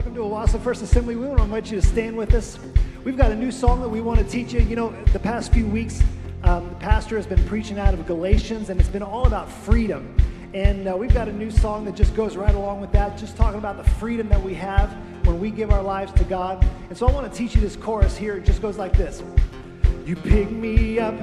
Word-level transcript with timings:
Welcome 0.00 0.14
to 0.14 0.22
Owasso 0.22 0.58
First 0.58 0.80
Assembly. 0.80 1.14
We 1.14 1.26
want 1.26 1.40
to 1.40 1.44
invite 1.44 1.70
you 1.70 1.78
to 1.78 1.86
stand 1.86 2.16
with 2.16 2.32
us. 2.32 2.58
We've 3.04 3.18
got 3.18 3.32
a 3.32 3.36
new 3.36 3.50
song 3.50 3.82
that 3.82 3.88
we 3.90 4.00
want 4.00 4.18
to 4.18 4.24
teach 4.24 4.54
you. 4.54 4.60
You 4.60 4.74
know, 4.74 4.94
the 5.12 5.18
past 5.18 5.52
few 5.52 5.66
weeks, 5.66 6.02
um, 6.42 6.70
the 6.70 6.74
pastor 6.76 7.16
has 7.16 7.26
been 7.26 7.44
preaching 7.44 7.78
out 7.78 7.92
of 7.92 8.06
Galatians, 8.06 8.70
and 8.70 8.80
it's 8.80 8.88
been 8.88 9.02
all 9.02 9.26
about 9.26 9.52
freedom. 9.52 10.16
And 10.54 10.88
uh, 10.88 10.96
we've 10.96 11.12
got 11.12 11.28
a 11.28 11.32
new 11.34 11.50
song 11.50 11.84
that 11.84 11.96
just 11.96 12.16
goes 12.16 12.34
right 12.34 12.54
along 12.54 12.80
with 12.80 12.90
that, 12.92 13.18
just 13.18 13.36
talking 13.36 13.58
about 13.58 13.76
the 13.76 13.84
freedom 13.90 14.26
that 14.30 14.42
we 14.42 14.54
have 14.54 14.90
when 15.26 15.38
we 15.38 15.50
give 15.50 15.70
our 15.70 15.82
lives 15.82 16.12
to 16.12 16.24
God. 16.24 16.66
And 16.88 16.96
so 16.96 17.06
I 17.06 17.12
want 17.12 17.30
to 17.30 17.38
teach 17.38 17.54
you 17.54 17.60
this 17.60 17.76
chorus 17.76 18.16
here. 18.16 18.38
It 18.38 18.44
just 18.46 18.62
goes 18.62 18.78
like 18.78 18.96
this 18.96 19.22
You 20.06 20.16
pick 20.16 20.50
me 20.50 20.98
up, 20.98 21.22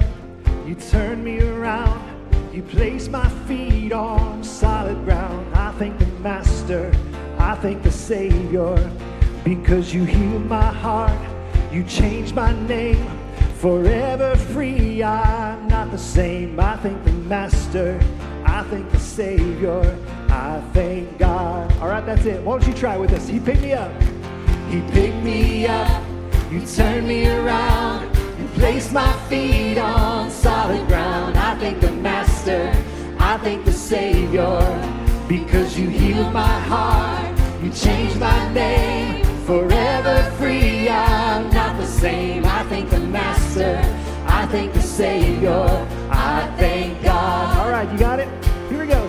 you 0.64 0.76
turn 0.76 1.24
me 1.24 1.40
around, 1.40 2.54
you 2.54 2.62
place 2.62 3.08
my 3.08 3.28
feet 3.48 3.92
on 3.92 4.44
solid 4.44 5.04
ground. 5.04 5.52
I 5.56 5.72
thank 5.72 5.98
the 5.98 6.06
Master, 6.20 6.92
I 7.38 7.54
thank 7.56 7.82
the 7.82 7.90
Savior, 7.90 8.76
because 9.44 9.94
you 9.94 10.04
healed 10.04 10.46
my 10.46 10.66
heart, 10.66 11.18
you 11.72 11.84
changed 11.84 12.34
my 12.34 12.52
name. 12.66 13.06
Forever 13.56 14.36
free, 14.36 15.02
I'm 15.02 15.66
not 15.66 15.90
the 15.90 15.98
same. 15.98 16.60
I 16.60 16.76
thank 16.76 17.04
the 17.04 17.12
Master, 17.12 17.98
I 18.44 18.62
thank 18.64 18.90
the 18.90 18.98
Savior, 18.98 19.98
I 20.28 20.62
thank 20.72 21.18
God. 21.18 21.72
All 21.80 21.88
right, 21.88 22.04
that's 22.04 22.24
it. 22.26 22.42
Why 22.42 22.58
don't 22.58 22.68
you 22.68 22.74
try 22.74 22.96
with 22.96 23.12
us? 23.12 23.26
He 23.26 23.40
picked 23.40 23.62
me 23.62 23.72
up. 23.72 23.90
He 24.68 24.80
picked 24.92 25.22
me 25.24 25.66
up. 25.66 26.02
You 26.50 26.60
turned 26.66 27.08
me 27.08 27.28
around. 27.28 28.14
You 28.38 28.46
placed 28.54 28.92
my 28.92 29.12
feet 29.28 29.78
on 29.78 30.30
solid 30.30 30.86
ground. 30.86 31.36
I 31.36 31.58
thank 31.58 31.80
the 31.80 31.90
Master. 31.92 32.72
I 33.18 33.38
thank 33.38 33.64
the 33.64 33.72
Savior. 33.72 34.60
Because 35.28 35.78
you 35.78 35.88
healed 35.88 36.32
my 36.32 36.46
heart. 36.46 37.37
You 37.62 37.70
changed 37.70 38.20
my 38.20 38.52
name. 38.52 39.24
Forever 39.44 40.22
free. 40.38 40.88
I'm 40.88 41.50
not 41.50 41.76
the 41.76 41.86
same. 41.86 42.44
I 42.46 42.62
thank 42.68 42.88
the 42.88 43.00
Master. 43.00 43.82
I 44.26 44.46
thank 44.46 44.74
the 44.74 44.80
Savior. 44.80 45.88
I 46.08 46.54
thank 46.56 47.02
God. 47.02 47.58
All 47.58 47.70
right, 47.70 47.90
you 47.90 47.98
got 47.98 48.20
it? 48.20 48.28
Here 48.68 48.78
we 48.78 48.86
go. 48.86 49.04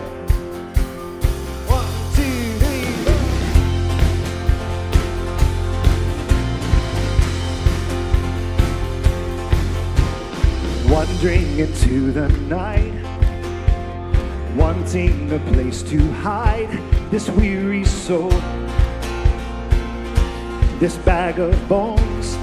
One, 1.68 1.86
two, 2.16 2.58
three. 2.58 2.88
Wandering 10.92 11.60
into 11.60 12.12
the 12.12 12.30
night, 12.50 12.96
wanting 14.56 15.32
a 15.32 15.40
place 15.52 15.84
to 15.84 16.00
hide 16.14 16.99
this 17.10 17.28
weary 17.32 17.84
soul, 17.84 18.30
this 20.80 20.96
bag 20.98 21.40
of 21.40 21.68
bones. 21.68 22.36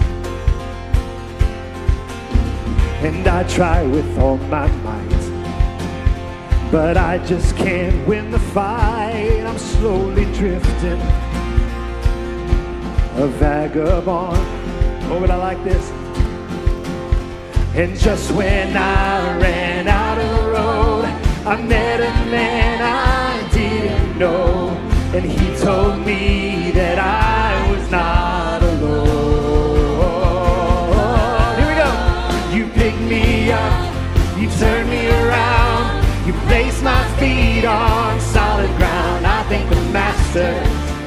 And 3.05 3.28
I 3.28 3.44
try 3.44 3.87
with 3.87 4.19
all 4.19 4.39
my 4.39 4.67
might, 4.67 6.70
but 6.72 6.97
I 6.97 7.19
just 7.27 7.56
can't 7.56 8.05
win 8.09 8.33
the 8.33 8.41
fight. 8.41 9.44
I'm 9.47 9.59
slowly 9.59 10.25
drifting, 10.33 11.00
a 13.22 13.28
vagabond. 13.39 14.44
Oh, 15.09 15.20
but 15.20 15.31
I 15.31 15.37
like 15.37 15.62
this. 15.62 15.92
And 17.77 17.97
just 17.97 18.33
when 18.33 18.77
I 18.77 19.39
ran 19.39 19.87
out 19.87 20.19
of 20.19 20.28
the 20.28 20.50
road, 20.50 21.05
I 21.47 21.62
met 21.62 22.00
a 22.00 22.31
man 22.31 22.83
I 22.83 23.26
know. 24.19 24.69
And 25.14 25.25
he 25.25 25.56
told 25.56 26.05
me 26.05 26.70
that 26.72 26.98
I 26.98 27.70
was 27.70 27.91
not 27.91 28.62
alone. 28.62 29.97
Here 31.56 31.69
we 31.69 31.75
go. 31.75 31.91
You 32.56 32.69
picked 32.75 33.00
me 33.00 33.53
up, 33.53 33.94
you 34.39 34.48
turned 34.59 34.91
me 34.91 35.09
around, 35.09 36.05
you 36.26 36.32
placed 36.49 36.82
my 36.82 37.05
feet 37.19 37.65
on 37.65 38.21
solid 38.21 38.75
ground. 38.76 39.26
I 39.26 39.43
thank 39.44 39.69
the 39.71 39.81
Master, 39.93 40.53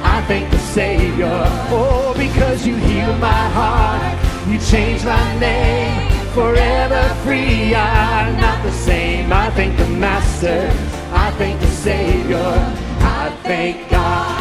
I 0.02 0.22
thank 0.26 0.50
the 0.50 0.58
Savior. 0.58 1.44
Oh, 1.70 2.14
because 2.16 2.66
you 2.66 2.74
healed 2.76 3.20
my 3.20 3.48
heart, 3.50 4.18
you 4.48 4.58
changed 4.58 5.04
my 5.04 5.38
name 5.38 6.10
forever 6.32 7.02
free. 7.22 7.74
I'm 7.74 8.40
not 8.40 8.62
the 8.62 8.72
same. 8.72 9.32
I 9.32 9.50
thank 9.50 9.76
the 9.76 9.86
Master. 9.88 10.70
I 11.12 11.30
thank 11.32 11.60
the 11.60 11.66
Savior. 11.66 12.79
I 13.22 13.28
thank 13.42 13.90
God. 13.90 14.40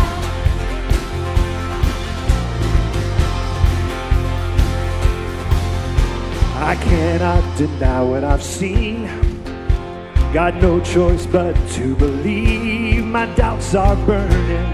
I 6.56 6.76
cannot 6.76 7.58
deny 7.58 8.02
what 8.02 8.24
I've 8.24 8.42
seen. 8.42 9.04
Got 10.32 10.56
no 10.62 10.80
choice 10.80 11.26
but 11.26 11.56
to 11.72 11.94
believe. 11.96 13.04
My 13.04 13.26
doubts 13.36 13.76
are 13.76 13.98
burning. 14.06 14.70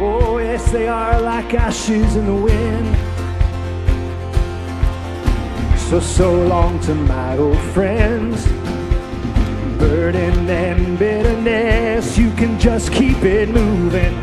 Oh, 0.00 0.38
yes, 0.38 0.72
they 0.72 0.88
are 0.88 1.20
like 1.20 1.54
ashes 1.54 2.16
in 2.16 2.26
the 2.26 2.34
wind. 2.34 2.96
So, 5.88 6.00
so 6.00 6.34
long 6.34 6.80
to 6.80 6.96
my 6.96 7.38
old 7.38 7.62
friends. 7.74 8.44
Burden 9.78 10.50
and 10.50 10.80
can 10.98 10.98
just 12.60 12.92
keep 12.92 13.22
it 13.24 13.48
moving. 13.48 14.14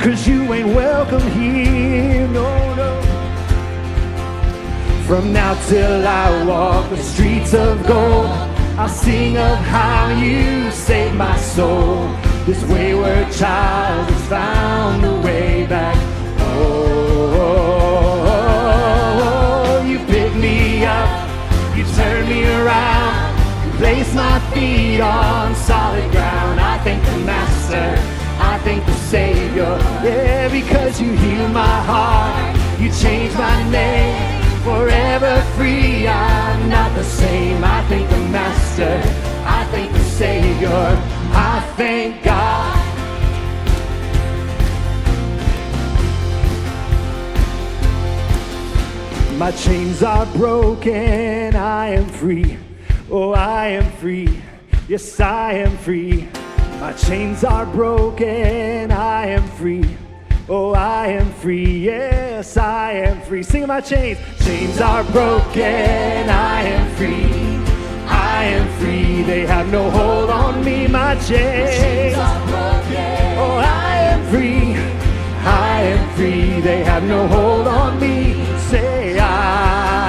Cause 0.00 0.28
you 0.28 0.52
ain't 0.52 0.68
welcome 0.68 1.26
here, 1.30 2.28
no, 2.28 2.74
no. 2.74 3.00
From 5.06 5.32
now 5.32 5.54
till 5.66 6.06
I 6.06 6.44
walk 6.44 6.90
the 6.90 6.98
streets 6.98 7.54
of 7.54 7.86
gold, 7.86 8.26
I'll 8.78 8.88
sing 8.88 9.38
of 9.38 9.56
how 9.56 10.10
you 10.10 10.70
saved 10.70 11.14
my 11.16 11.38
soul. 11.38 12.14
This 12.44 12.62
wayward 12.64 13.32
child 13.32 14.10
has 14.10 14.28
found 14.28 15.02
a 15.06 15.20
way 15.22 15.66
back. 15.66 15.96
Oh, 16.40 17.72
you 19.86 19.98
pick 20.00 20.34
me 20.34 20.84
up, 20.84 21.28
you 21.74 21.84
turn 21.94 22.28
me 22.28 22.44
around, 22.44 23.38
you 23.64 23.72
place 23.78 24.12
my 24.14 24.38
feet 24.52 25.00
on 25.00 25.54
solid 25.54 26.10
ground. 26.10 26.39
Thank 26.82 27.04
the 27.04 27.18
Master, 27.18 27.94
I 28.42 28.58
thank 28.64 28.86
the 28.86 28.94
Savior, 28.94 29.76
yeah, 30.02 30.48
because 30.48 30.98
you 30.98 31.12
healed 31.12 31.52
my 31.52 31.80
heart, 31.82 32.80
you 32.80 32.90
change 32.90 33.34
my 33.34 33.70
name. 33.70 34.42
Forever 34.64 35.42
free, 35.56 36.08
I'm 36.08 36.70
not 36.70 36.94
the 36.94 37.04
same. 37.04 37.62
I 37.62 37.82
thank 37.88 38.08
the 38.08 38.18
Master, 38.28 39.02
I 39.44 39.66
thank 39.70 39.92
the 39.92 40.00
Savior, 40.00 40.98
I 41.32 41.60
thank 41.76 42.22
God. 42.24 42.76
My 49.38 49.50
chains 49.52 50.02
are 50.02 50.26
broken, 50.26 51.54
I 51.56 51.88
am 51.88 52.06
free. 52.06 52.56
Oh, 53.10 53.32
I 53.32 53.68
am 53.68 53.90
free. 53.92 54.42
Yes, 54.88 55.20
I 55.20 55.52
am 55.52 55.76
free. 55.78 56.28
My 56.80 56.94
chains 56.94 57.44
are 57.44 57.66
broken, 57.66 58.90
I 58.90 59.26
am 59.26 59.46
free. 59.48 59.84
Oh, 60.48 60.72
I 60.72 61.08
am 61.08 61.30
free. 61.34 61.78
Yes, 61.78 62.56
I 62.56 62.92
am 62.92 63.20
free. 63.20 63.42
Sing 63.42 63.66
my 63.66 63.82
chains. 63.82 64.18
Chains 64.42 64.80
are 64.80 65.04
broken, 65.04 66.30
I 66.30 66.62
am 66.62 66.96
free. 66.96 67.50
I 68.08 68.44
am 68.44 68.66
free. 68.78 69.22
They 69.24 69.44
have 69.44 69.70
no 69.70 69.90
hold 69.90 70.30
on 70.30 70.64
me. 70.64 70.88
My 70.88 71.16
chains. 71.16 72.16
Are 72.16 72.46
broken. 72.46 73.38
Oh, 73.38 73.60
I 73.62 73.96
am 74.12 74.26
free. 74.30 74.74
I 75.44 75.82
am 75.82 76.16
free. 76.16 76.60
They 76.62 76.82
have 76.82 77.04
no 77.04 77.28
hold 77.28 77.68
on 77.68 78.00
me. 78.00 78.42
Say, 78.70 79.18
I 79.18 79.99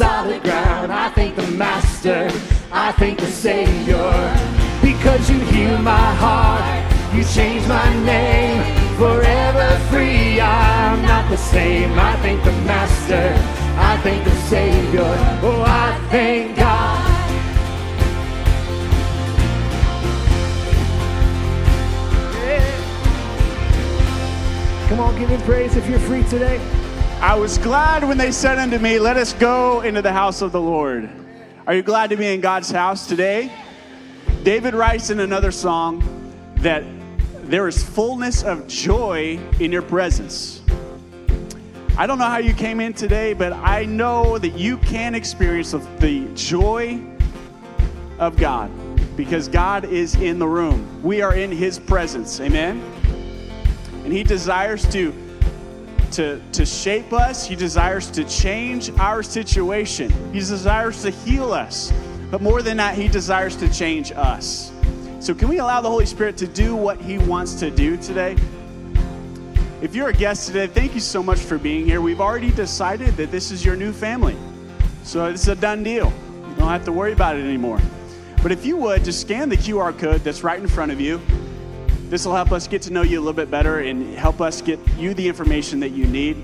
solid 0.00 0.42
ground. 0.42 0.90
I 0.90 1.10
thank 1.10 1.36
the 1.36 1.46
Master, 1.48 2.30
I 2.72 2.90
thank 2.92 3.18
the 3.18 3.26
Savior. 3.26 4.10
Because 4.80 5.28
you 5.28 5.38
heal 5.52 5.76
my 5.76 6.08
heart, 6.24 6.64
you 7.14 7.22
change 7.22 7.68
my 7.68 7.88
name. 8.02 8.62
Forever 8.96 9.68
free, 9.90 10.40
I'm 10.40 11.02
not 11.02 11.28
the 11.28 11.36
same. 11.36 11.92
I 11.98 12.16
thank 12.22 12.42
the 12.44 12.52
Master, 12.72 13.26
I 13.76 13.98
thank 14.02 14.24
the 14.24 14.36
Savior. 14.48 15.12
Oh, 15.42 15.62
I 15.66 15.88
thank 16.08 16.56
God. 16.56 17.08
Come 24.88 25.00
on, 25.00 25.18
give 25.18 25.28
him 25.28 25.42
praise 25.42 25.76
if 25.76 25.86
you're 25.90 26.06
free 26.10 26.24
today. 26.24 26.79
I 27.22 27.34
was 27.34 27.58
glad 27.58 28.02
when 28.08 28.16
they 28.16 28.32
said 28.32 28.56
unto 28.56 28.78
me, 28.78 28.98
Let 28.98 29.18
us 29.18 29.34
go 29.34 29.82
into 29.82 30.00
the 30.00 30.10
house 30.10 30.40
of 30.40 30.52
the 30.52 30.60
Lord. 30.60 31.06
Are 31.66 31.74
you 31.74 31.82
glad 31.82 32.08
to 32.10 32.16
be 32.16 32.26
in 32.26 32.40
God's 32.40 32.70
house 32.70 33.06
today? 33.06 33.52
David 34.42 34.72
writes 34.72 35.10
in 35.10 35.20
another 35.20 35.52
song 35.52 36.02
that 36.56 36.82
there 37.42 37.68
is 37.68 37.84
fullness 37.84 38.42
of 38.42 38.66
joy 38.66 39.38
in 39.60 39.70
your 39.70 39.82
presence. 39.82 40.62
I 41.98 42.06
don't 42.06 42.18
know 42.18 42.24
how 42.24 42.38
you 42.38 42.54
came 42.54 42.80
in 42.80 42.94
today, 42.94 43.34
but 43.34 43.52
I 43.52 43.84
know 43.84 44.38
that 44.38 44.58
you 44.58 44.78
can 44.78 45.14
experience 45.14 45.72
the 45.72 46.26
joy 46.34 47.02
of 48.18 48.38
God 48.38 48.70
because 49.14 49.46
God 49.46 49.84
is 49.84 50.14
in 50.14 50.38
the 50.38 50.48
room. 50.48 51.02
We 51.02 51.20
are 51.20 51.34
in 51.34 51.52
His 51.52 51.78
presence. 51.78 52.40
Amen? 52.40 52.82
And 54.04 54.12
He 54.12 54.22
desires 54.22 54.90
to, 54.92 55.12
to, 56.12 56.40
to 56.52 56.66
shape 56.66 57.12
us, 57.12 57.46
He 57.46 57.56
desires 57.56 58.10
to 58.10 58.24
change 58.24 58.90
our 58.98 59.22
situation, 59.22 60.10
He 60.32 60.40
desires 60.40 61.02
to 61.02 61.10
heal 61.10 61.52
us. 61.52 61.92
But 62.30 62.42
more 62.42 62.62
than 62.62 62.76
that, 62.76 62.96
He 62.96 63.08
desires 63.08 63.56
to 63.56 63.72
change 63.72 64.12
us. 64.12 64.72
So, 65.20 65.34
can 65.34 65.48
we 65.48 65.58
allow 65.58 65.80
the 65.80 65.88
Holy 65.90 66.06
Spirit 66.06 66.36
to 66.38 66.46
do 66.46 66.74
what 66.74 67.00
He 67.00 67.18
wants 67.18 67.54
to 67.54 67.70
do 67.70 67.96
today? 67.96 68.36
If 69.82 69.94
you're 69.94 70.08
a 70.08 70.14
guest 70.14 70.46
today, 70.46 70.66
thank 70.66 70.94
you 70.94 71.00
so 71.00 71.22
much 71.22 71.38
for 71.38 71.58
being 71.58 71.84
here. 71.84 72.00
We've 72.00 72.20
already 72.20 72.50
decided 72.50 73.16
that 73.16 73.30
this 73.30 73.50
is 73.50 73.64
your 73.64 73.76
new 73.76 73.92
family. 73.92 74.36
So, 75.02 75.26
it's 75.26 75.48
a 75.48 75.54
done 75.54 75.82
deal. 75.82 76.12
You 76.48 76.54
don't 76.56 76.68
have 76.68 76.84
to 76.86 76.92
worry 76.92 77.12
about 77.12 77.36
it 77.36 77.44
anymore. 77.44 77.80
But 78.42 78.52
if 78.52 78.64
you 78.64 78.76
would, 78.78 79.04
just 79.04 79.20
scan 79.20 79.50
the 79.50 79.56
QR 79.56 79.96
code 79.98 80.22
that's 80.22 80.42
right 80.42 80.58
in 80.58 80.66
front 80.66 80.92
of 80.92 81.00
you. 81.00 81.20
This 82.10 82.26
will 82.26 82.34
help 82.34 82.50
us 82.50 82.66
get 82.66 82.82
to 82.82 82.92
know 82.92 83.02
you 83.02 83.18
a 83.18 83.22
little 83.22 83.32
bit 83.32 83.52
better 83.52 83.78
and 83.78 84.14
help 84.16 84.40
us 84.40 84.60
get 84.60 84.80
you 84.98 85.14
the 85.14 85.28
information 85.28 85.78
that 85.78 85.90
you 85.90 86.06
need. 86.06 86.42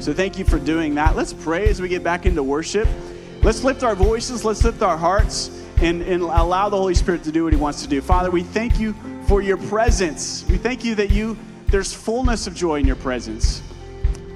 So, 0.00 0.14
thank 0.14 0.38
you 0.38 0.46
for 0.46 0.58
doing 0.58 0.94
that. 0.94 1.14
Let's 1.16 1.34
pray 1.34 1.68
as 1.68 1.82
we 1.82 1.88
get 1.88 2.02
back 2.02 2.24
into 2.24 2.42
worship. 2.42 2.88
Let's 3.42 3.62
lift 3.62 3.82
our 3.82 3.94
voices, 3.94 4.42
let's 4.42 4.64
lift 4.64 4.80
our 4.82 4.96
hearts, 4.96 5.50
and, 5.82 6.00
and 6.00 6.22
allow 6.22 6.70
the 6.70 6.78
Holy 6.78 6.94
Spirit 6.94 7.22
to 7.24 7.32
do 7.32 7.44
what 7.44 7.52
He 7.52 7.58
wants 7.58 7.82
to 7.82 7.88
do. 7.88 8.00
Father, 8.00 8.30
we 8.30 8.42
thank 8.42 8.80
you 8.80 8.94
for 9.26 9.42
your 9.42 9.58
presence. 9.58 10.46
We 10.48 10.56
thank 10.56 10.82
you 10.82 10.94
that 10.94 11.10
you 11.10 11.36
there's 11.66 11.92
fullness 11.92 12.46
of 12.46 12.54
joy 12.54 12.80
in 12.80 12.86
your 12.86 12.96
presence. 12.96 13.62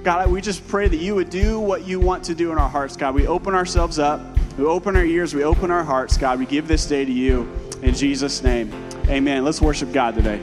God, 0.02 0.31
we 0.31 0.43
just 0.43 0.69
pray 0.69 0.88
that 0.88 0.99
you 0.99 1.14
would 1.14 1.31
do 1.31 1.58
what 1.58 1.87
you 1.87 1.99
want 1.99 2.23
to 2.25 2.35
do 2.35 2.52
in 2.52 2.58
our 2.58 2.69
hearts, 2.69 2.99
God. 2.99 3.14
We 3.14 3.26
open 3.26 3.55
ourselves 3.55 3.99
up, 3.99 4.20
we 4.58 4.67
open 4.67 4.94
our 4.94 5.05
ears, 5.05 5.35
we 5.35 5.43
open 5.43 5.70
our 5.70 5.82
hearts, 5.82 6.19
God. 6.19 6.38
We 6.38 6.44
give 6.44 6.69
this 6.69 6.87
day 6.87 7.06
to 7.06 7.11
you 7.11 7.50
in 7.81 7.94
Jesus' 7.94 8.43
name. 8.43 8.70
Amen. 9.08 9.44
Let's 9.44 9.60
worship 9.60 9.92
God 9.92 10.14
today. 10.14 10.40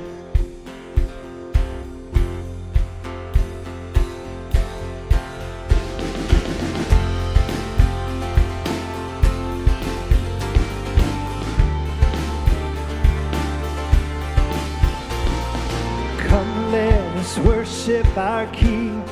Come, 16.20 16.72
let 16.72 17.18
us 17.18 17.38
worship 17.40 18.06
our 18.16 18.46
King. 18.54 19.04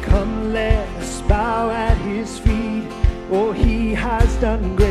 Come, 0.00 0.52
let 0.52 0.88
us 0.96 1.20
bow 1.22 1.70
at 1.70 1.98
his 1.98 2.38
feet. 2.38 2.84
Oh, 3.30 3.52
he 3.52 3.92
has 3.94 4.36
done 4.36 4.76
great 4.76 4.83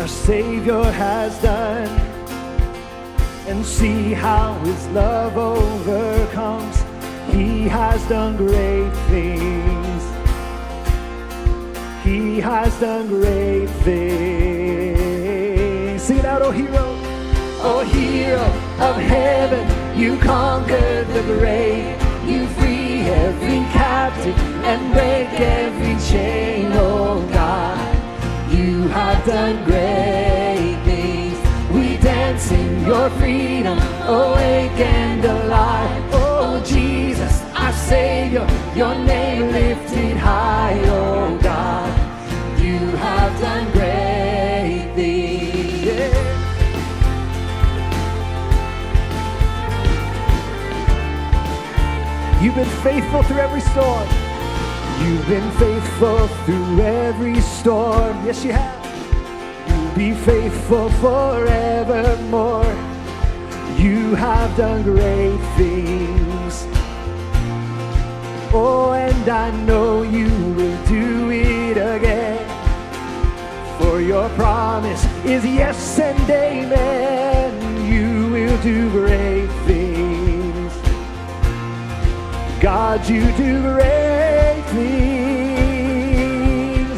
our 0.00 0.08
Savior 0.08 0.82
has 0.82 1.38
done, 1.42 1.88
and 3.46 3.64
see 3.66 4.14
how 4.14 4.54
his 4.64 4.88
love 4.88 5.36
overcomes. 5.36 6.82
He 7.30 7.68
has 7.68 8.02
done 8.08 8.38
great 8.38 8.90
things. 9.10 10.02
He 12.02 12.40
has 12.40 12.74
done 12.80 13.08
great 13.08 13.68
things. 13.84 14.90
Sing 16.02 16.16
it 16.16 16.24
out, 16.24 16.40
oh 16.40 16.50
hero. 16.50 16.96
Oh 17.62 17.84
hero 17.84 18.40
of 18.82 18.96
heaven, 18.96 19.68
you 19.98 20.18
conquered 20.20 21.08
the 21.08 21.22
grave. 21.24 21.94
You 22.26 22.46
free 22.46 23.02
every 23.02 23.66
captive 23.74 24.38
and 24.64 24.92
break 24.94 25.28
every 25.38 25.98
chain, 26.10 26.72
oh 26.72 27.20
God. 27.30 27.89
You 28.60 28.88
have 28.88 29.24
done 29.24 29.64
great 29.64 30.76
things. 30.84 31.38
We 31.72 31.96
dance 31.96 32.52
in 32.52 32.84
your 32.84 33.08
freedom, 33.18 33.78
awake 34.06 34.78
and 34.78 35.24
alive. 35.24 36.02
Oh 36.12 36.62
Jesus, 36.62 37.40
our 37.54 37.72
Savior, 37.72 38.46
your 38.76 38.94
name 38.94 39.50
lifted 39.50 40.18
high, 40.18 40.78
oh 40.84 41.38
God. 41.38 41.90
You 42.60 42.78
have 42.96 43.40
done 43.40 43.72
great 43.72 44.92
things. 44.94 45.86
You've 52.42 52.54
been 52.54 52.74
faithful 52.82 53.22
through 53.22 53.38
every 53.38 53.62
storm. 53.62 54.19
You've 55.02 55.26
been 55.26 55.50
faithful 55.52 56.28
through 56.44 56.80
every 56.80 57.40
storm. 57.40 58.24
Yes, 58.26 58.44
you 58.44 58.52
have. 58.52 58.80
You'll 59.68 59.94
be 59.96 60.12
faithful 60.12 60.90
forevermore. 61.00 62.64
You 63.78 64.14
have 64.14 64.54
done 64.58 64.82
great 64.82 65.38
things. 65.56 66.66
Oh, 68.52 68.92
and 68.92 69.28
I 69.28 69.50
know 69.64 70.02
you 70.02 70.28
will 70.54 70.84
do 70.86 71.30
it 71.30 71.78
again. 71.78 72.46
For 73.78 74.00
your 74.02 74.28
promise 74.30 75.02
is 75.24 75.46
yes 75.46 75.98
and 75.98 76.28
amen. 76.28 77.90
You 77.90 78.30
will 78.30 78.62
do 78.62 78.90
great 78.90 79.48
things. 79.64 80.72
God, 82.60 83.08
you 83.08 83.24
do 83.32 83.62
great 83.62 84.29
things. 84.72 86.10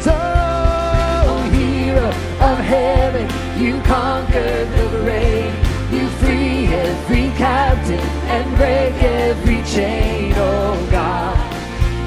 Oh, 0.07 1.49
hero 1.51 2.07
of 2.49 2.57
heaven, 2.59 3.27
you 3.61 3.81
conquered 3.83 4.69
the 4.77 4.87
grave. 5.01 5.53
You 5.91 6.07
free 6.21 6.67
every 6.67 7.29
captive 7.37 8.07
and 8.33 8.45
break 8.57 8.95
every 9.03 9.61
chain. 9.63 10.33
Oh, 10.35 10.87
God, 10.91 11.37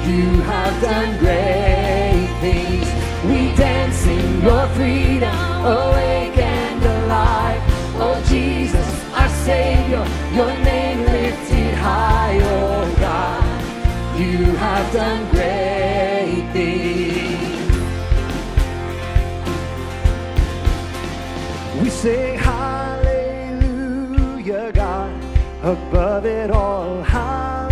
you 0.07 0.41
have 0.41 0.81
done 0.81 1.17
great 1.19 1.46
have 14.77 14.93
done 14.93 15.21
great 15.31 16.43
things. 16.53 17.41
We 21.81 21.89
say 21.89 22.37
hallelujah, 22.37 23.51
God, 24.73 25.11
above 25.63 26.25
it 26.27 26.51
all. 26.51 27.01
Hallelujah, 27.01 27.71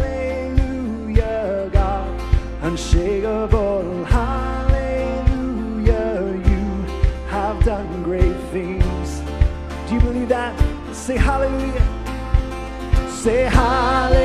God, 1.71 2.09
unshakable. 2.63 4.05
Hallelujah, 4.05 5.21
you 6.49 6.65
have 7.29 7.63
done 7.63 8.01
great 8.01 8.39
things. 8.51 9.21
Do 9.87 9.93
you 9.93 10.01
believe 10.01 10.29
that? 10.29 10.55
Say 10.91 11.17
hallelujah. 11.17 11.87
Say 13.11 13.43
hallelujah, 13.59 14.21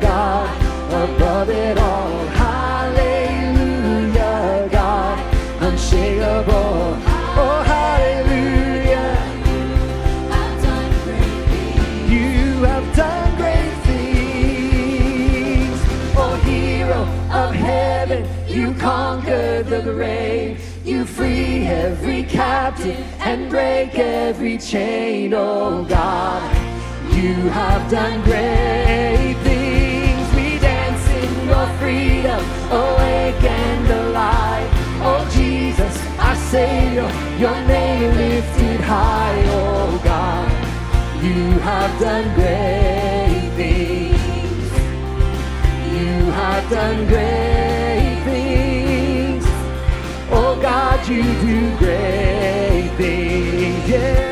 God, 0.00 0.51
above 1.02 1.48
it 1.50 1.78
all. 1.78 2.26
Hallelujah, 2.44 2.98
God, 4.70 5.18
unshakable. 5.60 6.96
Oh, 7.42 7.62
hallelujah. 7.66 9.18
You 12.08 12.62
have 12.64 12.94
done 12.94 13.36
great 13.36 13.74
things. 13.88 15.80
Oh, 16.16 16.36
hero 16.44 17.00
of 17.32 17.52
heaven, 17.52 18.24
you 18.46 18.72
conquered 18.74 19.66
the 19.66 19.80
grave. 19.82 20.60
You 20.84 21.04
free 21.04 21.66
every 21.66 22.22
captive 22.22 23.04
and 23.20 23.50
break 23.50 23.98
every 23.98 24.56
chain, 24.58 25.34
oh 25.34 25.84
God. 25.84 26.42
You 27.12 27.34
have 27.48 27.90
done 27.90 28.22
great 28.22 29.36
things 29.42 29.61
freedom, 32.22 32.44
awake 32.70 33.42
and 33.42 33.88
alive. 33.88 34.70
Oh 35.02 35.28
Jesus, 35.32 35.96
our 36.18 36.36
Savior, 36.36 37.02
oh, 37.04 37.36
your 37.38 37.54
name 37.66 38.14
lifted 38.16 38.80
high. 38.80 39.42
Oh 39.46 40.00
God, 40.04 40.50
you 41.22 41.58
have 41.60 42.00
done 42.00 42.34
great 42.34 43.50
things. 43.56 44.72
You 45.92 46.30
have 46.32 46.70
done 46.70 47.06
great 47.08 48.22
things. 48.24 49.44
Oh 50.30 50.58
God, 50.62 51.08
you 51.08 51.22
do 51.22 51.76
great 51.78 52.90
things. 52.96 53.88
Yeah. 53.88 54.31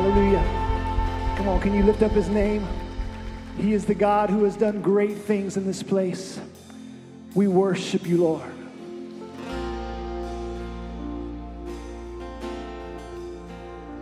Hallelujah. 0.00 0.44
Come 1.36 1.48
on, 1.48 1.60
can 1.60 1.74
you 1.74 1.82
lift 1.82 2.04
up 2.04 2.12
his 2.12 2.28
name? 2.28 2.64
He 3.56 3.72
is 3.72 3.84
the 3.84 3.96
God 3.96 4.30
who 4.30 4.44
has 4.44 4.56
done 4.56 4.80
great 4.80 5.18
things 5.18 5.56
in 5.56 5.66
this 5.66 5.82
place. 5.82 6.38
We 7.34 7.48
worship 7.48 8.06
you, 8.06 8.18
Lord. 8.18 8.52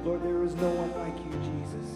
Lord, 0.05 0.23
there 0.23 0.43
is 0.43 0.55
no 0.57 0.69
one 0.69 0.93
like 1.01 1.17
you, 1.25 1.33
Jesus. 1.49 1.89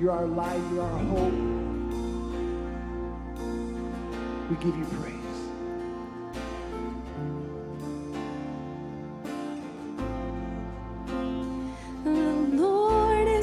You're 0.00 0.12
our 0.12 0.26
light, 0.26 0.62
you're 0.72 0.84
our 0.84 0.98
hope. 1.06 1.34
We 4.48 4.56
give 4.64 4.78
you 4.78 4.84
praise. 5.00 5.17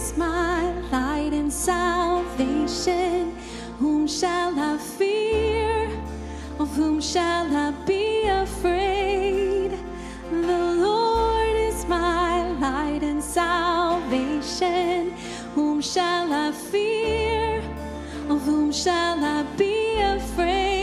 is 0.05 0.17
my 0.17 0.71
light 0.91 1.33
and 1.33 1.51
salvation. 1.51 3.35
Whom 3.79 4.07
shall 4.07 4.53
I 4.59 4.77
fear? 4.77 5.89
Of 6.59 6.69
whom 6.75 7.01
shall 7.01 7.47
I 7.55 7.71
be 7.85 8.27
afraid? 8.27 9.71
The 10.29 10.61
Lord 10.87 11.55
is 11.55 11.85
my 11.87 12.51
light 12.65 13.03
and 13.03 13.23
salvation. 13.23 15.11
Whom 15.55 15.81
shall 15.81 16.31
I 16.31 16.51
fear? 16.51 17.63
Of 18.29 18.41
whom 18.41 18.71
shall 18.71 19.23
I 19.23 19.43
be 19.57 19.99
afraid? 20.01 20.74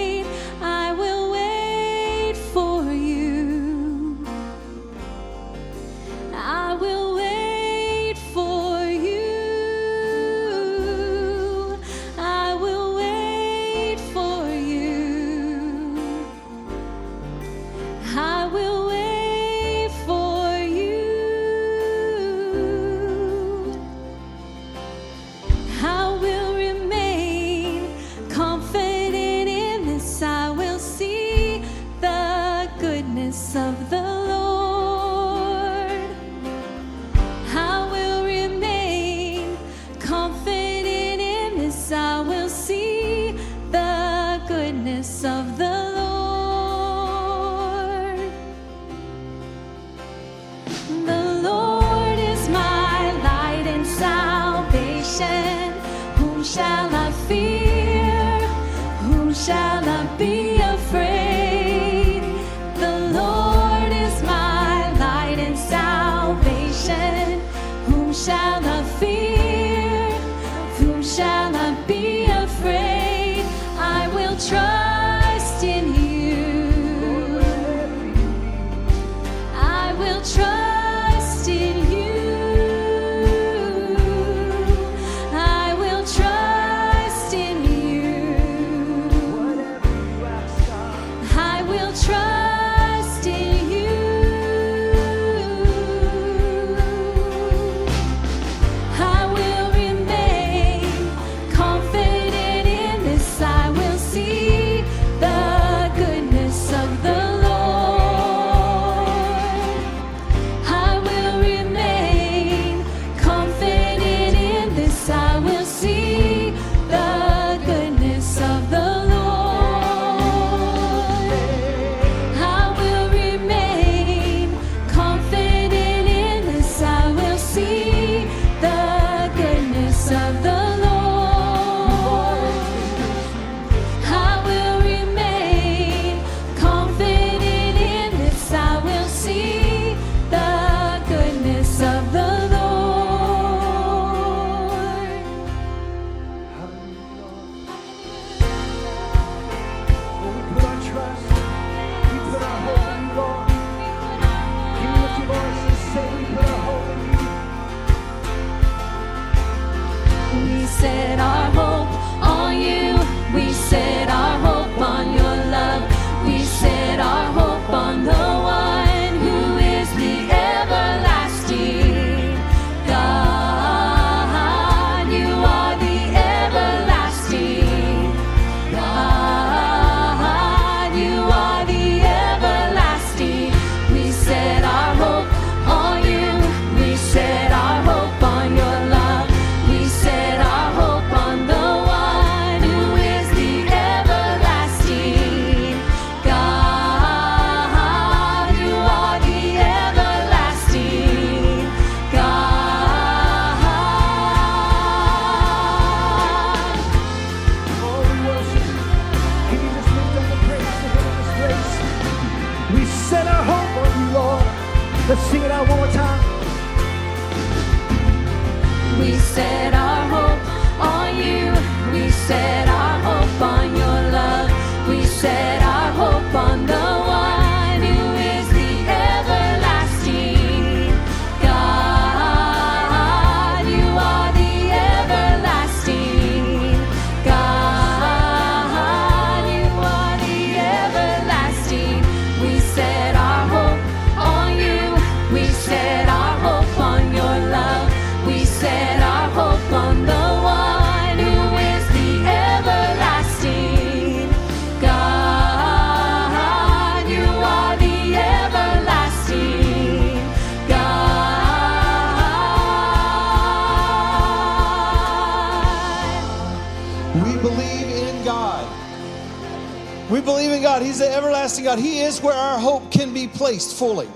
God. 270.83 270.87
He's 270.87 270.99
the 270.99 271.15
everlasting 271.15 271.65
God. 271.65 271.79
He 271.79 272.01
is 272.01 272.21
where 272.21 272.35
our 272.35 272.59
hope 272.59 272.91
can 272.91 273.15
be 273.15 273.29
placed 273.29 273.77
fully. 273.77 274.09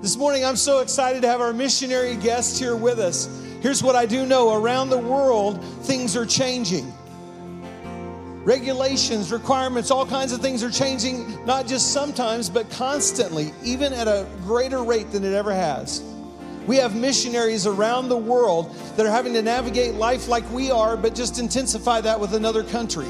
This 0.00 0.16
morning, 0.16 0.44
I'm 0.44 0.56
so 0.56 0.78
excited 0.78 1.20
to 1.22 1.28
have 1.28 1.40
our 1.42 1.52
missionary 1.52 2.16
guests 2.16 2.58
here 2.58 2.74
with 2.74 2.98
us. 2.98 3.28
Here's 3.60 3.82
what 3.82 3.94
I 3.94 4.06
do 4.06 4.24
know 4.24 4.54
around 4.54 4.88
the 4.88 4.98
world, 4.98 5.62
things 5.82 6.16
are 6.16 6.24
changing. 6.24 6.90
Regulations, 8.42 9.30
requirements, 9.30 9.90
all 9.90 10.06
kinds 10.06 10.32
of 10.32 10.40
things 10.40 10.62
are 10.62 10.70
changing, 10.70 11.44
not 11.44 11.66
just 11.66 11.92
sometimes, 11.92 12.48
but 12.48 12.70
constantly, 12.70 13.52
even 13.62 13.92
at 13.92 14.08
a 14.08 14.26
greater 14.44 14.82
rate 14.82 15.12
than 15.12 15.24
it 15.24 15.34
ever 15.34 15.52
has. 15.52 16.02
We 16.66 16.76
have 16.76 16.96
missionaries 16.96 17.66
around 17.66 18.08
the 18.08 18.16
world 18.16 18.74
that 18.96 19.04
are 19.04 19.10
having 19.10 19.34
to 19.34 19.42
navigate 19.42 19.94
life 19.94 20.26
like 20.26 20.50
we 20.52 20.70
are, 20.70 20.96
but 20.96 21.14
just 21.14 21.38
intensify 21.38 22.00
that 22.00 22.18
with 22.18 22.32
another 22.32 22.64
country. 22.64 23.08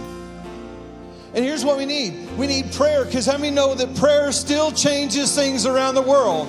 And 1.32 1.44
here's 1.44 1.64
what 1.64 1.76
we 1.76 1.86
need 1.86 2.36
we 2.36 2.46
need 2.46 2.72
prayer, 2.72 3.04
because 3.04 3.26
how 3.26 3.38
many 3.38 3.50
know 3.50 3.74
that 3.74 3.94
prayer 3.96 4.32
still 4.32 4.72
changes 4.72 5.34
things 5.34 5.66
around 5.66 5.94
the 5.94 6.02
world? 6.02 6.48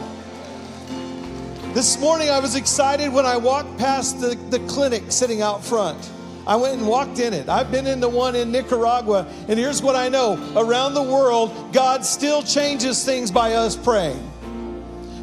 This 1.73 2.00
morning 2.00 2.29
I 2.29 2.39
was 2.39 2.55
excited 2.55 3.13
when 3.13 3.25
I 3.25 3.38
walked 3.38 3.77
past 3.77 4.19
the, 4.19 4.35
the 4.50 4.59
clinic 4.67 5.03
sitting 5.09 5.41
out 5.41 5.63
front. 5.63 6.11
I 6.45 6.55
went 6.55 6.79
and 6.79 6.88
walked 6.88 7.19
in 7.19 7.33
it. 7.33 7.47
I've 7.47 7.71
been 7.71 7.85
in 7.85 8.00
the 8.00 8.09
one 8.09 8.35
in 8.35 8.51
Nicaragua, 8.51 9.27
and 9.47 9.59
here's 9.59 9.81
what 9.81 9.95
I 9.95 10.09
know 10.09 10.33
around 10.57 10.95
the 10.95 11.03
world, 11.03 11.71
God 11.71 12.03
still 12.03 12.41
changes 12.41 13.05
things 13.05 13.29
by 13.29 13.53
us 13.53 13.77
praying. 13.77 14.31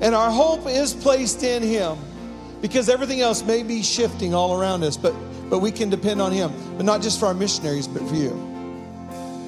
And 0.00 0.14
our 0.14 0.30
hope 0.30 0.66
is 0.66 0.94
placed 0.94 1.42
in 1.42 1.62
Him 1.62 1.98
because 2.62 2.88
everything 2.88 3.20
else 3.20 3.42
may 3.42 3.64
be 3.64 3.82
shifting 3.82 4.32
all 4.32 4.58
around 4.58 4.84
us, 4.84 4.96
but, 4.96 5.12
but 5.50 5.58
we 5.58 5.72
can 5.72 5.90
depend 5.90 6.22
on 6.22 6.30
Him. 6.30 6.52
But 6.76 6.86
not 6.86 7.02
just 7.02 7.18
for 7.18 7.26
our 7.26 7.34
missionaries, 7.34 7.88
but 7.88 8.08
for 8.08 8.14
you. 8.14 8.47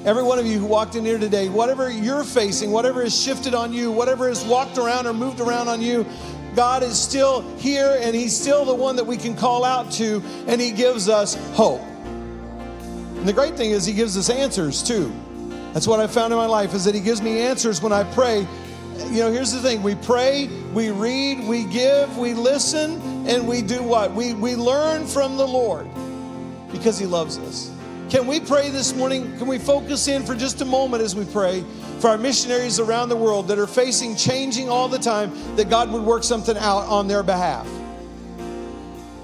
Every 0.03 0.23
one 0.23 0.39
of 0.39 0.47
you 0.47 0.57
who 0.57 0.65
walked 0.65 0.95
in 0.95 1.05
here 1.05 1.19
today, 1.19 1.47
whatever 1.47 1.91
you're 1.91 2.23
facing, 2.23 2.71
whatever 2.71 3.03
has 3.03 3.15
shifted 3.15 3.53
on 3.53 3.71
you, 3.71 3.91
whatever 3.91 4.27
has 4.27 4.43
walked 4.43 4.79
around 4.79 5.05
or 5.05 5.13
moved 5.13 5.39
around 5.39 5.67
on 5.67 5.79
you, 5.79 6.07
God 6.55 6.81
is 6.81 6.99
still 6.99 7.41
here 7.57 7.99
and 8.01 8.15
He's 8.15 8.35
still 8.35 8.65
the 8.65 8.73
one 8.73 8.95
that 8.95 9.05
we 9.05 9.15
can 9.15 9.35
call 9.35 9.63
out 9.63 9.91
to, 9.93 10.23
and 10.47 10.59
He 10.59 10.71
gives 10.71 11.07
us 11.07 11.35
hope. 11.53 11.81
And 11.81 13.27
the 13.27 13.33
great 13.33 13.55
thing 13.55 13.71
is, 13.71 13.85
He 13.85 13.93
gives 13.93 14.17
us 14.17 14.31
answers 14.31 14.81
too. 14.81 15.13
That's 15.71 15.87
what 15.87 15.99
I 15.99 16.07
found 16.07 16.33
in 16.33 16.39
my 16.39 16.47
life 16.47 16.73
is 16.73 16.83
that 16.85 16.95
He 16.95 17.01
gives 17.01 17.21
me 17.21 17.39
answers 17.39 17.79
when 17.79 17.93
I 17.93 18.03
pray. 18.15 18.47
You 19.05 19.19
know, 19.19 19.31
here's 19.31 19.51
the 19.51 19.61
thing 19.61 19.83
we 19.83 19.93
pray, 19.93 20.47
we 20.73 20.89
read, 20.89 21.47
we 21.47 21.63
give, 21.65 22.17
we 22.17 22.33
listen, 22.33 23.27
and 23.27 23.47
we 23.47 23.61
do 23.61 23.83
what? 23.83 24.13
We, 24.13 24.33
we 24.33 24.55
learn 24.55 25.05
from 25.05 25.37
the 25.37 25.47
Lord 25.47 25.87
because 26.71 26.97
He 26.97 27.05
loves 27.05 27.37
us. 27.37 27.71
Can 28.11 28.27
we 28.27 28.41
pray 28.41 28.69
this 28.69 28.93
morning? 28.93 29.37
Can 29.37 29.47
we 29.47 29.57
focus 29.57 30.09
in 30.09 30.25
for 30.25 30.35
just 30.35 30.59
a 30.59 30.65
moment 30.65 31.01
as 31.01 31.15
we 31.15 31.23
pray 31.23 31.63
for 32.01 32.09
our 32.09 32.17
missionaries 32.17 32.77
around 32.77 33.07
the 33.07 33.15
world 33.15 33.47
that 33.47 33.57
are 33.57 33.65
facing 33.65 34.17
changing 34.17 34.67
all 34.67 34.89
the 34.89 34.99
time, 34.99 35.31
that 35.55 35.69
God 35.69 35.89
would 35.93 36.01
work 36.01 36.25
something 36.25 36.57
out 36.57 36.87
on 36.87 37.07
their 37.07 37.23
behalf? 37.23 37.65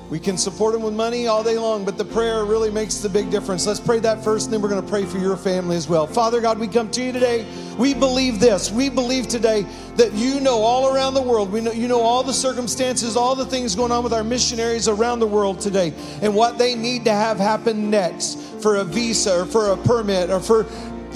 We 0.10 0.20
can 0.20 0.38
support 0.38 0.72
them 0.72 0.84
with 0.84 0.94
money 0.94 1.28
all 1.28 1.44
day 1.44 1.58
long, 1.58 1.84
but 1.84 1.98
the 1.98 2.06
prayer 2.06 2.46
really 2.46 2.72
makes 2.72 3.00
the 3.00 3.10
big 3.10 3.30
difference. 3.30 3.68
Let's 3.68 3.82
pray 3.82 4.00
that 4.00 4.24
first, 4.24 4.46
and 4.46 4.54
then 4.54 4.62
we're 4.62 4.70
going 4.70 4.82
to 4.82 4.90
pray 4.90 5.04
for 5.04 5.18
your 5.18 5.36
family 5.36 5.76
as 5.76 5.90
well. 5.90 6.08
Father 6.08 6.40
God, 6.40 6.60
we 6.60 6.68
come 6.70 6.90
to 6.92 7.04
you 7.04 7.12
today. 7.12 7.46
We 7.78 7.94
believe 7.94 8.40
this. 8.40 8.72
We 8.72 8.90
believe 8.90 9.28
today 9.28 9.66
that 9.98 10.14
you 10.14 10.40
know 10.40 10.60
all 10.60 10.96
around 10.96 11.14
the 11.14 11.22
world. 11.22 11.52
We 11.52 11.60
know 11.60 11.74
you 11.74 11.90
know 11.90 12.00
all 12.00 12.24
the 12.24 12.34
circumstances, 12.34 13.18
all 13.18 13.36
the 13.36 13.46
things 13.46 13.76
going 13.76 13.92
on 13.92 14.02
with 14.02 14.14
our 14.14 14.24
missionaries 14.24 14.88
around 14.88 15.20
the 15.20 15.28
world 15.28 15.60
today, 15.60 15.94
and 16.22 16.34
what 16.34 16.58
they 16.58 16.74
need 16.74 17.04
to 17.04 17.12
have 17.12 17.38
happen 17.38 17.90
next 17.90 18.40
for 18.62 18.78
a 18.78 18.86
visa 18.86 19.42
or 19.42 19.46
for 19.46 19.72
a 19.72 19.78
permit 19.78 20.30
or 20.30 20.40
for 20.40 20.66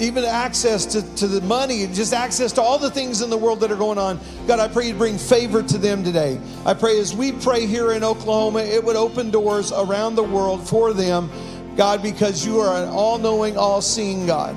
even 0.02 0.24
access 0.24 0.84
to, 0.86 1.14
to 1.16 1.28
the 1.28 1.40
money, 1.42 1.86
just 1.86 2.12
access 2.12 2.52
to 2.52 2.62
all 2.62 2.78
the 2.78 2.90
things 2.90 3.22
in 3.22 3.30
the 3.30 3.36
world 3.36 3.60
that 3.60 3.70
are 3.70 3.76
going 3.76 3.98
on. 3.98 4.18
God, 4.46 4.58
I 4.58 4.68
pray 4.68 4.88
you 4.88 4.94
bring 4.94 5.16
favor 5.16 5.62
to 5.62 5.78
them 5.78 6.02
today. 6.02 6.40
I 6.66 6.74
pray 6.74 6.98
as 6.98 7.14
we 7.14 7.32
pray 7.32 7.66
here 7.66 7.92
in 7.92 8.02
Oklahoma, 8.02 8.60
it 8.60 8.82
would 8.82 8.96
open 8.96 9.30
doors 9.30 9.72
around 9.72 10.16
the 10.16 10.22
world 10.22 10.66
for 10.66 10.92
them, 10.92 11.30
God, 11.76 12.02
because 12.02 12.44
you 12.44 12.58
are 12.60 12.82
an 12.82 12.88
all 12.88 13.18
knowing, 13.18 13.56
all 13.56 13.80
seeing 13.80 14.26
God. 14.26 14.56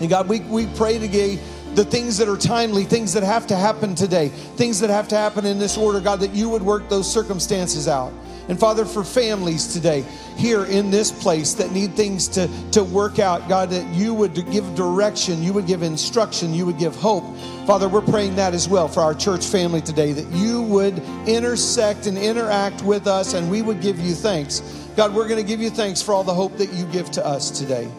And 0.00 0.08
God, 0.08 0.28
we, 0.28 0.40
we 0.40 0.66
pray 0.76 0.98
today 0.98 1.38
the 1.74 1.84
things 1.84 2.16
that 2.18 2.28
are 2.28 2.36
timely, 2.36 2.84
things 2.84 3.12
that 3.14 3.24
have 3.24 3.46
to 3.48 3.56
happen 3.56 3.94
today, 3.94 4.28
things 4.28 4.78
that 4.80 4.90
have 4.90 5.08
to 5.08 5.16
happen 5.16 5.44
in 5.44 5.58
this 5.58 5.76
order, 5.76 6.00
God, 6.00 6.20
that 6.20 6.32
you 6.32 6.48
would 6.48 6.62
work 6.62 6.88
those 6.88 7.10
circumstances 7.10 7.88
out. 7.88 8.12
And 8.48 8.58
Father, 8.60 8.84
for 8.84 9.04
families 9.04 9.72
today 9.72 10.04
here 10.36 10.64
in 10.64 10.90
this 10.90 11.10
place 11.10 11.54
that 11.54 11.72
need 11.72 11.94
things 11.94 12.28
to, 12.28 12.48
to 12.72 12.84
work 12.84 13.18
out, 13.18 13.48
God, 13.48 13.70
that 13.70 13.86
you 13.94 14.12
would 14.12 14.34
give 14.50 14.74
direction, 14.74 15.42
you 15.42 15.52
would 15.52 15.66
give 15.66 15.82
instruction, 15.82 16.52
you 16.52 16.66
would 16.66 16.78
give 16.78 16.94
hope. 16.94 17.24
Father, 17.66 17.88
we're 17.88 18.02
praying 18.02 18.36
that 18.36 18.52
as 18.52 18.68
well 18.68 18.88
for 18.88 19.00
our 19.00 19.14
church 19.14 19.46
family 19.46 19.80
today, 19.80 20.12
that 20.12 20.30
you 20.36 20.60
would 20.62 20.98
intersect 21.26 22.06
and 22.06 22.18
interact 22.18 22.82
with 22.82 23.06
us 23.06 23.32
and 23.32 23.50
we 23.50 23.62
would 23.62 23.80
give 23.80 23.98
you 23.98 24.14
thanks. 24.14 24.60
God, 24.96 25.14
we're 25.14 25.28
going 25.28 25.40
to 25.40 25.48
give 25.48 25.60
you 25.60 25.70
thanks 25.70 26.02
for 26.02 26.12
all 26.12 26.24
the 26.24 26.34
hope 26.34 26.56
that 26.58 26.72
you 26.72 26.84
give 26.86 27.10
to 27.12 27.26
us 27.26 27.50
today. 27.50 27.90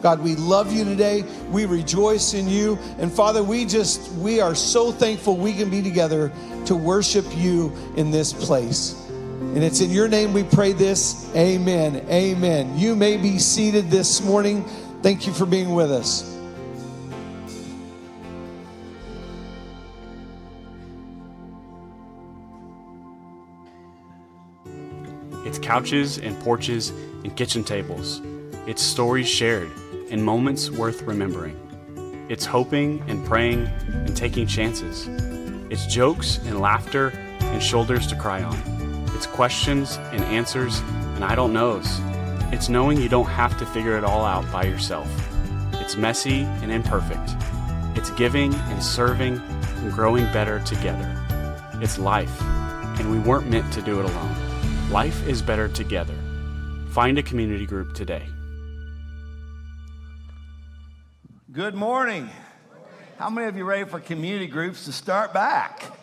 God, 0.00 0.20
we 0.20 0.36
love 0.36 0.72
you 0.72 0.84
today. 0.84 1.24
We 1.50 1.66
rejoice 1.66 2.34
in 2.34 2.48
you. 2.48 2.78
And 2.98 3.12
Father, 3.12 3.42
we 3.42 3.64
just, 3.64 4.12
we 4.12 4.40
are 4.40 4.54
so 4.54 4.92
thankful 4.92 5.36
we 5.36 5.52
can 5.52 5.70
be 5.70 5.82
together 5.82 6.32
to 6.66 6.76
worship 6.76 7.24
you 7.36 7.72
in 7.96 8.12
this 8.12 8.32
place. 8.32 9.07
And 9.40 9.62
it's 9.62 9.80
in 9.80 9.90
your 9.90 10.08
name 10.08 10.32
we 10.32 10.42
pray 10.42 10.72
this. 10.72 11.32
Amen. 11.34 12.04
Amen. 12.10 12.76
You 12.76 12.96
may 12.96 13.16
be 13.16 13.38
seated 13.38 13.88
this 13.90 14.20
morning. 14.20 14.64
Thank 15.02 15.26
you 15.26 15.32
for 15.32 15.46
being 15.46 15.74
with 15.74 15.92
us. 15.92 16.36
It's 25.44 25.58
couches 25.58 26.18
and 26.18 26.38
porches 26.40 26.90
and 26.90 27.34
kitchen 27.36 27.62
tables. 27.62 28.20
It's 28.66 28.82
stories 28.82 29.28
shared 29.28 29.70
and 30.10 30.22
moments 30.22 30.68
worth 30.68 31.02
remembering. 31.02 31.56
It's 32.28 32.44
hoping 32.44 33.02
and 33.08 33.24
praying 33.24 33.66
and 33.66 34.16
taking 34.16 34.46
chances. 34.46 35.08
It's 35.70 35.86
jokes 35.86 36.38
and 36.44 36.60
laughter 36.60 37.10
and 37.40 37.62
shoulders 37.62 38.06
to 38.08 38.16
cry 38.16 38.42
on. 38.42 38.77
It's 39.14 39.26
questions 39.26 39.96
and 40.12 40.22
answers 40.24 40.80
and 41.18 41.24
I 41.24 41.34
don't 41.34 41.52
knows. 41.52 42.00
It's 42.52 42.68
knowing 42.68 43.00
you 43.00 43.08
don't 43.08 43.26
have 43.26 43.58
to 43.58 43.66
figure 43.66 43.98
it 43.98 44.04
all 44.04 44.24
out 44.24 44.50
by 44.52 44.62
yourself. 44.62 45.08
It's 45.74 45.96
messy 45.96 46.42
and 46.62 46.70
imperfect. 46.70 47.34
It's 47.98 48.10
giving 48.12 48.54
and 48.54 48.80
serving 48.80 49.38
and 49.38 49.92
growing 49.92 50.24
better 50.26 50.60
together. 50.60 51.12
It's 51.82 51.98
life, 51.98 52.40
and 53.00 53.10
we 53.10 53.18
weren't 53.18 53.50
meant 53.50 53.72
to 53.72 53.82
do 53.82 53.98
it 53.98 54.04
alone. 54.04 54.90
Life 54.92 55.26
is 55.26 55.42
better 55.42 55.66
together. 55.66 56.14
Find 56.90 57.18
a 57.18 57.22
community 57.24 57.66
group 57.66 57.94
today. 57.94 58.22
Good 61.50 61.74
morning. 61.74 62.30
How 63.18 63.28
many 63.28 63.48
of 63.48 63.56
you 63.56 63.64
ready 63.64 63.84
for 63.84 63.98
community 63.98 64.46
groups 64.46 64.84
to 64.84 64.92
start 64.92 65.34
back? 65.34 65.97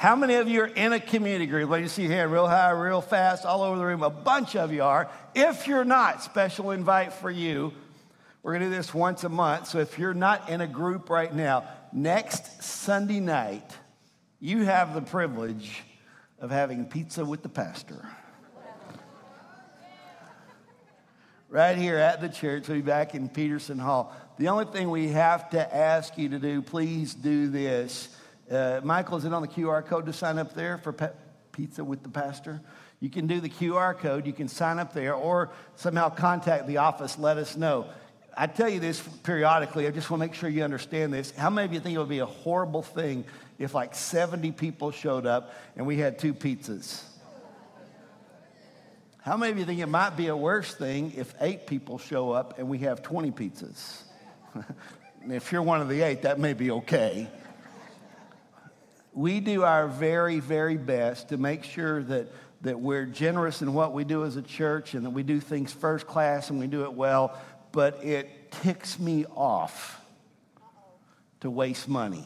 How 0.00 0.16
many 0.16 0.36
of 0.36 0.48
you 0.48 0.62
are 0.62 0.66
in 0.66 0.94
a 0.94 0.98
community 0.98 1.44
group? 1.44 1.68
Let 1.68 1.82
me 1.82 1.88
see 1.88 2.04
your 2.04 2.12
hand 2.12 2.32
real 2.32 2.48
high, 2.48 2.70
real 2.70 3.02
fast, 3.02 3.44
all 3.44 3.62
over 3.62 3.76
the 3.76 3.84
room. 3.84 4.02
A 4.02 4.08
bunch 4.08 4.56
of 4.56 4.72
you 4.72 4.82
are. 4.82 5.10
If 5.34 5.66
you're 5.66 5.84
not, 5.84 6.22
special 6.22 6.70
invite 6.70 7.12
for 7.12 7.30
you. 7.30 7.74
We're 8.42 8.52
going 8.52 8.62
to 8.62 8.70
do 8.70 8.74
this 8.74 8.94
once 8.94 9.24
a 9.24 9.28
month. 9.28 9.66
So 9.66 9.78
if 9.78 9.98
you're 9.98 10.14
not 10.14 10.48
in 10.48 10.62
a 10.62 10.66
group 10.66 11.10
right 11.10 11.34
now, 11.34 11.64
next 11.92 12.62
Sunday 12.62 13.20
night, 13.20 13.76
you 14.40 14.64
have 14.64 14.94
the 14.94 15.02
privilege 15.02 15.82
of 16.38 16.50
having 16.50 16.86
pizza 16.86 17.22
with 17.22 17.42
the 17.42 17.50
pastor. 17.50 18.02
right 21.50 21.76
here 21.76 21.98
at 21.98 22.22
the 22.22 22.30
church. 22.30 22.68
We'll 22.68 22.78
be 22.78 22.82
back 22.82 23.14
in 23.14 23.28
Peterson 23.28 23.78
Hall. 23.78 24.16
The 24.38 24.48
only 24.48 24.64
thing 24.64 24.88
we 24.88 25.08
have 25.08 25.50
to 25.50 25.76
ask 25.76 26.16
you 26.16 26.30
to 26.30 26.38
do, 26.38 26.62
please 26.62 27.12
do 27.12 27.48
this. 27.48 28.08
Uh, 28.50 28.80
Michael, 28.82 29.16
is 29.16 29.24
it 29.24 29.32
on 29.32 29.42
the 29.42 29.48
QR 29.48 29.84
code 29.86 30.06
to 30.06 30.12
sign 30.12 30.38
up 30.38 30.54
there 30.54 30.78
for 30.78 30.92
pa- 30.92 31.10
pizza 31.52 31.84
with 31.84 32.02
the 32.02 32.08
pastor? 32.08 32.60
You 32.98 33.08
can 33.08 33.28
do 33.28 33.40
the 33.40 33.48
QR 33.48 33.96
code, 33.96 34.26
you 34.26 34.32
can 34.32 34.48
sign 34.48 34.78
up 34.78 34.92
there, 34.92 35.14
or 35.14 35.50
somehow 35.76 36.10
contact 36.10 36.66
the 36.66 36.78
office, 36.78 37.16
let 37.16 37.36
us 37.36 37.56
know. 37.56 37.86
I 38.36 38.48
tell 38.48 38.68
you 38.68 38.80
this 38.80 39.00
periodically, 39.22 39.86
I 39.86 39.90
just 39.90 40.10
want 40.10 40.20
to 40.20 40.26
make 40.26 40.34
sure 40.34 40.48
you 40.48 40.64
understand 40.64 41.12
this. 41.12 41.30
How 41.30 41.48
many 41.48 41.66
of 41.66 41.72
you 41.72 41.80
think 41.80 41.94
it 41.94 41.98
would 41.98 42.08
be 42.08 42.18
a 42.18 42.26
horrible 42.26 42.82
thing 42.82 43.24
if 43.58 43.74
like 43.74 43.94
70 43.94 44.52
people 44.52 44.90
showed 44.90 45.26
up 45.26 45.54
and 45.76 45.86
we 45.86 45.96
had 45.96 46.18
two 46.18 46.34
pizzas? 46.34 47.02
How 49.22 49.36
many 49.36 49.52
of 49.52 49.58
you 49.58 49.64
think 49.64 49.80
it 49.80 49.86
might 49.86 50.16
be 50.16 50.28
a 50.28 50.36
worse 50.36 50.74
thing 50.74 51.12
if 51.16 51.34
eight 51.40 51.66
people 51.66 51.98
show 51.98 52.32
up 52.32 52.58
and 52.58 52.68
we 52.68 52.78
have 52.78 53.02
20 53.02 53.30
pizzas? 53.30 54.02
if 55.28 55.52
you're 55.52 55.62
one 55.62 55.80
of 55.80 55.88
the 55.88 56.02
eight, 56.02 56.22
that 56.22 56.40
may 56.40 56.54
be 56.54 56.70
okay. 56.70 57.28
We 59.12 59.40
do 59.40 59.64
our 59.64 59.88
very, 59.88 60.40
very 60.40 60.76
best 60.76 61.30
to 61.30 61.36
make 61.36 61.64
sure 61.64 62.02
that, 62.04 62.28
that 62.62 62.78
we're 62.78 63.06
generous 63.06 63.62
in 63.62 63.74
what 63.74 63.92
we 63.92 64.04
do 64.04 64.24
as 64.24 64.36
a 64.36 64.42
church 64.42 64.94
and 64.94 65.04
that 65.04 65.10
we 65.10 65.22
do 65.22 65.40
things 65.40 65.72
first 65.72 66.06
class 66.06 66.50
and 66.50 66.58
we 66.58 66.66
do 66.66 66.84
it 66.84 66.92
well, 66.92 67.36
but 67.72 68.04
it 68.04 68.52
ticks 68.52 68.98
me 68.98 69.24
off 69.34 70.00
to 71.40 71.50
waste 71.50 71.88
money. 71.88 72.24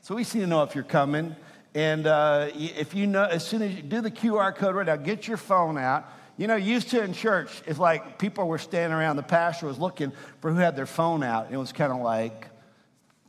So 0.00 0.14
we 0.14 0.22
need 0.22 0.32
to 0.32 0.46
know 0.46 0.62
if 0.62 0.74
you're 0.74 0.84
coming. 0.84 1.36
And 1.74 2.06
uh, 2.06 2.48
if 2.54 2.94
you 2.94 3.06
know, 3.06 3.24
as 3.24 3.46
soon 3.46 3.60
as 3.60 3.74
you 3.74 3.82
do 3.82 4.00
the 4.00 4.10
QR 4.10 4.54
code 4.54 4.74
right 4.74 4.86
now, 4.86 4.96
get 4.96 5.28
your 5.28 5.36
phone 5.36 5.76
out. 5.76 6.10
You 6.38 6.46
know, 6.46 6.56
used 6.56 6.90
to 6.90 7.02
in 7.02 7.12
church, 7.12 7.62
it's 7.66 7.78
like 7.78 8.18
people 8.18 8.46
were 8.46 8.58
standing 8.58 8.96
around, 8.96 9.16
the 9.16 9.22
pastor 9.22 9.66
was 9.66 9.78
looking 9.78 10.12
for 10.40 10.50
who 10.52 10.58
had 10.58 10.76
their 10.76 10.86
phone 10.86 11.22
out. 11.22 11.46
And 11.46 11.54
It 11.54 11.58
was 11.58 11.72
kind 11.72 11.92
of 11.92 11.98
like 11.98 12.48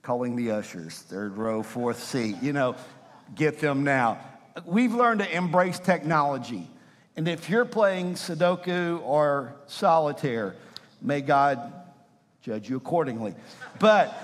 calling 0.08 0.38
the 0.38 0.52
ushers, 0.52 1.00
third 1.00 1.36
row, 1.36 1.62
fourth 1.62 2.02
seat, 2.02 2.38
you 2.42 2.54
know, 2.54 2.78
get 3.36 3.60
them 3.60 3.84
now. 3.84 4.18
We've 4.66 4.94
learned 4.94 5.20
to 5.20 5.36
embrace 5.36 5.80
technology. 5.80 6.70
And 7.18 7.28
if 7.28 7.50
you're 7.50 7.66
playing 7.66 8.14
Sudoku 8.14 9.02
or 9.04 9.54
solitaire, 9.66 10.56
may 11.02 11.20
God 11.20 11.74
judge 12.42 12.70
you 12.70 12.78
accordingly. 12.78 13.36
But 13.80 14.18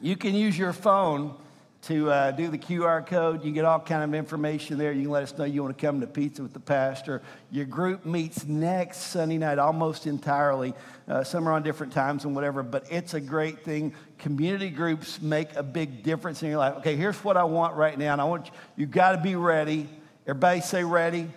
you 0.00 0.14
can 0.14 0.36
use 0.36 0.56
your 0.56 0.74
phone 0.74 1.34
to 1.82 2.10
uh, 2.10 2.30
do 2.32 2.48
the 2.48 2.58
QR 2.58 3.06
code. 3.06 3.44
You 3.44 3.52
get 3.52 3.64
all 3.64 3.80
kind 3.80 4.02
of 4.02 4.14
information 4.14 4.76
there. 4.76 4.92
You 4.92 5.02
can 5.02 5.10
let 5.10 5.22
us 5.22 5.36
know 5.36 5.44
you 5.44 5.62
want 5.62 5.78
to 5.78 5.86
come 5.86 6.00
to 6.00 6.06
pizza 6.06 6.42
with 6.42 6.52
the 6.52 6.60
pastor. 6.60 7.22
Your 7.50 7.64
group 7.64 8.04
meets 8.04 8.44
next 8.44 8.98
Sunday 8.98 9.38
night 9.38 9.58
almost 9.58 10.06
entirely. 10.06 10.74
Uh, 11.08 11.24
some 11.24 11.48
are 11.48 11.52
on 11.52 11.62
different 11.62 11.92
times 11.92 12.24
and 12.24 12.34
whatever, 12.34 12.62
but 12.62 12.84
it's 12.90 13.14
a 13.14 13.20
great 13.20 13.64
thing. 13.64 13.94
Community 14.18 14.68
groups 14.68 15.22
make 15.22 15.54
a 15.56 15.62
big 15.62 16.02
difference 16.02 16.42
in 16.42 16.50
your 16.50 16.58
life. 16.58 16.76
Okay, 16.78 16.96
here's 16.96 17.16
what 17.24 17.38
I 17.38 17.44
want 17.44 17.74
right 17.74 17.98
now, 17.98 18.12
and 18.12 18.20
I 18.20 18.24
want 18.24 18.46
you, 18.46 18.52
you 18.76 18.86
got 18.86 19.12
to 19.12 19.18
be 19.18 19.34
ready. 19.34 19.88
Everybody 20.26 20.60
say 20.60 20.84
ready. 20.84 21.20
ready. 21.22 21.30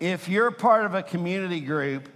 If 0.00 0.30
you're 0.30 0.50
part 0.50 0.86
of 0.86 0.94
a 0.94 1.02
community 1.02 1.60
group, 1.60 2.08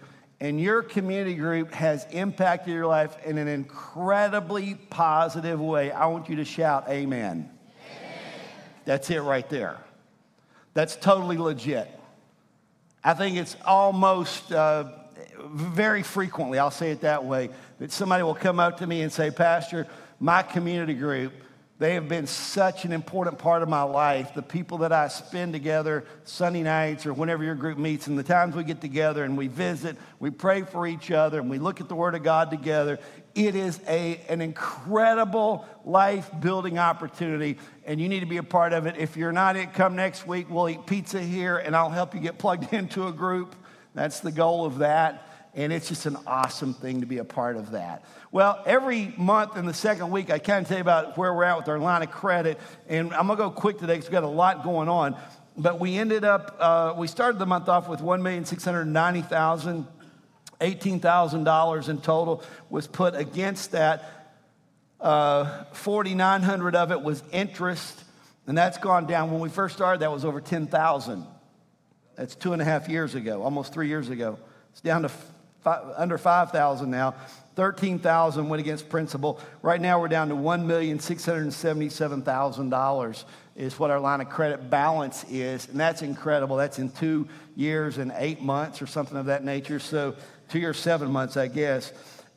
and 0.44 0.60
your 0.60 0.82
community 0.82 1.34
group 1.36 1.72
has 1.72 2.06
impacted 2.10 2.74
your 2.74 2.86
life 2.86 3.16
in 3.24 3.38
an 3.38 3.48
incredibly 3.48 4.74
positive 4.90 5.58
way, 5.58 5.90
I 5.90 6.04
want 6.04 6.28
you 6.28 6.36
to 6.36 6.44
shout, 6.44 6.84
Amen. 6.86 7.48
amen. 7.48 7.48
That's 8.84 9.08
it 9.08 9.20
right 9.20 9.48
there. 9.48 9.78
That's 10.74 10.96
totally 10.96 11.38
legit. 11.38 11.88
I 13.02 13.14
think 13.14 13.38
it's 13.38 13.56
almost 13.64 14.52
uh, 14.52 14.92
very 15.46 16.02
frequently, 16.02 16.58
I'll 16.58 16.70
say 16.70 16.90
it 16.90 17.00
that 17.00 17.24
way, 17.24 17.48
that 17.78 17.90
somebody 17.90 18.22
will 18.22 18.34
come 18.34 18.60
up 18.60 18.76
to 18.80 18.86
me 18.86 19.00
and 19.00 19.10
say, 19.10 19.30
Pastor, 19.30 19.86
my 20.20 20.42
community 20.42 20.92
group 20.92 21.32
they 21.78 21.94
have 21.94 22.08
been 22.08 22.28
such 22.28 22.84
an 22.84 22.92
important 22.92 23.38
part 23.38 23.62
of 23.62 23.68
my 23.68 23.82
life. 23.82 24.32
The 24.32 24.42
people 24.42 24.78
that 24.78 24.92
I 24.92 25.08
spend 25.08 25.52
together 25.52 26.04
Sunday 26.22 26.62
nights 26.62 27.04
or 27.04 27.12
whenever 27.12 27.42
your 27.42 27.56
group 27.56 27.78
meets, 27.78 28.06
and 28.06 28.16
the 28.16 28.22
times 28.22 28.54
we 28.54 28.62
get 28.62 28.80
together 28.80 29.24
and 29.24 29.36
we 29.36 29.48
visit, 29.48 29.96
we 30.20 30.30
pray 30.30 30.62
for 30.62 30.86
each 30.86 31.10
other, 31.10 31.40
and 31.40 31.50
we 31.50 31.58
look 31.58 31.80
at 31.80 31.88
the 31.88 31.96
Word 31.96 32.14
of 32.14 32.22
God 32.22 32.50
together. 32.50 33.00
It 33.34 33.56
is 33.56 33.80
a, 33.88 34.20
an 34.28 34.40
incredible 34.40 35.66
life 35.84 36.30
building 36.40 36.78
opportunity, 36.78 37.58
and 37.84 38.00
you 38.00 38.08
need 38.08 38.20
to 38.20 38.26
be 38.26 38.36
a 38.36 38.44
part 38.44 38.72
of 38.72 38.86
it. 38.86 38.96
If 38.96 39.16
you're 39.16 39.32
not, 39.32 39.56
it 39.56 39.74
come 39.74 39.96
next 39.96 40.28
week. 40.28 40.48
We'll 40.48 40.68
eat 40.68 40.86
pizza 40.86 41.20
here, 41.20 41.58
and 41.58 41.74
I'll 41.74 41.90
help 41.90 42.14
you 42.14 42.20
get 42.20 42.38
plugged 42.38 42.72
into 42.72 43.08
a 43.08 43.12
group. 43.12 43.56
That's 43.94 44.20
the 44.20 44.32
goal 44.32 44.64
of 44.64 44.78
that 44.78 45.33
and 45.54 45.72
it's 45.72 45.88
just 45.88 46.06
an 46.06 46.16
awesome 46.26 46.74
thing 46.74 47.00
to 47.00 47.06
be 47.06 47.18
a 47.18 47.24
part 47.24 47.56
of 47.56 47.72
that. 47.72 48.04
Well, 48.32 48.62
every 48.66 49.14
month 49.16 49.56
in 49.56 49.66
the 49.66 49.74
second 49.74 50.10
week, 50.10 50.30
I 50.30 50.38
kind 50.38 50.62
of 50.62 50.68
tell 50.68 50.78
you 50.78 50.82
about 50.82 51.16
where 51.16 51.32
we're 51.32 51.44
at 51.44 51.56
with 51.56 51.68
our 51.68 51.78
line 51.78 52.02
of 52.02 52.10
credit, 52.10 52.58
and 52.88 53.12
I'm 53.14 53.26
gonna 53.26 53.36
go 53.36 53.50
quick 53.50 53.78
today 53.78 53.94
because 53.94 54.06
we've 54.06 54.12
got 54.12 54.24
a 54.24 54.28
lot 54.28 54.64
going 54.64 54.88
on. 54.88 55.16
But 55.56 55.78
we 55.78 55.96
ended 55.96 56.24
up, 56.24 56.56
uh, 56.58 56.94
we 56.96 57.06
started 57.06 57.38
the 57.38 57.46
month 57.46 57.68
off 57.68 57.88
with 57.88 58.00
one 58.00 58.22
million 58.22 58.44
six 58.44 58.64
hundred 58.64 58.86
ninety 58.86 59.22
thousand. 59.22 59.86
$18,000 60.60 61.88
in 61.88 62.00
total 62.00 62.42
was 62.70 62.86
put 62.86 63.14
against 63.14 63.72
that. 63.72 64.24
Uh, 65.00 65.64
4,900 65.72 66.76
of 66.76 66.92
it 66.92 67.02
was 67.02 67.22
interest, 67.32 68.02
and 68.46 68.56
that's 68.56 68.78
gone 68.78 69.06
down. 69.06 69.30
When 69.30 69.40
we 69.40 69.48
first 69.48 69.74
started, 69.74 70.00
that 70.00 70.12
was 70.12 70.24
over 70.24 70.40
10,000. 70.40 71.26
That's 72.16 72.34
two 72.34 72.52
and 72.52 72.62
a 72.62 72.64
half 72.64 72.88
years 72.88 73.14
ago, 73.14 73.42
almost 73.42 73.72
three 73.72 73.88
years 73.88 74.08
ago. 74.08 74.38
It's 74.72 74.80
down 74.80 75.02
to 75.02 75.10
five, 75.64 75.92
under 75.96 76.18
5,000 76.18 76.90
now. 76.90 77.14
13,000 77.56 78.48
went 78.48 78.60
against 78.60 78.88
principal. 78.88 79.40
Right 79.62 79.80
now 79.80 80.00
we're 80.00 80.08
down 80.08 80.28
to 80.28 80.34
$1,677,000 80.34 83.24
is 83.56 83.78
what 83.78 83.92
our 83.92 84.00
line 84.00 84.20
of 84.20 84.28
credit 84.28 84.68
balance 84.68 85.24
is. 85.30 85.68
And 85.68 85.78
that's 85.78 86.02
incredible. 86.02 86.56
That's 86.56 86.80
in 86.80 86.90
two 86.90 87.28
years 87.54 87.98
and 87.98 88.12
eight 88.16 88.42
months 88.42 88.82
or 88.82 88.86
something 88.86 89.16
of 89.16 89.26
that 89.26 89.44
nature. 89.44 89.78
So 89.78 90.16
two 90.48 90.58
years, 90.58 90.76
seven 90.78 91.12
months, 91.12 91.36
I 91.36 91.46
guess. 91.46 91.92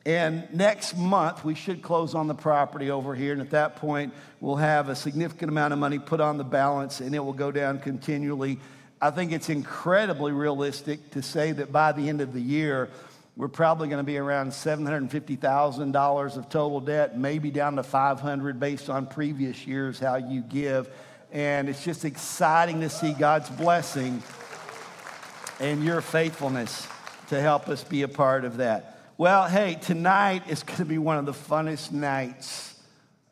And 0.06 0.46
next 0.54 0.96
month, 0.96 1.44
we 1.44 1.56
should 1.56 1.82
close 1.82 2.14
on 2.14 2.28
the 2.28 2.34
property 2.34 2.88
over 2.90 3.14
here. 3.14 3.32
And 3.32 3.42
at 3.42 3.50
that 3.50 3.76
point, 3.76 4.14
we'll 4.40 4.56
have 4.56 4.88
a 4.88 4.94
significant 4.94 5.50
amount 5.50 5.72
of 5.72 5.80
money 5.80 5.98
put 5.98 6.20
on 6.20 6.38
the 6.38 6.44
balance 6.44 7.00
and 7.00 7.12
it 7.14 7.18
will 7.18 7.32
go 7.32 7.50
down 7.50 7.80
continually. 7.80 8.60
I 9.00 9.10
think 9.10 9.32
it's 9.32 9.48
incredibly 9.48 10.30
realistic 10.32 11.10
to 11.10 11.22
say 11.22 11.52
that 11.52 11.70
by 11.72 11.92
the 11.92 12.08
end 12.08 12.20
of 12.20 12.32
the 12.32 12.40
year, 12.40 12.90
we're 13.38 13.46
probably 13.46 13.86
going 13.86 14.04
to 14.04 14.04
be 14.04 14.18
around 14.18 14.50
$750,000 14.50 16.36
of 16.36 16.48
total 16.48 16.80
debt, 16.80 17.16
maybe 17.16 17.52
down 17.52 17.76
to 17.76 17.84
500 17.84 18.58
based 18.58 18.90
on 18.90 19.06
previous 19.06 19.64
years 19.64 20.00
how 20.00 20.16
you 20.16 20.42
give. 20.42 20.90
And 21.30 21.68
it's 21.68 21.84
just 21.84 22.04
exciting 22.04 22.80
to 22.80 22.90
see 22.90 23.12
God's 23.12 23.48
blessing 23.48 24.24
and 25.60 25.84
your 25.84 26.00
faithfulness 26.00 26.88
to 27.28 27.40
help 27.40 27.68
us 27.68 27.84
be 27.84 28.02
a 28.02 28.08
part 28.08 28.44
of 28.44 28.56
that. 28.56 28.98
Well, 29.16 29.46
hey, 29.46 29.78
tonight 29.80 30.42
is 30.48 30.64
going 30.64 30.78
to 30.78 30.84
be 30.84 30.98
one 30.98 31.18
of 31.18 31.24
the 31.24 31.32
funnest 31.32 31.92
nights 31.92 32.74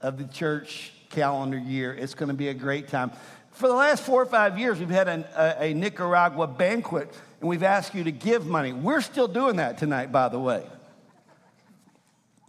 of 0.01 0.19
the 0.19 0.25
church 0.33 0.93
calendar 1.11 1.59
year. 1.59 1.93
It's 1.93 2.15
going 2.15 2.29
to 2.29 2.35
be 2.35 2.47
a 2.49 2.55
great 2.55 2.87
time. 2.87 3.11
For 3.51 3.67
the 3.67 3.75
last 3.75 4.05
four 4.05 4.23
or 4.23 4.27
five 4.27 4.57
years, 4.57 4.79
we've 4.79 4.89
had 4.89 5.09
an, 5.09 5.25
a, 5.35 5.65
a 5.65 5.75
Nicaragua 5.75 6.47
banquet 6.47 7.13
and 7.41 7.49
we've 7.49 7.63
asked 7.63 7.95
you 7.95 8.05
to 8.05 8.13
give 8.13 8.47
money. 8.47 8.73
We're 8.73 9.01
still 9.01 9.29
doing 9.29 9.57
that 9.57 9.79
tonight, 9.79 10.11
by 10.11 10.29
the 10.29 10.39
way. 10.39 10.65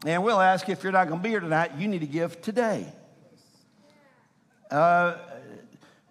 And 0.05 0.23
we'll 0.23 0.39
ask 0.39 0.67
you 0.67 0.71
if 0.71 0.83
you're 0.83 0.91
not 0.91 1.07
going 1.07 1.19
to 1.19 1.23
be 1.23 1.29
here 1.29 1.39
tonight, 1.39 1.71
you 1.77 1.87
need 1.87 2.01
to 2.01 2.07
give 2.07 2.41
today. 2.41 2.85
Uh, 4.69 5.17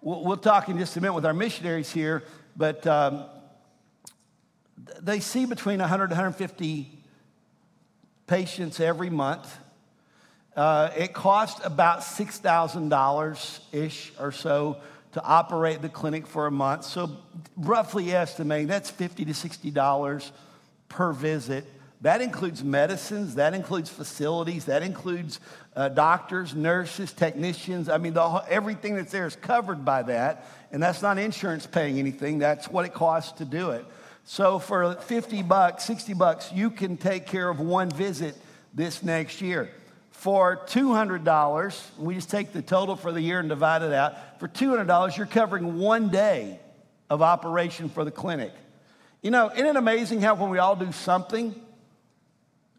we'll, 0.01 0.23
we'll, 0.23 0.37
talk 0.37 0.67
in 0.67 0.77
just 0.77 0.97
a 0.97 1.01
minute 1.01 1.13
with 1.13 1.25
our 1.25 1.33
missionaries 1.33 1.91
here, 1.91 2.23
but 2.55 2.85
um, 2.87 3.25
they 5.01 5.19
see 5.19 5.45
between 5.45 5.79
100 5.79 6.05
and 6.05 6.11
150 6.11 6.91
patients 8.25 8.79
every 8.79 9.09
month. 9.09 9.57
Uh, 10.55 10.89
it 10.97 11.13
costs 11.13 11.63
about 11.63 11.99
$6,000 11.99 13.59
ish 13.71 14.11
or 14.19 14.31
so 14.31 14.77
to 15.17 15.23
operate 15.23 15.81
the 15.81 15.89
clinic 15.89 16.25
for 16.27 16.47
a 16.47 16.51
month. 16.51 16.83
So, 16.83 17.09
roughly 17.55 18.13
estimating 18.13 18.67
that's 18.67 18.89
50 18.89 19.25
to 19.25 19.31
$60 19.31 20.31
per 20.89 21.11
visit. 21.11 21.65
That 22.01 22.21
includes 22.21 22.63
medicines, 22.63 23.35
that 23.35 23.55
includes 23.55 23.89
facilities, 23.89 24.65
that 24.65 24.83
includes 24.83 25.39
uh, 25.75 25.89
doctors, 25.89 26.53
nurses, 26.53 27.11
technicians. 27.11 27.89
I 27.89 27.97
mean, 27.97 28.13
the, 28.13 28.43
everything 28.47 28.95
that's 28.95 29.11
there 29.11 29.25
is 29.25 29.35
covered 29.35 29.83
by 29.83 30.03
that. 30.03 30.45
And 30.71 30.81
that's 30.83 31.01
not 31.01 31.17
insurance 31.17 31.65
paying 31.65 31.97
anything, 31.97 32.37
that's 32.37 32.69
what 32.69 32.85
it 32.85 32.93
costs 32.93 33.31
to 33.39 33.45
do 33.45 33.71
it. 33.71 33.85
So, 34.25 34.59
for 34.59 34.93
50 34.95 35.41
bucks, 35.43 35.85
60 35.85 36.13
bucks, 36.13 36.51
you 36.51 36.69
can 36.69 36.97
take 36.97 37.25
care 37.25 37.49
of 37.49 37.59
one 37.59 37.89
visit 37.89 38.35
this 38.73 39.01
next 39.01 39.41
year. 39.41 39.69
For 40.27 40.57
$200, 40.57 41.81
we 41.97 42.15
just 42.15 42.29
take 42.29 42.51
the 42.51 42.61
total 42.61 42.97
for 42.97 43.13
the 43.13 43.21
year 43.21 43.39
and 43.39 43.47
divide 43.47 43.81
it 43.81 43.93
out. 43.93 44.41
For 44.41 44.49
$200, 44.49 45.15
you're 45.15 45.25
covering 45.25 45.79
one 45.79 46.09
day 46.09 46.59
of 47.09 47.21
operation 47.21 47.87
for 47.87 48.03
the 48.03 48.11
clinic. 48.11 48.51
You 49.21 49.31
know, 49.31 49.49
isn't 49.49 49.65
it 49.65 49.77
amazing 49.77 50.19
how 50.19 50.35
when 50.35 50.49
we 50.49 50.57
all 50.57 50.75
do 50.75 50.91
something, 50.91 51.55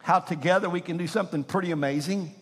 how 0.03 0.19
together 0.19 0.69
we 0.69 0.83
can 0.83 0.99
do 0.99 1.07
something 1.07 1.43
pretty 1.43 1.71
amazing? 1.71 2.35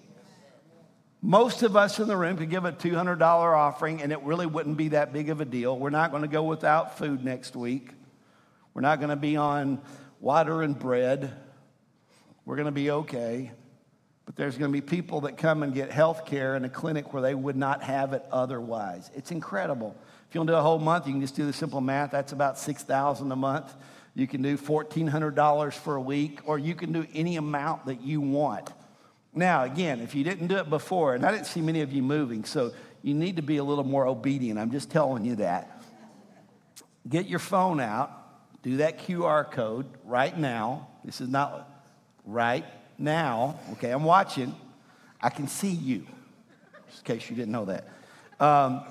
Most 1.23 1.63
of 1.63 1.77
us 1.77 2.01
in 2.01 2.09
the 2.09 2.17
room 2.17 2.37
could 2.37 2.51
give 2.51 2.65
a 2.65 2.73
$200 2.73 3.21
offering 3.23 4.03
and 4.03 4.11
it 4.11 4.21
really 4.23 4.47
wouldn't 4.47 4.77
be 4.77 4.89
that 4.89 5.13
big 5.13 5.31
of 5.31 5.41
a 5.41 5.45
deal. 5.45 5.79
We're 5.79 5.91
not 5.91 6.11
going 6.11 6.23
to 6.23 6.29
go 6.29 6.43
without 6.43 6.99
food 6.99 7.25
next 7.25 7.55
week. 7.55 7.91
We're 8.75 8.83
not 8.83 8.99
going 8.99 9.11
to 9.11 9.15
be 9.15 9.37
on 9.37 9.81
water 10.19 10.63
and 10.63 10.77
bread. 10.77 11.33
We're 12.45 12.57
going 12.57 12.67
to 12.67 12.73
be 12.73 12.91
okay. 12.91 13.53
But 14.27 14.35
there's 14.35 14.59
going 14.59 14.73
to 14.73 14.77
be 14.77 14.83
people 14.83 15.23
that 15.23 15.39
come 15.39 15.63
and 15.63 15.73
get 15.73 15.91
health 15.91 16.27
care 16.27 16.57
in 16.57 16.65
a 16.65 16.69
clinic 16.69 17.13
where 17.13 17.23
they 17.23 17.35
would 17.35 17.57
not 17.57 17.83
have 17.85 18.13
it 18.13 18.25
otherwise. 18.31 19.11
It's 19.15 19.31
incredible. 19.31 19.97
If 20.29 20.35
you 20.35 20.41
want 20.41 20.49
to 20.49 20.55
do 20.55 20.59
a 20.59 20.63
whole 20.63 20.81
month, 20.81 21.07
you 21.07 21.13
can 21.13 21.21
just 21.21 21.37
do 21.37 21.47
the 21.47 21.53
simple 21.53 21.81
math. 21.81 22.11
That's 22.11 22.33
about 22.33 22.59
6000 22.59 23.31
a 23.31 23.37
month. 23.37 23.73
You 24.17 24.27
can 24.27 24.43
do 24.43 24.59
$1,400 24.59 25.73
for 25.75 25.95
a 25.95 26.01
week, 26.01 26.41
or 26.45 26.59
you 26.59 26.75
can 26.75 26.93
do 26.93 27.07
any 27.15 27.37
amount 27.37 27.87
that 27.87 28.01
you 28.01 28.21
want. 28.21 28.73
Now, 29.33 29.63
again, 29.63 30.01
if 30.01 30.15
you 30.15 30.25
didn't 30.25 30.49
do 30.49 30.57
it 30.57 30.69
before, 30.69 31.15
and 31.15 31.25
I 31.25 31.31
didn't 31.31 31.47
see 31.47 31.61
many 31.61 31.83
of 31.83 31.93
you 31.93 32.03
moving, 32.03 32.45
so 32.45 32.73
you 33.03 33.15
need 33.15 33.37
to 33.37 33.43
be 33.43 33.59
a 33.59 33.65
little 33.65 33.85
more 33.85 34.07
obedient. 34.07 34.59
I'm 34.59 34.73
just 34.73 34.91
telling 34.91 35.25
you 35.25 35.37
that. 35.37 35.83
Get 37.09 37.27
your 37.27 37.39
phone 37.39 37.79
out, 37.79 38.11
do 38.63 38.79
that 38.79 38.99
QR 39.07 39.49
code 39.49 39.87
right 40.05 40.37
now. 40.37 40.89
This 41.05 41.21
is 41.21 41.29
not 41.29 41.71
right 42.25 42.65
now. 42.99 43.59
Okay, 43.73 43.91
I'm 43.91 44.05
watching. 44.05 44.55
I 45.21 45.31
can 45.31 45.49
see 45.49 45.71
you, 45.71 46.07
just 46.89 47.07
in 47.07 47.17
case 47.17 47.31
you 47.31 47.37
didn't 47.37 47.53
know 47.53 47.67
that. 47.67 47.89
Um, 48.39 48.83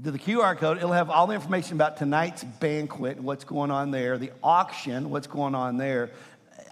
the 0.00 0.12
QR 0.12 0.56
code, 0.56 0.76
it'll 0.76 0.92
have 0.92 1.10
all 1.10 1.26
the 1.26 1.34
information 1.34 1.74
about 1.74 1.96
tonight's 1.96 2.44
banquet, 2.44 3.20
what's 3.20 3.44
going 3.44 3.70
on 3.70 3.90
there, 3.90 4.18
the 4.18 4.30
auction, 4.42 5.10
what's 5.10 5.26
going 5.26 5.54
on 5.54 5.76
there. 5.76 6.10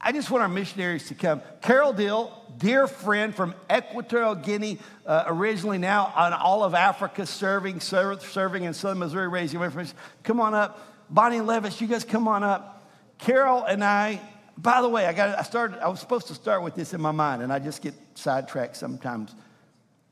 I 0.00 0.12
just 0.12 0.30
want 0.30 0.42
our 0.42 0.48
missionaries 0.48 1.08
to 1.08 1.14
come. 1.14 1.42
Carol 1.62 1.92
Dill, 1.92 2.32
dear 2.58 2.86
friend 2.86 3.34
from 3.34 3.54
Equatorial 3.74 4.36
Guinea, 4.36 4.78
uh, 5.04 5.24
originally 5.26 5.78
now 5.78 6.12
on 6.14 6.32
all 6.32 6.62
of 6.62 6.74
Africa, 6.74 7.26
serving, 7.26 7.80
serving 7.80 8.64
in 8.64 8.74
southern 8.74 8.98
Missouri, 8.98 9.28
raising 9.28 9.60
information. 9.60 9.96
Come 10.22 10.40
on 10.40 10.54
up. 10.54 10.78
Bonnie 11.10 11.40
Levis, 11.40 11.80
you 11.80 11.86
guys 11.86 12.04
come 12.04 12.28
on 12.28 12.44
up. 12.44 12.88
Carol 13.18 13.64
and 13.64 13.82
I, 13.82 14.20
by 14.58 14.80
the 14.80 14.88
way, 14.88 15.06
I 15.06 15.12
got 15.12 15.38
I 15.38 15.42
started, 15.42 15.82
I 15.82 15.88
was 15.88 16.00
supposed 16.00 16.28
to 16.28 16.34
start 16.34 16.62
with 16.62 16.74
this 16.74 16.94
in 16.94 17.00
my 17.00 17.12
mind, 17.12 17.42
and 17.42 17.52
I 17.52 17.58
just 17.58 17.82
get 17.82 17.94
sidetracked 18.14 18.76
sometimes. 18.76 19.34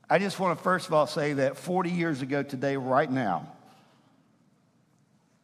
I 0.09 0.19
just 0.19 0.39
want 0.39 0.57
to 0.57 0.63
first 0.63 0.87
of 0.87 0.93
all 0.93 1.07
say 1.07 1.33
that 1.33 1.57
40 1.57 1.89
years 1.89 2.21
ago 2.21 2.43
today, 2.43 2.77
right 2.77 3.09
now, 3.09 3.47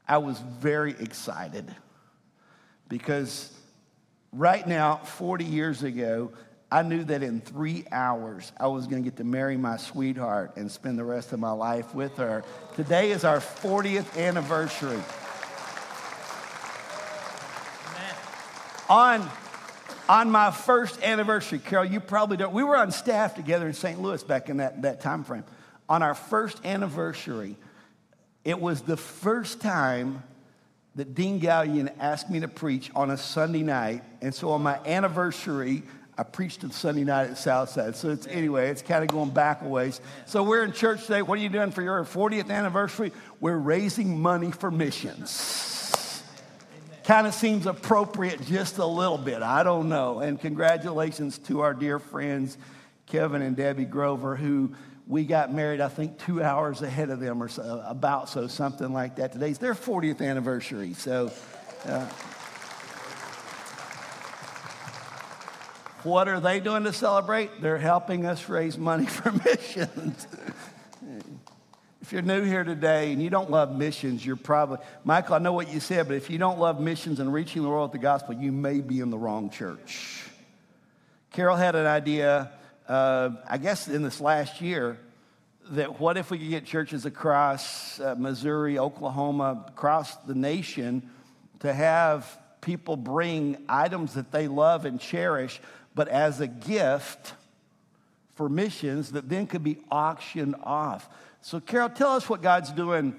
I 0.08 0.20
was 0.20 0.38
very 0.40 0.92
excited 0.92 1.74
because 2.90 3.52
right 4.32 4.66
now, 4.68 4.98
40 4.98 5.46
years 5.46 5.84
ago, 5.84 6.32
I 6.72 6.84
knew 6.84 7.04
that 7.06 7.24
in 7.24 7.42
three 7.42 7.86
hours 7.92 8.52
I 8.58 8.68
was 8.68 8.88
going 8.88 9.04
to 9.04 9.10
get 9.10 9.18
to 9.18 9.24
marry 9.24 9.58
my 9.58 9.78
sweetheart 9.78 10.54
and 10.56 10.72
spend 10.72 10.98
the 10.98 11.04
rest 11.04 11.34
of 11.34 11.40
my 11.40 11.52
life 11.52 11.94
with 11.96 12.16
her. 12.18 12.44
Today 12.76 13.12
is 13.12 13.26
our 13.26 13.40
40th 13.40 14.18
anniversary. 14.18 15.00
On 18.92 19.26
on 20.10 20.30
my 20.32 20.52
first 20.52 21.02
anniversary, 21.02 21.60
Carol, 21.60 21.86
you 21.86 22.02
probably 22.02 22.36
don't. 22.36 22.52
We 22.52 22.62
were 22.62 22.76
on 22.76 22.92
staff 22.92 23.36
together 23.36 23.66
in 23.66 23.74
St. 23.74 24.02
Louis 24.02 24.22
back 24.22 24.50
in 24.50 24.58
that, 24.58 24.82
that 24.82 25.00
time 25.00 25.24
frame. 25.24 25.46
On 25.88 26.04
our 26.04 26.14
first 26.14 26.60
anniversary, 26.66 27.56
it 28.44 28.60
was 28.60 28.82
the 28.82 28.98
first 28.98 29.62
time 29.62 30.24
that 30.96 31.16
Dean 31.16 31.40
Gallion 31.40 31.90
asked 32.02 32.30
me 32.30 32.42
to 32.42 32.50
preach 32.50 32.92
on 32.94 33.12
a 33.12 33.18
Sunday 33.18 33.64
night. 33.64 34.04
And 34.22 34.36
so 34.36 34.50
on 34.50 34.62
my 34.62 34.78
anniversary, 34.86 35.84
I 36.18 36.24
preached 36.24 36.66
on 36.66 36.72
Sunday 36.72 37.06
night 37.06 37.30
at 37.30 37.38
Southside. 37.38 37.96
So 37.96 38.10
it's 38.10 38.28
anyway, 38.28 38.72
it's 38.72 38.82
kind 38.82 39.06
of 39.06 39.10
going 39.10 39.30
back 39.30 39.62
a 39.62 39.70
ways. 39.70 40.02
So 40.26 40.44
we're 40.44 40.66
in 40.66 40.74
church 40.74 41.04
today. 41.04 41.22
What 41.22 41.40
are 41.40 41.42
you 41.42 41.48
doing 41.48 41.72
for 41.72 41.82
your 41.82 42.04
40th 42.04 42.52
anniversary? 42.52 43.14
We're 43.40 43.56
raising 43.56 44.22
money 44.22 44.52
for 44.52 44.70
missions 44.70 45.81
kind 47.12 47.28
of 47.28 47.34
seems 47.34 47.66
appropriate 47.66 48.42
just 48.46 48.78
a 48.78 48.86
little 48.86 49.18
bit. 49.18 49.42
I 49.42 49.64
don't 49.64 49.90
know. 49.90 50.20
And 50.20 50.40
congratulations 50.40 51.40
to 51.40 51.60
our 51.60 51.74
dear 51.74 52.00
friends, 52.00 52.58
Kevin 53.06 53.42
and 53.42 53.54
Debbie 53.54 53.84
Grover, 53.84 54.38
who 54.38 54.74
we 55.08 55.26
got 55.26 55.54
married, 55.54 55.82
I 55.82 55.90
think, 55.90 56.20
two 56.20 56.42
hours 56.42 56.82
ahead 56.82 57.10
of 57.10 57.20
them 57.20 57.44
or 57.44 57.50
so, 57.50 57.84
about 57.86 58.30
so, 58.30 58.48
something 58.48 58.94
like 58.94 59.18
that. 59.18 59.34
Today's 59.34 59.58
their 59.58 59.74
40th 59.74 60.22
anniversary. 60.22 60.94
So, 60.94 61.34
uh, 61.86 62.06
what 66.04 66.30
are 66.30 66.40
they 66.40 66.62
doing 66.62 66.86
to 66.86 66.94
celebrate? 66.94 67.62
They're 67.62 67.78
helping 67.78 68.26
us 68.26 68.48
raise 68.48 68.78
money 68.78 69.06
for 69.08 69.34
missions. 69.34 70.28
If 72.12 72.16
you're 72.16 72.24
new 72.24 72.44
here 72.44 72.66
today 72.66 73.14
and 73.14 73.24
you 73.24 73.30
don't 73.30 73.50
love 73.50 73.74
missions, 73.74 74.26
you're 74.26 74.36
probably, 74.36 74.80
Michael, 75.06 75.36
I 75.36 75.40
know 75.40 75.54
what 75.54 75.72
you 75.72 75.80
said, 75.80 76.10
but 76.10 76.18
if 76.18 76.30
you 76.30 76.38
don't 76.38 76.60
love 76.60 76.82
missions 76.82 77.22
and 77.22 77.32
reaching 77.32 77.62
the 77.62 77.70
world 77.70 77.94
with 77.94 78.02
the 78.02 78.04
gospel, 78.04 78.36
you 78.36 78.52
may 78.52 78.82
be 78.82 79.00
in 79.00 79.12
the 79.12 79.18
wrong 79.18 79.50
church. 79.50 80.26
Carol 81.32 81.56
had 81.56 81.74
an 81.74 81.86
idea, 81.86 82.52
uh, 82.90 83.30
I 83.50 83.58
guess 83.58 83.88
in 83.88 84.04
this 84.04 84.20
last 84.20 84.60
year, 84.60 85.00
that 85.70 86.02
what 86.02 86.18
if 86.18 86.32
we 86.32 86.38
could 86.38 86.50
get 86.50 86.66
churches 86.66 87.06
across 87.06 87.98
uh, 88.02 88.16
Missouri, 88.18 88.78
Oklahoma, 88.78 89.64
across 89.70 90.14
the 90.18 90.36
nation 90.36 91.10
to 91.62 91.72
have 91.74 92.28
people 92.60 92.98
bring 92.98 93.56
items 93.70 94.16
that 94.16 94.34
they 94.34 94.50
love 94.50 94.84
and 94.84 95.00
cherish, 95.00 95.62
but 95.96 96.10
as 96.10 96.42
a 96.42 96.48
gift 96.48 97.36
for 98.36 98.50
missions 98.50 99.14
that 99.14 99.30
then 99.30 99.48
could 99.48 99.64
be 99.64 99.78
auctioned 99.90 100.56
off. 100.64 101.08
So, 101.42 101.60
Carol, 101.60 101.90
tell 101.90 102.12
us 102.12 102.30
what 102.30 102.42
God's 102.44 102.72
doing 102.72 103.16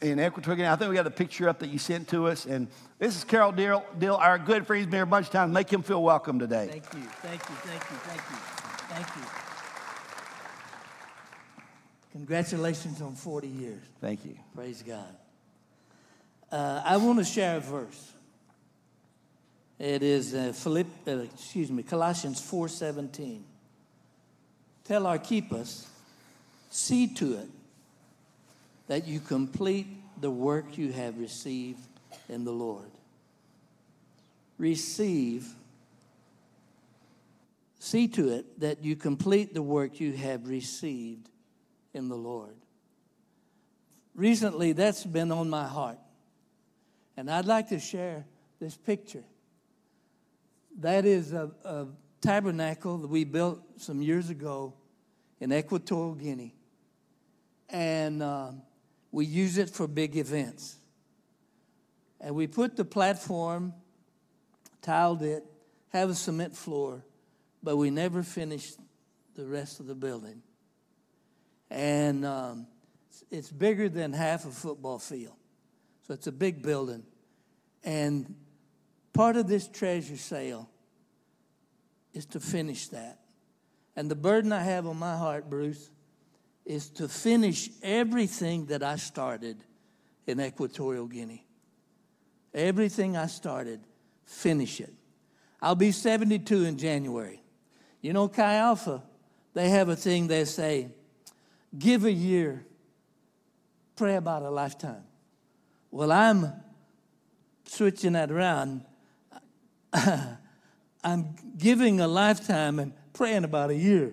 in 0.00 0.18
Equatorial 0.18 0.56
Guinea. 0.56 0.68
I 0.68 0.76
think 0.76 0.88
we 0.88 0.96
got 0.96 1.06
a 1.06 1.10
picture 1.10 1.48
up 1.48 1.58
that 1.58 1.68
you 1.68 1.78
sent 1.78 2.08
to 2.08 2.26
us. 2.26 2.46
And 2.46 2.68
this 2.98 3.14
is 3.16 3.22
Carol 3.22 3.52
Dill, 3.52 3.84
Dill 3.98 4.16
our 4.16 4.38
good 4.38 4.66
friend. 4.66 4.78
He's 4.80 4.86
been 4.86 4.94
here 4.94 5.02
a 5.02 5.06
bunch 5.06 5.26
of 5.26 5.32
times. 5.32 5.52
Make 5.52 5.70
him 5.70 5.82
feel 5.82 6.02
welcome 6.02 6.38
today. 6.38 6.68
Thank 6.70 6.94
you, 6.94 7.08
thank 7.20 7.48
you, 7.48 7.54
thank 7.54 7.82
you, 7.90 7.96
thank 7.96 8.20
you, 8.30 8.36
thank 8.88 9.16
you. 9.16 9.22
Congratulations 12.12 13.02
on 13.02 13.14
40 13.14 13.46
years. 13.46 13.82
Thank 14.00 14.24
you. 14.24 14.36
Praise 14.54 14.82
God. 14.82 15.14
Uh, 16.50 16.80
I 16.82 16.96
want 16.96 17.18
to 17.18 17.24
share 17.24 17.58
a 17.58 17.60
verse. 17.60 18.12
It 19.78 20.02
is 20.02 20.32
uh, 20.32 20.54
Philipp, 20.54 20.86
uh, 21.06 21.18
excuse 21.18 21.70
me, 21.70 21.82
Colossians 21.82 22.40
4:17. 22.40 23.42
Tell 24.84 25.06
Archippus, 25.06 25.90
see 26.70 27.08
to 27.08 27.34
it 27.34 27.48
that 28.88 29.06
you 29.06 29.20
complete 29.20 29.86
the 30.20 30.30
work 30.30 30.78
you 30.78 30.92
have 30.92 31.18
received 31.18 31.80
in 32.28 32.44
the 32.44 32.52
Lord. 32.52 32.90
Receive, 34.58 35.46
see 37.78 38.08
to 38.08 38.28
it 38.30 38.60
that 38.60 38.82
you 38.82 38.96
complete 38.96 39.52
the 39.52 39.62
work 39.62 40.00
you 40.00 40.12
have 40.12 40.48
received 40.48 41.28
in 41.92 42.08
the 42.08 42.16
Lord. 42.16 42.54
Recently, 44.14 44.72
that's 44.72 45.04
been 45.04 45.30
on 45.30 45.50
my 45.50 45.66
heart. 45.66 45.98
And 47.16 47.30
I'd 47.30 47.46
like 47.46 47.68
to 47.68 47.78
share 47.78 48.24
this 48.60 48.76
picture. 48.76 49.24
That 50.80 51.04
is 51.04 51.32
a, 51.32 51.50
a 51.64 51.86
tabernacle 52.20 52.98
that 52.98 53.08
we 53.08 53.24
built 53.24 53.60
some 53.76 54.00
years 54.00 54.30
ago 54.30 54.74
in 55.40 55.52
Equatorial 55.52 56.14
Guinea. 56.14 56.54
And 57.68 58.22
um, 58.22 58.62
we 59.16 59.24
use 59.24 59.56
it 59.56 59.70
for 59.70 59.88
big 59.88 60.14
events. 60.14 60.76
And 62.20 62.34
we 62.34 62.46
put 62.46 62.76
the 62.76 62.84
platform, 62.84 63.72
tiled 64.82 65.22
it, 65.22 65.42
have 65.88 66.10
a 66.10 66.14
cement 66.14 66.54
floor, 66.54 67.02
but 67.62 67.78
we 67.78 67.88
never 67.88 68.22
finished 68.22 68.76
the 69.34 69.46
rest 69.46 69.80
of 69.80 69.86
the 69.86 69.94
building. 69.94 70.42
And 71.70 72.26
um, 72.26 72.66
it's 73.30 73.50
bigger 73.50 73.88
than 73.88 74.12
half 74.12 74.44
a 74.44 74.50
football 74.50 74.98
field. 74.98 75.36
So 76.06 76.12
it's 76.12 76.26
a 76.26 76.32
big 76.32 76.60
building. 76.60 77.02
And 77.84 78.34
part 79.14 79.36
of 79.36 79.48
this 79.48 79.66
treasure 79.66 80.18
sale 80.18 80.68
is 82.12 82.26
to 82.26 82.40
finish 82.40 82.88
that. 82.88 83.20
And 83.96 84.10
the 84.10 84.14
burden 84.14 84.52
I 84.52 84.62
have 84.62 84.86
on 84.86 84.98
my 84.98 85.16
heart, 85.16 85.48
Bruce, 85.48 85.88
is 86.66 86.90
to 86.90 87.08
finish 87.08 87.70
everything 87.80 88.66
that 88.66 88.82
I 88.82 88.96
started 88.96 89.56
in 90.26 90.40
Equatorial 90.40 91.06
Guinea. 91.06 91.46
Everything 92.52 93.16
I 93.16 93.26
started, 93.26 93.80
finish 94.24 94.80
it. 94.80 94.92
I'll 95.62 95.76
be 95.76 95.92
72 95.92 96.64
in 96.64 96.76
January. 96.76 97.40
You 98.00 98.12
know, 98.12 98.26
Chi 98.26 98.56
Alpha, 98.56 99.02
they 99.54 99.68
have 99.68 99.88
a 99.88 99.96
thing 99.96 100.26
they 100.26 100.44
say, 100.44 100.88
give 101.78 102.04
a 102.04 102.12
year, 102.12 102.66
pray 103.94 104.16
about 104.16 104.42
a 104.42 104.50
lifetime. 104.50 105.04
Well, 105.92 106.10
I'm 106.10 106.52
switching 107.64 108.14
that 108.14 108.32
around, 108.32 108.84
I'm 109.92 111.36
giving 111.56 112.00
a 112.00 112.08
lifetime 112.08 112.80
and 112.80 112.92
praying 113.12 113.44
about 113.44 113.70
a 113.70 113.76
year 113.76 114.12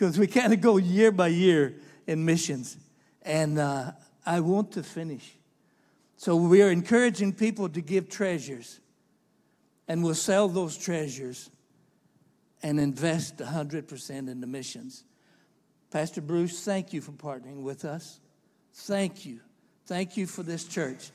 because 0.00 0.18
we 0.18 0.26
kind 0.26 0.50
of 0.50 0.62
go 0.62 0.78
year 0.78 1.12
by 1.12 1.28
year 1.28 1.74
in 2.06 2.24
missions. 2.24 2.78
And 3.20 3.58
uh, 3.58 3.92
I 4.24 4.40
want 4.40 4.72
to 4.72 4.82
finish. 4.82 5.36
So 6.16 6.36
we 6.36 6.62
are 6.62 6.70
encouraging 6.70 7.34
people 7.34 7.68
to 7.68 7.82
give 7.82 8.08
treasures, 8.08 8.80
and 9.86 10.02
we'll 10.02 10.14
sell 10.14 10.48
those 10.48 10.78
treasures 10.78 11.50
and 12.62 12.80
invest 12.80 13.36
100% 13.36 14.10
in 14.10 14.40
the 14.40 14.46
missions. 14.46 15.04
Pastor 15.90 16.22
Bruce, 16.22 16.64
thank 16.64 16.94
you 16.94 17.02
for 17.02 17.12
partnering 17.12 17.62
with 17.62 17.84
us. 17.84 18.20
Thank 18.72 19.26
you. 19.26 19.40
Thank 19.84 20.16
you 20.16 20.26
for 20.26 20.42
this 20.42 20.64
church. 20.64 21.10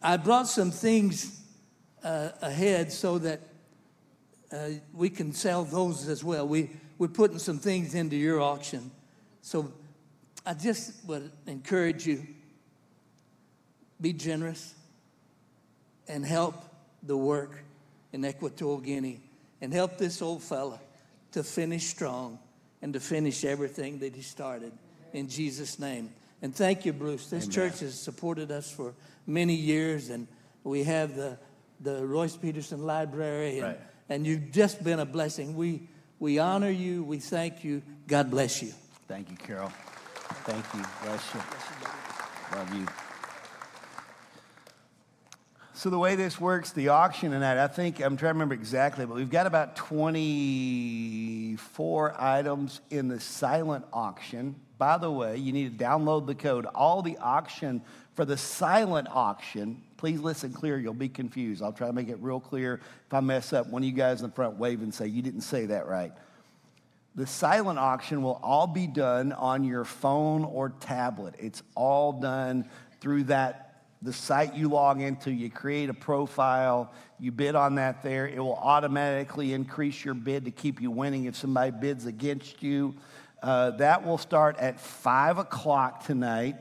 I 0.00 0.16
brought 0.18 0.46
some 0.46 0.70
things 0.70 1.42
uh, 2.04 2.28
ahead 2.40 2.92
so 2.92 3.18
that 3.18 3.40
uh, 4.52 4.68
we 4.94 5.10
can 5.10 5.32
sell 5.32 5.64
those 5.64 6.06
as 6.06 6.22
well. 6.22 6.46
We, 6.46 6.70
we're 7.00 7.08
putting 7.08 7.38
some 7.38 7.58
things 7.58 7.94
into 7.94 8.14
your 8.14 8.42
auction. 8.42 8.90
So 9.40 9.72
I 10.44 10.52
just 10.52 11.02
would 11.06 11.32
encourage 11.46 12.06
you 12.06 12.26
be 13.98 14.12
generous 14.12 14.74
and 16.08 16.26
help 16.26 16.62
the 17.02 17.16
work 17.16 17.64
in 18.12 18.22
Equatorial 18.26 18.80
Guinea 18.80 19.18
and 19.62 19.72
help 19.72 19.96
this 19.96 20.20
old 20.20 20.42
fella 20.42 20.78
to 21.32 21.42
finish 21.42 21.86
strong 21.86 22.38
and 22.82 22.92
to 22.92 23.00
finish 23.00 23.46
everything 23.46 23.98
that 24.00 24.14
he 24.14 24.20
started 24.20 24.72
in 25.14 25.26
Jesus' 25.26 25.78
name. 25.78 26.10
And 26.42 26.54
thank 26.54 26.84
you, 26.84 26.92
Bruce. 26.92 27.30
This 27.30 27.44
Amen. 27.44 27.54
church 27.54 27.80
has 27.80 27.98
supported 27.98 28.50
us 28.50 28.70
for 28.70 28.92
many 29.26 29.54
years, 29.54 30.10
and 30.10 30.28
we 30.64 30.84
have 30.84 31.16
the, 31.16 31.38
the 31.80 32.04
Royce 32.04 32.36
Peterson 32.36 32.84
Library, 32.84 33.60
and, 33.60 33.62
Right. 33.68 33.80
and 34.10 34.26
you've 34.26 34.52
just 34.52 34.84
been 34.84 35.00
a 35.00 35.06
blessing. 35.06 35.56
We, 35.56 35.88
we 36.20 36.38
honor 36.38 36.70
you, 36.70 37.02
we 37.02 37.18
thank 37.18 37.64
you. 37.64 37.82
God 38.06 38.30
bless 38.30 38.62
you. 38.62 38.72
Thank 39.08 39.30
you, 39.30 39.36
Carol. 39.36 39.72
Thank 40.44 40.64
you. 40.74 40.84
Bless 41.02 41.34
you. 41.34 41.40
Love 42.56 42.72
you. 42.74 42.86
So 45.72 45.88
the 45.88 45.98
way 45.98 46.14
this 46.14 46.38
works, 46.38 46.72
the 46.72 46.88
auction 46.88 47.32
and 47.32 47.42
that, 47.42 47.56
I 47.56 47.66
think 47.66 48.00
I'm 48.00 48.18
trying 48.18 48.32
to 48.32 48.34
remember 48.34 48.54
exactly, 48.54 49.06
but 49.06 49.16
we've 49.16 49.30
got 49.30 49.46
about 49.46 49.76
24 49.76 52.20
items 52.20 52.82
in 52.90 53.08
the 53.08 53.18
silent 53.18 53.86
auction. 53.90 54.56
By 54.76 54.98
the 54.98 55.10
way, 55.10 55.38
you 55.38 55.52
need 55.52 55.78
to 55.78 55.84
download 55.84 56.26
the 56.26 56.34
code. 56.34 56.66
All 56.66 57.00
the 57.00 57.16
auction 57.16 57.80
for 58.14 58.26
the 58.26 58.36
silent 58.36 59.08
auction, 59.10 59.80
please 60.00 60.18
listen 60.18 60.50
clear, 60.50 60.78
you'll 60.78 60.94
be 60.94 61.10
confused. 61.10 61.62
I'll 61.62 61.74
try 61.74 61.86
to 61.86 61.92
make 61.92 62.08
it 62.08 62.16
real 62.20 62.40
clear. 62.40 62.80
If 63.06 63.12
I 63.12 63.20
mess 63.20 63.52
up, 63.52 63.66
one 63.66 63.82
of 63.82 63.86
you 63.86 63.94
guys 63.94 64.22
in 64.22 64.30
the 64.30 64.34
front 64.34 64.56
wave 64.56 64.80
and 64.80 64.94
say, 64.94 65.06
You 65.06 65.20
didn't 65.20 65.42
say 65.42 65.66
that 65.66 65.86
right. 65.86 66.12
The 67.16 67.26
silent 67.26 67.78
auction 67.78 68.22
will 68.22 68.40
all 68.42 68.66
be 68.66 68.86
done 68.86 69.32
on 69.32 69.62
your 69.62 69.84
phone 69.84 70.42
or 70.42 70.70
tablet. 70.70 71.34
It's 71.38 71.62
all 71.74 72.12
done 72.12 72.66
through 73.02 73.24
that 73.24 73.66
the 74.00 74.14
site 74.14 74.54
you 74.54 74.70
log 74.70 75.02
into, 75.02 75.30
you 75.30 75.50
create 75.50 75.90
a 75.90 75.94
profile, 75.94 76.90
you 77.18 77.30
bid 77.30 77.54
on 77.54 77.74
that 77.74 78.02
there. 78.02 78.26
It 78.26 78.38
will 78.38 78.54
automatically 78.54 79.52
increase 79.52 80.02
your 80.02 80.14
bid 80.14 80.46
to 80.46 80.50
keep 80.50 80.80
you 80.80 80.90
winning 80.90 81.26
if 81.26 81.36
somebody 81.36 81.72
bids 81.72 82.06
against 82.06 82.62
you. 82.62 82.94
Uh, 83.42 83.72
that 83.72 84.06
will 84.06 84.16
start 84.16 84.56
at 84.56 84.80
5 84.80 85.36
o'clock 85.36 86.06
tonight. 86.06 86.56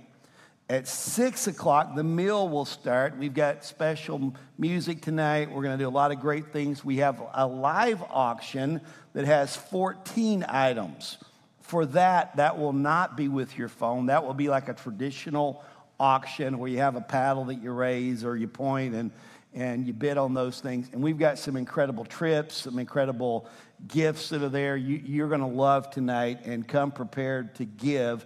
At 0.69 0.87
six 0.87 1.47
o'clock, 1.47 1.95
the 1.95 2.03
meal 2.03 2.47
will 2.47 2.63
start. 2.63 3.17
We've 3.17 3.33
got 3.33 3.65
special 3.65 4.35
music 4.59 5.01
tonight. 5.01 5.49
We're 5.49 5.63
going 5.63 5.75
to 5.75 5.83
do 5.83 5.87
a 5.87 5.89
lot 5.89 6.11
of 6.11 6.19
great 6.19 6.53
things. 6.53 6.85
We 6.85 6.97
have 6.97 7.19
a 7.33 7.47
live 7.47 8.03
auction 8.03 8.79
that 9.13 9.25
has 9.25 9.55
14 9.55 10.45
items. 10.47 11.17
For 11.61 11.87
that, 11.87 12.35
that 12.35 12.59
will 12.59 12.73
not 12.73 13.17
be 13.17 13.27
with 13.27 13.57
your 13.57 13.67
phone. 13.67 14.05
That 14.07 14.23
will 14.23 14.35
be 14.35 14.47
like 14.47 14.69
a 14.69 14.75
traditional 14.75 15.63
auction 15.99 16.59
where 16.59 16.69
you 16.69 16.77
have 16.77 16.95
a 16.95 17.01
paddle 17.01 17.45
that 17.45 17.55
you 17.55 17.71
raise 17.71 18.23
or 18.23 18.37
you 18.37 18.47
point 18.47 18.93
and, 18.93 19.09
and 19.55 19.87
you 19.87 19.93
bid 19.93 20.19
on 20.19 20.35
those 20.35 20.61
things. 20.61 20.87
And 20.93 21.01
we've 21.01 21.17
got 21.17 21.39
some 21.39 21.57
incredible 21.57 22.05
trips, 22.05 22.55
some 22.55 22.77
incredible 22.77 23.49
gifts 23.87 24.29
that 24.29 24.43
are 24.43 24.49
there. 24.49 24.77
You, 24.77 25.01
you're 25.03 25.29
going 25.29 25.41
to 25.41 25.47
love 25.47 25.89
tonight 25.89 26.45
and 26.45 26.67
come 26.67 26.91
prepared 26.91 27.55
to 27.55 27.65
give. 27.65 28.23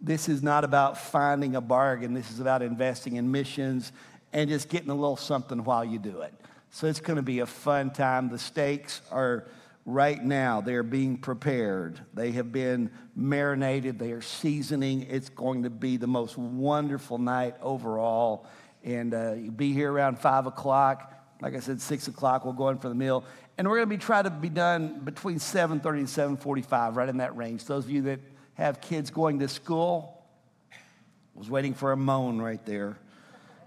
This 0.00 0.28
is 0.28 0.42
not 0.42 0.64
about 0.64 0.98
finding 0.98 1.56
a 1.56 1.60
bargain. 1.60 2.14
This 2.14 2.30
is 2.30 2.40
about 2.40 2.62
investing 2.62 3.16
in 3.16 3.30
missions 3.30 3.92
and 4.32 4.50
just 4.50 4.68
getting 4.68 4.90
a 4.90 4.94
little 4.94 5.16
something 5.16 5.64
while 5.64 5.84
you 5.84 5.98
do 5.98 6.20
it. 6.20 6.34
So 6.70 6.86
it's 6.86 7.00
going 7.00 7.16
to 7.16 7.22
be 7.22 7.38
a 7.38 7.46
fun 7.46 7.90
time. 7.90 8.28
The 8.28 8.38
steaks 8.38 9.00
are 9.10 9.46
right 9.86 10.22
now. 10.22 10.60
They're 10.60 10.82
being 10.82 11.16
prepared. 11.16 12.00
They 12.12 12.32
have 12.32 12.52
been 12.52 12.90
marinated. 13.14 13.98
They 13.98 14.12
are 14.12 14.20
seasoning. 14.20 15.06
It's 15.08 15.30
going 15.30 15.62
to 15.62 15.70
be 15.70 15.96
the 15.96 16.06
most 16.06 16.36
wonderful 16.36 17.18
night 17.18 17.54
overall. 17.62 18.46
And 18.84 19.14
uh, 19.14 19.34
you'll 19.34 19.52
be 19.52 19.72
here 19.72 19.90
around 19.90 20.18
5 20.18 20.46
o'clock. 20.46 21.12
Like 21.40 21.54
I 21.54 21.60
said, 21.60 21.80
6 21.80 22.08
o'clock, 22.08 22.44
we'll 22.44 22.54
go 22.54 22.68
in 22.68 22.78
for 22.78 22.88
the 22.88 22.94
meal. 22.94 23.24
And 23.56 23.66
we're 23.68 23.76
going 23.76 23.88
to 23.88 23.96
be 23.96 24.02
trying 24.02 24.24
to 24.24 24.30
be 24.30 24.48
done 24.50 25.00
between 25.04 25.38
7.30 25.38 25.86
and 25.98 26.38
7.45, 26.38 26.96
right 26.96 27.08
in 27.08 27.18
that 27.18 27.36
range. 27.36 27.64
Those 27.64 27.84
of 27.84 27.90
you 27.90 28.02
that 28.02 28.20
have 28.56 28.80
kids 28.80 29.10
going 29.10 29.38
to 29.40 29.48
school, 29.48 30.24
I 30.72 31.38
was 31.38 31.50
waiting 31.50 31.74
for 31.74 31.92
a 31.92 31.96
moan 31.96 32.40
right 32.40 32.64
there. 32.64 32.98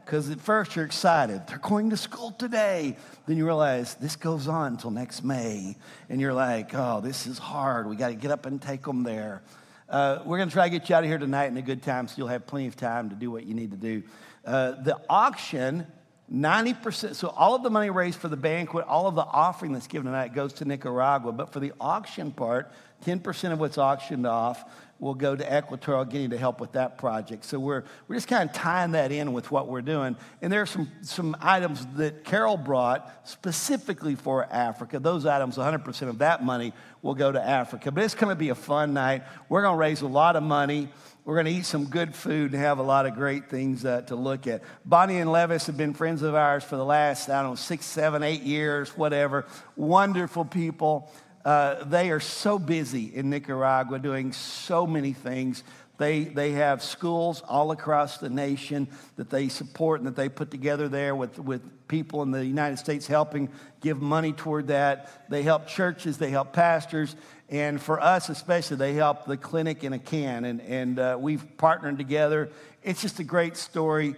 Because 0.03 0.31
at 0.31 0.41
first 0.41 0.75
you're 0.75 0.85
excited. 0.85 1.43
They're 1.47 1.59
going 1.59 1.91
to 1.91 1.97
school 1.97 2.31
today. 2.31 2.97
Then 3.27 3.37
you 3.37 3.45
realize 3.45 3.93
this 3.93 4.15
goes 4.15 4.47
on 4.47 4.73
until 4.73 4.89
next 4.89 5.23
May. 5.23 5.77
And 6.09 6.19
you're 6.19 6.33
like, 6.33 6.73
oh, 6.73 6.99
this 6.99 7.27
is 7.27 7.37
hard. 7.37 7.87
We 7.87 7.95
got 7.95 8.07
to 8.07 8.15
get 8.15 8.31
up 8.31 8.47
and 8.47 8.59
take 8.59 8.81
them 8.81 9.03
there. 9.03 9.43
Uh, 9.87 10.23
we're 10.25 10.37
going 10.37 10.49
to 10.49 10.53
try 10.53 10.67
to 10.67 10.71
get 10.71 10.89
you 10.89 10.95
out 10.95 11.03
of 11.03 11.09
here 11.09 11.19
tonight 11.19 11.45
in 11.45 11.57
a 11.57 11.61
good 11.61 11.83
time 11.83 12.07
so 12.07 12.15
you'll 12.17 12.27
have 12.27 12.47
plenty 12.47 12.65
of 12.65 12.75
time 12.75 13.11
to 13.11 13.15
do 13.15 13.29
what 13.29 13.45
you 13.45 13.53
need 13.53 13.69
to 13.69 13.77
do. 13.77 14.01
Uh, 14.43 14.71
the 14.81 14.99
auction, 15.07 15.85
90%, 16.33 17.13
so 17.13 17.27
all 17.27 17.53
of 17.53 17.61
the 17.61 17.69
money 17.69 17.91
raised 17.91 18.17
for 18.17 18.29
the 18.29 18.37
banquet, 18.37 18.85
all 18.87 19.05
of 19.05 19.13
the 19.13 19.21
offering 19.21 19.73
that's 19.73 19.87
given 19.87 20.05
tonight 20.05 20.33
goes 20.33 20.53
to 20.53 20.65
Nicaragua. 20.65 21.31
But 21.31 21.53
for 21.53 21.59
the 21.59 21.73
auction 21.79 22.31
part, 22.31 22.71
10% 23.05 23.51
of 23.51 23.59
what's 23.59 23.77
auctioned 23.77 24.27
off 24.27 24.63
will 24.99 25.15
go 25.15 25.33
to 25.35 25.57
Equatorial 25.57 26.03
Guinea 26.05 26.27
to 26.29 26.37
help 26.37 26.59
with 26.59 26.73
that 26.73 26.97
project. 26.97 27.45
So 27.45 27.57
we're, 27.57 27.83
we're 28.07 28.17
just 28.17 28.27
kind 28.27 28.49
of 28.49 28.53
tying 28.53 28.91
that 28.91 29.11
in 29.11 29.31
with 29.31 29.49
what 29.49 29.69
we're 29.69 29.81
doing. 29.81 30.17
And 30.41 30.51
there 30.51 30.61
are 30.61 30.65
some, 30.65 30.91
some 31.01 31.37
items 31.39 31.85
that 31.95 32.25
Carol 32.25 32.57
brought 32.57 33.09
specifically 33.23 34.15
for 34.15 34.45
Africa. 34.51 34.99
Those 34.99 35.25
items, 35.25 35.55
100% 35.55 36.09
of 36.09 36.17
that 36.17 36.43
money 36.43 36.73
will 37.01 37.15
go 37.15 37.31
to 37.31 37.41
Africa. 37.41 37.91
But 37.91 38.03
it's 38.03 38.13
going 38.13 38.29
to 38.29 38.35
be 38.35 38.49
a 38.49 38.55
fun 38.55 38.93
night. 38.93 39.23
We're 39.47 39.61
going 39.61 39.75
to 39.75 39.79
raise 39.79 40.01
a 40.01 40.07
lot 40.07 40.35
of 40.35 40.43
money. 40.43 40.89
We're 41.23 41.35
going 41.35 41.45
to 41.45 41.53
eat 41.53 41.65
some 41.65 41.85
good 41.85 42.13
food 42.13 42.51
and 42.51 42.61
have 42.61 42.79
a 42.79 42.83
lot 42.83 43.05
of 43.05 43.13
great 43.13 43.49
things 43.49 43.85
uh, 43.85 44.01
to 44.01 44.15
look 44.15 44.47
at. 44.47 44.63
Bonnie 44.83 45.19
and 45.19 45.31
Levis 45.31 45.67
have 45.67 45.77
been 45.77 45.93
friends 45.93 46.23
of 46.23 46.35
ours 46.35 46.63
for 46.63 46.75
the 46.75 46.83
last, 46.83 47.29
I 47.29 47.41
don't 47.41 47.51
know, 47.51 47.55
six, 47.55 47.85
seven, 47.85 48.21
eight 48.23 48.41
years, 48.41 48.97
whatever. 48.97 49.45
Wonderful 49.77 50.43
people. 50.43 51.09
Uh, 51.45 51.83
they 51.85 52.11
are 52.11 52.19
so 52.19 52.59
busy 52.59 53.15
in 53.15 53.29
Nicaragua 53.29 53.99
doing 53.99 54.33
so 54.33 54.85
many 54.85 55.13
things. 55.13 55.63
They, 55.97 56.23
they 56.23 56.51
have 56.53 56.81
schools 56.81 57.41
all 57.47 57.71
across 57.71 58.19
the 58.19 58.29
nation 58.29 58.87
that 59.17 59.29
they 59.29 59.49
support 59.49 59.99
and 59.99 60.07
that 60.07 60.15
they 60.15 60.29
put 60.29 60.49
together 60.49 60.87
there 60.87 61.13
with, 61.13 61.37
with 61.37 61.87
people 61.89 62.23
in 62.23 62.31
the 62.31 62.45
United 62.45 62.77
States 62.77 63.05
helping 63.05 63.49
give 63.81 64.01
money 64.01 64.31
toward 64.31 64.67
that. 64.67 65.29
They 65.29 65.43
help 65.43 65.67
churches, 65.67 66.17
they 66.17 66.29
help 66.29 66.53
pastors, 66.53 67.17
and 67.49 67.81
for 67.81 67.99
us 67.99 68.29
especially, 68.29 68.77
they 68.77 68.93
help 68.93 69.25
the 69.25 69.35
clinic 69.35 69.83
in 69.83 69.91
a 69.91 69.99
can. 69.99 70.45
And, 70.45 70.61
and 70.61 70.99
uh, 70.99 71.17
we've 71.19 71.45
partnered 71.57 71.97
together. 71.97 72.49
It's 72.81 73.01
just 73.01 73.19
a 73.19 73.23
great 73.25 73.57
story. 73.57 74.15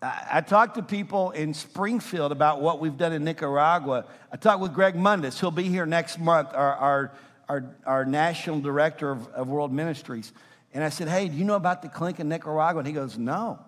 I 0.00 0.42
talked 0.42 0.76
to 0.76 0.82
people 0.82 1.32
in 1.32 1.52
Springfield 1.54 2.30
about 2.30 2.60
what 2.60 2.78
we've 2.78 2.96
done 2.96 3.12
in 3.12 3.24
Nicaragua. 3.24 4.04
I 4.30 4.36
talked 4.36 4.60
with 4.60 4.72
Greg 4.72 4.94
Mundis. 4.94 5.40
He'll 5.40 5.50
be 5.50 5.64
here 5.64 5.86
next 5.86 6.20
month, 6.20 6.50
our, 6.54 6.74
our, 6.74 7.12
our, 7.48 7.76
our 7.84 8.04
national 8.04 8.60
director 8.60 9.10
of, 9.10 9.26
of 9.28 9.48
World 9.48 9.72
Ministries. 9.72 10.32
And 10.72 10.84
I 10.84 10.90
said, 10.90 11.08
Hey, 11.08 11.28
do 11.28 11.36
you 11.36 11.44
know 11.44 11.56
about 11.56 11.82
the 11.82 11.88
clinic 11.88 12.20
in 12.20 12.28
Nicaragua? 12.28 12.78
And 12.78 12.86
he 12.86 12.92
goes, 12.92 13.18
No. 13.18 13.58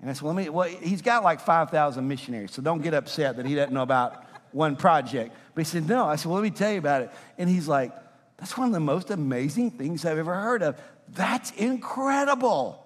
And 0.00 0.10
I 0.10 0.12
said, 0.12 0.24
Let 0.24 0.36
me, 0.36 0.50
well, 0.50 0.68
he's 0.68 1.00
got 1.00 1.24
like 1.24 1.40
5,000 1.40 2.06
missionaries, 2.06 2.50
so 2.52 2.60
don't 2.60 2.82
get 2.82 2.92
upset 2.92 3.36
that 3.38 3.46
he 3.46 3.54
doesn't 3.54 3.72
know 3.72 3.82
about 3.82 4.26
one 4.52 4.76
project. 4.76 5.34
But 5.54 5.62
he 5.62 5.64
said, 5.64 5.88
No. 5.88 6.04
I 6.04 6.16
said, 6.16 6.26
Well, 6.26 6.34
let 6.34 6.44
me 6.44 6.50
tell 6.50 6.72
you 6.72 6.78
about 6.78 7.02
it. 7.02 7.10
And 7.38 7.48
he's 7.48 7.68
like, 7.68 7.90
That's 8.36 8.58
one 8.58 8.66
of 8.66 8.74
the 8.74 8.80
most 8.80 9.08
amazing 9.10 9.70
things 9.70 10.04
I've 10.04 10.18
ever 10.18 10.34
heard 10.34 10.62
of. 10.62 10.78
That's 11.08 11.52
incredible. 11.52 12.83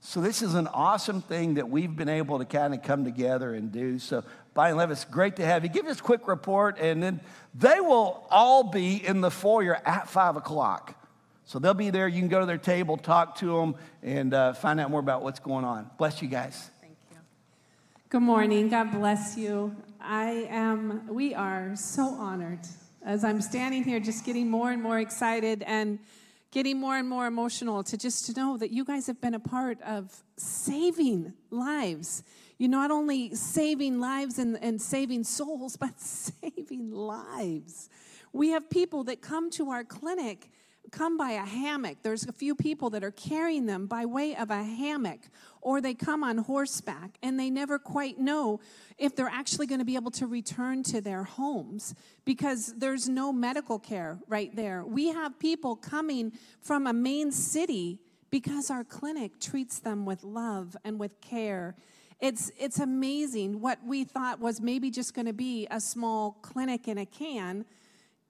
So 0.00 0.20
this 0.20 0.42
is 0.42 0.54
an 0.54 0.68
awesome 0.68 1.20
thing 1.22 1.54
that 1.54 1.68
we've 1.68 1.94
been 1.94 2.08
able 2.08 2.38
to 2.38 2.44
kind 2.44 2.72
of 2.72 2.82
come 2.82 3.04
together 3.04 3.54
and 3.54 3.72
do. 3.72 3.98
So 3.98 4.24
and 4.66 4.76
Levis, 4.76 5.04
great 5.04 5.36
to 5.36 5.44
have 5.44 5.62
you. 5.62 5.70
Give 5.70 5.86
us 5.86 6.00
a 6.00 6.02
quick 6.02 6.26
report, 6.26 6.78
and 6.80 7.02
then 7.02 7.20
they 7.54 7.80
will 7.80 8.26
all 8.30 8.64
be 8.64 8.96
in 9.06 9.20
the 9.20 9.30
foyer 9.30 9.80
at 9.84 10.08
five 10.08 10.36
o'clock. 10.36 10.94
So 11.44 11.58
they'll 11.58 11.74
be 11.74 11.90
there. 11.90 12.08
You 12.08 12.18
can 12.18 12.28
go 12.28 12.40
to 12.40 12.46
their 12.46 12.58
table, 12.58 12.96
talk 12.96 13.36
to 13.36 13.56
them, 13.56 13.76
and 14.02 14.34
uh, 14.34 14.52
find 14.54 14.80
out 14.80 14.90
more 14.90 15.00
about 15.00 15.22
what's 15.22 15.40
going 15.40 15.64
on. 15.64 15.88
Bless 15.96 16.20
you 16.20 16.28
guys. 16.28 16.70
Thank 16.80 16.96
you. 17.10 17.16
Good 18.10 18.22
morning. 18.22 18.68
God 18.68 18.90
bless 18.90 19.36
you. 19.36 19.74
I 20.00 20.46
am, 20.50 21.06
we 21.08 21.34
are 21.34 21.74
so 21.74 22.02
honored 22.02 22.60
as 23.04 23.24
I'm 23.24 23.40
standing 23.40 23.84
here 23.84 24.00
just 24.00 24.26
getting 24.26 24.50
more 24.50 24.70
and 24.72 24.82
more 24.82 24.98
excited 24.98 25.62
and 25.66 25.98
getting 26.50 26.78
more 26.78 26.96
and 26.96 27.08
more 27.08 27.26
emotional 27.26 27.82
to 27.84 27.96
just 27.96 28.26
to 28.26 28.32
know 28.40 28.56
that 28.56 28.70
you 28.70 28.84
guys 28.84 29.06
have 29.06 29.20
been 29.20 29.34
a 29.34 29.40
part 29.40 29.80
of 29.82 30.22
saving 30.36 31.34
lives. 31.50 32.22
You're 32.58 32.70
not 32.70 32.90
only 32.90 33.34
saving 33.34 34.00
lives 34.00 34.38
and, 34.38 34.58
and 34.62 34.80
saving 34.80 35.24
souls, 35.24 35.76
but 35.80 36.00
saving 36.00 36.92
lives. 36.92 37.88
We 38.32 38.50
have 38.50 38.68
people 38.70 39.04
that 39.04 39.20
come 39.20 39.50
to 39.52 39.70
our 39.70 39.84
clinic 39.84 40.50
come 40.90 41.16
by 41.16 41.32
a 41.32 41.44
hammock. 41.44 41.98
There's 42.02 42.26
a 42.26 42.32
few 42.32 42.54
people 42.54 42.90
that 42.90 43.04
are 43.04 43.10
carrying 43.10 43.66
them 43.66 43.86
by 43.86 44.06
way 44.06 44.34
of 44.36 44.50
a 44.50 44.62
hammock, 44.62 45.20
or 45.60 45.80
they 45.80 45.94
come 45.94 46.24
on 46.24 46.38
horseback 46.38 47.18
and 47.22 47.38
they 47.38 47.50
never 47.50 47.78
quite 47.78 48.18
know 48.18 48.60
if 48.98 49.14
they're 49.14 49.28
actually 49.28 49.66
going 49.66 49.80
to 49.80 49.84
be 49.84 49.94
able 49.94 50.10
to 50.12 50.26
return 50.26 50.82
to 50.84 51.00
their 51.00 51.24
homes 51.24 51.94
because 52.24 52.74
there's 52.76 53.08
no 53.08 53.32
medical 53.32 53.78
care 53.78 54.18
right 54.28 54.54
there. 54.54 54.84
We 54.84 55.08
have 55.08 55.38
people 55.38 55.76
coming 55.76 56.32
from 56.60 56.86
a 56.86 56.92
main 56.92 57.32
city 57.32 58.00
because 58.30 58.70
our 58.70 58.84
clinic 58.84 59.40
treats 59.40 59.78
them 59.78 60.04
with 60.04 60.22
love 60.22 60.76
and 60.84 60.98
with 60.98 61.20
care. 61.20 61.74
It's, 62.20 62.50
it's 62.58 62.78
amazing 62.78 63.60
what 63.60 63.78
we 63.84 64.04
thought 64.04 64.40
was 64.40 64.60
maybe 64.60 64.90
just 64.90 65.14
going 65.14 65.26
to 65.26 65.32
be 65.32 65.66
a 65.70 65.80
small 65.80 66.32
clinic 66.42 66.88
in 66.88 66.98
a 66.98 67.06
can 67.06 67.64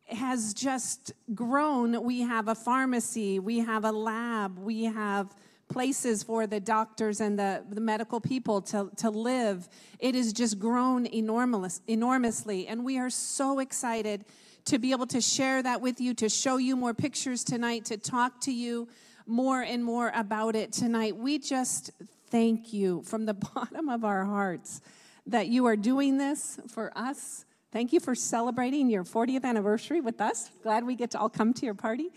has 0.08 0.54
just 0.54 1.12
grown. 1.34 2.02
We 2.02 2.22
have 2.22 2.48
a 2.48 2.54
pharmacy, 2.54 3.38
we 3.38 3.60
have 3.60 3.84
a 3.84 3.92
lab, 3.92 4.58
we 4.58 4.84
have 4.84 5.34
places 5.68 6.22
for 6.22 6.46
the 6.46 6.60
doctors 6.60 7.20
and 7.20 7.38
the, 7.38 7.62
the 7.68 7.80
medical 7.80 8.20
people 8.20 8.62
to, 8.62 8.90
to 8.96 9.10
live. 9.10 9.68
It 9.98 10.14
has 10.14 10.32
just 10.32 10.58
grown 10.58 11.06
enormous, 11.06 11.82
enormously. 11.86 12.66
And 12.66 12.84
we 12.84 12.98
are 12.98 13.10
so 13.10 13.58
excited 13.58 14.24
to 14.64 14.78
be 14.78 14.92
able 14.92 15.06
to 15.06 15.20
share 15.20 15.62
that 15.62 15.80
with 15.80 16.00
you, 16.00 16.14
to 16.14 16.28
show 16.28 16.56
you 16.56 16.76
more 16.76 16.94
pictures 16.94 17.44
tonight, 17.44 17.84
to 17.86 17.96
talk 17.96 18.40
to 18.42 18.52
you 18.52 18.88
more 19.26 19.60
and 19.60 19.84
more 19.84 20.10
about 20.14 20.56
it 20.56 20.72
tonight. 20.72 21.16
We 21.16 21.38
just 21.38 21.90
thank 22.30 22.72
you 22.72 23.02
from 23.02 23.26
the 23.26 23.34
bottom 23.54 23.88
of 23.88 24.04
our 24.04 24.24
hearts 24.24 24.80
that 25.26 25.48
you 25.48 25.66
are 25.66 25.76
doing 25.76 26.16
this 26.16 26.58
for 26.68 26.96
us 26.96 27.44
Thank 27.70 27.92
you 27.92 28.00
for 28.00 28.14
celebrating 28.14 28.88
your 28.88 29.04
40th 29.04 29.44
anniversary 29.44 30.00
with 30.00 30.20
us. 30.20 30.50
Glad 30.62 30.84
we 30.84 30.94
get 30.94 31.10
to 31.10 31.18
all 31.18 31.28
come 31.28 31.52
to 31.52 31.66
your 31.66 31.74
party. 31.74 32.08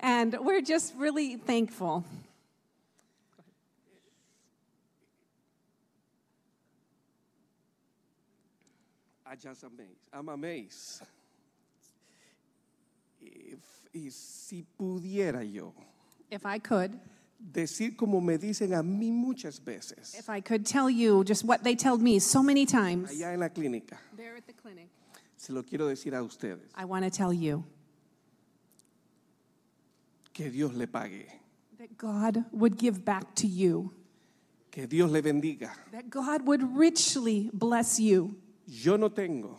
And 0.00 0.34
we're 0.40 0.62
just 0.62 0.94
really 0.96 1.36
thankful. 1.36 2.04
I 9.26 9.36
just 9.36 9.64
amazed. 9.64 10.08
I'm 10.12 10.28
amazed. 10.28 11.02
If, 13.20 13.58
y 13.92 14.08
si 14.10 14.64
pudiera 14.78 15.42
yo 15.42 15.74
If 16.30 16.46
I 16.46 16.58
could, 16.58 16.92
decir 17.40 17.96
como 17.96 18.20
me 18.20 18.38
dicen 18.38 18.72
a 18.74 18.82
mí 18.82 19.10
muchas 19.10 19.58
veces, 19.58 20.14
if 20.16 20.28
I 20.28 20.40
could 20.40 20.64
tell 20.64 20.88
you 20.88 21.24
just 21.24 21.44
what 21.44 21.64
they 21.64 21.74
told 21.74 22.00
me 22.00 22.18
so 22.18 22.42
many 22.42 22.64
times 22.64 23.10
allá 23.10 23.32
en 23.32 23.40
la 23.40 23.48
clínica, 23.48 23.96
there 24.16 24.36
at 24.36 24.46
the 24.46 24.52
clinic, 24.52 24.88
se 25.44 25.52
lo 25.52 25.62
quiero 25.62 25.88
decir 25.88 26.14
a 26.14 26.22
ustedes, 26.22 26.70
I 26.74 26.86
want 26.86 27.04
to 27.04 27.10
tell 27.10 27.30
you 27.32 27.64
que 30.32 30.50
Dios 30.50 30.72
le 30.72 30.86
pague, 30.86 31.26
that 31.78 31.96
God 31.98 32.44
would 32.50 32.78
give 32.78 33.04
back 33.04 33.34
to 33.34 33.46
you, 33.46 33.92
que 34.70 34.86
Dios 34.86 35.10
le 35.10 35.20
bendiga. 35.20 35.70
that 35.92 36.08
God 36.08 36.46
would 36.46 36.62
richly 36.74 37.50
bless 37.52 38.00
you. 38.00 38.34
Yo 38.66 38.96
no 38.96 39.10
tengo, 39.10 39.58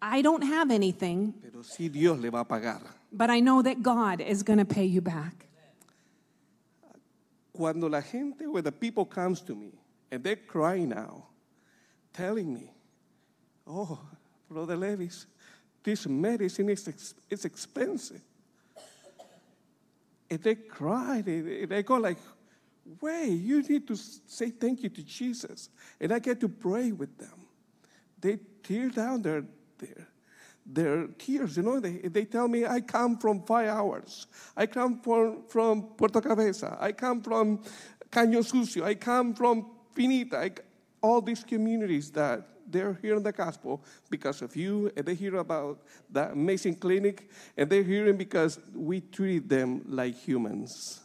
I 0.00 0.22
don't 0.22 0.42
have 0.42 0.70
anything, 0.70 1.34
pero 1.42 1.62
sí 1.62 1.92
Dios 1.92 2.18
le 2.18 2.30
va 2.30 2.40
a 2.40 2.44
pagar. 2.46 2.80
but 3.12 3.28
I 3.28 3.40
know 3.40 3.60
that 3.60 3.82
God 3.82 4.22
is 4.22 4.42
going 4.42 4.58
to 4.58 4.64
pay 4.64 4.86
you 4.86 5.02
back. 5.02 5.46
Cuando 7.52 7.88
la 7.88 8.00
gente, 8.00 8.46
when 8.46 8.64
the 8.64 8.72
people 8.72 9.04
comes 9.04 9.42
to 9.42 9.54
me 9.54 9.72
and 10.10 10.24
they're 10.24 10.36
crying 10.36 10.88
now, 10.90 11.24
telling 12.14 12.52
me, 12.52 12.70
oh, 13.66 13.98
Brother 14.50 14.76
Levis, 14.76 15.26
this 15.82 16.06
medicine 16.06 16.68
is 16.68 16.88
ex- 16.88 17.14
it's 17.28 17.44
expensive. 17.44 18.20
And 20.28 20.42
they 20.42 20.56
cry, 20.56 21.22
they, 21.22 21.64
they 21.66 21.82
go 21.82 21.96
like, 21.96 22.18
wait, 23.00 23.28
you 23.28 23.62
need 23.62 23.86
to 23.86 23.96
say 23.96 24.50
thank 24.50 24.82
you 24.82 24.88
to 24.88 25.02
Jesus. 25.02 25.68
And 26.00 26.12
I 26.12 26.18
get 26.18 26.40
to 26.40 26.48
pray 26.48 26.92
with 26.92 27.16
them. 27.18 27.46
They 28.20 28.38
tear 28.62 28.88
down 28.88 29.22
their, 29.22 29.44
their, 29.78 30.08
their 30.64 31.06
tears, 31.18 31.56
you 31.56 31.62
know. 31.62 31.78
They, 31.78 31.98
they 31.98 32.24
tell 32.24 32.48
me, 32.48 32.66
I 32.66 32.80
come 32.80 33.18
from 33.18 33.42
five 33.42 33.68
hours. 33.68 34.26
I 34.56 34.66
come 34.66 35.00
from, 35.00 35.44
from 35.48 35.82
Puerto 35.96 36.20
Cabeza. 36.20 36.76
I 36.80 36.92
come 36.92 37.22
from 37.22 37.58
Caño 38.10 38.42
Sucio. 38.42 38.84
I 38.84 38.94
come 38.94 39.34
from 39.34 39.66
Finita. 39.94 40.34
I, 40.34 40.50
all 41.00 41.20
these 41.20 41.44
communities 41.44 42.10
that 42.12 42.55
they're 42.76 42.98
hearing 43.00 43.22
the 43.22 43.32
gospel 43.32 43.82
because 44.10 44.42
of 44.42 44.54
you, 44.54 44.90
and 44.96 45.06
they 45.06 45.14
hear 45.14 45.36
about 45.36 45.82
that 46.10 46.32
amazing 46.32 46.74
clinic, 46.74 47.30
and 47.56 47.70
they're 47.70 47.82
hearing 47.82 48.16
because 48.16 48.60
we 48.74 49.00
treat 49.00 49.48
them 49.48 49.82
like 49.86 50.14
humans. 50.14 51.00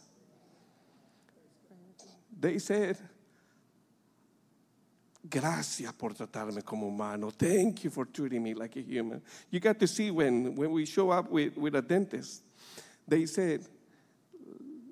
They 2.38 2.58
said, 2.58 2.98
Gracias 5.30 5.92
por 5.92 6.10
tratarme 6.12 6.64
como 6.64 6.88
humano. 6.88 7.30
Thank 7.30 7.84
you 7.84 7.90
for 7.90 8.04
treating 8.04 8.42
me 8.42 8.54
like 8.54 8.76
a 8.76 8.82
human. 8.82 9.22
You 9.50 9.60
got 9.60 9.78
to 9.78 9.86
see 9.86 10.10
when, 10.10 10.54
when 10.56 10.72
we 10.72 10.84
show 10.84 11.10
up 11.10 11.30
with, 11.30 11.56
with 11.56 11.76
a 11.76 11.80
dentist, 11.80 12.42
they 13.06 13.26
said, 13.26 13.64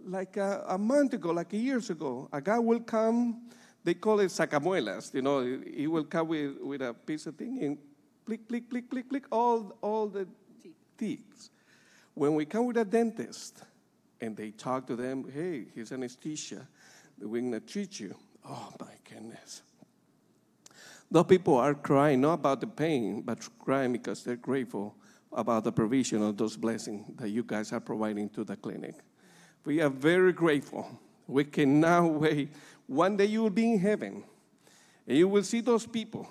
like 0.06 0.36
a, 0.36 0.64
a 0.68 0.78
month 0.78 1.14
ago, 1.14 1.32
like 1.32 1.52
a 1.52 1.56
years 1.56 1.90
ago, 1.90 2.28
a 2.32 2.40
guy 2.40 2.58
will 2.58 2.80
come, 2.80 3.50
they 3.84 3.94
call 3.94 4.20
it 4.20 4.30
sacamuelas, 4.30 5.14
you 5.14 5.22
know, 5.22 5.60
he 5.74 5.86
will 5.86 6.04
come 6.04 6.28
with, 6.28 6.56
with 6.60 6.82
a 6.82 6.94
piece 6.94 7.26
of 7.26 7.36
thing 7.36 7.62
and 7.62 7.78
click, 8.26 8.46
click, 8.48 8.68
click, 8.68 8.90
click, 8.90 9.08
click, 9.08 9.24
all, 9.32 9.76
all 9.80 10.06
the 10.06 10.26
teeth. 10.98 11.50
When 12.14 12.34
we 12.34 12.44
come 12.44 12.66
with 12.66 12.76
a 12.76 12.84
dentist 12.84 13.62
and 14.20 14.36
they 14.36 14.50
talk 14.50 14.86
to 14.88 14.96
them, 14.96 15.24
hey, 15.32 15.66
here's 15.74 15.92
anesthesia, 15.92 16.66
we're 17.20 17.40
gonna 17.40 17.60
treat 17.60 17.98
you. 18.00 18.14
Oh 18.46 18.72
my 18.80 18.94
goodness. 19.08 19.62
Those 21.10 21.24
people 21.24 21.56
are 21.56 21.74
crying 21.74 22.20
not 22.20 22.34
about 22.34 22.60
the 22.60 22.66
pain, 22.66 23.22
but 23.22 23.46
crying 23.58 23.92
because 23.92 24.22
they're 24.22 24.36
grateful 24.36 24.94
about 25.32 25.64
the 25.64 25.72
provision 25.72 26.22
of 26.22 26.36
those 26.36 26.56
blessings 26.56 27.06
that 27.16 27.28
you 27.30 27.42
guys 27.42 27.72
are 27.72 27.80
providing 27.80 28.28
to 28.30 28.44
the 28.44 28.56
clinic. 28.56 28.94
We 29.64 29.80
are 29.80 29.90
very 29.90 30.32
grateful. 30.32 31.00
We 31.26 31.44
can 31.44 31.80
now 31.80 32.06
wait. 32.22 32.52
One 32.90 33.16
day 33.16 33.26
you 33.26 33.40
will 33.40 33.50
be 33.50 33.74
in 33.74 33.78
heaven, 33.78 34.24
and 35.06 35.16
you 35.16 35.28
will 35.28 35.44
see 35.44 35.60
those 35.60 35.86
people. 35.86 36.26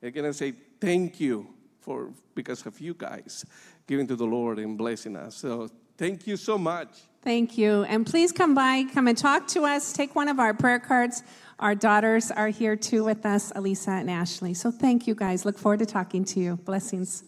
They're 0.00 0.10
gonna 0.10 0.32
say, 0.32 0.52
"Thank 0.80 1.20
you 1.20 1.46
for 1.78 2.10
because 2.34 2.66
of 2.66 2.80
you 2.80 2.92
guys 2.92 3.44
giving 3.86 4.08
to 4.08 4.16
the 4.16 4.26
Lord 4.26 4.58
and 4.58 4.76
blessing 4.76 5.14
us." 5.14 5.36
So 5.36 5.70
thank 5.96 6.26
you 6.26 6.36
so 6.36 6.58
much. 6.58 6.88
Thank 7.22 7.56
you. 7.56 7.84
And 7.84 8.04
please 8.04 8.32
come 8.32 8.52
by, 8.52 8.82
come 8.92 9.06
and 9.06 9.16
talk 9.16 9.46
to 9.48 9.62
us. 9.62 9.92
Take 9.92 10.16
one 10.16 10.26
of 10.26 10.40
our 10.40 10.52
prayer 10.52 10.80
cards. 10.80 11.22
Our 11.60 11.76
daughters 11.76 12.32
are 12.32 12.48
here 12.48 12.74
too 12.74 13.04
with 13.04 13.24
us, 13.24 13.52
Elisa 13.54 13.92
and 13.92 14.10
Ashley. 14.10 14.54
So 14.54 14.72
thank 14.72 15.06
you 15.06 15.14
guys. 15.14 15.44
Look 15.44 15.56
forward 15.56 15.78
to 15.78 15.86
talking 15.86 16.24
to 16.24 16.40
you. 16.40 16.56
Blessings. 16.56 17.22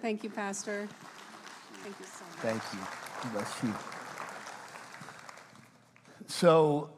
Thank 0.00 0.22
you, 0.22 0.30
Pastor. 0.30 0.88
Thank 1.82 1.98
you 1.98 2.06
so 2.06 2.24
much. 2.30 2.38
Thank 2.38 2.62
you. 2.72 3.30
Bless 3.32 3.62
you. 3.64 3.74
So, 6.28 6.93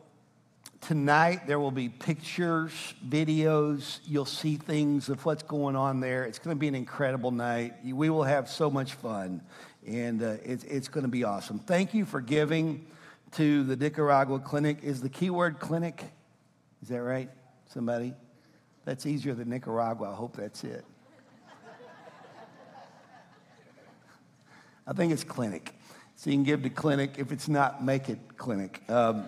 tonight 0.81 1.47
there 1.47 1.59
will 1.59 1.71
be 1.71 1.89
pictures, 1.89 2.73
videos. 3.07 4.01
You'll 4.05 4.25
see 4.25 4.57
things 4.57 5.09
of 5.09 5.25
what's 5.25 5.43
going 5.43 5.77
on 5.77 6.01
there. 6.01 6.25
It's 6.25 6.39
going 6.39 6.57
to 6.57 6.59
be 6.59 6.69
an 6.69 6.75
incredible 6.75 7.31
night. 7.31 7.75
We 7.85 8.11
will 8.11 8.25
have 8.25 8.49
so 8.49 8.71
much 8.71 8.95
fun, 8.95 9.43
and 9.87 10.23
uh, 10.23 10.37
it's, 10.45 10.65
it's 10.65 10.89
going 10.89 11.05
to 11.05 11.11
be 11.11 11.25
awesome. 11.25 11.59
Thank 11.59 11.95
you 11.95 12.05
for 12.05 12.21
giving 12.21 12.87
to 13.33 13.65
the 13.65 13.77
Nicaragua 13.77 14.39
Clinic. 14.39 14.79
Is 14.83 15.01
the 15.01 15.09
keyword 15.09 15.59
clinic? 15.59 16.05
Is 16.83 16.89
that 16.89 17.03
right? 17.03 17.31
Somebody? 17.67 18.15
That's 18.85 19.07
easier 19.07 19.35
than 19.35 19.49
Nicaragua. 19.49 20.11
I 20.11 20.15
hope 20.15 20.37
that's 20.37 20.63
it. 20.65 20.85
I 24.87 24.93
think 24.93 25.13
it's 25.13 25.25
clinic. 25.25 25.75
So 26.15 26.31
you 26.31 26.37
can 26.37 26.45
give 26.45 26.63
to 26.63 26.71
clinic. 26.71 27.17
If 27.19 27.33
it's 27.33 27.49
not, 27.49 27.85
make 27.85 28.09
it 28.09 28.21
clinic. 28.37 28.83
Um, 28.89 29.27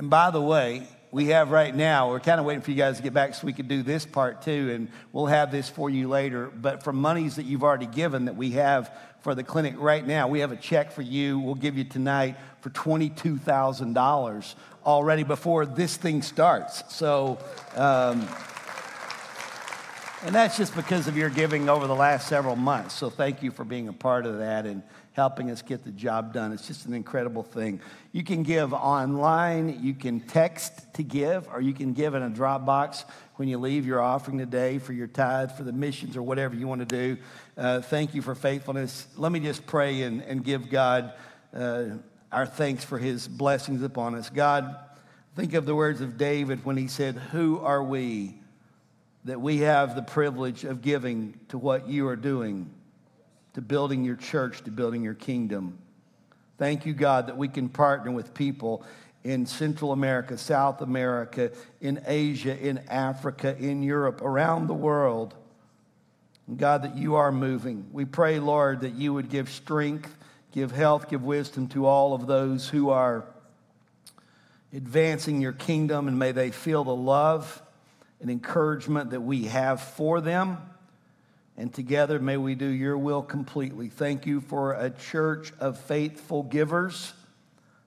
and 0.00 0.08
by 0.08 0.30
the 0.30 0.40
way, 0.40 0.88
we 1.10 1.26
have 1.26 1.50
right 1.50 1.76
now. 1.76 2.08
We're 2.08 2.20
kind 2.20 2.40
of 2.40 2.46
waiting 2.46 2.62
for 2.62 2.70
you 2.70 2.76
guys 2.78 2.96
to 2.96 3.02
get 3.02 3.12
back 3.12 3.34
so 3.34 3.46
we 3.46 3.52
can 3.52 3.68
do 3.68 3.82
this 3.82 4.06
part 4.06 4.40
too, 4.40 4.70
and 4.72 4.88
we'll 5.12 5.26
have 5.26 5.52
this 5.52 5.68
for 5.68 5.90
you 5.90 6.08
later. 6.08 6.46
But 6.46 6.82
from 6.82 6.96
monies 6.96 7.36
that 7.36 7.44
you've 7.44 7.62
already 7.62 7.84
given 7.84 8.24
that 8.24 8.34
we 8.34 8.52
have 8.52 8.90
for 9.20 9.34
the 9.34 9.44
clinic 9.44 9.74
right 9.76 10.06
now, 10.06 10.26
we 10.26 10.40
have 10.40 10.52
a 10.52 10.56
check 10.56 10.90
for 10.90 11.02
you. 11.02 11.38
We'll 11.38 11.54
give 11.54 11.76
you 11.76 11.84
tonight 11.84 12.36
for 12.62 12.70
$22,000 12.70 14.54
already 14.86 15.22
before 15.22 15.66
this 15.66 15.98
thing 15.98 16.22
starts. 16.22 16.82
So, 16.88 17.36
um, 17.76 18.26
and 20.22 20.34
that's 20.34 20.56
just 20.56 20.74
because 20.74 21.08
of 21.08 21.16
your 21.18 21.28
giving 21.28 21.68
over 21.68 21.86
the 21.86 21.94
last 21.94 22.26
several 22.26 22.56
months. 22.56 22.94
So 22.94 23.10
thank 23.10 23.42
you 23.42 23.50
for 23.50 23.66
being 23.66 23.88
a 23.88 23.92
part 23.92 24.24
of 24.24 24.38
that 24.38 24.64
and 24.64 24.82
helping 25.20 25.50
us 25.50 25.60
get 25.60 25.84
the 25.84 25.90
job 25.90 26.32
done. 26.32 26.50
It's 26.50 26.66
just 26.66 26.86
an 26.86 26.94
incredible 26.94 27.42
thing. 27.42 27.78
You 28.12 28.24
can 28.24 28.42
give 28.42 28.72
online, 28.72 29.82
you 29.82 29.92
can 29.92 30.20
text 30.20 30.94
to 30.94 31.02
give, 31.02 31.46
or 31.52 31.60
you 31.60 31.74
can 31.74 31.92
give 31.92 32.14
in 32.14 32.22
a 32.22 32.30
Dropbox 32.30 33.04
when 33.36 33.46
you 33.46 33.58
leave 33.58 33.84
your 33.84 34.00
offering 34.00 34.38
today 34.38 34.78
for 34.78 34.94
your 34.94 35.08
tithe, 35.08 35.52
for 35.52 35.62
the 35.62 35.74
missions, 35.74 36.16
or 36.16 36.22
whatever 36.22 36.54
you 36.54 36.66
want 36.66 36.80
to 36.80 36.86
do. 36.86 37.18
Uh, 37.54 37.82
thank 37.82 38.14
you 38.14 38.22
for 38.22 38.34
faithfulness. 38.34 39.08
Let 39.18 39.30
me 39.30 39.40
just 39.40 39.66
pray 39.66 40.00
and, 40.04 40.22
and 40.22 40.42
give 40.42 40.70
God 40.70 41.12
uh, 41.54 41.84
our 42.32 42.46
thanks 42.46 42.82
for 42.82 42.96
his 42.96 43.28
blessings 43.28 43.82
upon 43.82 44.14
us. 44.14 44.30
God, 44.30 44.74
think 45.36 45.52
of 45.52 45.66
the 45.66 45.74
words 45.74 46.00
of 46.00 46.16
David 46.16 46.64
when 46.64 46.78
he 46.78 46.88
said, 46.88 47.16
Who 47.16 47.58
are 47.58 47.84
we? 47.84 48.40
that 49.24 49.38
we 49.38 49.58
have 49.58 49.94
the 49.94 50.02
privilege 50.02 50.64
of 50.64 50.80
giving 50.80 51.38
to 51.48 51.58
what 51.58 51.86
you 51.86 52.08
are 52.08 52.16
doing, 52.16 52.70
to 53.54 53.60
building 53.60 54.04
your 54.04 54.16
church, 54.16 54.62
to 54.64 54.70
building 54.70 55.02
your 55.02 55.14
kingdom. 55.14 55.78
Thank 56.58 56.86
you, 56.86 56.92
God, 56.92 57.26
that 57.28 57.36
we 57.36 57.48
can 57.48 57.68
partner 57.68 58.10
with 58.10 58.34
people 58.34 58.84
in 59.24 59.46
Central 59.46 59.92
America, 59.92 60.38
South 60.38 60.80
America, 60.80 61.50
in 61.80 62.02
Asia, 62.06 62.56
in 62.58 62.78
Africa, 62.88 63.56
in 63.58 63.82
Europe, 63.82 64.22
around 64.22 64.66
the 64.66 64.74
world. 64.74 65.34
And 66.46 66.58
God, 66.58 66.82
that 66.82 66.96
you 66.96 67.16
are 67.16 67.32
moving. 67.32 67.86
We 67.92 68.04
pray, 68.04 68.38
Lord, 68.38 68.80
that 68.80 68.94
you 68.94 69.12
would 69.14 69.28
give 69.28 69.50
strength, 69.50 70.14
give 70.52 70.72
health, 70.72 71.08
give 71.08 71.22
wisdom 71.22 71.68
to 71.68 71.86
all 71.86 72.14
of 72.14 72.26
those 72.26 72.68
who 72.68 72.90
are 72.90 73.24
advancing 74.72 75.40
your 75.40 75.52
kingdom, 75.52 76.08
and 76.08 76.18
may 76.18 76.32
they 76.32 76.50
feel 76.50 76.84
the 76.84 76.94
love 76.94 77.62
and 78.20 78.30
encouragement 78.30 79.10
that 79.10 79.20
we 79.20 79.44
have 79.44 79.80
for 79.80 80.20
them. 80.20 80.58
And 81.60 81.70
together, 81.74 82.18
may 82.18 82.38
we 82.38 82.54
do 82.54 82.64
your 82.64 82.96
will 82.96 83.20
completely. 83.20 83.90
Thank 83.90 84.24
you 84.24 84.40
for 84.40 84.72
a 84.72 84.88
church 84.88 85.52
of 85.60 85.78
faithful 85.78 86.42
givers 86.42 87.12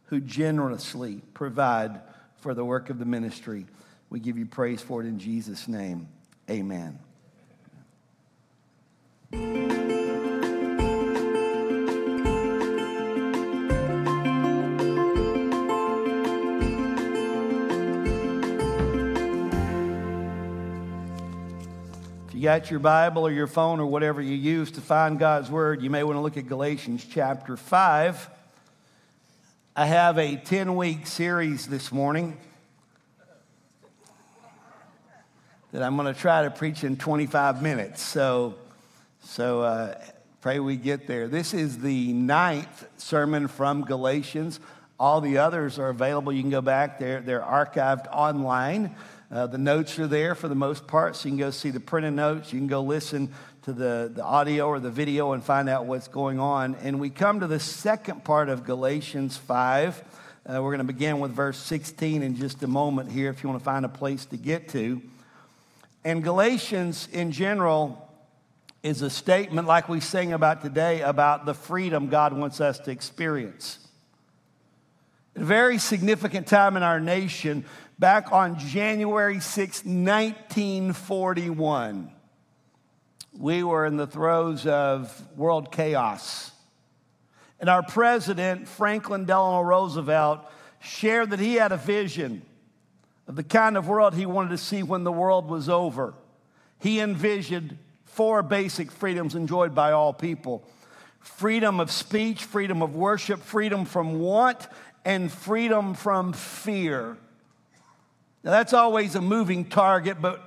who 0.05 0.19
generously 0.19 1.24
provide 1.34 1.99
for 2.38 2.53
the 2.53 2.63
work 2.63 2.91
of 2.91 2.99
the 2.99 3.05
ministry. 3.05 3.65
We 4.11 4.19
give 4.19 4.38
you 4.38 4.45
praise 4.45 4.84
for 4.84 5.01
it 5.01 5.07
in 5.07 5.17
Jesus' 5.17 5.67
name. 5.67 6.07
Amen. 6.51 6.99
Got 22.43 22.69
your 22.69 22.81
Bible 22.81 23.25
or 23.25 23.31
your 23.31 23.47
phone 23.47 23.79
or 23.79 23.85
whatever 23.85 24.21
you 24.21 24.35
use 24.35 24.69
to 24.71 24.81
find 24.81 25.17
God's 25.17 25.49
Word, 25.49 25.81
you 25.81 25.89
may 25.89 26.03
want 26.03 26.17
to 26.17 26.19
look 26.19 26.35
at 26.35 26.45
Galatians 26.45 27.07
chapter 27.09 27.55
5. 27.55 28.29
I 29.77 29.85
have 29.85 30.17
a 30.17 30.35
10 30.35 30.75
week 30.75 31.07
series 31.07 31.67
this 31.67 31.89
morning 31.89 32.35
that 35.71 35.81
I'm 35.81 35.95
going 35.95 36.13
to 36.13 36.19
try 36.19 36.43
to 36.43 36.51
preach 36.51 36.83
in 36.83 36.97
25 36.97 37.61
minutes. 37.61 38.01
So, 38.01 38.55
so 39.21 39.61
uh, 39.61 39.97
pray 40.41 40.59
we 40.59 40.75
get 40.75 41.07
there. 41.07 41.29
This 41.29 41.53
is 41.53 41.79
the 41.79 42.11
ninth 42.11 42.85
sermon 42.97 43.47
from 43.47 43.85
Galatians. 43.85 44.59
All 44.99 45.21
the 45.21 45.37
others 45.37 45.79
are 45.79 45.87
available. 45.87 46.33
You 46.33 46.41
can 46.41 46.51
go 46.51 46.61
back 46.61 46.99
there, 46.99 47.21
they're 47.21 47.39
archived 47.39 48.07
online. 48.11 48.97
Uh, 49.34 49.47
the 49.47 49.57
notes 49.57 49.97
are 49.97 50.05
there 50.05 50.36
for 50.36 50.47
the 50.47 50.53
most 50.53 50.86
part, 50.86 51.15
so 51.15 51.27
you 51.27 51.31
can 51.31 51.39
go 51.39 51.49
see 51.49 51.71
the 51.71 51.79
printed 51.79 52.13
notes. 52.13 52.53
You 52.53 52.59
can 52.59 52.67
go 52.67 52.84
listen 52.84 53.34
to 53.63 53.73
the, 53.73 54.11
the 54.13 54.23
audio 54.23 54.67
or 54.67 54.79
the 54.79 54.91
video 54.91 55.31
and 55.31 55.43
find 55.43 55.67
out 55.67 55.88
what's 55.88 56.07
going 56.07 56.39
on. 56.39 56.75
And 56.84 56.99
we 56.99 57.09
come 57.09 57.39
to 57.39 57.47
the 57.47 57.59
second 57.59 58.23
part 58.23 58.47
of 58.47 58.63
Galatians 58.63 59.36
5. 59.36 60.03
Uh, 60.45 60.61
we're 60.61 60.69
going 60.69 60.86
to 60.86 60.93
begin 60.93 61.19
with 61.19 61.31
verse 61.31 61.57
16 61.57 62.21
in 62.21 62.36
just 62.36 62.61
a 62.61 62.67
moment 62.67 63.11
here 63.11 63.31
if 63.31 63.41
you 63.41 63.49
want 63.49 63.59
to 63.59 63.65
find 63.65 63.86
a 63.86 63.89
place 63.89 64.25
to 64.25 64.38
get 64.38 64.69
to. 64.69 65.01
And 66.03 66.23
Galatians 66.23 67.07
in 67.11 67.31
general 67.31 68.07
is 68.84 69.01
a 69.01 69.09
statement, 69.09 69.67
like 69.67 69.89
we 69.89 69.99
sing 69.99 70.34
about 70.34 70.61
today, 70.61 71.01
about 71.01 71.47
the 71.47 71.55
freedom 71.55 72.07
God 72.07 72.34
wants 72.34 72.61
us 72.61 72.77
to 72.81 72.91
experience. 72.91 73.79
At 75.36 75.41
a 75.41 75.45
very 75.45 75.79
significant 75.79 76.45
time 76.45 76.77
in 76.77 76.84
our 76.84 76.99
nation, 76.99 77.65
back 78.03 78.33
on 78.33 78.59
January 78.59 79.39
6, 79.39 79.85
1941, 79.85 82.11
we 83.31 83.63
were 83.63 83.85
in 83.85 83.95
the 83.95 84.05
throes 84.05 84.67
of 84.67 85.25
world 85.37 85.71
chaos. 85.71 86.51
And 87.61 87.69
our 87.69 87.81
president, 87.81 88.67
Franklin 88.67 89.23
Delano 89.23 89.61
Roosevelt, 89.61 90.41
shared 90.81 91.29
that 91.29 91.39
he 91.39 91.55
had 91.55 91.71
a 91.71 91.77
vision 91.77 92.41
of 93.25 93.37
the 93.37 93.43
kind 93.43 93.77
of 93.77 93.87
world 93.87 94.15
he 94.15 94.25
wanted 94.25 94.49
to 94.49 94.57
see 94.57 94.83
when 94.83 95.05
the 95.05 95.11
world 95.13 95.47
was 95.47 95.69
over. 95.69 96.13
He 96.81 96.99
envisioned 96.99 97.77
four 98.03 98.43
basic 98.43 98.91
freedoms 98.91 99.33
enjoyed 99.33 99.73
by 99.73 99.93
all 99.93 100.11
people 100.11 100.67
freedom 101.21 101.79
of 101.79 101.89
speech, 101.89 102.43
freedom 102.43 102.81
of 102.81 102.97
worship, 102.97 103.39
freedom 103.39 103.85
from 103.85 104.19
want, 104.19 104.67
and 105.05 105.31
freedom 105.31 105.93
from 105.93 106.33
fear. 106.33 107.15
Now, 108.43 108.51
that's 108.51 108.73
always 108.73 109.15
a 109.15 109.21
moving 109.21 109.65
target, 109.65 110.21
but 110.21 110.41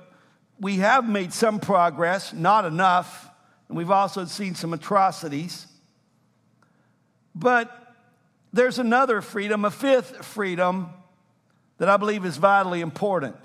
we 0.59 0.77
have 0.77 1.07
made 1.07 1.33
some 1.33 1.59
progress, 1.59 2.33
not 2.33 2.65
enough, 2.65 3.29
and 3.67 3.77
we've 3.77 3.91
also 3.91 4.25
seen 4.25 4.55
some 4.55 4.73
atrocities. 4.73 5.67
But 7.33 7.95
there's 8.53 8.79
another 8.79 9.21
freedom, 9.21 9.65
a 9.65 9.71
fifth 9.71 10.25
freedom, 10.25 10.89
that 11.77 11.89
I 11.89 11.97
believe 11.97 12.25
is 12.25 12.37
vitally 12.37 12.81
important. 12.81 13.35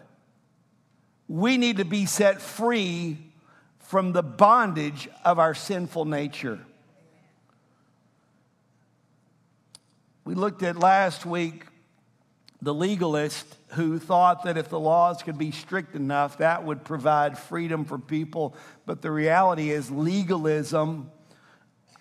We 1.28 1.56
need 1.56 1.78
to 1.78 1.84
be 1.84 2.06
set 2.06 2.40
free 2.40 3.18
from 3.78 4.12
the 4.12 4.22
bondage 4.22 5.08
of 5.24 5.38
our 5.38 5.54
sinful 5.54 6.04
nature. 6.04 6.58
We 10.24 10.34
looked 10.34 10.62
at 10.62 10.76
last 10.76 11.26
week 11.26 11.64
the 12.62 12.72
legalist 12.72 13.44
who 13.70 13.98
thought 13.98 14.44
that 14.44 14.56
if 14.56 14.68
the 14.68 14.78
laws 14.78 15.22
could 15.22 15.36
be 15.36 15.50
strict 15.50 15.96
enough, 15.96 16.38
that 16.38 16.64
would 16.64 16.84
provide 16.84 17.36
freedom 17.36 17.84
for 17.84 17.98
people. 17.98 18.54
But 18.86 19.02
the 19.02 19.10
reality 19.10 19.70
is, 19.70 19.90
legalism 19.90 21.10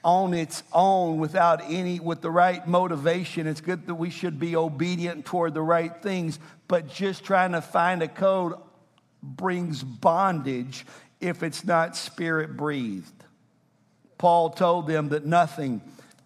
on 0.03 0.36
its 0.36 0.62
own, 0.72 1.18
without 1.18 1.62
any, 1.66 1.99
with 1.99 2.22
the 2.22 2.30
right 2.30 2.66
motivation, 2.68 3.47
it's 3.47 3.62
good 3.62 3.88
that 3.88 3.95
we 3.95 4.12
should 4.12 4.39
be 4.39 4.55
obedient 4.55 5.26
toward 5.26 5.55
the 5.55 5.62
right 5.62 6.01
things, 6.01 6.39
but 6.68 6.88
just 6.88 7.24
trying 7.24 7.53
to 7.53 7.62
find 7.62 8.03
a 8.03 8.07
code 8.07 8.53
brings 9.24 9.84
bondage 9.84 10.86
if 11.20 11.41
it's 11.43 11.66
not 11.66 11.95
spirit 11.95 12.55
breathed. 12.55 13.24
Paul 14.20 14.51
told 14.51 14.88
them 14.88 15.09
that 15.09 15.26
nothing 15.26 15.82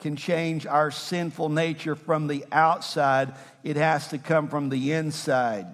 can 0.06 0.16
change 0.16 0.68
our 0.68 0.92
sinful 0.92 1.50
nature 1.50 1.96
from 1.96 2.28
the 2.28 2.46
outside, 2.52 3.34
it 3.64 3.76
has 3.76 4.08
to 4.10 4.20
come 4.20 4.48
from 4.48 4.70
the 4.70 4.92
inside. 4.92 5.66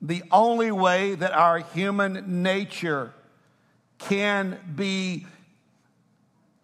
The 0.00 0.22
only 0.32 0.72
way 0.72 1.14
that 1.14 1.32
our 1.32 1.58
human 1.58 2.42
nature 2.42 3.12
can 3.98 4.58
be 4.74 5.26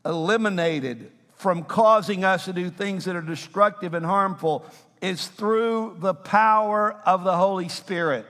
eliminated 0.07 1.13
from 1.35 1.65
causing 1.65 2.25
us 2.25 2.47
to 2.47 2.55
do 2.55 2.71
things 2.71 3.05
that 3.05 3.15
are 3.15 3.21
destructive 3.21 3.93
and 3.93 4.07
harmful 4.07 4.65
is 5.03 5.27
through 5.27 5.99
the 6.01 6.15
power 6.15 6.97
of 7.05 7.25
the 7.25 7.37
Holy 7.37 7.69
Spirit. 7.69 8.25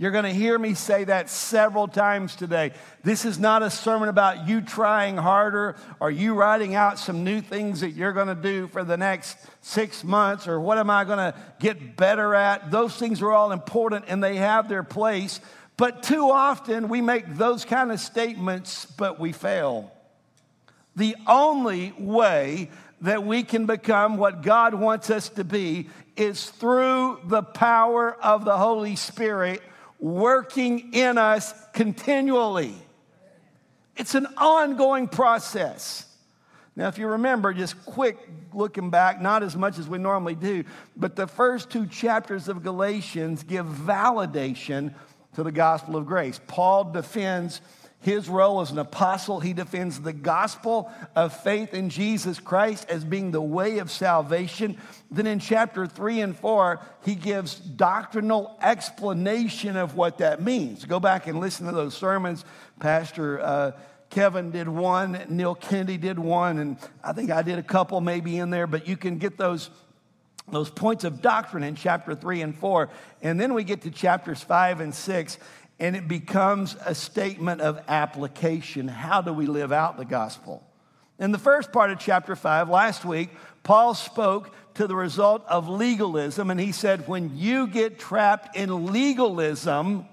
You're 0.00 0.12
going 0.12 0.24
to 0.24 0.32
hear 0.32 0.58
me 0.58 0.72
say 0.72 1.04
that 1.04 1.28
several 1.28 1.86
times 1.86 2.34
today. 2.34 2.72
This 3.04 3.26
is 3.26 3.38
not 3.38 3.62
a 3.62 3.68
sermon 3.68 4.08
about 4.08 4.48
you 4.48 4.62
trying 4.62 5.18
harder 5.18 5.76
or 6.00 6.10
you 6.10 6.32
writing 6.32 6.74
out 6.74 6.98
some 6.98 7.22
new 7.22 7.42
things 7.42 7.82
that 7.82 7.90
you're 7.90 8.14
going 8.14 8.28
to 8.28 8.34
do 8.34 8.66
for 8.68 8.82
the 8.82 8.96
next 8.96 9.36
six 9.60 10.02
months 10.02 10.48
or 10.48 10.58
what 10.58 10.78
am 10.78 10.88
I 10.88 11.04
going 11.04 11.18
to 11.18 11.34
get 11.58 11.98
better 11.98 12.34
at. 12.34 12.70
Those 12.70 12.96
things 12.96 13.20
are 13.20 13.30
all 13.30 13.52
important 13.52 14.06
and 14.08 14.24
they 14.24 14.36
have 14.36 14.70
their 14.70 14.82
place. 14.82 15.38
But 15.76 16.02
too 16.02 16.30
often 16.30 16.88
we 16.88 17.02
make 17.02 17.36
those 17.36 17.66
kind 17.66 17.92
of 17.92 18.00
statements, 18.00 18.86
but 18.86 19.20
we 19.20 19.32
fail. 19.32 19.92
The 20.96 21.14
only 21.26 21.92
way 21.98 22.70
that 23.02 23.24
we 23.24 23.42
can 23.42 23.66
become 23.66 24.16
what 24.16 24.40
God 24.40 24.72
wants 24.72 25.10
us 25.10 25.28
to 25.28 25.44
be 25.44 25.90
is 26.16 26.48
through 26.48 27.20
the 27.26 27.42
power 27.42 28.14
of 28.14 28.46
the 28.46 28.56
Holy 28.56 28.96
Spirit 28.96 29.60
working 30.00 30.94
in 30.94 31.18
us 31.18 31.54
continually. 31.72 32.74
It's 33.96 34.14
an 34.14 34.26
ongoing 34.36 35.08
process. 35.08 36.06
Now, 36.76 36.88
if 36.88 36.98
you 36.98 37.08
remember, 37.08 37.52
just 37.52 37.84
quick 37.84 38.16
looking 38.54 38.90
back, 38.90 39.20
not 39.20 39.42
as 39.42 39.56
much 39.56 39.78
as 39.78 39.88
we 39.88 39.98
normally 39.98 40.34
do, 40.34 40.64
but 40.96 41.16
the 41.16 41.26
first 41.26 41.70
two 41.70 41.86
chapters 41.86 42.48
of 42.48 42.62
Galatians 42.62 43.42
give 43.42 43.66
validation 43.66 44.94
to 45.34 45.42
the 45.42 45.52
gospel 45.52 45.96
of 45.96 46.06
grace. 46.06 46.40
Paul 46.46 46.84
defends 46.84 47.60
his 48.00 48.28
role 48.28 48.60
as 48.60 48.70
an 48.70 48.78
apostle. 48.78 49.40
He 49.40 49.52
defends 49.52 50.00
the 50.00 50.12
gospel 50.12 50.90
of 51.14 51.38
faith 51.42 51.74
in 51.74 51.90
Jesus 51.90 52.40
Christ 52.40 52.88
as 52.88 53.04
being 53.04 53.30
the 53.30 53.42
way 53.42 53.78
of 53.78 53.90
salvation. 53.90 54.78
Then 55.10 55.26
in 55.26 55.38
chapter 55.38 55.86
three 55.86 56.20
and 56.20 56.36
four, 56.36 56.80
he 57.04 57.14
gives 57.14 57.56
doctrinal 57.56 58.56
explanation 58.62 59.76
of 59.76 59.96
what 59.96 60.18
that 60.18 60.42
means. 60.42 60.84
Go 60.84 60.98
back 60.98 61.26
and 61.26 61.40
listen 61.40 61.66
to 61.66 61.72
those 61.72 61.94
sermons. 61.94 62.44
Pastor 62.78 63.40
uh, 63.40 63.72
Kevin 64.08 64.50
did 64.50 64.68
one, 64.68 65.24
Neil 65.28 65.54
Kennedy 65.54 65.96
did 65.96 66.18
one, 66.18 66.58
and 66.58 66.78
I 67.02 67.12
think 67.12 67.30
I 67.30 67.42
did 67.42 67.58
a 67.58 67.62
couple 67.62 68.00
maybe 68.00 68.38
in 68.38 68.50
there, 68.50 68.66
but 68.66 68.88
you 68.88 68.96
can 68.96 69.18
get 69.18 69.36
those 69.36 69.70
those 70.50 70.70
points 70.70 71.04
of 71.04 71.22
doctrine 71.22 71.62
in 71.62 71.74
chapter 71.74 72.14
3 72.14 72.42
and 72.42 72.56
4. 72.56 72.88
And 73.22 73.40
then 73.40 73.54
we 73.54 73.64
get 73.64 73.82
to 73.82 73.90
chapters 73.90 74.42
5 74.42 74.80
and 74.80 74.94
6, 74.94 75.38
and 75.80 75.96
it 75.96 76.06
becomes 76.06 76.76
a 76.84 76.94
statement 76.94 77.62
of 77.62 77.80
application. 77.88 78.86
How 78.86 79.22
do 79.22 79.32
we 79.32 79.46
live 79.46 79.72
out 79.72 79.96
the 79.96 80.04
gospel? 80.04 80.62
In 81.18 81.32
the 81.32 81.38
first 81.38 81.72
part 81.72 81.90
of 81.90 81.98
chapter 81.98 82.36
5, 82.36 82.68
last 82.68 83.04
week, 83.04 83.30
Paul 83.62 83.94
spoke 83.94 84.54
to 84.74 84.86
the 84.86 84.94
result 84.94 85.44
of 85.48 85.68
legalism, 85.68 86.50
and 86.50 86.60
he 86.60 86.72
said, 86.72 87.08
When 87.08 87.36
you 87.36 87.66
get 87.66 87.98
trapped 87.98 88.56
in 88.56 88.92
legalism, 88.92 90.06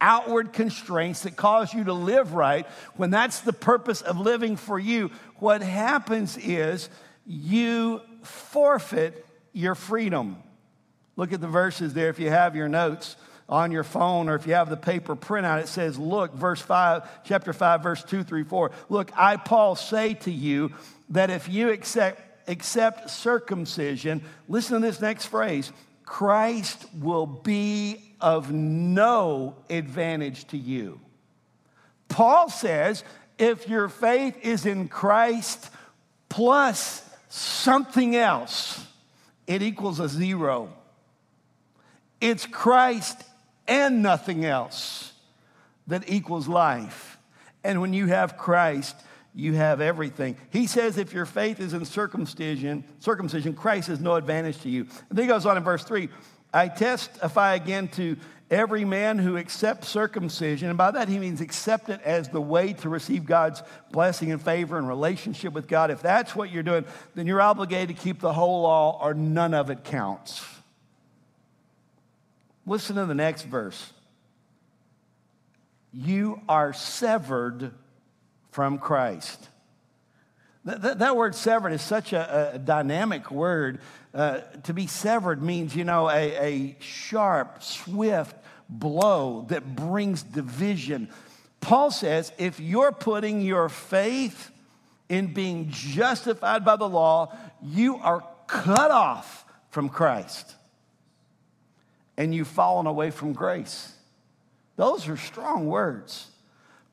outward 0.00 0.52
constraints 0.52 1.22
that 1.22 1.36
cause 1.36 1.74
you 1.74 1.84
to 1.84 1.92
live 1.92 2.32
right, 2.32 2.66
when 2.96 3.10
that's 3.10 3.40
the 3.40 3.52
purpose 3.52 4.02
of 4.02 4.18
living 4.18 4.56
for 4.56 4.78
you, 4.78 5.10
what 5.36 5.62
happens 5.62 6.36
is 6.38 6.88
you 7.26 8.00
forfeit 8.22 9.26
your 9.52 9.74
freedom. 9.74 10.42
Look 11.16 11.32
at 11.32 11.40
the 11.40 11.48
verses 11.48 11.92
there 11.92 12.08
if 12.08 12.20
you 12.20 12.30
have 12.30 12.56
your 12.56 12.68
notes 12.68 13.16
on 13.52 13.70
your 13.70 13.84
phone 13.84 14.30
or 14.30 14.34
if 14.34 14.46
you 14.46 14.54
have 14.54 14.70
the 14.70 14.76
paper 14.78 15.14
printout. 15.14 15.60
It 15.60 15.68
says, 15.68 15.98
Look, 15.98 16.32
verse 16.34 16.62
5, 16.62 17.24
chapter 17.24 17.52
5, 17.52 17.82
verse 17.82 18.02
2, 18.02 18.24
3, 18.24 18.44
4. 18.44 18.70
Look, 18.88 19.12
I, 19.14 19.36
Paul, 19.36 19.76
say 19.76 20.14
to 20.14 20.30
you 20.30 20.72
that 21.10 21.28
if 21.28 21.50
you 21.50 21.68
accept, 21.68 22.48
accept 22.48 23.10
circumcision, 23.10 24.24
listen 24.48 24.80
to 24.80 24.86
this 24.86 25.02
next 25.02 25.26
phrase 25.26 25.70
Christ 26.06 26.86
will 26.98 27.26
be 27.26 28.14
of 28.22 28.50
no 28.50 29.56
advantage 29.68 30.46
to 30.46 30.56
you. 30.56 30.98
Paul 32.08 32.48
says, 32.48 33.04
if 33.38 33.68
your 33.68 33.90
faith 33.90 34.38
is 34.42 34.64
in 34.64 34.88
Christ 34.88 35.68
plus 36.30 37.06
something 37.28 38.16
else, 38.16 38.86
it 39.46 39.60
equals 39.60 40.00
a 40.00 40.08
zero. 40.08 40.72
It's 42.18 42.46
Christ 42.46 43.24
and 43.66 44.02
nothing 44.02 44.44
else 44.44 45.12
that 45.86 46.08
equals 46.08 46.48
life. 46.48 47.18
And 47.64 47.80
when 47.80 47.92
you 47.92 48.06
have 48.06 48.36
Christ, 48.36 48.96
you 49.34 49.54
have 49.54 49.80
everything. 49.80 50.36
He 50.50 50.66
says 50.66 50.98
if 50.98 51.12
your 51.12 51.26
faith 51.26 51.60
is 51.60 51.72
in 51.72 51.84
circumcision, 51.84 52.84
circumcision, 52.98 53.54
Christ 53.54 53.88
is 53.88 54.00
no 54.00 54.14
advantage 54.14 54.60
to 54.62 54.68
you. 54.68 54.82
And 54.82 55.18
then 55.18 55.24
he 55.24 55.28
goes 55.28 55.46
on 55.46 55.56
in 55.56 55.62
verse 55.62 55.84
3 55.84 56.08
I 56.54 56.68
testify 56.68 57.54
again 57.54 57.88
to 57.88 58.16
every 58.50 58.84
man 58.84 59.18
who 59.18 59.38
accepts 59.38 59.88
circumcision, 59.88 60.68
and 60.68 60.76
by 60.76 60.90
that 60.90 61.08
he 61.08 61.18
means 61.18 61.40
accept 61.40 61.88
it 61.88 62.00
as 62.02 62.28
the 62.28 62.40
way 62.40 62.74
to 62.74 62.90
receive 62.90 63.24
God's 63.24 63.62
blessing 63.90 64.30
and 64.30 64.42
favor 64.42 64.76
and 64.76 64.86
relationship 64.86 65.54
with 65.54 65.66
God. 65.66 65.90
If 65.90 66.02
that's 66.02 66.36
what 66.36 66.50
you're 66.50 66.62
doing, 66.62 66.84
then 67.14 67.26
you're 67.26 67.40
obligated 67.40 67.96
to 67.96 68.02
keep 68.02 68.20
the 68.20 68.34
whole 68.34 68.62
law 68.62 69.00
or 69.02 69.14
none 69.14 69.54
of 69.54 69.70
it 69.70 69.84
counts. 69.84 70.44
Listen 72.66 72.96
to 72.96 73.06
the 73.06 73.14
next 73.14 73.42
verse. 73.42 73.92
You 75.92 76.40
are 76.48 76.72
severed 76.72 77.72
from 78.50 78.78
Christ. 78.78 79.48
That, 80.64 81.00
that, 81.00 81.16
word 81.16 81.34
severed 81.34 81.72
is 81.72 81.82
such 81.82 82.12
a, 82.12 82.52
a 82.54 82.58
dynamic 82.58 83.30
word. 83.30 83.80
Uh, 84.14 84.40
to 84.62 84.72
be 84.72 84.86
severed 84.86 85.42
means, 85.42 85.74
you 85.74 85.82
know, 85.82 86.08
a, 86.08 86.36
a 86.36 86.76
sharp, 86.80 87.62
swift 87.62 88.36
blow 88.68 89.44
that 89.48 89.74
brings 89.74 90.22
division. 90.22 91.08
Paul 91.60 91.90
says 91.90 92.32
if 92.38 92.60
you're 92.60 92.92
putting 92.92 93.40
your 93.40 93.68
faith 93.68 94.50
in 95.08 95.34
being 95.34 95.68
justified 95.70 96.64
by 96.64 96.76
the 96.76 96.88
law, 96.88 97.36
you 97.60 97.96
are 97.96 98.24
cut 98.46 98.90
off 98.92 99.44
from 99.70 99.88
Christ 99.88 100.54
and 102.16 102.34
you've 102.34 102.48
fallen 102.48 102.86
away 102.86 103.10
from 103.10 103.32
grace. 103.32 103.94
Those 104.76 105.08
are 105.08 105.16
strong 105.16 105.66
words. 105.66 106.28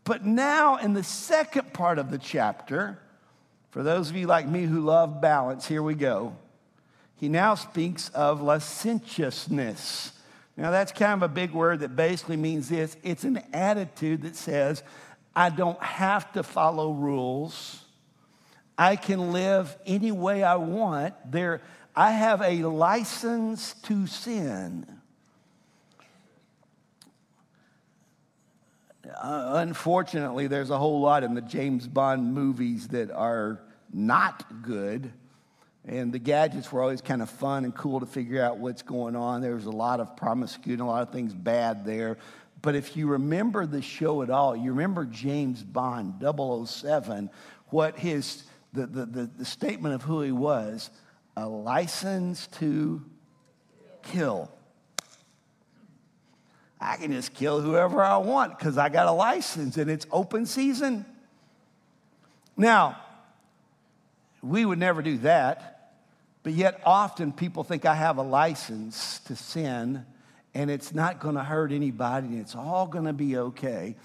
But 0.04 0.26
now, 0.26 0.78
in 0.78 0.94
the 0.94 1.04
second 1.04 1.74
part 1.74 2.00
of 2.00 2.10
the 2.10 2.18
chapter, 2.18 3.00
for 3.72 3.84
those 3.84 4.10
of 4.10 4.16
you 4.16 4.28
like 4.28 4.48
me 4.48 4.64
who 4.64 4.82
love 4.82 5.22
balance, 5.22 5.68
here 5.68 5.84
we 5.84 5.94
go. 5.94 6.36
He 7.16 7.30
now 7.30 7.56
speaks 7.56 8.10
of 8.10 8.42
licentiousness. 8.42 10.14
Now, 10.58 10.72
that's 10.72 10.92
kind 10.92 11.14
of 11.14 11.30
a 11.30 11.34
big 11.34 11.52
word 11.52 11.82
that 11.82 11.96
basically 11.96 12.38
means 12.38 12.70
this 12.70 12.98
it's 13.04 13.24
an 13.24 13.42
attitude 13.54 14.24
that 14.24 14.36
says, 14.36 14.84
I 15.36 15.50
don't 15.50 15.82
have 15.82 16.32
to 16.34 16.44
follow 16.44 16.92
rules. 16.92 17.86
I 18.78 18.96
can 18.96 19.32
live 19.32 19.78
any 19.86 20.12
way 20.12 20.44
I 20.44 20.56
want. 20.56 21.14
There, 21.30 21.62
I 21.96 22.12
have 22.12 22.42
a 22.42 22.64
license 22.64 23.74
to 23.84 24.08
sin. 24.08 24.99
Uh, 29.16 29.52
unfortunately, 29.56 30.48
there's 30.48 30.70
a 30.70 30.78
whole 30.78 31.02
lot 31.02 31.24
in 31.24 31.34
the 31.34 31.42
James 31.42 31.88
Bond 31.88 32.34
movies 32.34 32.90
that 32.90 33.12
are 33.12 33.62
not 33.92 34.62
good. 34.62 35.12
And 35.86 36.14
the 36.14 36.20
gadgets 36.20 36.72
were 36.72 36.82
always 36.82 37.02
kind 37.02 37.22
of 37.22 37.30
fun 37.30 37.64
and 37.64 37.74
cool 37.74 38.00
to 38.00 38.06
figure 38.06 38.44
out 38.44 38.58
what's 38.58 38.82
going 38.82 39.16
on. 39.16 39.42
There 39.42 39.56
was 39.56 39.66
a 39.66 39.72
lot 39.72 40.00
of 40.00 40.16
promiscuity 40.16 40.74
and 40.74 40.82
a 40.82 40.86
lot 40.86 41.02
of 41.02 41.12
things 41.12 41.34
bad 41.34 41.86
there. 41.86 42.18
But 42.62 42.76
if 42.76 42.98
you 42.98 43.08
remember 43.08 43.66
the 43.66 43.82
show 43.82 44.22
at 44.22 44.30
all, 44.30 44.56
you 44.56 44.72
remember 44.72 45.06
James 45.06 45.64
Bond, 45.64 46.16
007, 46.22 47.30
what 47.68 47.98
his, 47.98 48.44
the, 48.74 48.86
the, 48.86 49.06
the, 49.06 49.30
the 49.38 49.46
statement 49.46 49.96
of 49.96 50.02
who 50.04 50.22
he 50.22 50.32
was 50.32 50.90
a 51.38 51.48
license 51.48 52.48
to 52.48 53.02
kill. 54.04 54.52
I 56.82 56.96
can 56.96 57.12
just 57.12 57.34
kill 57.34 57.62
whoever 57.62 58.02
I 58.02 58.18
want 58.18 58.58
because 58.58 58.78
I 58.78 58.90
got 58.90 59.08
a 59.08 59.12
license 59.12 59.78
and 59.78 59.90
it's 59.90 60.08
open 60.12 60.46
season. 60.46 61.06
Now, 62.56 62.98
we 64.42 64.66
would 64.66 64.80
never 64.80 65.02
do 65.02 65.18
that, 65.20 65.94
but 66.44 66.54
yet 66.54 66.82
often 66.86 67.34
people 67.34 67.64
think 67.64 67.86
I 67.86 67.96
have 67.96 68.18
a 68.18 68.22
license 68.22 69.20
to 69.26 69.36
sin 69.36 70.06
and 70.54 70.72
it's 70.72 70.94
not 70.94 71.20
going 71.20 71.36
to 71.36 71.44
hurt 71.44 71.72
anybody 71.72 72.28
and 72.28 72.40
it's 72.40 72.56
all 72.56 72.88
going 72.88 73.06
to 73.06 73.14
be 73.14 73.38
okay. 73.38 73.96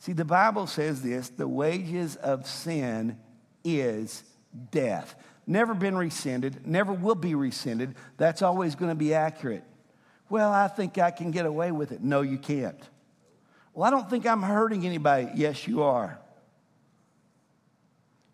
See, 0.00 0.12
the 0.12 0.24
Bible 0.24 0.66
says 0.66 1.02
this 1.02 1.28
the 1.28 1.48
wages 1.48 2.16
of 2.16 2.46
sin 2.46 3.18
is 3.64 4.24
death. 4.70 5.14
Never 5.46 5.74
been 5.74 5.96
rescinded, 5.96 6.66
never 6.66 6.92
will 6.92 7.14
be 7.14 7.34
rescinded. 7.34 7.94
That's 8.16 8.42
always 8.42 8.74
going 8.74 8.90
to 8.90 8.96
be 8.96 9.14
accurate. 9.14 9.64
Well, 10.28 10.52
I 10.52 10.68
think 10.68 10.98
I 10.98 11.10
can 11.10 11.30
get 11.30 11.46
away 11.46 11.72
with 11.72 11.92
it. 11.92 12.02
No, 12.02 12.22
you 12.22 12.38
can't. 12.38 12.80
Well, 13.72 13.84
I 13.84 13.90
don't 13.90 14.08
think 14.08 14.26
I'm 14.26 14.42
hurting 14.42 14.86
anybody. 14.86 15.28
Yes, 15.34 15.66
you 15.66 15.82
are. 15.82 16.18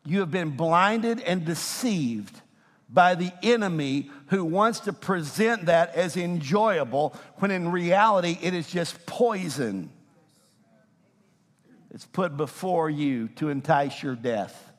You 0.05 0.21
have 0.21 0.31
been 0.31 0.51
blinded 0.51 1.21
and 1.21 1.45
deceived 1.45 2.41
by 2.89 3.15
the 3.15 3.33
enemy 3.43 4.11
who 4.27 4.45
wants 4.45 4.81
to 4.81 4.93
present 4.93 5.67
that 5.67 5.95
as 5.95 6.17
enjoyable 6.17 7.15
when 7.37 7.51
in 7.51 7.71
reality 7.71 8.37
it 8.43 8.55
is 8.55 8.69
just 8.69 9.07
poison. 9.07 9.91
It's 11.91 12.07
put 12.07 12.37
before 12.37 12.91
you 12.91 13.29
to 13.37 13.49
entice 13.49 14.03
your 14.03 14.15
death. 14.15 14.70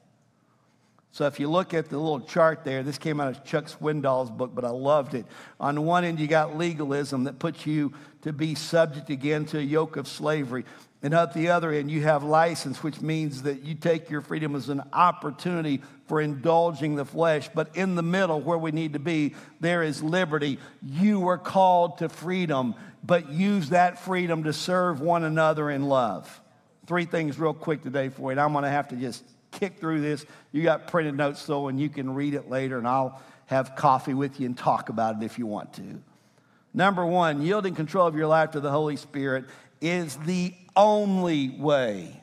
So 1.14 1.26
if 1.26 1.40
you 1.40 1.50
look 1.50 1.74
at 1.74 1.90
the 1.90 1.98
little 1.98 2.22
chart 2.22 2.64
there, 2.64 2.84
this 2.84 2.98
came 2.98 3.20
out 3.20 3.28
of 3.28 3.44
Chuck 3.44 3.66
Swindoll's 3.66 4.32
book, 4.32 4.52
but 4.56 4.64
I 4.64 4.70
loved 4.70 5.14
it. 5.14 5.26
On 5.60 5.86
one 5.86 6.06
end, 6.06 6.20
you 6.20 6.28
got 6.28 6.58
legalism 6.58 7.26
that 7.26 7.38
puts 7.38 7.66
you 7.66 7.94
to 8.22 8.32
be 8.32 8.56
subject 8.56 9.10
again 9.10 9.46
to 9.48 9.60
a 9.60 9.62
yoke 9.62 9.98
of 9.98 10.08
slavery. 10.08 10.64
And 11.04 11.14
at 11.14 11.34
the 11.34 11.50
other 11.50 11.72
end, 11.72 11.92
you 11.92 12.04
have 12.04 12.24
license, 12.24 12.82
which 12.82 13.02
means 13.02 13.42
that 13.42 13.64
you 13.64 13.76
take 13.76 14.10
your 14.10 14.22
freedom 14.22 14.56
as 14.56 14.70
an 14.70 14.84
opportunity 14.94 15.82
for 16.08 16.22
indulging 16.22 16.96
the 16.96 17.06
flesh. 17.06 17.50
But 17.54 17.76
in 17.76 17.96
the 17.96 18.04
middle, 18.04 18.40
where 18.40 18.58
we 18.58 18.72
need 18.72 18.94
to 18.94 19.00
be, 19.00 19.36
there 19.60 19.84
is 19.84 20.02
liberty. 20.02 20.60
You 20.82 21.20
were 21.20 21.40
called 21.40 21.98
to 21.98 22.08
freedom, 22.08 22.76
but 23.04 23.30
use 23.30 23.70
that 23.70 24.00
freedom 24.00 24.44
to 24.44 24.54
serve 24.54 25.02
one 25.02 25.24
another 25.26 25.70
in 25.72 25.90
love. 25.90 26.40
Three 26.86 27.06
things, 27.06 27.38
real 27.38 27.54
quick 27.54 27.82
today 27.82 28.10
for 28.10 28.32
you, 28.32 28.40
I'm 28.40 28.54
going 28.54 28.64
to 28.64 28.70
have 28.70 28.90
to 28.90 28.96
just 28.96 29.26
kick 29.52 29.80
through 29.80 30.02
this. 30.02 30.26
You 30.52 30.64
got 30.64 30.88
printed 30.88 31.16
notes, 31.16 31.46
though, 31.46 31.68
and 31.68 31.80
you 31.80 31.90
can 31.90 32.14
read 32.14 32.34
it 32.34 32.50
later, 32.50 32.78
and 32.78 32.88
I'll 32.88 33.22
have 33.46 33.76
coffee 33.76 34.14
with 34.14 34.40
you 34.40 34.46
and 34.46 34.58
talk 34.58 34.90
about 34.90 35.18
it 35.18 35.26
if 35.26 35.38
you 35.38 35.46
want 35.46 35.74
to. 35.74 36.02
Number 36.74 37.06
one, 37.06 37.42
yielding 37.42 37.76
control 37.76 38.08
of 38.08 38.16
your 38.16 38.28
life 38.28 38.52
to 38.52 38.62
the 38.62 38.72
Holy 38.72 38.96
Spirit 38.96 39.46
is 39.82 40.16
the 40.18 40.54
only 40.76 41.50
way 41.50 42.22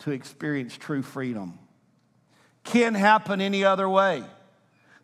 to 0.00 0.10
experience 0.10 0.76
true 0.76 1.02
freedom. 1.02 1.58
Can't 2.64 2.96
happen 2.96 3.40
any 3.40 3.64
other 3.64 3.88
way. 3.88 4.24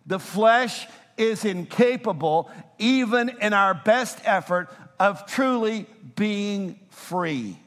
The 0.07 0.19
flesh 0.19 0.87
is 1.17 1.45
incapable, 1.45 2.51
even 2.79 3.29
in 3.41 3.53
our 3.53 3.75
best 3.75 4.19
effort, 4.25 4.69
of 4.99 5.27
truly 5.27 5.87
being 6.17 6.81
free. 6.89 7.59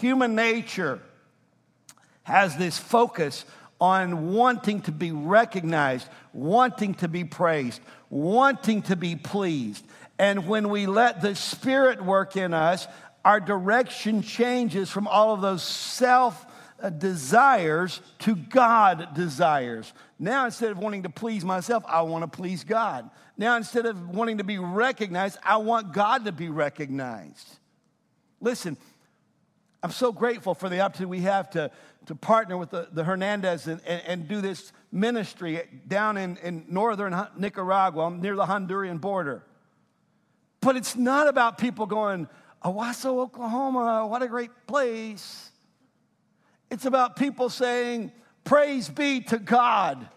Human 0.00 0.34
nature 0.34 1.00
has 2.24 2.56
this 2.56 2.78
focus 2.78 3.44
on 3.80 4.32
wanting 4.32 4.80
to 4.82 4.92
be 4.92 5.10
recognized, 5.10 6.08
wanting 6.32 6.94
to 6.94 7.08
be 7.08 7.24
praised, 7.24 7.80
wanting 8.10 8.82
to 8.82 8.94
be 8.94 9.16
pleased. 9.16 9.84
And 10.18 10.46
when 10.46 10.68
we 10.68 10.86
let 10.86 11.20
the 11.20 11.34
Spirit 11.34 12.00
work 12.04 12.36
in 12.36 12.54
us, 12.54 12.86
our 13.24 13.40
direction 13.40 14.22
changes 14.22 14.88
from 14.88 15.08
all 15.08 15.34
of 15.34 15.40
those 15.40 15.62
self 15.62 16.46
uh, 16.80 16.90
desires 16.90 18.00
to 18.18 18.34
God 18.34 19.14
desires. 19.14 19.92
Now, 20.18 20.44
instead 20.44 20.70
of 20.70 20.78
wanting 20.78 21.04
to 21.04 21.10
please 21.10 21.44
myself, 21.44 21.84
I 21.86 22.02
want 22.02 22.22
to 22.22 22.28
please 22.28 22.64
God. 22.64 23.08
Now, 23.36 23.56
instead 23.56 23.86
of 23.86 24.10
wanting 24.10 24.38
to 24.38 24.44
be 24.44 24.58
recognized, 24.58 25.38
I 25.44 25.56
want 25.56 25.92
God 25.92 26.24
to 26.24 26.32
be 26.32 26.48
recognized. 26.48 27.58
Listen, 28.40 28.76
I'm 29.82 29.90
so 29.90 30.12
grateful 30.12 30.54
for 30.54 30.68
the 30.68 30.80
opportunity 30.80 31.10
we 31.10 31.20
have 31.20 31.50
to, 31.50 31.70
to 32.06 32.14
partner 32.14 32.56
with 32.56 32.70
the, 32.70 32.88
the 32.92 33.04
Hernandez 33.04 33.66
and, 33.66 33.80
and, 33.86 34.02
and, 34.06 34.28
do 34.28 34.40
this 34.40 34.72
ministry 34.90 35.62
down 35.86 36.16
in, 36.16 36.36
in 36.38 36.64
northern 36.68 37.14
Nicaragua 37.36 38.10
near 38.10 38.34
the 38.34 38.46
Honduran 38.46 39.00
border. 39.00 39.44
But 40.60 40.76
it's 40.76 40.96
not 40.96 41.28
about 41.28 41.58
people 41.58 41.86
going, 41.86 42.28
Owasso, 42.64 43.18
Oklahoma, 43.18 44.06
what 44.06 44.22
a 44.22 44.28
great 44.28 44.50
place. 44.66 45.50
It's 46.70 46.84
about 46.84 47.16
people 47.16 47.48
saying, 47.48 48.12
Praise 48.44 48.88
be 48.88 49.20
to 49.20 49.38
God 49.38 50.08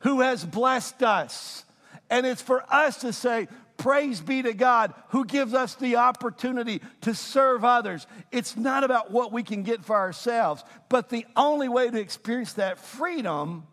who 0.00 0.20
has 0.20 0.44
blessed 0.44 1.02
us. 1.02 1.64
And 2.10 2.26
it's 2.26 2.42
for 2.42 2.62
us 2.72 2.98
to 2.98 3.12
say, 3.12 3.48
Praise 3.82 4.20
be 4.20 4.42
to 4.42 4.54
God 4.54 4.94
who 5.08 5.24
gives 5.24 5.54
us 5.54 5.74
the 5.74 5.96
opportunity 5.96 6.80
to 7.00 7.16
serve 7.16 7.64
others. 7.64 8.06
It's 8.30 8.56
not 8.56 8.84
about 8.84 9.10
what 9.10 9.32
we 9.32 9.42
can 9.42 9.64
get 9.64 9.84
for 9.84 9.96
ourselves, 9.96 10.62
but 10.88 11.08
the 11.08 11.26
only 11.34 11.68
way 11.68 11.90
to 11.90 11.98
experience 11.98 12.52
that 12.52 12.78
freedom 12.78 13.66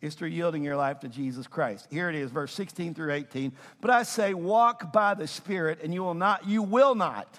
is 0.00 0.14
through 0.14 0.28
yielding 0.28 0.64
your 0.64 0.76
life 0.76 1.00
to 1.00 1.08
Jesus 1.10 1.46
Christ. 1.46 1.86
Here 1.90 2.08
it 2.08 2.14
is, 2.14 2.30
verse 2.30 2.54
16 2.54 2.94
through 2.94 3.12
18. 3.12 3.52
But 3.82 3.90
I 3.90 4.04
say, 4.04 4.32
walk 4.32 4.90
by 4.90 5.12
the 5.12 5.26
Spirit, 5.26 5.80
and 5.82 5.92
you 5.92 6.02
will 6.02 6.14
not, 6.14 6.48
you 6.48 6.62
will 6.62 6.94
not 6.94 7.38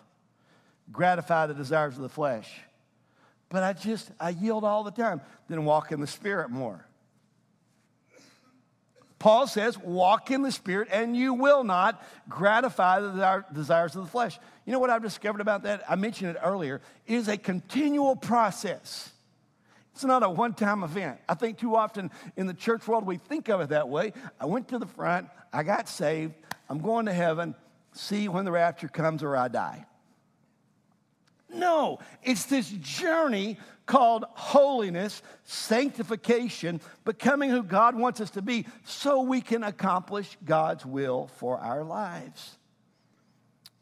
gratify 0.91 1.47
the 1.47 1.55
desires 1.55 1.95
of 1.95 2.03
the 2.03 2.09
flesh. 2.09 2.47
But 3.49 3.63
I 3.63 3.73
just, 3.73 4.11
I 4.19 4.29
yield 4.29 4.63
all 4.63 4.83
the 4.83 4.91
time. 4.91 5.19
Then 5.49 5.65
walk 5.65 5.91
in 5.91 5.99
the 5.99 6.05
Spirit 6.05 6.51
more. 6.51 6.85
Paul 9.21 9.45
says, 9.45 9.77
walk 9.77 10.31
in 10.31 10.41
the 10.41 10.51
Spirit, 10.51 10.87
and 10.91 11.15
you 11.15 11.35
will 11.35 11.63
not 11.63 12.03
gratify 12.27 13.01
the 13.01 13.45
desires 13.53 13.95
of 13.95 14.03
the 14.03 14.09
flesh. 14.09 14.39
You 14.65 14.73
know 14.73 14.79
what 14.79 14.89
I've 14.89 15.03
discovered 15.03 15.41
about 15.41 15.61
that? 15.61 15.83
I 15.87 15.95
mentioned 15.95 16.31
it 16.31 16.39
earlier. 16.43 16.81
It 17.05 17.13
is 17.13 17.27
a 17.27 17.37
continual 17.37 18.15
process. 18.15 19.11
It's 19.93 20.03
not 20.03 20.23
a 20.23 20.29
one 20.29 20.55
time 20.55 20.81
event. 20.81 21.19
I 21.29 21.35
think 21.35 21.59
too 21.59 21.75
often 21.75 22.09
in 22.35 22.47
the 22.47 22.55
church 22.55 22.87
world 22.87 23.05
we 23.05 23.17
think 23.17 23.47
of 23.49 23.61
it 23.61 23.69
that 23.69 23.89
way. 23.89 24.13
I 24.39 24.47
went 24.47 24.69
to 24.69 24.79
the 24.79 24.87
front, 24.87 25.27
I 25.53 25.61
got 25.61 25.87
saved, 25.87 26.33
I'm 26.67 26.79
going 26.79 27.05
to 27.05 27.13
heaven, 27.13 27.53
see 27.93 28.27
when 28.27 28.43
the 28.43 28.51
rapture 28.51 28.87
comes 28.87 29.21
or 29.21 29.37
I 29.37 29.49
die. 29.49 29.85
No, 31.61 31.99
it's 32.23 32.45
this 32.45 32.69
journey 32.69 33.57
called 33.85 34.25
holiness, 34.31 35.21
sanctification, 35.43 36.81
becoming 37.05 37.51
who 37.51 37.61
God 37.61 37.95
wants 37.95 38.19
us 38.19 38.31
to 38.31 38.41
be 38.41 38.65
so 38.83 39.21
we 39.21 39.41
can 39.41 39.63
accomplish 39.63 40.37
God's 40.43 40.87
will 40.87 41.27
for 41.37 41.59
our 41.59 41.83
lives. 41.83 42.57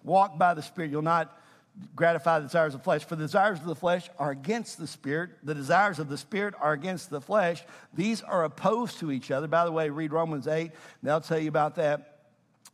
Walk 0.04 0.38
by 0.38 0.54
the 0.56 0.62
Spirit. 0.62 0.92
You'll 0.92 1.04
not 1.04 1.40
gratify 1.96 2.40
the 2.40 2.48
desires 2.48 2.74
of 2.74 2.82
the 2.82 2.84
flesh. 2.84 3.06
For 3.06 3.16
the 3.16 3.24
desires 3.24 3.60
of 3.60 3.66
the 3.66 3.76
flesh 3.76 4.10
are 4.20 4.32
against 4.32 4.78
the 4.78 4.88
spirit. 4.88 5.30
The 5.44 5.56
desires 5.56 6.00
of 6.00 6.10
the 6.10 6.18
spirit 6.18 6.54
are 6.60 6.74
against 6.74 7.10
the 7.10 7.22
flesh. 7.22 7.64
These 7.94 8.22
are 8.22 8.44
opposed 8.44 9.00
to 9.00 9.12
each 9.14 9.32
other. 9.32 9.48
By 9.48 9.64
the 9.64 9.72
way, 9.72 9.90
read 9.90 10.12
Romans 10.12 10.48
8, 10.48 10.72
they'll 11.02 11.22
tell 11.22 11.40
you 11.40 11.48
about 11.48 11.76
that. 11.76 12.20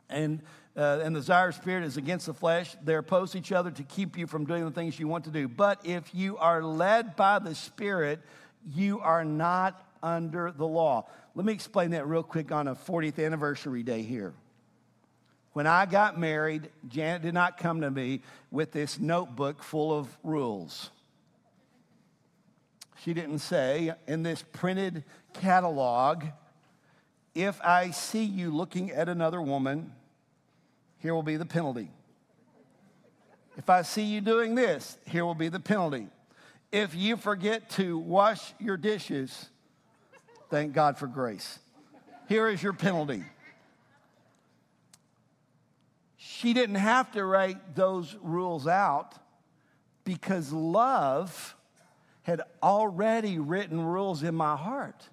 And, 0.08 0.42
uh, 0.76 1.00
and 1.02 1.16
the 1.16 1.20
desire 1.20 1.48
of 1.48 1.54
spirit 1.54 1.84
is 1.84 1.96
against 1.96 2.26
the 2.26 2.34
flesh. 2.34 2.76
They're 2.84 2.98
opposed 2.98 3.32
to 3.32 3.38
each 3.38 3.52
other 3.52 3.70
to 3.70 3.82
keep 3.82 4.18
you 4.18 4.26
from 4.26 4.44
doing 4.44 4.64
the 4.64 4.70
things 4.70 4.98
you 4.98 5.08
want 5.08 5.24
to 5.24 5.30
do. 5.30 5.48
But 5.48 5.86
if 5.86 6.14
you 6.14 6.36
are 6.36 6.62
led 6.62 7.16
by 7.16 7.38
the 7.38 7.54
spirit, 7.54 8.20
you 8.74 9.00
are 9.00 9.24
not 9.24 9.82
under 10.02 10.52
the 10.52 10.66
law. 10.66 11.08
Let 11.34 11.46
me 11.46 11.52
explain 11.52 11.90
that 11.92 12.06
real 12.06 12.22
quick 12.22 12.52
on 12.52 12.68
a 12.68 12.74
40th 12.74 13.24
anniversary 13.24 13.82
day 13.82 14.02
here. 14.02 14.34
When 15.54 15.66
I 15.66 15.86
got 15.86 16.18
married, 16.18 16.68
Janet 16.86 17.22
did 17.22 17.32
not 17.32 17.56
come 17.56 17.80
to 17.80 17.90
me 17.90 18.20
with 18.50 18.72
this 18.72 18.98
notebook 18.98 19.62
full 19.62 19.98
of 19.98 20.08
rules. 20.22 20.90
She 23.02 23.14
didn't 23.14 23.38
say 23.38 23.94
in 24.06 24.22
this 24.22 24.44
printed 24.52 25.04
catalog, 25.32 26.24
if 27.34 27.58
I 27.62 27.90
see 27.90 28.24
you 28.24 28.50
looking 28.50 28.90
at 28.90 29.08
another 29.08 29.40
woman, 29.40 29.92
here 31.06 31.14
will 31.14 31.22
be 31.22 31.36
the 31.36 31.46
penalty. 31.46 31.88
If 33.56 33.70
I 33.70 33.82
see 33.82 34.02
you 34.02 34.20
doing 34.20 34.54
this, 34.54 34.98
here 35.06 35.24
will 35.24 35.34
be 35.34 35.48
the 35.48 35.60
penalty. 35.60 36.08
If 36.72 36.94
you 36.94 37.16
forget 37.16 37.70
to 37.70 37.96
wash 37.96 38.52
your 38.58 38.76
dishes, 38.76 39.48
thank 40.50 40.74
God 40.74 40.98
for 40.98 41.06
grace. 41.06 41.58
Here 42.28 42.48
is 42.48 42.62
your 42.62 42.74
penalty 42.74 43.24
she 46.36 46.52
didn't 46.52 46.76
have 46.76 47.10
to 47.12 47.24
write 47.24 47.74
those 47.74 48.14
rules 48.20 48.66
out 48.66 49.14
because 50.04 50.52
love 50.52 51.56
had 52.22 52.42
already 52.62 53.38
written 53.38 53.80
rules 53.80 54.22
in 54.22 54.34
my 54.34 54.54
heart. 54.54 55.08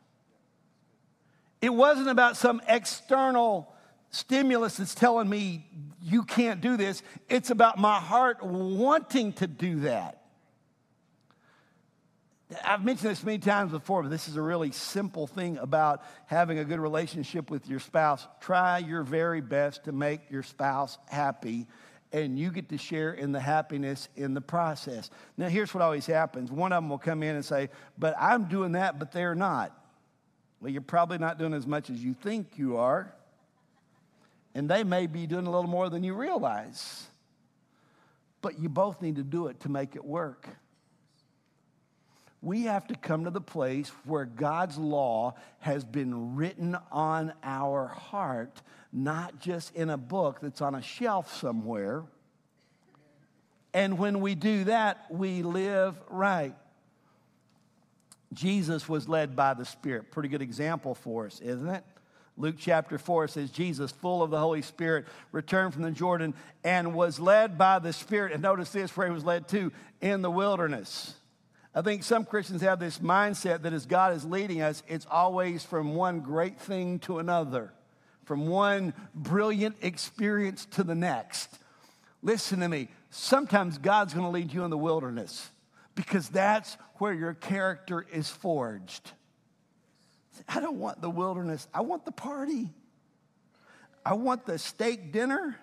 It 1.61 1.73
wasn't 1.73 2.09
about 2.09 2.35
some 2.35 2.61
external 2.67 3.72
stimulus 4.14 4.78
that's 4.78 4.93
telling 4.93 5.28
me 5.28 5.66
you 6.01 6.24
can't 6.24 6.61
do 6.61 6.78
this. 6.78 7.01
It's 7.30 7.49
about 7.49 7.78
my 7.78 7.99
heart 7.99 8.43
wanting 8.43 9.34
to 9.34 9.47
do 9.47 9.82
that. 9.82 10.20
I've 12.64 12.86
mentioned 12.86 13.09
this 13.09 13.24
many 13.24 13.39
times 13.39 13.72
before, 13.72 14.03
but 14.03 14.11
this 14.11 14.28
is 14.28 14.36
a 14.36 14.41
really 14.41 14.72
simple 14.72 15.26
thing 15.26 15.57
about 15.57 16.03
having 16.28 16.59
a 16.59 16.66
good 16.66 16.80
relationship 16.80 17.49
with 17.49 17.68
your 17.68 17.80
spouse. 17.80 18.28
Try 18.39 18.78
your 18.78 19.01
very 19.01 19.41
best 19.41 19.86
to 19.86 19.91
make 19.91 20.30
your 20.30 20.43
spouse 20.43 20.99
happy, 21.09 21.66
and 22.11 22.38
you 22.38 22.51
get 22.51 22.70
to 22.70 22.78
share 22.78 23.14
in 23.14 23.32
the 23.32 23.39
happiness 23.39 24.07
in 24.16 24.36
the 24.36 24.41
process. 24.41 25.09
Now, 25.36 25.47
here's 25.47 25.74
what 25.74 25.82
always 25.82 26.05
happens 26.05 26.51
one 26.51 26.72
of 26.72 26.84
them 26.84 26.89
will 26.89 26.99
come 26.99 27.24
in 27.24 27.36
and 27.36 27.43
say, 27.43 27.72
But 27.97 28.14
I'm 28.20 28.43
doing 28.43 28.74
that, 28.74 28.99
but 28.99 29.11
they're 29.11 29.34
not. 29.34 29.76
Well, 30.61 30.72
you're 30.72 30.82
probably 30.82 31.18
not 31.18 31.39
doing 31.39 31.55
as 31.55 31.66
much 31.66 31.89
as 31.89 32.03
you 32.03 32.14
think 32.14 32.57
you 32.57 32.78
are, 32.78 33.16
and 34.55 34.69
they 34.69 34.83
may 34.83 35.07
be 35.07 35.27
doing 35.27 35.47
a 35.47 35.51
little 35.51 35.69
more 35.69 35.89
than 35.89 36.03
you 36.03 36.13
realize. 36.13 37.07
But 38.41 38.59
you 38.59 38.69
both 38.69 39.01
need 39.01 39.15
to 39.15 39.23
do 39.23 39.47
it 39.47 39.61
to 39.61 39.69
make 39.69 39.95
it 39.95 40.03
work 40.03 40.47
we 42.43 42.63
have 42.63 42.85
to 42.87 42.95
come 42.95 43.23
to 43.23 43.29
the 43.29 43.41
place 43.41 43.89
where 44.03 44.25
God's 44.25 44.77
law 44.77 45.35
has 45.59 45.85
been 45.85 46.35
written 46.35 46.77
on 46.91 47.33
our 47.41 47.87
heart, 47.87 48.61
not 48.91 49.39
just 49.39 49.73
in 49.73 49.89
a 49.89 49.97
book 49.97 50.39
that's 50.41 50.61
on 50.61 50.75
a 50.75 50.81
shelf 50.81 51.33
somewhere. 51.33 52.03
And 53.73 53.97
when 53.97 54.19
we 54.19 54.35
do 54.35 54.65
that, 54.65 55.05
we 55.09 55.41
live 55.41 55.97
right. 56.09 56.53
Jesus 58.33 58.89
was 58.89 59.07
led 59.07 59.37
by 59.37 59.53
the 59.53 59.63
Spirit. 59.63 60.11
Pretty 60.11 60.27
good 60.27 60.41
example 60.41 60.95
for 60.95 61.27
us, 61.27 61.39
isn't 61.39 61.69
it? 61.69 61.85
Luke 62.36 62.55
chapter 62.57 62.97
4 62.97 63.27
says, 63.27 63.51
Jesus, 63.51 63.91
full 63.91 64.23
of 64.23 64.31
the 64.31 64.39
Holy 64.39 64.63
Spirit, 64.63 65.05
returned 65.31 65.73
from 65.73 65.84
the 65.84 65.91
Jordan 65.91 66.34
and 66.63 66.95
was 66.95 67.19
led 67.19 67.57
by 67.57 67.79
the 67.79 67.93
Spirit. 67.93 68.31
And 68.31 68.41
notice 68.41 68.71
this 68.71 68.95
where 68.97 69.07
he 69.07 69.13
was 69.13 69.23
led 69.23 69.47
to 69.49 69.71
in 70.01 70.21
the 70.21 70.31
wilderness. 70.31 71.13
I 71.75 71.81
think 71.81 72.03
some 72.03 72.25
Christians 72.25 72.61
have 72.61 72.79
this 72.79 72.99
mindset 72.99 73.63
that 73.63 73.73
as 73.73 73.86
God 73.86 74.15
is 74.15 74.25
leading 74.25 74.61
us, 74.61 74.84
it's 74.88 75.07
always 75.09 75.63
from 75.63 75.95
one 75.95 76.21
great 76.21 76.59
thing 76.59 76.99
to 76.99 77.19
another, 77.19 77.71
from 78.25 78.47
one 78.47 78.93
brilliant 79.13 79.75
experience 79.81 80.65
to 80.71 80.84
the 80.84 80.95
next. 80.95 81.59
Listen 82.21 82.59
to 82.61 82.69
me. 82.69 82.89
Sometimes 83.09 83.77
God's 83.77 84.13
going 84.13 84.25
to 84.25 84.31
lead 84.31 84.53
you 84.53 84.63
in 84.63 84.69
the 84.71 84.77
wilderness 84.77 85.49
because 85.95 86.29
that's 86.29 86.77
where 86.95 87.13
your 87.13 87.34
character 87.34 88.05
is 88.11 88.29
forged. 88.29 89.11
I 90.47 90.59
don't 90.59 90.77
want 90.77 91.01
the 91.01 91.09
wilderness, 91.09 91.67
I 91.73 91.81
want 91.81 92.05
the 92.05 92.11
party. 92.11 92.69
I 94.05 94.15
want 94.15 94.45
the 94.45 94.57
steak 94.57 95.13
dinner 95.13 95.57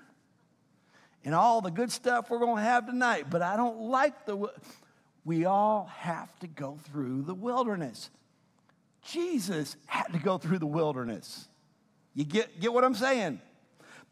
and 1.24 1.34
all 1.34 1.60
the 1.60 1.70
good 1.70 1.92
stuff 1.92 2.30
we're 2.30 2.38
going 2.38 2.56
to 2.56 2.62
have 2.62 2.86
tonight, 2.86 3.26
but 3.28 3.42
I 3.42 3.56
don't 3.56 3.80
like 3.80 4.24
the. 4.26 4.50
We 5.24 5.44
all 5.44 5.90
have 5.98 6.36
to 6.40 6.46
go 6.46 6.78
through 6.84 7.22
the 7.22 7.34
wilderness. 7.34 8.08
Jesus 9.04 9.76
had 9.86 10.12
to 10.12 10.18
go 10.18 10.38
through 10.38 10.58
the 10.58 10.66
wilderness. 10.66 11.46
You 12.14 12.24
get, 12.24 12.60
get 12.60 12.72
what 12.72 12.84
I'm 12.84 12.94
saying? 12.94 13.40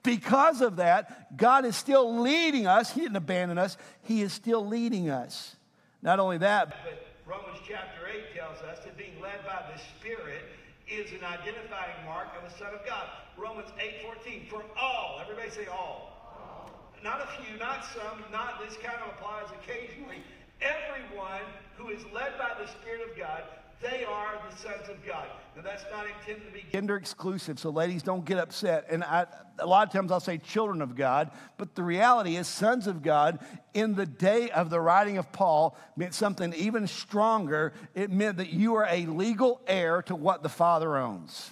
Because 0.02 0.60
of 0.60 0.76
that, 0.76 1.36
God 1.36 1.64
is 1.64 1.76
still 1.76 2.20
leading 2.20 2.66
us. 2.66 2.92
He 2.92 3.00
didn't 3.00 3.16
abandon 3.16 3.58
us, 3.58 3.76
He 4.02 4.20
is 4.22 4.32
still 4.32 4.66
leading 4.66 5.08
us. 5.10 5.56
Not 6.02 6.20
only 6.20 6.38
that, 6.38 6.68
but 6.68 7.07
Romans 7.28 7.60
chapter 7.68 8.08
8 8.08 8.32
tells 8.34 8.56
us 8.64 8.80
that 8.88 8.96
being 8.96 9.20
led 9.20 9.44
by 9.44 9.60
the 9.68 9.76
Spirit 10.00 10.48
is 10.88 11.12
an 11.12 11.20
identifying 11.20 12.00
mark 12.06 12.28
of 12.40 12.48
a 12.48 12.52
son 12.56 12.72
of 12.72 12.80
God. 12.86 13.04
Romans 13.36 13.68
8:14. 13.76 14.48
For 14.48 14.64
all, 14.80 15.20
everybody 15.20 15.50
say 15.50 15.66
all. 15.66 16.16
all. 16.32 16.70
Not 17.04 17.20
a 17.20 17.28
few, 17.36 17.58
not 17.58 17.84
some, 17.84 18.24
not 18.32 18.64
this 18.64 18.78
kind 18.78 18.96
of 19.04 19.12
applies 19.12 19.44
occasionally. 19.60 20.24
Everyone 20.62 21.44
who 21.76 21.90
is 21.90 22.00
led 22.16 22.32
by 22.38 22.56
the 22.58 22.66
Spirit 22.80 23.04
of 23.10 23.14
God 23.14 23.44
they 23.80 24.04
are 24.04 24.40
the 24.50 24.56
sons 24.56 24.88
of 24.88 25.04
God. 25.06 25.26
Now, 25.56 25.62
that's 25.62 25.84
not 25.90 26.06
intended 26.06 26.46
to 26.46 26.52
be 26.52 26.64
gender 26.72 26.96
exclusive, 26.96 27.58
so 27.58 27.70
ladies 27.70 28.02
don't 28.02 28.24
get 28.24 28.38
upset. 28.38 28.86
And 28.90 29.02
I, 29.02 29.26
a 29.58 29.66
lot 29.66 29.86
of 29.86 29.92
times 29.92 30.12
I'll 30.12 30.20
say 30.20 30.38
children 30.38 30.82
of 30.82 30.94
God, 30.94 31.30
but 31.56 31.74
the 31.74 31.82
reality 31.82 32.36
is, 32.36 32.46
sons 32.46 32.86
of 32.86 33.02
God, 33.02 33.40
in 33.74 33.94
the 33.94 34.06
day 34.06 34.50
of 34.50 34.70
the 34.70 34.80
writing 34.80 35.18
of 35.18 35.32
Paul, 35.32 35.76
meant 35.96 36.14
something 36.14 36.52
even 36.54 36.86
stronger. 36.86 37.72
It 37.94 38.10
meant 38.10 38.36
that 38.36 38.52
you 38.52 38.76
are 38.76 38.86
a 38.88 39.06
legal 39.06 39.60
heir 39.66 40.02
to 40.02 40.14
what 40.14 40.42
the 40.42 40.48
Father 40.48 40.96
owns. 40.96 41.50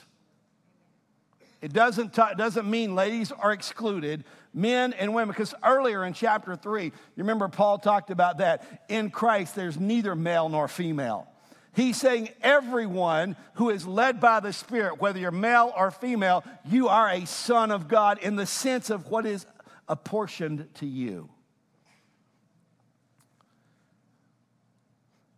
It 1.61 1.73
doesn't, 1.73 2.15
t- 2.15 2.23
doesn't 2.37 2.69
mean 2.69 2.95
ladies 2.95 3.33
are 3.33 3.53
excluded, 3.53 4.25
men 4.53 4.93
and 4.93 5.15
women, 5.15 5.33
because 5.33 5.55
earlier 5.65 6.05
in 6.05 6.13
chapter 6.13 6.55
3, 6.55 6.85
you 6.85 6.93
remember 7.17 7.49
Paul 7.49 7.79
talked 7.79 8.11
about 8.11 8.39
that. 8.39 8.85
In 8.89 9.11
Christ, 9.11 9.57
there's 9.57 9.79
neither 9.79 10.15
male 10.15 10.49
nor 10.49 10.69
female. 10.69 11.27
He's 11.77 11.99
saying 11.99 12.31
everyone 12.41 13.37
who 13.57 13.69
is 13.69 13.87
led 13.87 14.19
by 14.19 14.41
the 14.41 14.55
Spirit, 14.55 14.99
whether 14.99 15.19
you're 15.19 15.31
male 15.31 15.75
or 15.77 15.91
female, 15.91 16.43
you 16.65 16.89
are 16.89 17.11
a 17.11 17.27
son 17.27 17.71
of 17.71 17.87
God 17.87 18.19
in 18.19 18.37
the 18.37 18.47
sense 18.47 18.89
of 18.89 19.09
what 19.09 19.27
is 19.27 19.45
apportioned 19.87 20.69
to 20.77 20.87
you. 20.87 21.29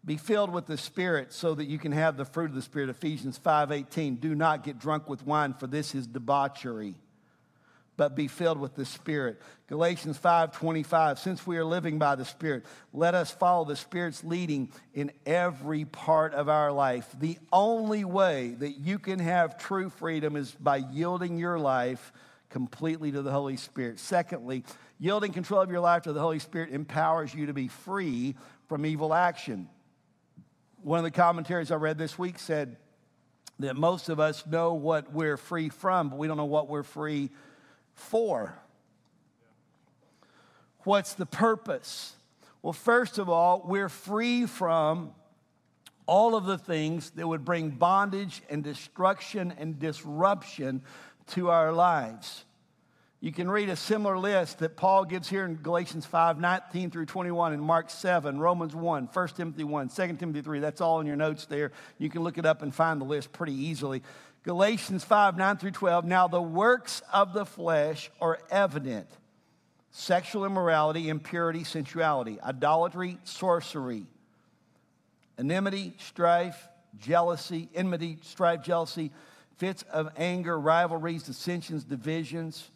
Be 0.04 0.16
filled 0.16 0.52
with 0.52 0.66
the 0.66 0.78
Spirit 0.78 1.32
so 1.32 1.56
that 1.56 1.64
you 1.64 1.76
can 1.76 1.90
have 1.90 2.16
the 2.16 2.24
fruit 2.24 2.50
of 2.50 2.54
the 2.54 2.62
Spirit. 2.62 2.88
Ephesians 2.88 3.36
5:18. 3.36 4.20
Do 4.20 4.36
not 4.36 4.62
get 4.62 4.78
drunk 4.78 5.08
with 5.08 5.26
wine, 5.26 5.54
for 5.54 5.66
this 5.66 5.92
is 5.92 6.06
debauchery 6.06 6.94
but 7.98 8.14
be 8.14 8.28
filled 8.28 8.58
with 8.58 8.76
the 8.76 8.86
Spirit. 8.86 9.42
Galatians 9.66 10.16
5:25 10.16 11.18
Since 11.18 11.46
we 11.46 11.58
are 11.58 11.64
living 11.64 11.98
by 11.98 12.14
the 12.14 12.24
Spirit, 12.24 12.64
let 12.94 13.14
us 13.14 13.30
follow 13.30 13.66
the 13.66 13.76
Spirit's 13.76 14.24
leading 14.24 14.72
in 14.94 15.10
every 15.26 15.84
part 15.84 16.32
of 16.32 16.48
our 16.48 16.72
life. 16.72 17.14
The 17.18 17.38
only 17.52 18.04
way 18.04 18.54
that 18.60 18.78
you 18.78 18.98
can 18.98 19.18
have 19.18 19.58
true 19.58 19.90
freedom 19.90 20.36
is 20.36 20.52
by 20.52 20.76
yielding 20.76 21.38
your 21.38 21.58
life 21.58 22.12
completely 22.50 23.10
to 23.12 23.20
the 23.20 23.32
Holy 23.32 23.56
Spirit. 23.56 23.98
Secondly, 23.98 24.64
yielding 24.98 25.32
control 25.32 25.60
of 25.60 25.70
your 25.70 25.80
life 25.80 26.04
to 26.04 26.12
the 26.12 26.20
Holy 26.20 26.38
Spirit 26.38 26.70
empowers 26.70 27.34
you 27.34 27.46
to 27.46 27.52
be 27.52 27.66
free 27.66 28.36
from 28.68 28.86
evil 28.86 29.12
action. 29.12 29.68
One 30.82 30.98
of 30.98 31.04
the 31.04 31.10
commentaries 31.10 31.72
I 31.72 31.74
read 31.74 31.98
this 31.98 32.16
week 32.16 32.38
said 32.38 32.76
that 33.58 33.74
most 33.74 34.08
of 34.08 34.20
us 34.20 34.46
know 34.46 34.74
what 34.74 35.12
we're 35.12 35.36
free 35.36 35.68
from, 35.68 36.10
but 36.10 36.18
we 36.18 36.28
don't 36.28 36.36
know 36.36 36.44
what 36.44 36.68
we're 36.68 36.84
free 36.84 37.30
for? 37.98 38.58
What's 40.84 41.14
the 41.14 41.26
purpose? 41.26 42.14
Well, 42.62 42.72
first 42.72 43.18
of 43.18 43.28
all, 43.28 43.62
we're 43.66 43.88
free 43.88 44.46
from 44.46 45.12
all 46.06 46.34
of 46.34 46.46
the 46.46 46.58
things 46.58 47.10
that 47.10 47.28
would 47.28 47.44
bring 47.44 47.70
bondage 47.70 48.42
and 48.48 48.64
destruction 48.64 49.52
and 49.58 49.78
disruption 49.78 50.82
to 51.28 51.50
our 51.50 51.72
lives. 51.72 52.44
You 53.20 53.32
can 53.32 53.50
read 53.50 53.68
a 53.68 53.74
similar 53.74 54.16
list 54.16 54.60
that 54.60 54.76
Paul 54.76 55.04
gives 55.04 55.28
here 55.28 55.44
in 55.44 55.56
Galatians 55.56 56.06
5 56.06 56.38
19 56.38 56.90
through 56.90 57.06
21, 57.06 57.52
in 57.52 57.60
Mark 57.60 57.90
7, 57.90 58.38
Romans 58.38 58.76
1, 58.76 59.08
1 59.12 59.28
Timothy 59.28 59.64
1, 59.64 59.88
2 59.88 60.12
Timothy 60.14 60.40
3. 60.40 60.60
That's 60.60 60.80
all 60.80 61.00
in 61.00 61.06
your 61.06 61.16
notes 61.16 61.44
there. 61.46 61.72
You 61.98 62.10
can 62.10 62.22
look 62.22 62.38
it 62.38 62.46
up 62.46 62.62
and 62.62 62.72
find 62.72 63.00
the 63.00 63.04
list 63.04 63.32
pretty 63.32 63.54
easily. 63.54 64.04
Galatians 64.48 65.04
5 65.04 65.36
9 65.36 65.56
through 65.58 65.72
12. 65.72 66.06
Now, 66.06 66.26
the 66.26 66.40
works 66.40 67.02
of 67.12 67.34
the 67.34 67.44
flesh 67.44 68.10
are 68.18 68.38
evident 68.50 69.06
sexual 69.90 70.46
immorality, 70.46 71.10
impurity, 71.10 71.64
sensuality, 71.64 72.40
idolatry, 72.40 73.18
sorcery, 73.24 74.06
enmity, 75.38 75.92
strife, 75.98 76.66
jealousy, 76.98 77.68
enmity, 77.74 78.16
strife, 78.22 78.62
jealousy, 78.62 79.10
fits 79.58 79.82
of 79.92 80.08
anger, 80.16 80.58
rivalries, 80.58 81.24
dissensions, 81.24 81.84
divisions, 81.84 82.70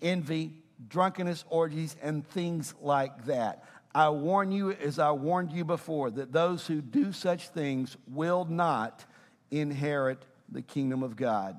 envy, 0.00 0.52
drunkenness, 0.86 1.44
orgies, 1.50 1.96
and 2.04 2.24
things 2.24 2.72
like 2.80 3.24
that. 3.24 3.64
I 3.92 4.10
warn 4.10 4.52
you, 4.52 4.70
as 4.70 5.00
I 5.00 5.10
warned 5.10 5.50
you 5.50 5.64
before, 5.64 6.12
that 6.12 6.30
those 6.30 6.68
who 6.68 6.80
do 6.80 7.12
such 7.12 7.48
things 7.48 7.96
will 8.06 8.44
not 8.44 9.04
inherit 9.50 10.24
the 10.50 10.62
kingdom 10.62 11.02
of 11.02 11.16
God. 11.16 11.56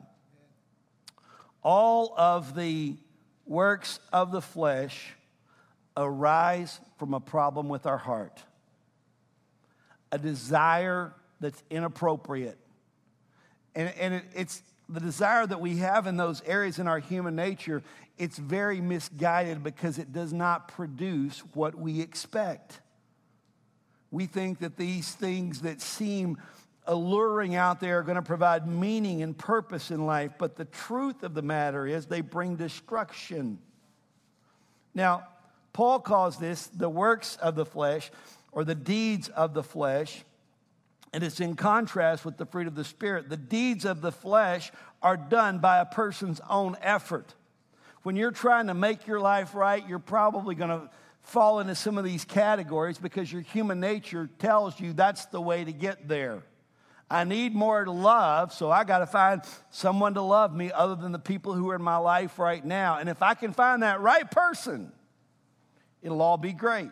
All 1.63 2.13
of 2.17 2.55
the 2.55 2.95
works 3.45 3.99
of 4.13 4.31
the 4.31 4.41
flesh 4.41 5.13
arise 5.97 6.79
from 6.97 7.13
a 7.13 7.19
problem 7.19 7.69
with 7.69 7.85
our 7.85 7.97
heart, 7.97 8.43
a 10.11 10.17
desire 10.17 11.13
that's 11.39 11.61
inappropriate. 11.69 12.57
And, 13.75 13.93
and 13.99 14.13
it, 14.15 14.23
it's 14.35 14.61
the 14.89 14.99
desire 14.99 15.47
that 15.47 15.59
we 15.59 15.77
have 15.77 16.07
in 16.07 16.17
those 16.17 16.41
areas 16.45 16.79
in 16.79 16.87
our 16.87 16.99
human 16.99 17.35
nature, 17.35 17.81
it's 18.17 18.37
very 18.37 18.81
misguided 18.81 19.63
because 19.63 19.97
it 19.97 20.13
does 20.13 20.31
not 20.31 20.67
produce 20.67 21.39
what 21.53 21.75
we 21.75 22.01
expect. 22.01 22.79
We 24.11 24.27
think 24.27 24.59
that 24.59 24.77
these 24.77 25.11
things 25.13 25.61
that 25.61 25.81
seem 25.81 26.37
alluring 26.87 27.55
out 27.55 27.79
there 27.79 27.99
are 27.99 28.03
going 28.03 28.15
to 28.15 28.21
provide 28.21 28.67
meaning 28.67 29.21
and 29.21 29.37
purpose 29.37 29.91
in 29.91 30.05
life, 30.05 30.31
but 30.37 30.55
the 30.55 30.65
truth 30.65 31.23
of 31.23 31.33
the 31.33 31.41
matter 31.41 31.85
is 31.87 32.05
they 32.05 32.21
bring 32.21 32.55
destruction. 32.55 33.59
Now, 34.93 35.27
Paul 35.73 35.99
calls 35.99 36.37
this 36.37 36.67
the 36.67 36.89
works 36.89 37.35
of 37.37 37.55
the 37.55 37.65
flesh 37.65 38.11
or 38.51 38.63
the 38.63 38.75
deeds 38.75 39.27
of 39.29 39.53
the 39.53 39.63
flesh, 39.63 40.23
and 41.11 41.23
it's 41.23 41.39
in 41.39 41.55
contrast 41.55 42.23
with 42.23 42.37
the 42.37 42.45
fruit 42.45 42.67
of 42.67 42.75
the 42.75 42.83
Spirit. 42.83 43.29
The 43.29 43.37
deeds 43.37 43.85
of 43.85 44.01
the 44.01 44.11
flesh 44.11 44.71
are 45.01 45.17
done 45.17 45.59
by 45.59 45.79
a 45.79 45.85
person's 45.85 46.39
own 46.49 46.77
effort. 46.81 47.33
When 48.03 48.15
you're 48.15 48.31
trying 48.31 48.67
to 48.67 48.73
make 48.73 49.07
your 49.07 49.19
life 49.19 49.55
right, 49.55 49.85
you're 49.87 49.99
probably 49.99 50.55
going 50.55 50.69
to 50.69 50.89
fall 51.23 51.59
into 51.59 51.75
some 51.75 51.97
of 51.97 52.05
these 52.05 52.23
categories 52.23 52.97
because 52.97 53.31
your 53.31 53.41
human 53.41 53.79
nature 53.79 54.29
tells 54.39 54.79
you 54.79 54.93
that's 54.93 55.25
the 55.25 55.41
way 55.41 55.63
to 55.63 55.73
get 55.73 56.07
there. 56.07 56.43
I 57.09 57.23
need 57.23 57.53
more 57.53 57.85
love, 57.85 58.51
so 58.51 58.71
I 58.71 58.83
got 58.83 58.99
to 58.99 59.05
find 59.05 59.41
someone 59.69 60.15
to 60.15 60.21
love 60.21 60.55
me 60.55 60.71
other 60.71 60.95
than 60.95 61.11
the 61.11 61.19
people 61.19 61.53
who 61.53 61.69
are 61.69 61.75
in 61.75 61.81
my 61.81 61.97
life 61.97 62.39
right 62.39 62.63
now. 62.63 62.97
And 62.97 63.09
if 63.09 63.21
I 63.21 63.35
can 63.35 63.53
find 63.53 63.83
that 63.83 64.01
right 64.01 64.29
person, 64.29 64.91
it'll 66.01 66.21
all 66.21 66.37
be 66.37 66.51
great. 66.51 66.89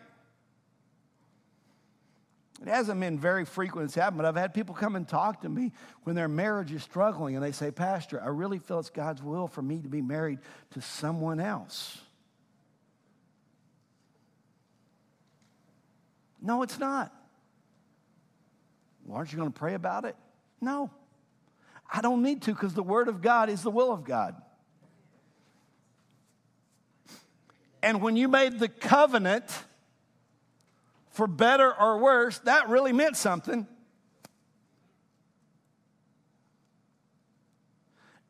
It 2.62 2.68
hasn't 2.68 3.00
been 3.00 3.18
very 3.18 3.44
frequent 3.44 3.86
it's 3.86 3.96
happened, 3.96 4.18
but 4.18 4.26
I've 4.26 4.36
had 4.36 4.54
people 4.54 4.74
come 4.74 4.94
and 4.94 5.06
talk 5.06 5.42
to 5.42 5.48
me 5.48 5.72
when 6.04 6.14
their 6.14 6.28
marriage 6.28 6.72
is 6.72 6.84
struggling 6.84 7.34
and 7.34 7.44
they 7.44 7.52
say, 7.52 7.72
Pastor, 7.72 8.22
I 8.22 8.28
really 8.28 8.58
feel 8.58 8.78
it's 8.78 8.90
God's 8.90 9.22
will 9.22 9.48
for 9.48 9.62
me 9.62 9.80
to 9.80 9.88
be 9.88 10.00
married 10.00 10.38
to 10.70 10.80
someone 10.80 11.40
else. 11.40 11.98
No, 16.40 16.62
it's 16.62 16.78
not. 16.78 17.12
Well, 19.04 19.18
aren't 19.18 19.32
you 19.32 19.38
going 19.38 19.52
to 19.52 19.58
pray 19.58 19.74
about 19.74 20.04
it? 20.04 20.16
No. 20.60 20.90
I 21.92 22.00
don't 22.00 22.22
need 22.22 22.42
to 22.42 22.52
because 22.52 22.74
the 22.74 22.82
Word 22.82 23.08
of 23.08 23.20
God 23.20 23.48
is 23.50 23.62
the 23.62 23.70
will 23.70 23.92
of 23.92 24.04
God. 24.04 24.34
And 27.82 28.00
when 28.00 28.16
you 28.16 28.28
made 28.28 28.58
the 28.58 28.68
covenant, 28.68 29.44
for 31.10 31.26
better 31.26 31.72
or 31.72 31.98
worse, 31.98 32.38
that 32.40 32.68
really 32.68 32.92
meant 32.92 33.16
something. 33.16 33.68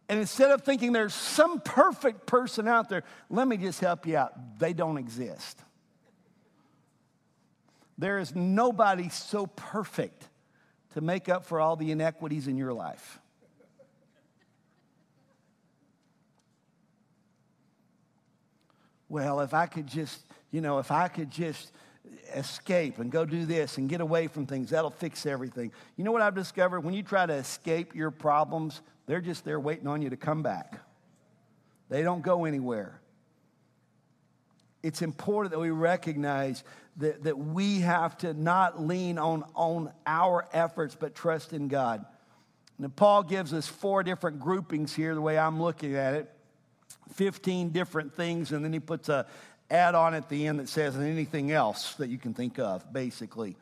And 0.09 0.21
instead 0.21 0.51
of 0.51 0.63
thinking 0.63 0.93
there's 0.93 1.15
some 1.15 1.61
perfect 1.61 2.27
person 2.27 2.69
out 2.69 2.91
there, 2.91 3.05
let 3.31 3.49
me 3.49 3.57
just 3.57 3.81
help 3.81 4.07
you 4.07 4.17
out. 4.17 4.59
They 4.59 4.75
don't 4.75 4.99
exist. 4.99 5.59
There 7.97 8.19
is 8.19 8.35
nobody 8.35 9.09
so 9.09 9.47
perfect 9.47 10.29
to 10.95 11.01
make 11.01 11.29
up 11.29 11.45
for 11.45 11.61
all 11.61 11.77
the 11.77 11.91
inequities 11.91 12.49
in 12.49 12.57
your 12.57 12.73
life. 12.73 13.19
Well, 19.09 19.41
if 19.41 19.55
I 19.55 19.67
could 19.67 19.87
just, 19.87 20.25
you 20.51 20.61
know, 20.61 20.79
if 20.79 20.91
I 20.91 21.09
could 21.09 21.31
just 21.31 21.73
escape 22.35 22.99
and 22.99 23.13
go 23.13 23.25
do 23.25 23.47
this 23.47 23.79
and 23.79 23.89
get 23.89 24.01
away 24.01 24.27
from 24.27 24.47
things, 24.47 24.71
that'll 24.71 24.91
fix 24.91 25.27
everything. 25.27 25.73
You 25.97 26.05
know 26.05 26.13
what 26.13 26.23
I've 26.23 26.35
discovered? 26.35 26.81
When 26.81 26.95
you 26.95 27.03
try 27.03 27.27
to 27.27 27.35
escape 27.35 27.95
your 27.95 28.11
problems, 28.11 28.81
they're 29.07 29.21
just 29.21 29.45
there 29.45 29.61
waiting 29.61 29.87
on 29.87 30.03
you 30.03 30.11
to 30.11 30.17
come 30.17 30.43
back. 30.43 30.81
They 31.89 32.03
don't 32.03 32.23
go 32.23 32.45
anywhere. 32.45 33.01
It's 34.85 35.03
important 35.03 35.53
that 35.53 35.59
we 35.59 35.71
recognize 35.71 36.63
that, 36.99 37.25
that 37.25 37.39
we 37.39 37.81
have 37.81 38.17
to 38.19 38.35
not 38.35 38.81
lean 38.81 39.19
on, 39.19 39.45
on 39.55 39.91
our 40.07 40.47
efforts, 40.53 40.95
but 40.95 41.15
trust 41.15 41.53
in 41.53 41.69
God. 41.69 42.05
And 42.79 42.95
Paul 42.95 43.23
gives 43.23 43.53
us 43.53 43.67
four 43.67 44.03
different 44.03 44.41
groupings 44.41 44.95
here, 44.95 45.15
the 45.15 45.21
way 45.21 45.39
I'm 45.39 45.61
looking 45.61 45.97
at 45.97 46.15
it 46.15 46.31
15 47.15 47.71
different 47.71 48.15
things, 48.15 48.53
and 48.53 48.65
then 48.65 48.73
he 48.73 48.81
puts 48.81 49.09
a 49.09 49.27
add 49.71 49.95
on 49.95 50.15
at 50.15 50.29
the 50.29 50.47
end 50.47 50.61
that 50.61 50.69
says, 50.69 50.97
anything 50.97 51.51
else 51.51 51.95
that 51.95 52.09
you 52.09 52.19
can 52.19 52.35
think 52.35 52.59
of, 52.59 52.93
basically. 52.93 53.57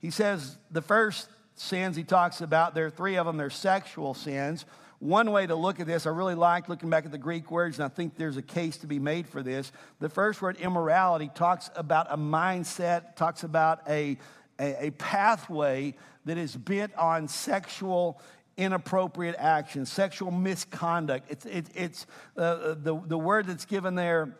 He 0.00 0.10
says 0.10 0.56
the 0.70 0.82
first 0.82 1.28
sins 1.56 1.96
he 1.96 2.04
talks 2.04 2.40
about, 2.40 2.74
there 2.74 2.86
are 2.86 2.90
three 2.90 3.16
of 3.16 3.26
them, 3.26 3.36
they're 3.36 3.50
sexual 3.50 4.14
sins. 4.14 4.64
One 5.00 5.30
way 5.30 5.46
to 5.46 5.54
look 5.54 5.78
at 5.78 5.86
this, 5.86 6.06
I 6.06 6.10
really 6.10 6.34
like 6.34 6.68
looking 6.68 6.90
back 6.90 7.04
at 7.04 7.12
the 7.12 7.18
Greek 7.18 7.52
words, 7.52 7.78
and 7.78 7.84
I 7.84 7.88
think 7.88 8.16
there's 8.16 8.36
a 8.36 8.42
case 8.42 8.78
to 8.78 8.88
be 8.88 8.98
made 8.98 9.28
for 9.28 9.42
this. 9.44 9.70
The 10.00 10.08
first 10.08 10.42
word, 10.42 10.56
immorality, 10.56 11.30
talks 11.34 11.70
about 11.76 12.08
a 12.10 12.16
mindset, 12.16 13.14
talks 13.14 13.44
about 13.44 13.80
a, 13.88 14.18
a, 14.58 14.86
a 14.86 14.90
pathway 14.90 15.94
that 16.24 16.36
is 16.36 16.56
bent 16.56 16.94
on 16.96 17.28
sexual 17.28 18.20
inappropriate 18.56 19.36
action, 19.38 19.86
sexual 19.86 20.32
misconduct. 20.32 21.30
It's, 21.30 21.46
it, 21.46 21.68
it's 21.76 22.06
uh, 22.36 22.74
the, 22.74 23.00
the 23.06 23.18
word 23.18 23.46
that's 23.46 23.64
given 23.64 23.94
there 23.94 24.36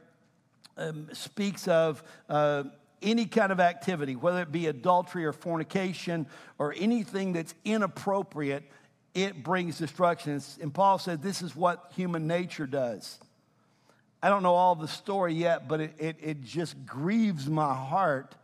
um, 0.77 1.09
speaks 1.13 1.69
of 1.69 2.03
uh, 2.29 2.65
any 3.01 3.27
kind 3.27 3.53
of 3.53 3.61
activity, 3.61 4.17
whether 4.17 4.43
it 4.43 4.51
be 4.51 4.67
adultery 4.67 5.25
or 5.25 5.33
fornication 5.33 6.27
or 6.59 6.75
anything 6.77 7.33
that's 7.33 7.55
inappropriate, 7.65 8.65
it 9.15 9.43
brings 9.43 9.79
destruction. 9.79 10.41
And 10.61 10.73
Paul 10.73 10.99
said 10.99 11.23
this 11.23 11.43
is 11.43 11.55
what 11.57 11.93
human 11.95 12.27
nature 12.27 12.67
does. 12.67 13.19
I 14.23 14.29
don't 14.29 14.43
know 14.43 14.55
all 14.55 14.75
the 14.75 14.89
story 14.89 15.35
yet, 15.35 15.69
but 15.69 15.81
it, 15.81 15.95
it, 15.99 16.17
it 16.21 16.43
just 16.43 16.85
grieves 16.85 17.49
my 17.49 17.75
heart 17.75 18.35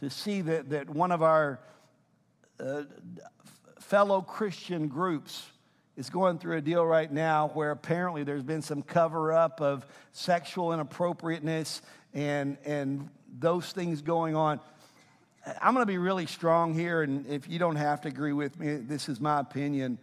to 0.00 0.10
see 0.10 0.42
that, 0.42 0.70
that 0.70 0.88
one 0.88 1.10
of 1.10 1.22
our 1.22 1.58
uh, 2.60 2.82
fellow 3.80 4.20
Christian 4.22 4.86
groups 4.86 5.44
is 5.96 6.08
going 6.08 6.38
through 6.38 6.56
a 6.56 6.60
deal 6.60 6.86
right 6.86 7.10
now 7.12 7.50
where 7.54 7.72
apparently 7.72 8.22
there's 8.22 8.44
been 8.44 8.62
some 8.62 8.82
cover 8.82 9.32
up 9.32 9.60
of 9.60 9.84
sexual 10.12 10.72
inappropriateness 10.72 11.82
and, 12.14 12.56
and 12.64 13.08
those 13.40 13.72
things 13.72 14.00
going 14.02 14.36
on. 14.36 14.60
I'm 15.60 15.74
going 15.74 15.82
to 15.82 15.90
be 15.90 15.98
really 15.98 16.26
strong 16.26 16.74
here, 16.74 17.02
and 17.02 17.26
if 17.26 17.48
you 17.48 17.58
don't 17.58 17.76
have 17.76 18.02
to 18.02 18.08
agree 18.08 18.32
with 18.32 18.58
me, 18.58 18.76
this 18.76 19.08
is 19.08 19.20
my 19.20 19.40
opinion. 19.40 19.98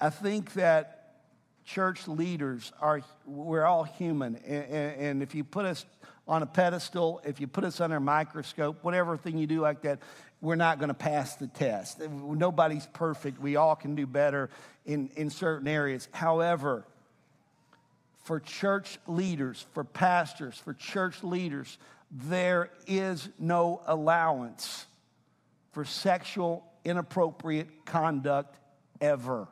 I 0.00 0.10
think 0.10 0.54
that 0.54 1.16
church 1.64 2.06
leaders 2.08 2.72
are, 2.80 3.02
we're 3.26 3.64
all 3.64 3.84
human. 3.84 4.36
And, 4.36 5.22
if 5.22 5.34
you 5.34 5.44
put 5.44 5.66
us 5.66 5.84
on 6.26 6.42
a 6.42 6.46
pedestal, 6.46 7.20
if 7.24 7.40
you 7.40 7.46
put 7.46 7.64
us 7.64 7.80
under 7.80 7.96
a 7.96 8.00
microscope, 8.00 8.78
whatever 8.82 9.16
thing 9.16 9.38
you 9.38 9.46
do 9.46 9.60
like 9.60 9.82
that, 9.82 9.98
we're 10.40 10.56
not 10.56 10.78
going 10.78 10.88
to 10.88 10.94
pass 10.94 11.36
the 11.36 11.46
test. 11.46 12.00
Nobody's 12.00 12.86
perfect. 12.92 13.40
We 13.40 13.56
all 13.56 13.76
can 13.76 13.94
do 13.94 14.06
better 14.06 14.50
in, 14.84 15.10
in 15.16 15.30
certain 15.30 15.68
areas. 15.68 16.08
However, 16.12 16.84
for 18.24 18.40
church 18.40 18.98
leaders, 19.06 19.64
for 19.72 19.84
pastors, 19.84 20.58
for 20.58 20.74
church 20.74 21.22
leaders, 21.22 21.78
there 22.14 22.70
is 22.86 23.28
no 23.40 23.82
allowance 23.86 24.86
for 25.72 25.84
sexual 25.84 26.64
inappropriate 26.84 27.84
conduct 27.84 28.56
ever. 29.00 29.48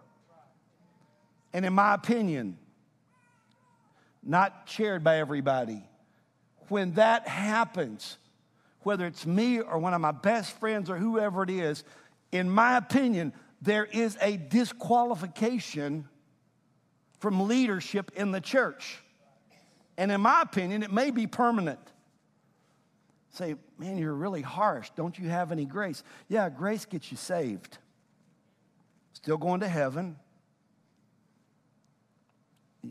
And 1.53 1.67
in 1.67 1.73
my 1.73 1.95
opinion, 1.95 2.57
not 4.23 4.63
shared 4.67 5.03
by 5.03 5.19
everybody, 5.19 5.83
when 6.69 6.93
that 6.93 7.27
happens, 7.27 8.17
whether 8.83 9.07
it's 9.07 9.27
me 9.27 9.61
or 9.61 9.79
one 9.79 9.93
of 9.93 10.01
my 10.01 10.13
best 10.13 10.59
friends 10.61 10.89
or 10.89 10.97
whoever 10.97 11.43
it 11.43 11.51
is, 11.51 11.83
in 12.31 12.49
my 12.49 12.77
opinion, 12.77 13.33
there 13.61 13.85
is 13.85 14.17
a 14.21 14.37
disqualification 14.37 16.09
from 17.19 17.49
leadership 17.49 18.13
in 18.15 18.31
the 18.31 18.41
church. 18.41 19.03
And 19.99 20.13
in 20.13 20.21
my 20.21 20.43
opinion, 20.43 20.85
it 20.85 20.93
may 20.93 21.11
be 21.11 21.27
permanent. 21.27 21.92
Say, 23.33 23.55
man, 23.79 23.97
you're 23.97 24.15
really 24.15 24.43
harsh. 24.43 24.91
Don't 24.95 25.19
you 25.19 25.29
have 25.31 25.53
any 25.53 25.65
grace? 25.65 26.05
Yeah, 26.29 26.51
grace 26.51 26.85
gets 26.85 27.11
you 27.11 27.17
saved. 27.17 27.79
Still 29.15 29.39
going 29.39 29.61
to 29.61 29.69
heaven. 29.69 30.17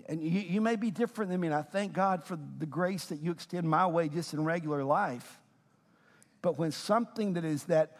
And 0.07 0.21
you, 0.21 0.41
you 0.41 0.61
may 0.61 0.77
be 0.77 0.89
different 0.89 1.29
than 1.29 1.39
me, 1.39 1.47
and 1.47 1.55
I 1.55 1.61
thank 1.61 1.93
God 1.93 2.23
for 2.23 2.39
the 2.57 2.65
grace 2.65 3.05
that 3.05 3.19
you 3.19 3.31
extend 3.31 3.69
my 3.69 3.85
way 3.85 4.09
just 4.09 4.33
in 4.33 4.43
regular 4.43 4.83
life. 4.83 5.39
But 6.41 6.57
when 6.57 6.71
something 6.71 7.33
that 7.33 7.45
is 7.45 7.65
that 7.65 7.97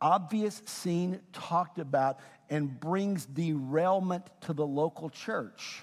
obvious, 0.00 0.62
seen, 0.64 1.20
talked 1.32 1.78
about, 1.78 2.20
and 2.48 2.80
brings 2.80 3.26
derailment 3.26 4.24
to 4.42 4.54
the 4.54 4.66
local 4.66 5.10
church, 5.10 5.82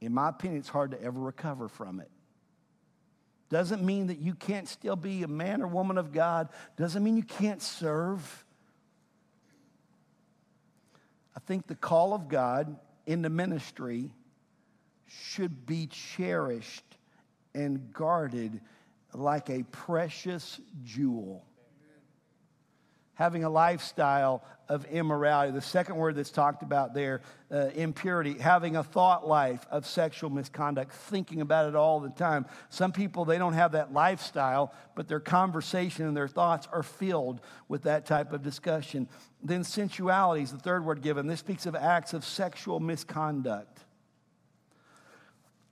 in 0.00 0.14
my 0.14 0.30
opinion, 0.30 0.60
it's 0.60 0.68
hard 0.68 0.92
to 0.92 1.02
ever 1.02 1.20
recover 1.20 1.68
from 1.68 2.00
it. 2.00 2.10
Doesn't 3.50 3.82
mean 3.82 4.08
that 4.08 4.18
you 4.18 4.34
can't 4.34 4.68
still 4.68 4.96
be 4.96 5.22
a 5.22 5.28
man 5.28 5.62
or 5.62 5.66
woman 5.66 5.96
of 5.96 6.12
God, 6.12 6.48
doesn't 6.76 7.02
mean 7.02 7.16
you 7.16 7.22
can't 7.22 7.62
serve. 7.62 8.44
I 11.34 11.40
think 11.40 11.66
the 11.66 11.74
call 11.74 12.12
of 12.14 12.28
God 12.28 12.76
in 13.06 13.22
the 13.22 13.30
ministry 13.30 14.10
should 15.06 15.64
be 15.64 15.86
cherished 15.86 16.84
and 17.54 17.92
guarded 17.92 18.60
like 19.14 19.48
a 19.48 19.62
precious 19.64 20.60
jewel. 20.84 21.44
Having 23.18 23.42
a 23.42 23.50
lifestyle 23.50 24.44
of 24.68 24.84
immorality. 24.84 25.50
The 25.50 25.60
second 25.60 25.96
word 25.96 26.14
that's 26.14 26.30
talked 26.30 26.62
about 26.62 26.94
there, 26.94 27.22
uh, 27.50 27.70
impurity. 27.74 28.38
Having 28.38 28.76
a 28.76 28.84
thought 28.84 29.26
life 29.26 29.66
of 29.72 29.86
sexual 29.86 30.30
misconduct, 30.30 30.92
thinking 30.92 31.40
about 31.40 31.68
it 31.68 31.74
all 31.74 31.98
the 31.98 32.10
time. 32.10 32.46
Some 32.68 32.92
people, 32.92 33.24
they 33.24 33.38
don't 33.38 33.54
have 33.54 33.72
that 33.72 33.92
lifestyle, 33.92 34.72
but 34.94 35.08
their 35.08 35.18
conversation 35.18 36.06
and 36.06 36.16
their 36.16 36.28
thoughts 36.28 36.68
are 36.70 36.84
filled 36.84 37.40
with 37.66 37.82
that 37.82 38.06
type 38.06 38.32
of 38.32 38.42
discussion. 38.42 39.08
Then 39.42 39.64
sensuality 39.64 40.42
is 40.42 40.52
the 40.52 40.58
third 40.58 40.84
word 40.84 41.02
given. 41.02 41.26
This 41.26 41.40
speaks 41.40 41.66
of 41.66 41.74
acts 41.74 42.14
of 42.14 42.24
sexual 42.24 42.78
misconduct. 42.78 43.77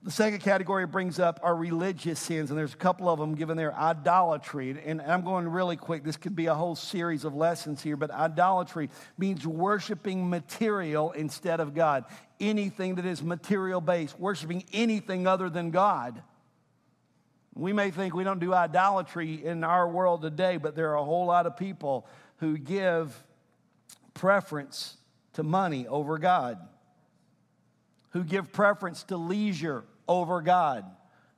The 0.06 0.12
second 0.12 0.38
category 0.38 0.86
brings 0.86 1.18
up 1.18 1.40
our 1.42 1.56
religious 1.56 2.20
sins, 2.20 2.50
and 2.50 2.58
there's 2.58 2.74
a 2.74 2.76
couple 2.76 3.08
of 3.08 3.18
them 3.18 3.34
given 3.34 3.56
there 3.56 3.74
idolatry. 3.74 4.80
And 4.86 5.02
I'm 5.02 5.22
going 5.22 5.48
really 5.48 5.74
quick. 5.74 6.04
This 6.04 6.16
could 6.16 6.36
be 6.36 6.46
a 6.46 6.54
whole 6.54 6.76
series 6.76 7.24
of 7.24 7.34
lessons 7.34 7.82
here, 7.82 7.96
but 7.96 8.12
idolatry 8.12 8.88
means 9.18 9.44
worshiping 9.44 10.30
material 10.30 11.10
instead 11.10 11.58
of 11.58 11.74
God. 11.74 12.04
Anything 12.38 12.94
that 12.94 13.04
is 13.04 13.20
material 13.20 13.80
based, 13.80 14.16
worshiping 14.16 14.62
anything 14.72 15.26
other 15.26 15.50
than 15.50 15.72
God. 15.72 16.22
We 17.56 17.72
may 17.72 17.90
think 17.90 18.14
we 18.14 18.22
don't 18.22 18.38
do 18.38 18.54
idolatry 18.54 19.44
in 19.44 19.64
our 19.64 19.88
world 19.88 20.22
today, 20.22 20.56
but 20.56 20.76
there 20.76 20.90
are 20.90 20.98
a 20.98 21.04
whole 21.04 21.26
lot 21.26 21.46
of 21.46 21.56
people 21.56 22.06
who 22.36 22.58
give 22.58 23.24
preference 24.14 24.98
to 25.32 25.42
money 25.42 25.88
over 25.88 26.16
God, 26.16 26.60
who 28.10 28.22
give 28.22 28.52
preference 28.52 29.02
to 29.02 29.16
leisure 29.16 29.82
over 30.08 30.40
God, 30.42 30.84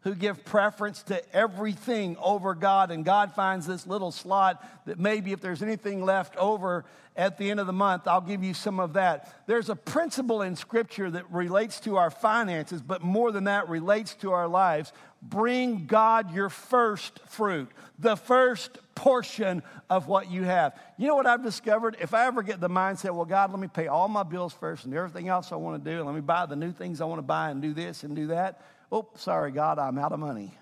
who 0.02 0.14
give 0.14 0.44
preference 0.44 1.02
to 1.04 1.34
everything 1.34 2.16
over 2.18 2.54
God, 2.54 2.90
and 2.90 3.04
God 3.04 3.34
finds 3.34 3.66
this 3.66 3.86
little 3.86 4.12
slot 4.12 4.64
that 4.86 4.98
maybe 4.98 5.32
if 5.32 5.40
there's 5.40 5.62
anything 5.62 6.04
left 6.04 6.36
over 6.36 6.84
at 7.16 7.36
the 7.36 7.50
end 7.50 7.58
of 7.58 7.66
the 7.66 7.72
month, 7.72 8.06
I'll 8.06 8.20
give 8.20 8.44
you 8.44 8.54
some 8.54 8.78
of 8.78 8.92
that. 8.92 9.42
There's 9.48 9.68
a 9.68 9.74
principle 9.74 10.42
in 10.42 10.54
Scripture 10.54 11.10
that 11.10 11.28
relates 11.32 11.80
to 11.80 11.96
our 11.96 12.12
finances, 12.12 12.80
but 12.80 13.02
more 13.02 13.32
than 13.32 13.44
that, 13.44 13.68
relates 13.68 14.14
to 14.16 14.30
our 14.30 14.46
lives. 14.46 14.92
Bring 15.20 15.86
God 15.86 16.32
your 16.32 16.48
first 16.48 17.18
fruit, 17.26 17.68
the 17.98 18.14
first 18.14 18.78
portion 18.94 19.64
of 19.90 20.06
what 20.06 20.30
you 20.30 20.44
have. 20.44 20.78
You 20.96 21.08
know 21.08 21.16
what 21.16 21.26
I've 21.26 21.42
discovered? 21.42 21.96
If 22.00 22.14
I 22.14 22.26
ever 22.26 22.44
get 22.44 22.60
the 22.60 22.70
mindset, 22.70 23.10
well, 23.10 23.24
God, 23.24 23.50
let 23.50 23.58
me 23.58 23.66
pay 23.66 23.88
all 23.88 24.06
my 24.06 24.22
bills 24.22 24.52
first 24.52 24.84
and 24.84 24.94
everything 24.94 25.26
else 25.26 25.50
I 25.50 25.56
want 25.56 25.84
to 25.84 25.90
do, 25.90 25.96
and 25.96 26.06
let 26.06 26.14
me 26.14 26.20
buy 26.20 26.46
the 26.46 26.54
new 26.54 26.70
things 26.70 27.00
I 27.00 27.04
want 27.06 27.18
to 27.18 27.22
buy 27.22 27.50
and 27.50 27.60
do 27.60 27.74
this 27.74 28.04
and 28.04 28.14
do 28.14 28.28
that. 28.28 28.62
Oh, 28.90 29.08
sorry, 29.16 29.52
God, 29.52 29.78
I'm 29.78 29.98
out 29.98 30.12
of 30.12 30.18
money. 30.18 30.56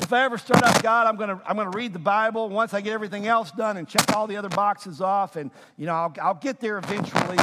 If 0.00 0.12
I 0.12 0.24
ever 0.24 0.38
start 0.38 0.62
out, 0.62 0.82
God, 0.82 1.06
I'm 1.06 1.16
going 1.16 1.30
to 1.30 1.40
I'm 1.44 1.56
going 1.56 1.70
to 1.70 1.76
read 1.76 1.92
the 1.92 1.98
Bible. 1.98 2.48
Once 2.48 2.72
I 2.74 2.80
get 2.80 2.92
everything 2.92 3.26
else 3.26 3.50
done 3.50 3.76
and 3.76 3.88
check 3.88 4.14
all 4.14 4.28
the 4.28 4.36
other 4.36 4.48
boxes 4.48 5.00
off, 5.00 5.34
and 5.34 5.50
you 5.76 5.86
know, 5.86 5.94
I'll, 5.94 6.14
I'll 6.22 6.34
get 6.34 6.60
there 6.60 6.78
eventually. 6.78 7.38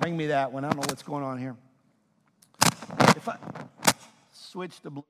Bring 0.00 0.16
me 0.16 0.28
that 0.28 0.50
one. 0.50 0.64
I 0.64 0.70
don't 0.70 0.76
know 0.76 0.86
what's 0.88 1.02
going 1.02 1.22
on 1.22 1.38
here. 1.38 1.56
If 3.16 3.28
I 3.28 3.36
switch 4.32 4.80
to 4.80 4.90
blue. 4.90 5.04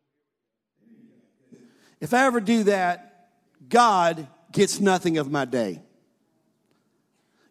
If 2.01 2.13
I 2.13 2.27
ever 2.27 2.41
do 2.41 2.65
that, 2.65 3.29
God 3.69 4.27
gets 4.51 4.81
nothing 4.81 5.19
of 5.19 5.31
my 5.31 5.45
day. 5.45 5.81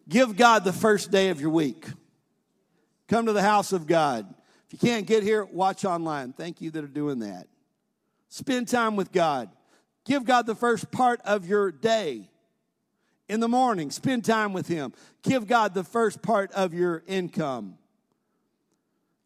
Give 0.08 0.36
God 0.36 0.64
the 0.64 0.72
first 0.72 1.10
day 1.10 1.30
of 1.30 1.40
your 1.40 1.50
week. 1.50 1.86
Come 3.12 3.26
to 3.26 3.34
the 3.34 3.42
house 3.42 3.74
of 3.74 3.86
God. 3.86 4.24
If 4.66 4.72
you 4.72 4.78
can't 4.78 5.06
get 5.06 5.22
here, 5.22 5.44
watch 5.44 5.84
online. 5.84 6.32
Thank 6.32 6.62
you 6.62 6.70
that 6.70 6.82
are 6.82 6.86
doing 6.86 7.18
that. 7.18 7.46
Spend 8.30 8.68
time 8.68 8.96
with 8.96 9.12
God. 9.12 9.50
Give 10.06 10.24
God 10.24 10.46
the 10.46 10.54
first 10.54 10.90
part 10.90 11.20
of 11.26 11.46
your 11.46 11.70
day. 11.70 12.30
In 13.28 13.40
the 13.40 13.48
morning, 13.48 13.90
spend 13.90 14.24
time 14.24 14.54
with 14.54 14.66
Him. 14.66 14.94
Give 15.22 15.46
God 15.46 15.74
the 15.74 15.84
first 15.84 16.22
part 16.22 16.52
of 16.52 16.72
your 16.72 17.02
income. 17.06 17.76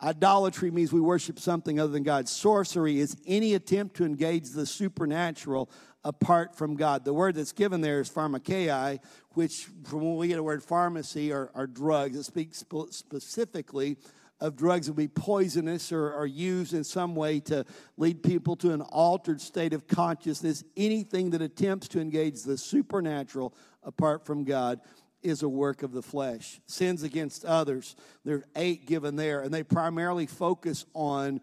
Idolatry 0.03 0.73
means 0.73 0.93
we 0.93 1.01
worship 1.01 1.39
something 1.39 1.79
other 1.79 1.93
than 1.93 2.03
God. 2.03 2.29
Sorcery 2.29 2.99
is 2.99 3.17
any 3.25 3.55
attempt 3.55 3.95
to 3.99 4.05
engage 4.05 4.51
the 4.51 4.67
supernatural 4.67 5.71
apart 6.07 6.55
from 6.55 6.77
God. 6.77 7.05
The 7.05 7.13
word 7.13 7.35
that's 7.35 7.51
given 7.51 7.81
there 7.81 7.99
is 7.99 8.09
pharmakeia, 8.09 9.01
which 9.31 9.67
from 9.85 10.03
when 10.03 10.17
we 10.17 10.29
get 10.29 10.37
the 10.37 10.43
word 10.43 10.63
pharmacy 10.63 11.33
are 11.33 11.67
drugs. 11.67 12.17
It 12.17 12.23
speaks 12.23 12.65
specifically 12.91 13.97
of 14.41 14.55
drugs 14.55 14.87
that 14.87 14.93
would 14.93 14.99
be 14.99 15.09
poisonous 15.09 15.91
or 15.91 16.13
are 16.13 16.27
used 16.27 16.75
in 16.75 16.85
some 16.85 17.17
way 17.17 17.41
to 17.41 17.65
lead 17.97 18.23
people 18.23 18.55
to 18.55 18.73
an 18.73 18.83
altered 18.83 19.41
state 19.41 19.73
of 19.73 19.89
consciousness. 19.89 20.63
Anything 20.77 21.31
that 21.31 21.43
attempts 21.43 21.89
to 21.89 22.01
engage 22.01 22.43
the 22.43 22.57
supernatural 22.57 23.53
apart 23.83 24.25
from 24.25 24.45
God 24.45 24.81
is 25.23 25.43
a 25.43 25.49
work 25.49 25.83
of 25.83 25.91
the 25.91 26.03
flesh. 26.03 26.61
Sins 26.67 27.03
against 27.03 27.45
others, 27.45 27.97
there 28.25 28.37
are 28.37 28.45
eight 28.55 28.87
given 28.87 29.17
there, 29.17 29.41
and 29.41 29.53
they 29.53 29.65
primarily 29.65 30.27
focus 30.27 30.87
on 30.95 31.41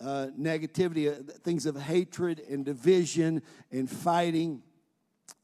uh, 0.00 0.28
negativity, 0.38 1.10
uh, 1.10 1.32
things 1.42 1.66
of 1.66 1.80
hatred 1.80 2.40
and 2.48 2.64
division 2.64 3.42
and 3.70 3.90
fighting. 3.90 4.62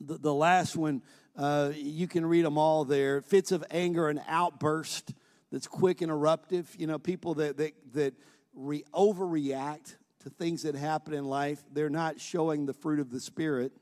The, 0.01 0.19
the 0.19 0.35
last 0.35 0.77
one, 0.77 1.03
uh, 1.37 1.73
you 1.75 2.07
can 2.09 2.27
read 2.27 2.45
them 2.45 2.59
all 2.59 2.85
there. 2.85 3.21
Fits 3.23 3.53
of 3.53 3.65
anger 3.71 4.09
and 4.09 4.21
outburst 4.29 5.15
that's 5.51 5.67
quick 5.67 6.01
and 6.01 6.11
eruptive. 6.11 6.75
You 6.79 6.87
know, 6.87 6.99
people 6.99 7.35
that, 7.35 7.57
that, 7.59 7.73
that 7.93 8.15
re- 8.55 8.85
overreact 8.95 9.97
to 10.21 10.31
things 10.31 10.63
that 10.63 10.75
happen 10.75 11.15
in 11.15 11.25
life, 11.25 11.63
they're 11.73 11.91
not 11.91 12.21
showing 12.21 12.67
the 12.67 12.73
fruit 12.73 13.01
of 13.01 13.11
the 13.11 13.21
Spirit, 13.21 13.73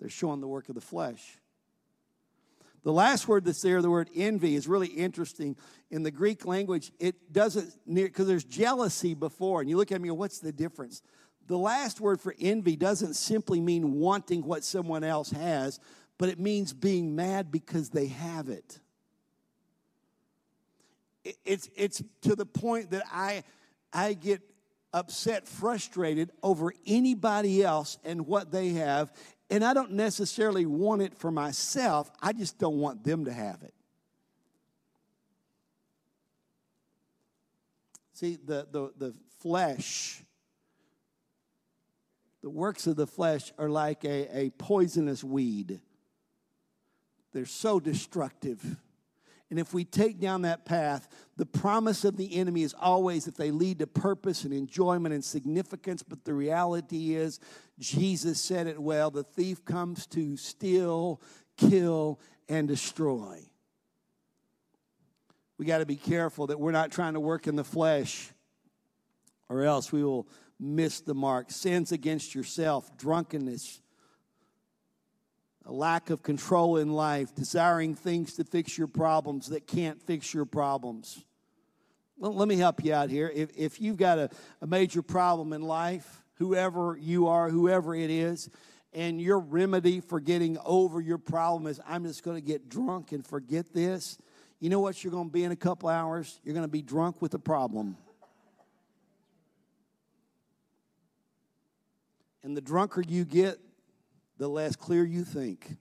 they're 0.00 0.08
showing 0.08 0.40
the 0.40 0.48
work 0.48 0.68
of 0.68 0.74
the 0.74 0.80
flesh. 0.80 1.38
The 2.84 2.92
last 2.92 3.26
word 3.26 3.44
that's 3.44 3.62
there, 3.62 3.82
the 3.82 3.90
word 3.90 4.10
envy, 4.14 4.54
is 4.54 4.68
really 4.68 4.88
interesting. 4.88 5.56
In 5.90 6.02
the 6.02 6.10
Greek 6.10 6.46
language, 6.46 6.92
it 7.00 7.32
doesn't, 7.32 7.74
because 7.92 8.26
there's 8.26 8.44
jealousy 8.44 9.14
before, 9.14 9.60
and 9.60 9.68
you 9.68 9.76
look 9.76 9.90
at 9.90 10.00
me, 10.00 10.10
what's 10.10 10.38
the 10.38 10.52
difference? 10.52 11.02
The 11.46 11.58
last 11.58 12.00
word 12.00 12.20
for 12.20 12.34
envy 12.38 12.76
doesn't 12.76 13.14
simply 13.14 13.60
mean 13.60 13.94
wanting 13.94 14.44
what 14.44 14.64
someone 14.64 15.02
else 15.02 15.30
has, 15.30 15.80
but 16.18 16.28
it 16.28 16.38
means 16.38 16.72
being 16.72 17.16
mad 17.16 17.50
because 17.50 17.90
they 17.90 18.06
have 18.06 18.48
it 18.48 18.78
it's, 21.44 21.68
it's 21.76 22.02
to 22.22 22.36
the 22.36 22.46
point 22.46 22.90
that 22.90 23.04
I, 23.10 23.44
I 23.92 24.14
get 24.14 24.42
upset, 24.92 25.48
frustrated 25.48 26.30
over 26.42 26.72
anybody 26.86 27.62
else 27.62 27.98
and 28.04 28.26
what 28.26 28.52
they 28.52 28.70
have. 28.70 29.12
And 29.54 29.64
I 29.64 29.72
don't 29.72 29.92
necessarily 29.92 30.66
want 30.66 31.00
it 31.00 31.14
for 31.16 31.30
myself, 31.30 32.10
I 32.20 32.32
just 32.32 32.58
don't 32.58 32.78
want 32.78 33.04
them 33.04 33.26
to 33.26 33.32
have 33.32 33.62
it. 33.62 33.72
See, 38.14 38.36
the, 38.44 38.66
the, 38.68 38.90
the 38.98 39.14
flesh, 39.38 40.24
the 42.42 42.50
works 42.50 42.88
of 42.88 42.96
the 42.96 43.06
flesh 43.06 43.52
are 43.56 43.68
like 43.68 44.04
a, 44.04 44.28
a 44.36 44.50
poisonous 44.58 45.22
weed. 45.22 45.80
They're 47.32 47.46
so 47.46 47.78
destructive. 47.78 48.60
And 49.50 49.60
if 49.60 49.72
we 49.72 49.84
take 49.84 50.18
down 50.18 50.42
that 50.42 50.64
path, 50.64 51.06
the 51.36 51.46
promise 51.46 52.04
of 52.04 52.16
the 52.16 52.34
enemy 52.34 52.64
is 52.64 52.74
always 52.74 53.26
that 53.26 53.36
they 53.36 53.52
lead 53.52 53.78
to 53.78 53.86
purpose 53.86 54.42
and 54.42 54.52
enjoyment 54.52 55.14
and 55.14 55.24
significance. 55.24 56.02
But 56.02 56.24
the 56.24 56.34
reality 56.34 57.14
is, 57.14 57.38
Jesus 57.78 58.40
said 58.40 58.66
it 58.66 58.80
well 58.80 59.10
the 59.10 59.24
thief 59.24 59.64
comes 59.64 60.06
to 60.08 60.36
steal, 60.36 61.20
kill, 61.56 62.20
and 62.48 62.68
destroy. 62.68 63.40
We 65.58 65.66
got 65.66 65.78
to 65.78 65.86
be 65.86 65.96
careful 65.96 66.48
that 66.48 66.58
we're 66.58 66.72
not 66.72 66.90
trying 66.90 67.14
to 67.14 67.20
work 67.20 67.46
in 67.46 67.56
the 67.56 67.64
flesh, 67.64 68.30
or 69.48 69.62
else 69.62 69.92
we 69.92 70.02
will 70.02 70.28
miss 70.58 71.00
the 71.00 71.14
mark. 71.14 71.50
Sins 71.50 71.92
against 71.92 72.34
yourself, 72.34 72.96
drunkenness, 72.96 73.80
a 75.66 75.72
lack 75.72 76.10
of 76.10 76.22
control 76.22 76.76
in 76.76 76.92
life, 76.92 77.34
desiring 77.34 77.94
things 77.94 78.34
to 78.34 78.44
fix 78.44 78.76
your 78.76 78.86
problems 78.86 79.48
that 79.48 79.66
can't 79.66 80.02
fix 80.02 80.34
your 80.34 80.44
problems. 80.44 81.24
Well, 82.16 82.34
let 82.34 82.48
me 82.48 82.56
help 82.56 82.84
you 82.84 82.94
out 82.94 83.10
here. 83.10 83.30
If, 83.34 83.50
if 83.56 83.80
you've 83.80 83.96
got 83.96 84.18
a, 84.18 84.30
a 84.60 84.66
major 84.66 85.02
problem 85.02 85.52
in 85.52 85.62
life, 85.62 86.23
whoever 86.34 86.96
you 87.00 87.28
are, 87.28 87.48
whoever 87.50 87.94
it 87.94 88.10
is, 88.10 88.48
and 88.92 89.20
your 89.20 89.40
remedy 89.40 90.00
for 90.00 90.20
getting 90.20 90.56
over 90.64 91.00
your 91.00 91.18
problem 91.18 91.66
is, 91.66 91.80
I'm 91.86 92.04
just 92.04 92.22
going 92.22 92.36
to 92.36 92.46
get 92.46 92.68
drunk 92.68 93.12
and 93.12 93.26
forget 93.26 93.72
this, 93.72 94.18
you 94.60 94.70
know 94.70 94.80
what 94.80 95.02
you're 95.02 95.10
going 95.10 95.28
to 95.28 95.32
be 95.32 95.44
in 95.44 95.52
a 95.52 95.56
couple 95.56 95.88
hours? 95.88 96.40
You're 96.42 96.54
going 96.54 96.64
to 96.64 96.72
be 96.72 96.80
drunk 96.80 97.20
with 97.20 97.34
a 97.34 97.38
problem. 97.38 97.96
And 102.42 102.56
the 102.56 102.60
drunker 102.60 103.02
you 103.06 103.24
get, 103.24 103.58
the 104.38 104.48
less 104.48 104.76
clear 104.76 105.04
you 105.04 105.24
think. 105.24 105.76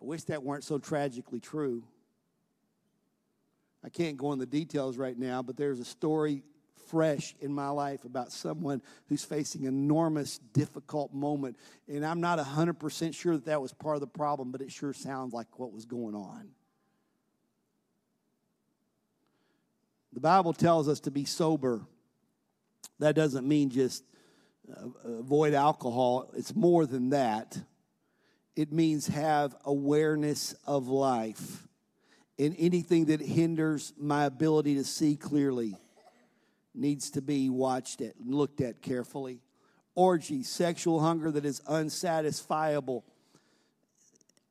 I 0.00 0.04
wish 0.04 0.24
that 0.24 0.42
weren't 0.42 0.64
so 0.64 0.78
tragically 0.78 1.40
true. 1.40 1.82
I 3.86 3.88
can't 3.88 4.16
go 4.16 4.32
into 4.32 4.44
the 4.44 4.50
details 4.50 4.98
right 4.98 5.16
now, 5.16 5.42
but 5.42 5.56
there's 5.56 5.78
a 5.78 5.84
story 5.84 6.42
fresh 6.88 7.36
in 7.40 7.52
my 7.52 7.68
life 7.68 8.04
about 8.04 8.32
someone 8.32 8.82
who's 9.08 9.24
facing 9.24 9.62
enormous, 9.62 10.38
difficult 10.38 11.14
moment. 11.14 11.56
And 11.86 12.04
I'm 12.04 12.20
not 12.20 12.40
100% 12.40 13.14
sure 13.14 13.34
that 13.34 13.44
that 13.44 13.62
was 13.62 13.72
part 13.72 13.94
of 13.94 14.00
the 14.00 14.08
problem, 14.08 14.50
but 14.50 14.60
it 14.60 14.72
sure 14.72 14.92
sounds 14.92 15.32
like 15.32 15.60
what 15.60 15.72
was 15.72 15.84
going 15.84 16.16
on. 16.16 16.48
The 20.12 20.20
Bible 20.20 20.52
tells 20.52 20.88
us 20.88 20.98
to 21.00 21.12
be 21.12 21.24
sober 21.24 21.82
that 22.98 23.14
doesn't 23.14 23.46
mean 23.46 23.70
just 23.70 24.02
uh, 24.68 24.88
avoid 25.18 25.54
alcohol, 25.54 26.32
it's 26.36 26.56
more 26.56 26.86
than 26.86 27.10
that. 27.10 27.56
It 28.56 28.72
means 28.72 29.06
have 29.06 29.54
awareness 29.64 30.54
of 30.66 30.88
life 30.88 31.65
and 32.38 32.54
anything 32.58 33.06
that 33.06 33.20
hinders 33.20 33.92
my 33.98 34.24
ability 34.24 34.74
to 34.74 34.84
see 34.84 35.16
clearly 35.16 35.76
needs 36.74 37.10
to 37.12 37.22
be 37.22 37.48
watched 37.48 38.00
at 38.00 38.14
and 38.16 38.34
looked 38.34 38.60
at 38.60 38.82
carefully. 38.82 39.40
Orgy, 39.94 40.42
sexual 40.42 41.00
hunger 41.00 41.30
that 41.30 41.46
is 41.46 41.60
unsatisfiable. 41.60 43.02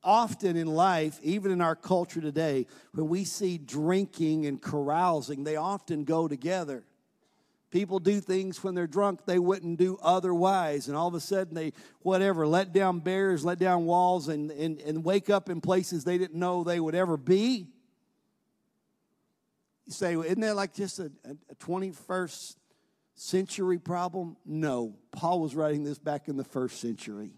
Often 0.03 0.56
in 0.56 0.68
life, 0.68 1.20
even 1.22 1.52
in 1.52 1.62
our 1.62 1.76
culture 1.76 2.22
today, 2.22 2.66
when 2.94 3.07
we 3.07 3.24
see 3.24 3.57
drinking 3.57 4.45
and 4.48 4.62
carousing, 4.62 5.44
they 5.44 5.56
often 5.56 6.03
go 6.03 6.28
together. 6.28 6.84
People 7.72 7.99
do 7.99 8.22
things 8.22 8.64
when 8.64 8.74
they're 8.74 8.88
drunk 8.88 9.26
they 9.26 9.40
wouldn't 9.40 9.78
do 9.78 9.99
otherwise. 10.02 10.88
And 10.88 10.95
all 10.95 11.07
of 11.07 11.14
a 11.14 11.20
sudden 11.20 11.53
they, 11.53 11.74
whatever, 12.02 12.48
let 12.48 12.72
down 12.72 12.99
barriers, 12.99 13.44
let 13.44 13.60
down 13.60 13.86
walls, 13.86 14.28
and, 14.30 14.49
and, 14.52 14.80
and 14.80 15.03
wake 15.03 15.30
up 15.30 15.49
in 15.49 15.62
places 15.62 16.03
they 16.03 16.18
didn't 16.18 16.40
know 16.40 16.64
they 16.64 16.80
would 16.80 16.95
ever 16.95 17.18
be. 17.18 17.68
You 19.86 19.94
say, 19.94 20.16
well, 20.16 20.26
isn't 20.26 20.41
that 20.41 20.56
like 20.56 20.74
just 20.74 20.99
a, 20.99 21.12
a 21.49 21.56
21st 21.56 22.56
century 23.14 23.78
problem? 23.78 24.36
No. 24.45 24.95
Paul 25.12 25.40
was 25.40 25.56
writing 25.56 25.84
this 25.84 25.99
back 25.99 26.28
in 26.28 26.38
the 26.38 26.44
first 26.44 26.80
century. 26.80 27.32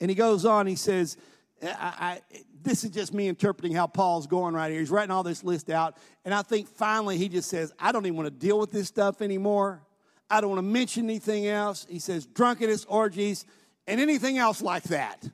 And 0.00 0.10
he 0.10 0.14
goes 0.14 0.44
on, 0.44 0.66
he 0.66 0.76
says, 0.76 1.16
I, 1.62 1.68
I, 1.72 2.20
this 2.62 2.84
is 2.84 2.90
just 2.90 3.12
me 3.12 3.28
interpreting 3.28 3.74
how 3.74 3.86
Paul's 3.86 4.26
going 4.26 4.54
right 4.54 4.70
here. 4.70 4.80
He's 4.80 4.90
writing 4.90 5.10
all 5.10 5.22
this 5.22 5.42
list 5.42 5.70
out. 5.70 5.96
And 6.24 6.32
I 6.32 6.42
think 6.42 6.68
finally 6.68 7.18
he 7.18 7.28
just 7.28 7.48
says, 7.48 7.72
I 7.78 7.92
don't 7.92 8.06
even 8.06 8.16
want 8.16 8.26
to 8.26 8.46
deal 8.46 8.58
with 8.58 8.70
this 8.70 8.88
stuff 8.88 9.22
anymore. 9.22 9.82
I 10.30 10.40
don't 10.40 10.50
want 10.50 10.58
to 10.58 10.70
mention 10.70 11.04
anything 11.04 11.46
else. 11.46 11.86
He 11.88 11.98
says, 11.98 12.26
drunkenness, 12.26 12.84
orgies, 12.84 13.46
and 13.86 14.00
anything 14.00 14.38
else 14.38 14.60
like 14.60 14.84
that. 14.84 15.28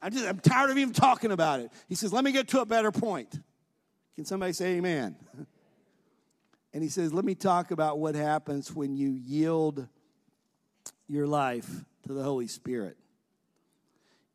I 0.00 0.10
just, 0.10 0.26
I'm 0.26 0.38
tired 0.38 0.70
of 0.70 0.78
even 0.78 0.94
talking 0.94 1.32
about 1.32 1.60
it. 1.60 1.72
He 1.88 1.94
says, 1.94 2.12
let 2.12 2.24
me 2.24 2.32
get 2.32 2.48
to 2.48 2.60
a 2.60 2.66
better 2.66 2.92
point. 2.92 3.38
Can 4.14 4.24
somebody 4.24 4.52
say 4.52 4.76
amen? 4.76 5.16
And 6.74 6.82
he 6.82 6.90
says, 6.90 7.14
let 7.14 7.24
me 7.24 7.34
talk 7.34 7.70
about 7.70 7.98
what 7.98 8.14
happens 8.14 8.72
when 8.72 8.94
you 8.94 9.10
yield 9.10 9.88
your 11.08 11.26
life 11.26 11.68
to 12.06 12.12
the 12.12 12.22
Holy 12.22 12.46
Spirit. 12.46 12.98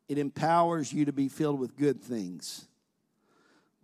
It 0.08 0.18
empowers 0.18 0.92
you 0.92 1.04
to 1.04 1.12
be 1.12 1.28
filled 1.28 1.60
with 1.60 1.76
good 1.76 2.02
things. 2.02 2.66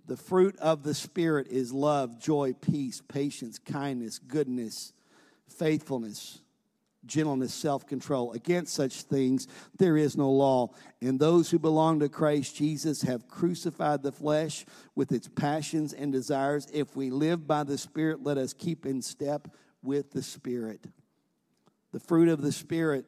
The 0.07 0.17
fruit 0.17 0.57
of 0.59 0.83
the 0.83 0.95
Spirit 0.95 1.47
is 1.49 1.73
love, 1.73 2.21
joy, 2.21 2.55
peace, 2.55 3.01
patience, 3.07 3.59
kindness, 3.59 4.19
goodness, 4.19 4.93
faithfulness, 5.49 6.41
gentleness, 7.07 7.55
self 7.55 7.87
control. 7.87 8.33
Against 8.33 8.75
such 8.75 9.03
things 9.03 9.49
there 9.79 9.97
is 9.97 10.17
no 10.17 10.31
law. 10.31 10.71
And 11.01 11.19
those 11.19 11.51
who 11.51 11.59
belong 11.59 12.01
to 12.01 12.09
Christ 12.09 12.57
Jesus 12.57 13.03
have 13.03 13.29
crucified 13.29 14.03
the 14.03 14.13
flesh 14.13 14.67
with 14.95 15.13
its 15.13 15.29
passions 15.29 15.93
and 15.93 16.13
desires. 16.13 16.69
If 16.73 16.97
we 16.97 17.11
live 17.11 17.47
by 17.47 17.65
the 17.65 17.79
Spirit, 17.79 18.23
let 18.23 18.39
us 18.39 18.53
keep 18.53 18.87
in 18.87 19.03
step 19.03 19.49
with 19.83 20.11
the 20.11 20.23
Spirit. 20.23 20.85
The 21.93 22.01
fruit 22.01 22.29
of 22.29 22.41
the 22.41 22.53
Spirit 22.53 23.07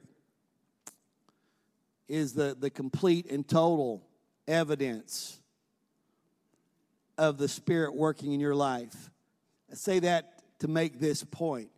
is 2.08 2.34
the, 2.34 2.56
the 2.58 2.70
complete 2.70 3.30
and 3.30 3.46
total 3.46 4.06
evidence 4.48 5.40
of 7.16 7.38
the 7.38 7.48
Spirit 7.48 7.94
working 7.94 8.32
in 8.32 8.40
your 8.40 8.54
life. 8.54 9.10
I 9.70 9.74
say 9.74 10.00
that 10.00 10.42
to 10.58 10.68
make 10.68 10.98
this 10.98 11.24
point. 11.24 11.70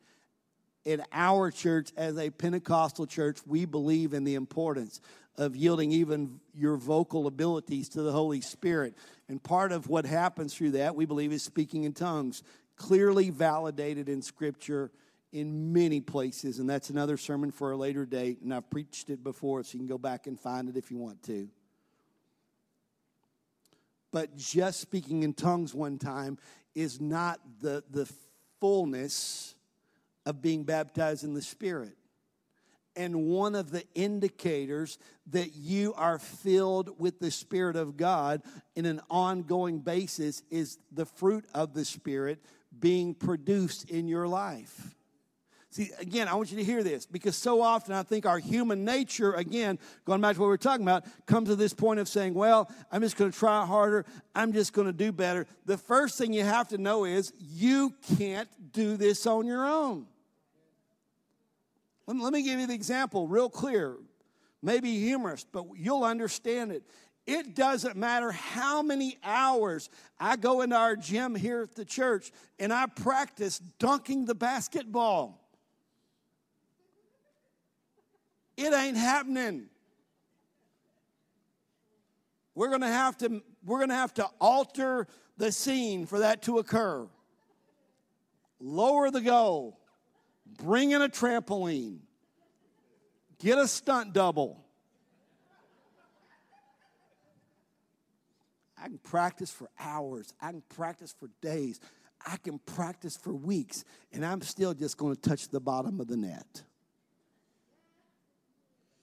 In 0.85 1.03
our 1.13 1.51
church, 1.51 1.91
as 1.97 2.19
a 2.19 2.31
Pentecostal 2.31 3.07
church, 3.07 3.39
we 3.47 3.65
believe 3.65 4.13
in 4.13 4.25
the 4.25 4.35
importance 4.35 5.01
of 5.37 5.57
yielding 5.57 5.93
even 5.93 6.41
your 6.55 6.77
vocal 6.77 7.27
abilities 7.27 7.89
to 7.91 8.03
the 8.03 8.13
Holy 8.13 8.41
Spirit. 8.41 8.95
And 9.29 9.43
part 9.43 9.73
of 9.73 9.89
what 9.89 10.05
happens 10.05 10.55
through 10.55 10.73
that, 10.73 10.95
we 10.95 11.07
believe, 11.07 11.33
is 11.33 11.43
speaking 11.43 11.85
in 11.85 11.93
tongues, 11.93 12.43
clearly 12.77 13.31
validated 13.31 14.09
in 14.09 14.23
Scripture 14.23 14.91
in 15.33 15.73
many 15.73 16.01
places. 16.01 16.59
And 16.59 16.69
that's 16.69 16.91
another 16.91 17.17
sermon 17.17 17.51
for 17.51 17.73
a 17.73 17.77
later 17.77 18.05
date. 18.05 18.43
And 18.43 18.53
I've 18.55 18.69
preached 18.71 19.11
it 19.11 19.25
before, 19.25 19.65
so 19.65 19.73
you 19.73 19.81
can 19.81 19.89
go 19.89 19.99
back 19.99 20.27
and 20.27 20.39
find 20.39 20.69
it 20.69 20.77
if 20.77 20.91
you 20.91 20.99
want 20.99 21.23
to 21.25 21.49
but 24.15 24.37
just 24.37 24.81
speaking 24.81 25.25
in 25.25 25.35
tongues 25.35 25.75
one 25.75 25.99
time 25.99 26.39
is 26.73 27.01
not 27.01 27.41
the, 27.61 27.83
the 27.91 28.09
fullness 28.61 29.57
of 30.27 30.43
being 30.43 30.65
baptized 30.65 31.25
in 31.25 31.35
the 31.35 31.43
Spirit. 31.43 31.97
And 32.97 33.27
one 33.27 33.55
of 33.55 33.71
the 33.71 33.85
indicators 33.95 34.99
that 35.31 35.57
you 35.57 35.95
are 35.95 36.19
filled 36.19 36.99
with 36.99 37.19
the 37.19 37.31
Spirit 37.31 37.75
of 37.77 37.97
God 37.97 38.43
in 38.77 38.87
an 38.87 39.01
ongoing 39.11 39.81
basis 39.81 40.43
is 40.51 40.79
the 40.93 41.07
fruit 41.07 41.45
of 41.55 41.75
the 41.75 41.85
Spirit 41.85 42.39
being 42.79 43.15
produced 43.15 43.91
in 43.91 44.07
your 44.07 44.29
life. 44.29 44.95
See, 45.71 45.91
again, 45.99 46.29
I 46.29 46.35
want 46.35 46.53
you 46.53 46.59
to 46.59 46.63
hear 46.63 46.85
this 46.85 47.05
because 47.05 47.37
so 47.37 47.61
often 47.61 47.95
I 47.95 48.05
think 48.05 48.27
our 48.27 48.39
human 48.39 48.85
nature, 48.85 49.33
again, 49.33 49.81
going 50.05 50.21
back 50.21 50.37
to 50.37 50.41
what 50.41 50.47
we 50.47 50.55
are 50.55 50.57
talking 50.57 50.85
about, 50.85 51.05
comes 51.27 51.49
to 51.49 51.57
this 51.57 51.75
point 51.75 51.99
of 51.99 52.07
saying, 52.07 52.35
well, 52.35 52.71
I'm 52.93 53.01
just 53.01 53.17
going 53.17 53.33
to 53.33 53.37
try 53.37 53.67
harder. 53.67 54.07
I'm 54.37 54.53
just 54.53 54.73
going 54.73 54.87
to 54.87 54.93
do 54.93 55.11
better. 55.11 55.49
The 55.67 55.77
first 55.77 56.17
thing 56.17 56.33
you 56.33 56.45
have 56.45 56.69
to 56.69 56.79
know 56.79 57.05
is 57.05 57.33
you 57.41 57.93
can't 58.17 58.49
do 58.73 58.97
this 58.97 59.27
on 59.27 59.49
your 59.49 59.67
own. 59.67 60.07
Let 62.07 62.17
me, 62.17 62.23
let 62.23 62.33
me 62.33 62.43
give 62.43 62.61
you 62.61 62.67
the 62.67 62.75
example 62.75 63.27
real 63.27 63.49
clear. 63.49 63.97
Maybe 64.63 64.99
humorous, 64.99 65.45
but 65.51 65.67
you'll 65.77 66.05
understand 66.05 66.73
it. 66.73 66.85
It 67.27 67.55
doesn't 67.55 67.97
matter 67.97 68.33
how 68.33 68.83
many 68.83 69.17
hours 69.25 69.89
I 70.21 70.37
go 70.37 70.61
into 70.61 70.77
our 70.77 70.95
gym 70.95 71.35
here 71.35 71.63
at 71.63 71.75
the 71.75 71.85
church 71.85 72.33
and 72.59 72.73
I 72.73 72.87
practice 72.87 73.59
dunking 73.79 74.27
the 74.27 74.35
basketball. 74.35 75.41
It 78.57 78.73
ain't 78.73 78.97
happening. 78.97 79.67
We're 82.55 82.69
going 82.69 82.83
to 82.83 82.89
have 82.89 83.17
to 83.19 83.43
we're 83.65 83.79
going 83.79 83.89
to 83.89 83.95
have 83.97 84.15
to 84.15 84.29
alter 84.41 85.07
the 85.39 85.51
scene 85.51 86.07
for 86.07 86.21
that 86.21 86.43
to 86.43 86.59
occur. 86.59 87.09
Lower 88.61 89.11
the 89.11 89.23
goal. 89.23 89.81
Bring 90.63 90.93
in 90.93 91.03
a 91.03 91.09
trampoline. 91.09 91.99
Get 93.39 93.59
a 93.59 93.69
stunt 93.69 94.13
double. 94.13 94.65
I 98.79 98.89
can 98.89 98.99
practice 98.99 99.51
for 99.51 99.69
hours. 99.79 100.33
I 100.41 100.51
can 100.51 100.63
practice 100.69 101.15
for 101.19 101.29
days. 101.41 101.81
I 102.27 102.37
can 102.37 102.59
practice 102.59 103.17
for 103.17 103.33
weeks, 103.33 103.85
and 104.13 104.25
I'm 104.25 104.41
still 104.43 104.75
just 104.75 104.97
going 104.97 105.15
to 105.15 105.21
touch 105.21 105.49
the 105.49 105.61
bottom 105.61 106.01
of 106.01 106.07
the 106.07 106.17
net. 106.17 106.63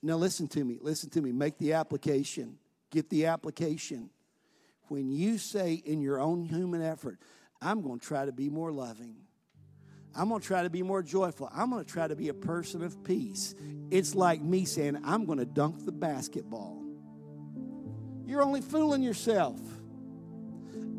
Now, 0.02 0.16
listen 0.16 0.48
to 0.48 0.64
me. 0.64 0.78
Listen 0.80 1.10
to 1.10 1.22
me. 1.22 1.30
Make 1.30 1.58
the 1.58 1.74
application. 1.74 2.58
Get 2.90 3.08
the 3.10 3.26
application. 3.26 4.10
When 4.88 5.10
you 5.10 5.38
say 5.38 5.74
in 5.74 6.00
your 6.00 6.20
own 6.20 6.42
human 6.42 6.82
effort, 6.82 7.18
I'm 7.60 7.82
going 7.82 8.00
to 8.00 8.06
try 8.06 8.24
to 8.24 8.32
be 8.32 8.48
more 8.50 8.72
loving. 8.72 9.14
I'm 10.14 10.28
going 10.28 10.40
to 10.40 10.46
try 10.46 10.62
to 10.62 10.70
be 10.70 10.82
more 10.82 11.02
joyful. 11.02 11.48
I'm 11.52 11.70
going 11.70 11.84
to 11.84 11.90
try 11.90 12.06
to 12.06 12.16
be 12.16 12.28
a 12.28 12.34
person 12.34 12.82
of 12.82 13.02
peace. 13.02 13.54
It's 13.90 14.14
like 14.14 14.42
me 14.42 14.64
saying, 14.64 14.98
I'm 15.04 15.24
going 15.24 15.38
to 15.38 15.46
dunk 15.46 15.84
the 15.84 15.92
basketball. 15.92 16.82
You're 18.24 18.42
only 18.42 18.60
fooling 18.60 19.02
yourself. 19.02 19.60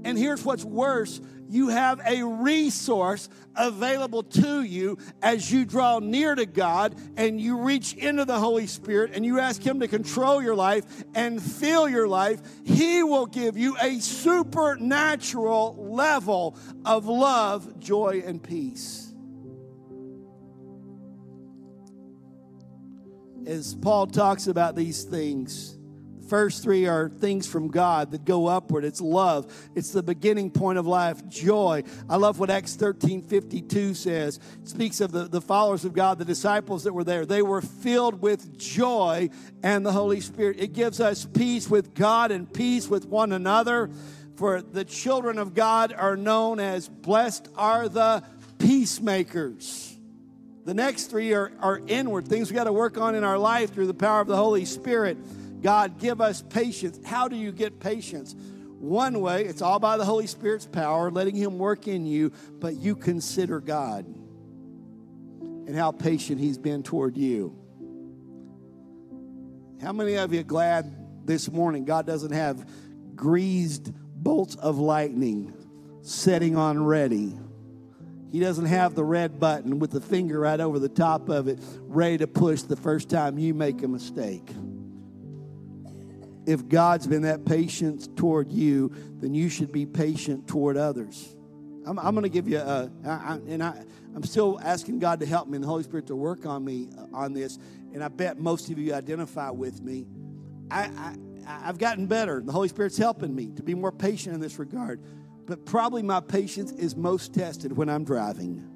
And 0.03 0.17
here's 0.17 0.43
what's 0.43 0.63
worse 0.63 1.21
you 1.49 1.69
have 1.69 2.01
a 2.07 2.23
resource 2.23 3.29
available 3.55 4.23
to 4.23 4.63
you 4.63 4.97
as 5.21 5.51
you 5.51 5.65
draw 5.65 5.99
near 5.99 6.33
to 6.33 6.47
God 6.47 6.95
and 7.15 7.39
you 7.39 7.59
reach 7.59 7.93
into 7.93 8.25
the 8.25 8.39
Holy 8.39 8.65
Spirit 8.65 9.11
and 9.13 9.23
you 9.25 9.39
ask 9.39 9.61
Him 9.61 9.79
to 9.81 9.87
control 9.87 10.41
your 10.41 10.55
life 10.55 11.03
and 11.13 11.41
fill 11.41 11.87
your 11.87 12.07
life. 12.07 12.41
He 12.63 13.03
will 13.03 13.27
give 13.27 13.55
you 13.55 13.77
a 13.79 13.99
supernatural 13.99 15.75
level 15.91 16.57
of 16.85 17.05
love, 17.05 17.79
joy, 17.79 18.23
and 18.25 18.41
peace. 18.41 19.02
As 23.45 23.75
Paul 23.75 24.07
talks 24.07 24.47
about 24.47 24.75
these 24.75 25.03
things, 25.03 25.77
the 26.21 26.27
first 26.27 26.63
three 26.63 26.85
are 26.85 27.09
things 27.09 27.45
from 27.45 27.67
God 27.67 28.11
that 28.11 28.23
go 28.23 28.47
upward. 28.47 28.85
It's 28.85 29.01
love. 29.01 29.53
It's 29.75 29.91
the 29.91 30.03
beginning 30.03 30.51
point 30.51 30.77
of 30.77 30.87
life, 30.87 31.27
joy. 31.27 31.83
I 32.09 32.15
love 32.15 32.39
what 32.39 32.49
Acts 32.49 32.75
13 32.75 33.21
52 33.23 33.93
says. 33.95 34.39
It 34.61 34.69
speaks 34.69 35.01
of 35.01 35.11
the, 35.11 35.27
the 35.27 35.41
followers 35.41 35.83
of 35.83 35.93
God, 35.93 36.19
the 36.19 36.25
disciples 36.25 36.85
that 36.85 36.93
were 36.93 37.03
there. 37.03 37.25
They 37.25 37.41
were 37.41 37.61
filled 37.61 38.21
with 38.21 38.57
joy 38.57 39.29
and 39.61 39.85
the 39.85 39.91
Holy 39.91 40.21
Spirit. 40.21 40.59
It 40.59 40.71
gives 40.73 41.01
us 41.01 41.25
peace 41.25 41.69
with 41.69 41.93
God 41.93 42.31
and 42.31 42.51
peace 42.51 42.87
with 42.87 43.05
one 43.05 43.33
another. 43.33 43.89
For 44.35 44.61
the 44.61 44.85
children 44.85 45.37
of 45.37 45.53
God 45.53 45.93
are 45.93 46.15
known 46.15 46.59
as 46.59 46.87
blessed 46.87 47.49
are 47.55 47.89
the 47.89 48.23
peacemakers. 48.57 49.92
The 50.65 50.73
next 50.73 51.07
three 51.07 51.33
are, 51.33 51.51
are 51.59 51.81
inward, 51.87 52.27
things 52.27 52.49
we 52.49 52.55
got 52.55 52.65
to 52.65 52.73
work 52.73 52.97
on 52.97 53.15
in 53.15 53.23
our 53.23 53.37
life 53.37 53.73
through 53.73 53.87
the 53.87 53.93
power 53.93 54.21
of 54.21 54.27
the 54.27 54.35
Holy 54.35 54.65
Spirit. 54.65 55.17
God, 55.61 55.99
give 55.99 56.21
us 56.21 56.41
patience. 56.41 56.99
How 57.05 57.27
do 57.27 57.35
you 57.35 57.51
get 57.51 57.79
patience? 57.79 58.35
One 58.79 59.21
way, 59.21 59.45
it's 59.45 59.61
all 59.61 59.79
by 59.79 59.97
the 59.97 60.05
Holy 60.05 60.27
Spirit's 60.27 60.65
power, 60.65 61.09
letting 61.09 61.35
Him 61.35 61.57
work 61.57 61.87
in 61.87 62.05
you, 62.05 62.31
but 62.59 62.75
you 62.75 62.95
consider 62.95 63.59
God 63.59 64.05
and 65.67 65.75
how 65.75 65.91
patient 65.91 66.39
He's 66.39 66.57
been 66.57 66.83
toward 66.83 67.17
you. 67.17 67.57
How 69.81 69.91
many 69.91 70.15
of 70.15 70.33
you 70.33 70.41
are 70.41 70.43
glad 70.43 71.25
this 71.25 71.51
morning 71.51 71.83
God 71.83 72.05
doesn't 72.05 72.31
have 72.31 72.69
greased 73.15 73.91
bolts 74.15 74.55
of 74.55 74.77
lightning 74.77 75.53
setting 76.01 76.55
on 76.55 76.83
ready? 76.83 77.33
He 78.33 78.39
doesn't 78.39 78.65
have 78.65 78.95
the 78.95 79.03
red 79.03 79.39
button 79.39 79.77
with 79.77 79.91
the 79.91 80.01
finger 80.01 80.39
right 80.39 80.59
over 80.59 80.79
the 80.79 80.89
top 80.89 81.29
of 81.29 81.47
it, 81.47 81.59
ready 81.81 82.17
to 82.17 82.25
push 82.25 82.63
the 82.63 82.75
first 82.75 83.07
time 83.07 83.37
you 83.37 83.53
make 83.53 83.83
a 83.83 83.87
mistake. 83.87 84.49
if 86.45 86.67
God's 86.67 87.07
been 87.07 87.21
that 87.23 87.45
patient 87.45 88.15
toward 88.17 88.51
you, 88.51 88.91
then 89.19 89.33
you 89.33 89.49
should 89.49 89.71
be 89.71 89.85
patient 89.85 90.47
toward 90.47 90.77
others. 90.77 91.35
I'm, 91.85 91.99
I'm 91.99 92.15
going 92.15 92.23
to 92.23 92.29
give 92.29 92.47
you 92.47 92.57
a, 92.57 92.89
and 93.03 93.63
I, 93.63 93.83
I'm 94.15 94.23
still 94.23 94.59
asking 94.63 94.99
God 94.99 95.19
to 95.19 95.25
help 95.25 95.47
me 95.47 95.55
and 95.55 95.63
the 95.63 95.67
Holy 95.67 95.83
Spirit 95.83 96.07
to 96.07 96.15
work 96.15 96.45
on 96.45 96.63
me 96.63 96.89
uh, 96.97 97.15
on 97.15 97.33
this. 97.33 97.59
And 97.93 98.03
I 98.03 98.07
bet 98.07 98.39
most 98.39 98.69
of 98.69 98.77
you 98.79 98.93
identify 98.93 99.49
with 99.51 99.81
me. 99.81 100.05
I, 100.71 100.83
I, 100.83 101.15
I've 101.47 101.77
gotten 101.77 102.07
better. 102.07 102.41
The 102.41 102.51
Holy 102.51 102.67
Spirit's 102.67 102.97
helping 102.97 103.35
me 103.35 103.51
to 103.57 103.63
be 103.63 103.75
more 103.75 103.91
patient 103.91 104.33
in 104.33 104.41
this 104.41 104.57
regard. 104.59 105.01
But 105.45 105.65
probably 105.65 106.03
my 106.03 106.19
patience 106.19 106.71
is 106.71 106.95
most 106.95 107.33
tested 107.33 107.75
when 107.75 107.89
I'm 107.89 108.03
driving. 108.03 108.69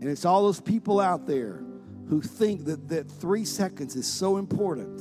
And 0.00 0.08
it's 0.08 0.24
all 0.24 0.44
those 0.44 0.60
people 0.60 0.98
out 0.98 1.26
there 1.26 1.62
who 2.08 2.22
think 2.22 2.64
that, 2.64 2.88
that 2.88 3.10
three 3.10 3.44
seconds 3.44 3.96
is 3.96 4.06
so 4.06 4.38
important 4.38 4.98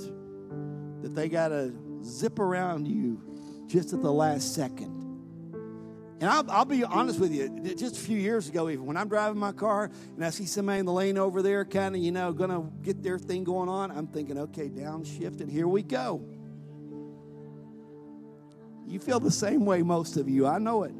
that 1.01 1.15
they 1.15 1.29
got 1.29 1.49
to 1.49 1.73
zip 2.03 2.37
around 2.37 2.87
you 2.87 3.21
just 3.65 3.93
at 3.93 4.01
the 4.01 4.11
last 4.11 4.53
second. 4.53 4.99
And 6.21 6.29
I'll, 6.29 6.51
I'll, 6.51 6.65
be 6.65 6.83
honest 6.83 7.17
with 7.17 7.33
you, 7.33 7.47
just 7.77 7.95
a 7.95 7.99
few 7.99 8.17
years 8.17 8.49
ago, 8.49 8.69
even 8.69 8.85
when 8.85 8.97
I'm 8.97 9.07
driving 9.07 9.39
my 9.39 9.53
car 9.53 9.89
and 10.15 10.25
I 10.25 10.31
see 10.31 10.45
somebody 10.45 10.79
in 10.79 10.85
the 10.85 10.91
lane 10.91 11.17
over 11.17 11.41
there, 11.41 11.63
kind 11.63 11.95
of, 11.95 12.01
you 12.01 12.11
know, 12.11 12.33
to 12.33 12.71
get 12.83 13.01
their 13.01 13.17
thing 13.17 13.45
going 13.45 13.69
on, 13.69 13.89
I'm 13.89 14.07
thinking, 14.07 14.37
okay, 14.37 14.67
downshift, 14.67 15.39
and 15.39 15.49
here 15.49 15.67
we 15.67 15.81
go. 15.81 16.21
You 18.89 18.99
feel 18.99 19.19
the 19.19 19.29
same 19.29 19.65
way, 19.67 19.83
most 19.83 20.17
of 20.17 20.27
you. 20.27 20.47
I 20.47 20.57
know 20.57 20.81
it. 20.81 20.93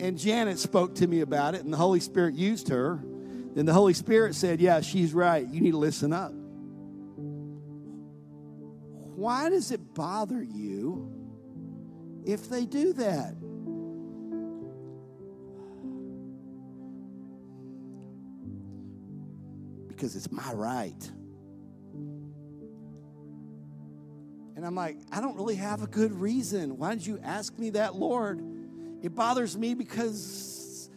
And 0.00 0.16
Janet 0.16 0.60
spoke 0.60 0.94
to 0.96 1.08
me 1.08 1.22
about 1.22 1.56
it, 1.56 1.64
and 1.64 1.72
the 1.72 1.76
Holy 1.76 1.98
Spirit 1.98 2.34
used 2.34 2.68
her. 2.68 3.00
Then 3.54 3.66
the 3.66 3.72
Holy 3.72 3.94
Spirit 3.94 4.36
said, 4.36 4.60
Yeah, 4.60 4.80
she's 4.80 5.12
right. 5.12 5.44
You 5.44 5.60
need 5.60 5.72
to 5.72 5.76
listen 5.78 6.12
up. 6.12 6.32
Why 9.16 9.50
does 9.50 9.72
it 9.72 9.94
bother 9.94 10.40
you 10.40 11.12
if 12.24 12.48
they 12.48 12.64
do 12.64 12.92
that? 12.92 13.34
Because 19.88 20.14
it's 20.14 20.30
my 20.30 20.52
right. 20.52 21.10
And 24.58 24.66
I'm 24.66 24.74
like, 24.74 24.96
I 25.12 25.20
don't 25.20 25.36
really 25.36 25.54
have 25.54 25.84
a 25.84 25.86
good 25.86 26.12
reason. 26.12 26.78
Why 26.78 26.92
did 26.92 27.06
you 27.06 27.20
ask 27.22 27.56
me 27.60 27.70
that, 27.70 27.94
Lord? 27.94 28.42
It 29.02 29.14
bothers 29.14 29.56
me 29.56 29.74
because 29.74 30.90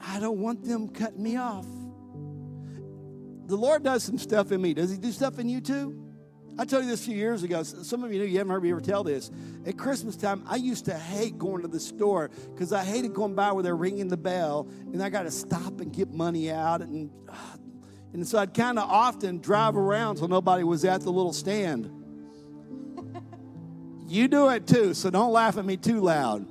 I 0.00 0.20
don't 0.20 0.38
want 0.38 0.62
them 0.62 0.88
cutting 0.88 1.20
me 1.20 1.36
off. 1.36 1.66
The 3.48 3.56
Lord 3.56 3.82
does 3.82 4.04
some 4.04 4.18
stuff 4.18 4.52
in 4.52 4.62
me. 4.62 4.72
Does 4.72 4.92
He 4.92 4.98
do 4.98 5.10
stuff 5.10 5.40
in 5.40 5.48
you 5.48 5.60
too? 5.60 6.00
I 6.56 6.64
told 6.64 6.84
you 6.84 6.90
this 6.90 7.00
a 7.00 7.04
few 7.06 7.16
years 7.16 7.42
ago. 7.42 7.64
Some 7.64 8.04
of 8.04 8.12
you 8.12 8.20
know 8.20 8.24
you 8.24 8.38
haven't 8.38 8.52
heard 8.52 8.62
me 8.62 8.70
ever 8.70 8.80
tell 8.80 9.02
this. 9.02 9.32
At 9.66 9.76
Christmas 9.76 10.14
time, 10.14 10.44
I 10.46 10.54
used 10.54 10.84
to 10.84 10.96
hate 10.96 11.38
going 11.38 11.62
to 11.62 11.68
the 11.68 11.80
store 11.80 12.30
because 12.54 12.72
I 12.72 12.84
hated 12.84 13.14
going 13.14 13.34
by 13.34 13.50
where 13.50 13.64
they're 13.64 13.74
ringing 13.74 14.06
the 14.06 14.16
bell 14.16 14.68
and 14.92 15.02
I 15.02 15.08
got 15.08 15.24
to 15.24 15.32
stop 15.32 15.80
and 15.80 15.92
get 15.92 16.12
money 16.12 16.52
out. 16.52 16.82
And, 16.82 17.10
and 18.12 18.24
so 18.28 18.38
I'd 18.38 18.54
kind 18.54 18.78
of 18.78 18.88
often 18.88 19.40
drive 19.40 19.76
around 19.76 20.18
so 20.18 20.26
nobody 20.26 20.62
was 20.62 20.84
at 20.84 21.00
the 21.00 21.10
little 21.10 21.32
stand. 21.32 21.97
You 24.08 24.28
do 24.28 24.48
it 24.48 24.66
too, 24.66 24.94
so 24.94 25.10
don't 25.10 25.32
laugh 25.32 25.58
at 25.58 25.64
me 25.64 25.76
too 25.76 26.00
loud. 26.00 26.46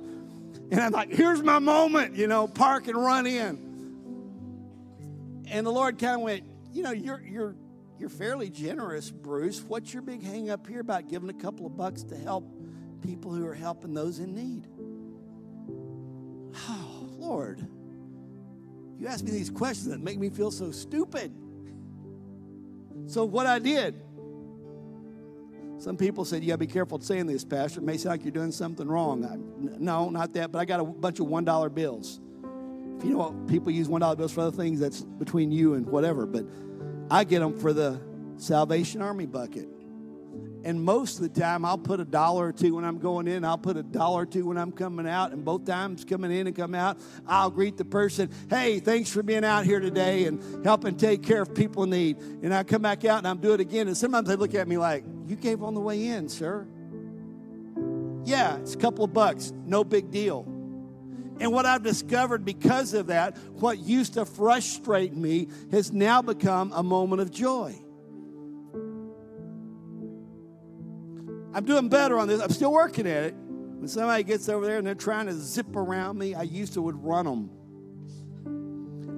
And 0.70 0.80
I'm 0.80 0.92
like, 0.92 1.10
here's 1.10 1.42
my 1.42 1.58
moment, 1.58 2.14
you 2.14 2.26
know, 2.26 2.46
park 2.46 2.88
and 2.88 2.96
run 2.96 3.26
in. 3.26 3.68
And 5.50 5.66
the 5.66 5.70
Lord 5.70 5.98
kind 5.98 6.16
of 6.16 6.20
went, 6.20 6.44
you 6.72 6.82
know, 6.82 6.92
you're 6.92 7.22
you're 7.22 7.56
you're 7.98 8.10
fairly 8.10 8.50
generous, 8.50 9.10
Bruce. 9.10 9.60
What's 9.62 9.92
your 9.92 10.02
big 10.02 10.22
hang 10.22 10.50
up 10.50 10.66
here 10.66 10.80
about 10.80 11.08
giving 11.08 11.30
a 11.30 11.34
couple 11.34 11.66
of 11.66 11.76
bucks 11.76 12.02
to 12.04 12.16
help 12.16 12.44
people 13.02 13.32
who 13.32 13.46
are 13.46 13.54
helping 13.54 13.94
those 13.94 14.18
in 14.18 14.34
need? 14.34 14.66
Oh, 16.68 17.08
Lord. 17.16 17.66
You 18.98 19.06
ask 19.06 19.24
me 19.24 19.30
these 19.30 19.50
questions 19.50 19.90
that 19.90 20.00
make 20.00 20.18
me 20.18 20.28
feel 20.28 20.50
so 20.50 20.70
stupid. 20.70 21.32
So 23.06 23.24
what 23.24 23.46
I 23.46 23.58
did, 23.58 23.94
some 25.78 25.96
people 25.96 26.24
said, 26.24 26.42
You 26.42 26.48
got 26.48 26.54
to 26.54 26.58
be 26.58 26.66
careful 26.66 27.00
saying 27.00 27.26
this, 27.26 27.44
Pastor. 27.44 27.80
It 27.80 27.84
may 27.84 27.96
sound 27.96 28.14
like 28.14 28.24
you're 28.24 28.32
doing 28.32 28.52
something 28.52 28.86
wrong. 28.86 29.24
I, 29.24 29.36
no, 29.78 30.10
not 30.10 30.32
that, 30.34 30.50
but 30.50 30.58
I 30.58 30.64
got 30.64 30.80
a 30.80 30.84
bunch 30.84 31.20
of 31.20 31.26
$1 31.26 31.74
bills. 31.74 32.20
If 32.98 33.04
you 33.04 33.10
know 33.10 33.18
what 33.18 33.46
people 33.46 33.70
use 33.70 33.86
$1 33.86 34.16
bills 34.16 34.32
for 34.32 34.40
other 34.40 34.56
things, 34.56 34.80
that's 34.80 35.02
between 35.02 35.52
you 35.52 35.74
and 35.74 35.86
whatever. 35.86 36.26
But 36.26 36.46
I 37.10 37.22
get 37.22 37.38
them 37.38 37.56
for 37.56 37.72
the 37.72 38.00
Salvation 38.36 39.02
Army 39.02 39.26
bucket. 39.26 39.68
And 40.64 40.82
most 40.82 41.20
of 41.20 41.32
the 41.32 41.40
time, 41.40 41.64
I'll 41.64 41.78
put 41.78 42.00
a 42.00 42.04
dollar 42.04 42.48
or 42.48 42.52
two 42.52 42.74
when 42.74 42.84
I'm 42.84 42.98
going 42.98 43.28
in. 43.28 43.44
I'll 43.44 43.58
put 43.58 43.76
a 43.76 43.82
dollar 43.82 44.22
or 44.22 44.26
two 44.26 44.46
when 44.46 44.58
I'm 44.58 44.72
coming 44.72 45.08
out. 45.08 45.32
And 45.32 45.44
both 45.44 45.64
times 45.64 46.04
coming 46.04 46.32
in 46.32 46.46
and 46.46 46.56
coming 46.56 46.80
out, 46.80 46.98
I'll 47.26 47.50
greet 47.50 47.76
the 47.76 47.84
person, 47.84 48.30
hey, 48.50 48.80
thanks 48.80 49.10
for 49.10 49.22
being 49.22 49.44
out 49.44 49.64
here 49.64 49.80
today 49.80 50.24
and 50.24 50.64
helping 50.64 50.96
take 50.96 51.22
care 51.22 51.42
of 51.42 51.54
people 51.54 51.84
in 51.84 51.90
need. 51.90 52.18
And 52.18 52.52
I 52.52 52.64
come 52.64 52.82
back 52.82 53.04
out 53.04 53.18
and 53.18 53.28
I'm 53.28 53.38
doing 53.38 53.54
it 53.54 53.60
again. 53.60 53.86
And 53.86 53.96
sometimes 53.96 54.28
they 54.28 54.36
look 54.36 54.54
at 54.54 54.66
me 54.66 54.78
like, 54.78 55.04
you 55.26 55.36
gave 55.36 55.62
on 55.62 55.74
the 55.74 55.80
way 55.80 56.06
in, 56.06 56.28
sir. 56.28 56.66
Yeah, 58.24 58.56
it's 58.56 58.74
a 58.74 58.78
couple 58.78 59.04
of 59.04 59.12
bucks. 59.12 59.52
No 59.64 59.84
big 59.84 60.10
deal. 60.10 60.42
And 61.40 61.52
what 61.52 61.66
I've 61.66 61.84
discovered 61.84 62.44
because 62.44 62.94
of 62.94 63.06
that, 63.06 63.36
what 63.52 63.78
used 63.78 64.14
to 64.14 64.24
frustrate 64.24 65.14
me 65.14 65.48
has 65.70 65.92
now 65.92 66.20
become 66.20 66.72
a 66.74 66.82
moment 66.82 67.22
of 67.22 67.30
joy. 67.30 67.80
I'm 71.58 71.64
doing 71.64 71.88
better 71.88 72.20
on 72.20 72.28
this. 72.28 72.40
I'm 72.40 72.50
still 72.50 72.72
working 72.72 73.04
at 73.08 73.24
it. 73.24 73.34
When 73.34 73.88
somebody 73.88 74.22
gets 74.22 74.48
over 74.48 74.64
there 74.64 74.78
and 74.78 74.86
they're 74.86 74.94
trying 74.94 75.26
to 75.26 75.32
zip 75.32 75.74
around 75.74 76.16
me, 76.16 76.32
I 76.32 76.42
used 76.42 76.74
to 76.74 76.82
would 76.82 77.02
run 77.02 77.24
them. 77.24 77.50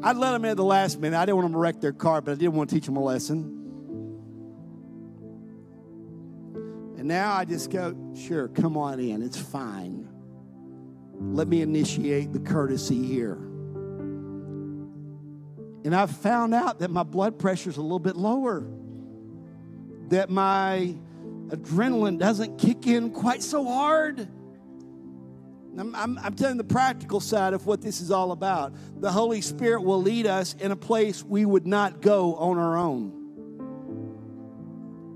I'd 0.03 0.17
let 0.17 0.31
them 0.31 0.47
in 0.47 0.53
at 0.53 0.57
the 0.57 0.65
last 0.65 0.99
minute. 0.99 1.19
I 1.19 1.27
didn't 1.27 1.37
want 1.37 1.45
them 1.49 1.53
to 1.53 1.59
wreck 1.59 1.83
their 1.83 1.93
car, 1.93 2.23
but 2.23 2.33
I 2.33 2.37
didn't 2.37 2.55
want 2.55 2.71
to 2.71 2.77
teach 2.77 2.87
them 2.87 2.97
a 2.97 3.03
lesson. 3.03 3.43
And 6.97 7.07
now 7.07 7.35
I 7.35 7.45
just 7.45 7.71
go, 7.71 7.95
sure, 8.17 8.49
come 8.49 8.75
on 8.79 9.01
in. 9.01 9.21
It's 9.21 9.37
fine. 9.37 10.09
Let 11.21 11.47
me 11.47 11.61
initiate 11.61 12.33
the 12.33 12.41
courtesy 12.41 13.07
here. 13.07 13.35
And 15.85 15.95
I've 15.95 16.11
found 16.11 16.55
out 16.55 16.79
that 16.79 16.91
my 16.91 17.03
blood 17.03 17.39
pressure 17.39 17.69
is 17.69 17.77
a 17.77 17.83
little 17.83 17.99
bit 17.99 18.17
lower, 18.17 18.67
that 20.09 20.31
my 20.31 20.95
adrenaline 21.51 22.19
doesn't 22.19 22.59
kick 22.59 22.87
in 22.87 23.11
quite 23.11 23.43
so 23.43 23.65
hard. 23.65 24.29
I'm, 25.79 25.95
I'm, 25.95 26.19
I'm, 26.19 26.35
telling 26.35 26.57
the 26.57 26.65
practical 26.65 27.21
side 27.21 27.55
of 27.55 27.67
what 27.67 27.81
this 27.81 28.01
is 28.01 28.11
all 28.11 28.33
about. 28.33 28.75
The 29.01 29.11
Holy 29.11 29.41
Spirit 29.41 29.83
will 29.83 30.03
lead 30.03 30.27
us 30.27 30.55
in 30.55 30.73
a 30.73 30.77
place 30.77 31.23
we 31.23 31.45
would 31.45 31.67
not 31.67 32.01
go 32.03 32.35
on 32.35 32.59
our 32.59 32.77
own. 32.77 33.17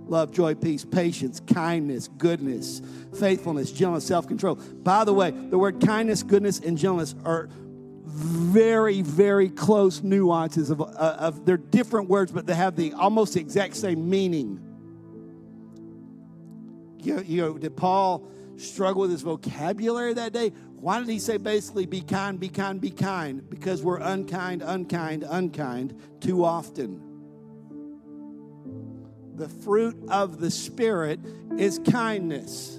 Love, 0.07 0.31
joy, 0.33 0.55
peace, 0.55 0.85
patience, 0.85 1.41
kindness, 1.41 2.09
goodness, 2.19 2.83
faithfulness, 3.19 3.73
gentleness, 3.73 4.07
self 4.07 4.29
control. 4.29 4.55
By 4.55 5.05
the 5.05 5.15
way, 5.15 5.31
the 5.31 5.59
word 5.59 5.85
kindness, 5.85 6.23
goodness, 6.23 6.61
and 6.61 6.79
gentleness 6.79 7.15
are 7.25 7.49
very, 8.05 9.03
very 9.03 9.49
close 9.49 10.03
nuances 10.03 10.71
of, 10.71 10.81
uh, 10.81 10.85
of 10.85 11.45
they're 11.47 11.57
different 11.57 12.09
words, 12.09 12.31
but 12.31 12.47
they 12.47 12.55
have 12.55 12.77
the 12.77 12.93
almost 12.93 13.37
exact 13.37 13.77
same 13.77 14.09
meaning. 14.09 14.61
You 17.05 17.21
you 17.21 17.41
know, 17.43 17.59
did 17.59 17.77
Paul 17.77 18.27
struggle 18.57 19.03
with 19.03 19.11
his 19.11 19.23
vocabulary 19.23 20.15
that 20.15 20.33
day? 20.33 20.53
Why 20.77 20.99
did 20.99 21.09
he 21.09 21.19
say 21.19 21.37
basically 21.37 21.87
be 21.87 22.01
kind, 22.01 22.39
be 22.39 22.49
kind, 22.49 22.81
be 22.81 22.91
kind? 22.91 23.49
Because 23.49 23.83
we're 23.83 24.01
unkind, 24.01 24.63
unkind, 24.63 25.25
unkind 25.29 25.99
too 26.21 26.45
often. 26.45 27.01
The 29.37 29.49
fruit 29.49 29.97
of 30.09 30.39
the 30.41 30.51
Spirit 30.51 31.21
is 31.59 31.81
kindness. 31.91 32.79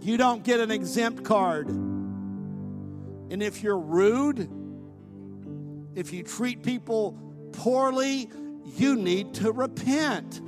You 0.00 0.16
don't 0.16 0.42
get 0.42 0.60
an 0.60 0.70
exempt 0.70 1.24
card. 1.24 1.68
And 1.68 3.42
if 3.42 3.62
you're 3.62 3.78
rude, 3.78 4.50
if 5.94 6.12
you 6.12 6.22
treat 6.22 6.62
people 6.62 7.18
poorly, 7.52 8.30
you 8.76 8.96
need 8.96 9.34
to 9.34 9.52
repent. 9.52 10.40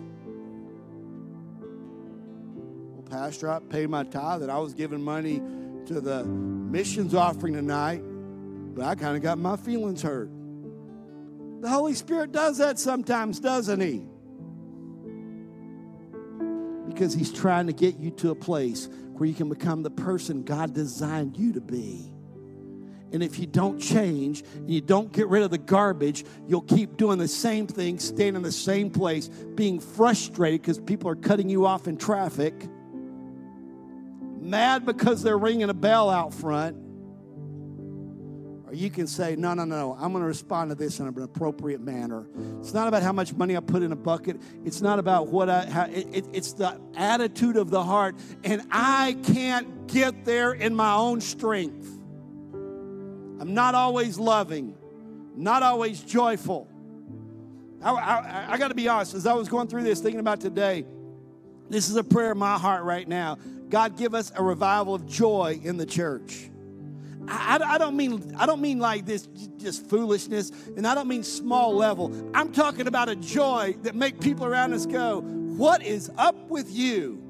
Pastor, 3.12 3.50
I 3.50 3.58
paid 3.58 3.90
my 3.90 4.04
tithe 4.04 4.40
and 4.40 4.50
I 4.50 4.58
was 4.58 4.72
giving 4.72 5.02
money 5.02 5.42
to 5.84 6.00
the 6.00 6.24
missions 6.24 7.14
offering 7.14 7.52
tonight, 7.52 8.00
but 8.74 8.86
I 8.86 8.94
kind 8.94 9.18
of 9.18 9.22
got 9.22 9.36
my 9.36 9.56
feelings 9.56 10.00
hurt. 10.00 10.30
The 11.60 11.68
Holy 11.68 11.92
Spirit 11.92 12.32
does 12.32 12.56
that 12.56 12.78
sometimes, 12.78 13.38
doesn't 13.38 13.80
He? 13.80 14.06
Because 16.88 17.12
He's 17.12 17.30
trying 17.30 17.66
to 17.66 17.74
get 17.74 17.98
you 17.98 18.12
to 18.12 18.30
a 18.30 18.34
place 18.34 18.88
where 19.12 19.28
you 19.28 19.34
can 19.34 19.50
become 19.50 19.82
the 19.82 19.90
person 19.90 20.42
God 20.42 20.72
designed 20.72 21.36
you 21.36 21.52
to 21.52 21.60
be. 21.60 22.14
And 23.12 23.22
if 23.22 23.38
you 23.38 23.46
don't 23.46 23.78
change 23.78 24.42
and 24.54 24.70
you 24.70 24.80
don't 24.80 25.12
get 25.12 25.28
rid 25.28 25.42
of 25.42 25.50
the 25.50 25.58
garbage, 25.58 26.24
you'll 26.48 26.62
keep 26.62 26.96
doing 26.96 27.18
the 27.18 27.28
same 27.28 27.66
thing, 27.66 27.98
staying 27.98 28.36
in 28.36 28.42
the 28.42 28.50
same 28.50 28.88
place, 28.88 29.28
being 29.28 29.80
frustrated 29.80 30.62
because 30.62 30.78
people 30.80 31.10
are 31.10 31.14
cutting 31.14 31.50
you 31.50 31.66
off 31.66 31.86
in 31.86 31.98
traffic, 31.98 32.54
mad 34.42 34.84
because 34.84 35.22
they're 35.22 35.38
ringing 35.38 35.70
a 35.70 35.74
bell 35.74 36.10
out 36.10 36.34
front. 36.34 36.76
Or 38.66 38.74
you 38.74 38.90
can 38.90 39.06
say, 39.06 39.36
no, 39.36 39.54
no, 39.54 39.64
no, 39.64 39.96
I'm 40.00 40.12
going 40.12 40.22
to 40.22 40.28
respond 40.28 40.70
to 40.70 40.74
this 40.74 40.98
in 40.98 41.06
an 41.06 41.22
appropriate 41.22 41.80
manner. 41.80 42.26
It's 42.58 42.72
not 42.72 42.88
about 42.88 43.02
how 43.02 43.12
much 43.12 43.34
money 43.34 43.56
I 43.56 43.60
put 43.60 43.82
in 43.82 43.92
a 43.92 43.96
bucket. 43.96 44.40
It's 44.64 44.80
not 44.80 44.98
about 44.98 45.28
what 45.28 45.48
I, 45.48 45.66
how, 45.66 45.84
it, 45.84 46.06
it, 46.12 46.26
it's 46.32 46.54
the 46.54 46.80
attitude 46.96 47.56
of 47.56 47.70
the 47.70 47.82
heart. 47.82 48.16
And 48.44 48.62
I 48.70 49.16
can't 49.24 49.86
get 49.86 50.24
there 50.24 50.52
in 50.52 50.74
my 50.74 50.94
own 50.94 51.20
strength. 51.20 51.86
I'm 53.40 53.54
not 53.54 53.74
always 53.74 54.18
loving, 54.18 54.76
not 55.36 55.62
always 55.62 56.00
joyful. 56.00 56.68
I, 57.82 57.90
I, 57.90 58.46
I 58.52 58.58
got 58.58 58.68
to 58.68 58.74
be 58.74 58.88
honest, 58.88 59.14
as 59.14 59.26
I 59.26 59.34
was 59.34 59.48
going 59.48 59.68
through 59.68 59.82
this, 59.82 60.00
thinking 60.00 60.20
about 60.20 60.40
today, 60.40 60.86
this 61.68 61.90
is 61.90 61.96
a 61.96 62.04
prayer 62.04 62.32
in 62.32 62.38
my 62.38 62.56
heart 62.56 62.84
right 62.84 63.08
now. 63.08 63.38
God, 63.72 63.96
give 63.96 64.14
us 64.14 64.30
a 64.36 64.42
revival 64.42 64.94
of 64.94 65.06
joy 65.06 65.58
in 65.64 65.78
the 65.78 65.86
church. 65.86 66.50
I, 67.26 67.58
I, 67.64 67.78
don't 67.78 67.96
mean 67.96 68.34
I 68.36 68.44
don't 68.44 68.60
mean 68.60 68.78
like 68.78 69.06
this 69.06 69.26
just 69.56 69.88
foolishness, 69.88 70.50
and 70.76 70.86
I 70.86 70.94
don't 70.94 71.08
mean 71.08 71.22
small 71.22 71.74
level. 71.74 72.30
I'm 72.34 72.52
talking 72.52 72.86
about 72.86 73.08
a 73.08 73.16
joy 73.16 73.74
that 73.80 73.94
make 73.94 74.20
people 74.20 74.44
around 74.44 74.74
us 74.74 74.84
go, 74.84 75.22
"What 75.22 75.82
is 75.82 76.10
up 76.18 76.50
with 76.50 76.70
you?" 76.70 77.22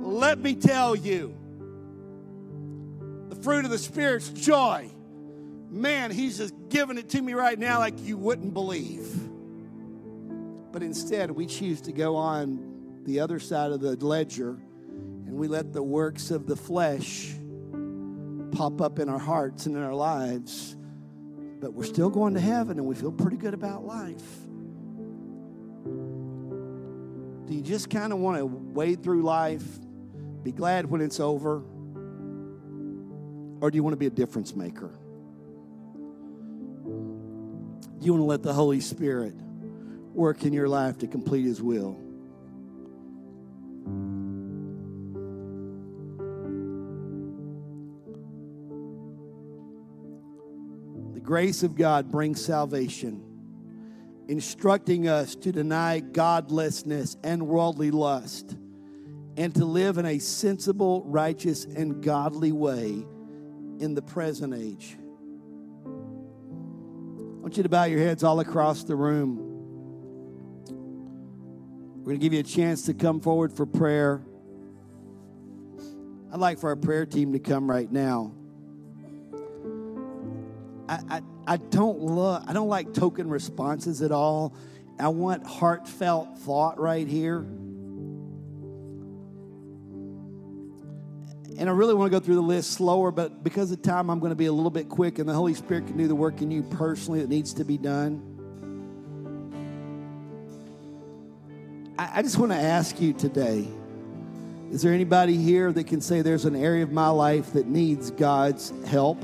Let 0.00 0.40
me 0.40 0.56
tell 0.56 0.96
you, 0.96 1.36
the 3.28 3.36
fruit 3.36 3.64
of 3.64 3.70
the 3.70 3.78
Spirit's 3.78 4.30
joy. 4.30 4.90
Man, 5.70 6.10
He's 6.10 6.38
just 6.38 6.52
giving 6.68 6.98
it 6.98 7.10
to 7.10 7.22
me 7.22 7.34
right 7.34 7.58
now 7.60 7.78
like 7.78 7.94
you 8.04 8.16
wouldn't 8.16 8.52
believe. 8.52 9.06
But 10.72 10.82
instead, 10.82 11.30
we 11.30 11.46
choose 11.46 11.80
to 11.82 11.92
go 11.92 12.16
on 12.16 12.73
the 13.04 13.20
other 13.20 13.38
side 13.38 13.70
of 13.72 13.80
the 13.80 13.96
ledger 14.04 14.58
and 15.26 15.34
we 15.34 15.48
let 15.48 15.72
the 15.72 15.82
works 15.82 16.30
of 16.30 16.46
the 16.46 16.56
flesh 16.56 17.34
pop 18.52 18.80
up 18.80 18.98
in 18.98 19.08
our 19.08 19.18
hearts 19.18 19.66
and 19.66 19.76
in 19.76 19.82
our 19.82 19.94
lives. 19.94 20.76
But 21.60 21.74
we're 21.74 21.84
still 21.84 22.10
going 22.10 22.34
to 22.34 22.40
heaven 22.40 22.78
and 22.78 22.86
we 22.86 22.94
feel 22.94 23.12
pretty 23.12 23.36
good 23.36 23.54
about 23.54 23.84
life. 23.84 24.22
Do 27.46 27.54
you 27.54 27.62
just 27.62 27.90
kind 27.90 28.12
of 28.12 28.20
want 28.20 28.38
to 28.38 28.46
wade 28.46 29.02
through 29.02 29.22
life, 29.22 29.64
be 30.42 30.52
glad 30.52 30.86
when 30.86 31.00
it's 31.00 31.20
over? 31.20 31.62
Or 33.60 33.70
do 33.70 33.76
you 33.76 33.82
want 33.82 33.94
to 33.94 33.98
be 33.98 34.06
a 34.06 34.10
difference 34.10 34.54
maker? 34.54 34.90
Do 36.84 38.06
you 38.06 38.12
want 38.12 38.22
to 38.22 38.26
let 38.26 38.42
the 38.42 38.52
Holy 38.52 38.80
Spirit 38.80 39.34
work 40.12 40.44
in 40.44 40.52
your 40.52 40.68
life 40.68 40.98
to 40.98 41.06
complete 41.06 41.44
His 41.44 41.62
will? 41.62 42.03
Grace 51.24 51.62
of 51.62 51.74
God 51.74 52.10
brings 52.10 52.44
salvation, 52.44 53.22
instructing 54.28 55.08
us 55.08 55.34
to 55.36 55.50
deny 55.52 56.00
godlessness 56.00 57.16
and 57.24 57.48
worldly 57.48 57.90
lust 57.90 58.56
and 59.36 59.54
to 59.54 59.64
live 59.64 59.98
in 59.98 60.06
a 60.06 60.18
sensible, 60.18 61.02
righteous, 61.06 61.64
and 61.64 62.02
godly 62.02 62.52
way 62.52 63.04
in 63.80 63.94
the 63.94 64.02
present 64.02 64.54
age. 64.54 64.96
I 65.86 67.40
want 67.40 67.56
you 67.56 67.62
to 67.62 67.68
bow 67.68 67.84
your 67.84 68.00
heads 68.00 68.22
all 68.22 68.40
across 68.40 68.84
the 68.84 68.94
room. 68.94 69.38
We're 71.96 72.04
going 72.04 72.20
to 72.20 72.22
give 72.22 72.32
you 72.34 72.40
a 72.40 72.42
chance 72.42 72.86
to 72.86 72.94
come 72.94 73.20
forward 73.20 73.52
for 73.52 73.66
prayer. 73.66 74.22
I'd 76.32 76.38
like 76.38 76.58
for 76.58 76.68
our 76.68 76.76
prayer 76.76 77.06
team 77.06 77.32
to 77.32 77.38
come 77.38 77.68
right 77.68 77.90
now. 77.90 78.34
I, 80.88 80.98
I, 81.08 81.22
I 81.46 81.56
don't 81.56 82.00
love 82.00 82.44
I 82.46 82.52
don't 82.52 82.68
like 82.68 82.92
token 82.92 83.28
responses 83.28 84.02
at 84.02 84.12
all. 84.12 84.54
I 84.98 85.08
want 85.08 85.46
heartfelt 85.46 86.38
thought 86.38 86.78
right 86.78 87.06
here. 87.06 87.46
And 91.56 91.68
I 91.68 91.72
really 91.72 91.94
want 91.94 92.10
to 92.10 92.18
go 92.18 92.24
through 92.24 92.34
the 92.34 92.40
list 92.40 92.72
slower, 92.72 93.12
but 93.12 93.44
because 93.44 93.70
of 93.70 93.80
time, 93.80 94.10
I'm 94.10 94.18
going 94.18 94.30
to 94.30 94.36
be 94.36 94.46
a 94.46 94.52
little 94.52 94.70
bit 94.70 94.88
quick, 94.88 95.20
and 95.20 95.28
the 95.28 95.34
Holy 95.34 95.54
Spirit 95.54 95.86
can 95.86 95.96
do 95.96 96.08
the 96.08 96.14
work 96.14 96.42
in 96.42 96.50
you 96.50 96.64
personally 96.64 97.20
that 97.20 97.28
needs 97.28 97.54
to 97.54 97.64
be 97.64 97.78
done. 97.78 98.34
I, 101.96 102.18
I 102.18 102.22
just 102.22 102.38
want 102.38 102.50
to 102.50 102.58
ask 102.58 103.00
you 103.00 103.12
today 103.12 103.68
is 104.72 104.82
there 104.82 104.92
anybody 104.92 105.36
here 105.36 105.70
that 105.72 105.84
can 105.84 106.00
say 106.00 106.22
there's 106.22 106.46
an 106.46 106.56
area 106.56 106.82
of 106.82 106.90
my 106.90 107.08
life 107.08 107.52
that 107.52 107.68
needs 107.68 108.10
God's 108.10 108.72
help? 108.86 109.22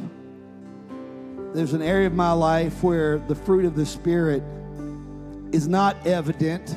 There's 1.53 1.73
an 1.73 1.83
area 1.83 2.07
of 2.07 2.15
my 2.15 2.31
life 2.31 2.81
where 2.81 3.19
the 3.19 3.35
fruit 3.35 3.65
of 3.65 3.75
the 3.75 3.85
Spirit 3.85 4.41
is 5.51 5.67
not 5.67 6.07
evident. 6.07 6.77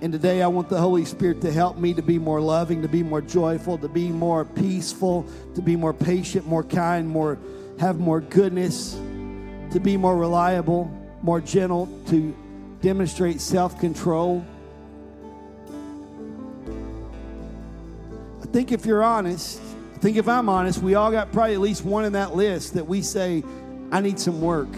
And 0.00 0.10
today 0.10 0.40
I 0.40 0.46
want 0.46 0.70
the 0.70 0.80
Holy 0.80 1.04
Spirit 1.04 1.42
to 1.42 1.52
help 1.52 1.76
me 1.76 1.92
to 1.92 2.00
be 2.00 2.18
more 2.18 2.40
loving, 2.40 2.80
to 2.80 2.88
be 2.88 3.02
more 3.02 3.20
joyful, 3.20 3.76
to 3.76 3.88
be 3.88 4.08
more 4.08 4.46
peaceful, 4.46 5.26
to 5.54 5.60
be 5.60 5.76
more 5.76 5.92
patient, 5.92 6.46
more 6.46 6.64
kind, 6.64 7.06
more 7.06 7.38
have 7.78 7.98
more 7.98 8.22
goodness, 8.22 8.94
to 8.94 9.80
be 9.82 9.98
more 9.98 10.16
reliable, 10.16 10.90
more 11.20 11.42
gentle, 11.42 11.86
to 12.06 12.34
demonstrate 12.80 13.38
self-control. 13.38 14.42
I 18.42 18.46
think 18.46 18.72
if 18.72 18.86
you're 18.86 19.02
honest, 19.02 19.60
think 20.04 20.18
if 20.18 20.28
I'm 20.28 20.50
honest, 20.50 20.82
we 20.82 20.96
all 20.96 21.10
got 21.10 21.32
probably 21.32 21.54
at 21.54 21.60
least 21.60 21.82
one 21.82 22.04
in 22.04 22.12
that 22.12 22.36
list 22.36 22.74
that 22.74 22.86
we 22.86 23.00
say, 23.00 23.42
I 23.90 24.02
need 24.02 24.20
some 24.20 24.42
work. 24.42 24.68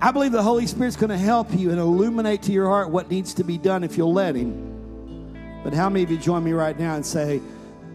I 0.00 0.12
believe 0.12 0.30
the 0.30 0.40
Holy 0.40 0.68
Spirit's 0.68 0.94
going 0.94 1.10
to 1.10 1.18
help 1.18 1.52
you 1.52 1.70
and 1.70 1.80
illuminate 1.80 2.42
to 2.42 2.52
your 2.52 2.68
heart 2.68 2.90
what 2.90 3.10
needs 3.10 3.34
to 3.34 3.42
be 3.42 3.58
done 3.58 3.82
if 3.82 3.98
you'll 3.98 4.12
let 4.12 4.36
Him. 4.36 5.60
But 5.64 5.74
how 5.74 5.88
many 5.88 6.04
of 6.04 6.10
you 6.12 6.18
join 6.18 6.44
me 6.44 6.52
right 6.52 6.78
now 6.78 6.94
and 6.94 7.04
say, 7.04 7.40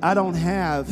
I 0.03 0.13
don't 0.13 0.33
have 0.33 0.85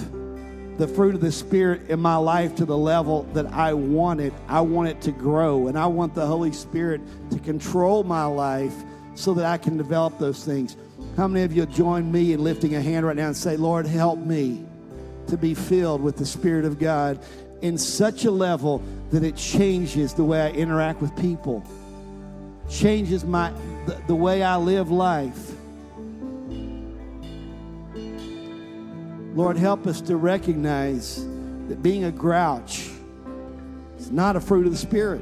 the 0.78 0.88
fruit 0.88 1.14
of 1.14 1.20
the 1.20 1.34
Spirit 1.34 1.90
in 1.90 1.99
my 1.99 2.15
life 2.15 2.56
to 2.56 2.65
the 2.65 2.78
level 2.78 3.24
that 3.34 3.48
I 3.48 3.74
want 3.74 4.22
it? 4.22 4.32
I 4.48 4.61
want 4.61 4.88
it 4.88 5.02
to 5.02 5.11
grow, 5.11 5.68
and 5.68 5.78
I 5.78 5.88
want 5.88 6.15
the 6.15 6.26
Holy 6.26 6.53
Spirit 6.53 7.02
to 7.32 7.40
control 7.40 8.06
my 8.06 8.24
life 8.24 8.74
so 9.15 9.34
that 9.34 9.45
I 9.45 9.57
can 9.57 9.76
develop 9.76 10.18
those 10.18 10.45
things. 10.45 10.78
How 11.15 11.27
many 11.27 11.45
of 11.45 11.53
you 11.53 11.68
join 11.68 12.11
me 12.11 12.34
in 12.34 12.44
lifting 12.44 12.76
a 12.76 12.81
hand 12.81 13.06
right 13.06 13.15
now 13.15 13.27
and 13.27 13.38
say, 13.38 13.56
Lord, 13.56 13.85
help 13.85 14.18
me 14.18 14.65
to 15.27 15.38
be 15.38 15.53
filled 15.53 16.02
with 16.02 16.18
the 16.18 16.26
Spirit 16.26 16.65
of 16.65 16.80
God 16.80 17.19
in 17.61 17.77
such 17.77 18.26
a 18.26 18.31
level 18.31 18.81
that 19.11 19.23
it 19.23 19.35
changes 19.35 20.15
the 20.15 20.23
way 20.23 20.41
I 20.41 20.49
interact 20.49 21.02
with 21.02 21.15
people, 21.15 21.64
changes 22.68 23.23
my 23.23 23.52
the, 23.85 24.02
the 24.07 24.15
way 24.15 24.41
I 24.41 24.57
live 24.57 24.90
life. 24.90 25.52
Lord, 29.35 29.57
help 29.57 29.85
us 29.85 30.02
to 30.02 30.15
recognize 30.15 31.23
that 31.68 31.84
being 31.84 32.06
a 32.06 32.11
grouch 32.11 32.90
is 33.99 34.11
not 34.11 34.35
a 34.35 34.41
fruit 34.41 34.65
of 34.65 34.72
the 34.72 34.77
Spirit. 34.80 35.22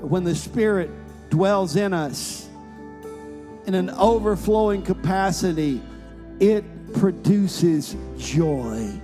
When 0.00 0.24
the 0.24 0.34
Spirit 0.34 0.90
dwells 1.30 1.76
in 1.76 1.94
us 1.94 2.45
in 3.66 3.74
an 3.74 3.90
overflowing 3.90 4.82
capacity, 4.82 5.82
it 6.38 6.64
produces 6.94 7.96
joy. 8.16 9.00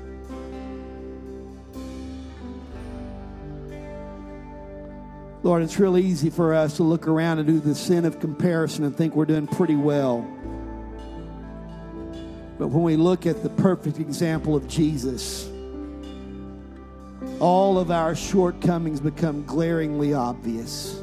Lord, 5.43 5.65
it's 5.65 5.81
really 5.81 6.03
easy 6.03 6.31
for 6.31 6.55
us 6.55 6.77
to 6.77 6.85
look 6.85 7.09
around 7.09 7.41
and 7.41 7.49
do 7.49 7.59
the 7.59 7.75
sin 7.75 8.05
of 8.05 8.21
comparison 8.21 8.85
and 8.85 8.97
think 8.97 9.17
we're 9.17 9.25
doing 9.25 9.49
pretty 9.49 9.75
well. 9.75 10.21
But 12.59 12.69
when 12.69 12.85
we 12.85 12.95
look 12.95 13.27
at 13.27 13.43
the 13.43 13.49
perfect 13.49 13.99
example 13.99 14.55
of 14.55 14.69
Jesus, 14.69 15.51
all 17.41 17.77
of 17.77 17.91
our 17.91 18.15
shortcomings 18.15 19.01
become 19.01 19.45
glaringly 19.45 20.15
obvious. 20.15 21.02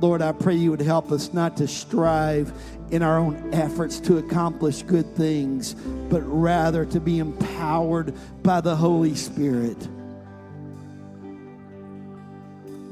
Lord, 0.00 0.22
I 0.22 0.32
pray 0.32 0.54
you 0.54 0.70
would 0.70 0.80
help 0.80 1.12
us 1.12 1.32
not 1.34 1.56
to 1.58 1.68
strive 1.68 2.52
in 2.90 3.02
our 3.02 3.18
own 3.18 3.50
efforts 3.52 4.00
to 4.00 4.18
accomplish 4.18 4.82
good 4.82 5.14
things, 5.14 5.74
but 6.08 6.22
rather 6.22 6.84
to 6.86 7.00
be 7.00 7.18
empowered 7.18 8.14
by 8.42 8.60
the 8.60 8.74
Holy 8.74 9.14
Spirit. 9.14 9.88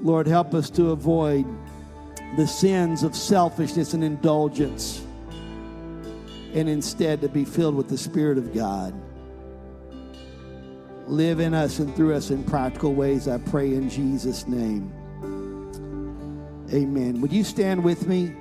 Lord, 0.02 0.26
help 0.26 0.54
us 0.54 0.70
to 0.70 0.90
avoid 0.90 1.46
the 2.36 2.46
sins 2.46 3.02
of 3.02 3.16
selfishness 3.16 3.94
and 3.94 4.04
indulgence. 4.04 5.02
and 6.54 6.68
instead 6.68 7.20
to 7.20 7.28
be 7.28 7.44
filled 7.44 7.74
with 7.74 7.88
the 7.88 7.98
Spirit 7.98 8.38
of 8.38 8.54
God. 8.54 8.94
Live 11.06 11.40
in 11.40 11.54
us 11.54 11.78
and 11.78 11.94
through 11.94 12.14
us 12.14 12.30
in 12.30 12.42
practical 12.44 12.94
ways, 12.94 13.28
I 13.28 13.38
pray 13.38 13.74
in 13.74 13.88
Jesus' 13.88 14.46
name. 14.46 14.92
Amen. 16.72 17.20
Would 17.20 17.32
you 17.32 17.44
stand 17.44 17.82
with 17.82 18.06
me? 18.06 18.34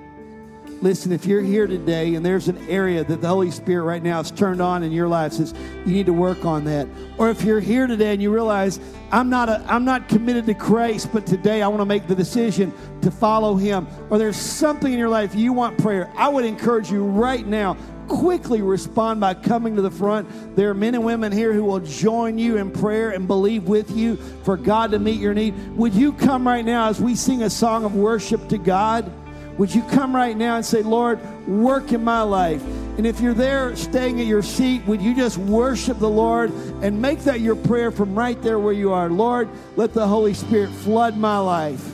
Listen, 0.82 1.12
if 1.12 1.26
you're 1.26 1.42
here 1.42 1.66
today 1.66 2.16
and 2.16 2.26
there's 2.26 2.50
an 2.50 2.58
area 2.70 3.04
that 3.04 3.22
the 3.22 3.28
Holy 3.28 3.50
Spirit 3.50 3.84
right 3.84 4.04
now 4.04 4.20
is 4.20 4.30
turned 4.30 4.62
on 4.62 4.84
in 4.84 4.92
your 4.92 5.08
life, 5.08 5.34
says 5.34 5.54
you 5.86 5.94
need 5.94 6.06
to 6.06 6.14
work 6.14 6.46
on 6.46 6.66
that. 6.66 6.88
Or 7.18 7.30
if 7.30 7.42
you're 7.44 7.62
here 7.62 7.88
today 7.88 8.14
and 8.14 8.22
you 8.22 8.32
realize 8.32 8.80
I'm 9.12 9.30
not 9.30 9.50
a, 9.50 9.64
I'm 9.68 9.86
not 9.86 10.08
committed 10.10 10.46
to 10.48 10.54
Christ, 10.54 11.10
but 11.14 11.26
today 11.26 11.62
I 11.62 11.68
want 11.68 11.82
to 11.82 11.86
make 11.86 12.06
the 12.06 12.14
decision 12.14 12.74
to 13.02 13.10
follow 13.10 13.56
Him. 13.56 13.88
Or 14.10 14.18
there's 14.18 14.36
something 14.36 14.92
in 14.92 15.00
your 15.00 15.10
life 15.10 15.34
you 15.34 15.54
want 15.54 15.78
prayer. 15.78 16.12
I 16.16 16.28
would 16.28 16.46
encourage 16.46 16.92
you 16.92 17.04
right 17.04 17.48
now 17.48 17.76
quickly 18.08 18.62
respond 18.62 19.20
by 19.20 19.34
coming 19.34 19.76
to 19.76 19.82
the 19.82 19.92
front. 19.92 20.56
There 20.56 20.70
are 20.70 20.74
men 20.74 20.96
and 20.96 21.06
women 21.06 21.32
here 21.32 21.54
who 21.54 21.64
will 21.64 21.80
join 21.80 22.38
you 22.38 22.58
in 22.58 22.72
prayer 22.72 23.12
and 23.12 23.28
believe 23.28 23.64
with 23.64 23.92
you 23.92 24.16
for 24.44 24.58
God 24.58 24.92
to 24.92 25.00
meet 25.00 25.20
your 25.20 25.34
need. 25.34 25.56
Would 25.76 25.94
you 25.94 26.14
come 26.14 26.48
right 26.48 26.66
now 26.66 26.90
as 26.90 27.00
we 27.00 27.16
sing 27.16 27.44
a 27.44 27.50
song 27.50 27.86
of 27.86 27.96
worship 27.96 28.48
to 28.50 28.58
God? 28.58 29.12
Would 29.58 29.74
you 29.74 29.82
come 29.84 30.16
right 30.16 30.38
now 30.38 30.56
and 30.56 30.66
say, 30.66 30.84
Lord, 30.84 31.20
work 31.48 31.92
in 31.92 32.04
my 32.04 32.22
life? 32.22 32.64
And 32.98 33.06
if 33.06 33.20
you're 33.20 33.34
there 33.34 33.76
staying 33.76 34.20
at 34.20 34.28
your 34.28 34.42
seat, 34.42 34.86
would 34.88 35.02
you 35.02 35.16
just 35.16 35.38
worship 35.38 36.00
the 36.00 36.10
Lord 36.10 36.52
and 36.82 37.02
make 37.02 37.20
that 37.22 37.42
your 37.42 37.56
prayer 37.56 37.92
from 37.92 38.18
right 38.18 38.42
there 38.42 38.60
where 38.60 38.74
you 38.74 38.92
are? 38.92 39.10
Lord, 39.10 39.50
let 39.76 39.94
the 39.94 40.08
Holy 40.08 40.34
Spirit 40.34 40.70
flood 40.70 41.18
my 41.18 41.38
life 41.38 41.94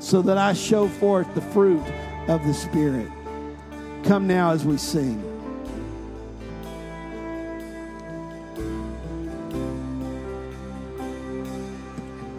so 0.00 0.22
that 0.22 0.38
I 0.38 0.52
show 0.52 0.88
forth 0.88 1.32
the 1.34 1.40
fruit 1.40 1.82
of 2.28 2.44
the 2.44 2.54
Spirit. 2.54 3.08
Come 4.04 4.26
now 4.26 4.50
as 4.50 4.64
we 4.64 4.76
sing. 4.76 5.33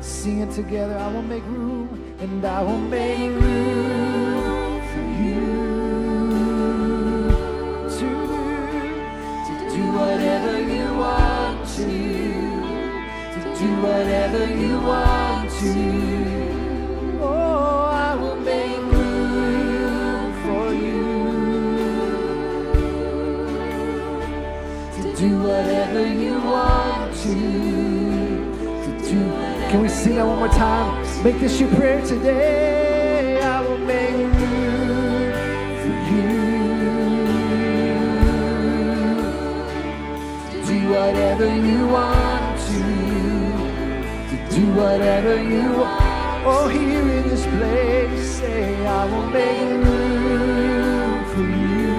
Sing 0.00 0.40
it 0.40 0.50
together. 0.52 0.96
I 0.96 1.12
will 1.12 1.22
make 1.22 1.44
room, 1.46 1.88
and 2.20 2.44
I 2.44 2.62
will 2.62 2.78
make 2.78 3.30
room 3.30 4.80
for 4.90 5.04
you 5.22 5.40
to, 7.98 8.08
to 9.46 9.52
do 9.76 9.82
whatever 9.92 10.58
you 10.60 10.86
want 10.96 11.68
to, 11.76 11.86
to 13.34 13.40
do 13.58 13.68
whatever 13.82 14.42
you 14.54 14.80
want 14.80 15.50
to. 15.60 15.74
Oh, 17.20 17.84
I 17.92 18.14
will 18.14 18.36
make 18.36 18.78
room 18.92 20.32
for 20.42 20.72
you 20.74 21.02
to 24.96 25.02
do 25.16 25.30
whatever 25.42 26.06
you 26.06 26.34
want 26.34 27.14
to, 27.22 27.34
to 28.84 28.90
do. 29.10 29.57
Can 29.68 29.82
we 29.82 29.88
sing 29.90 30.14
that 30.14 30.26
one 30.26 30.38
more 30.38 30.48
time? 30.48 31.22
Make 31.22 31.40
this 31.40 31.60
your 31.60 31.68
prayer 31.74 32.00
today. 32.00 33.38
I 33.42 33.60
will 33.60 33.76
make 33.76 34.16
room 34.16 35.32
for 35.82 35.94
you 36.10 36.38
do 40.66 40.88
whatever 40.90 41.54
you 41.54 41.86
want 41.86 42.58
to, 42.68 42.80
to 44.30 44.36
do 44.56 44.72
whatever 44.72 45.42
you 45.42 45.70
want. 45.72 46.46
Oh, 46.46 46.68
here 46.68 47.02
in 47.02 47.28
this 47.28 47.44
place, 47.44 48.38
say, 48.38 48.86
I 48.86 49.04
will 49.04 49.26
make 49.28 49.84
room 49.84 51.24
for 51.34 51.46
you 51.62 51.92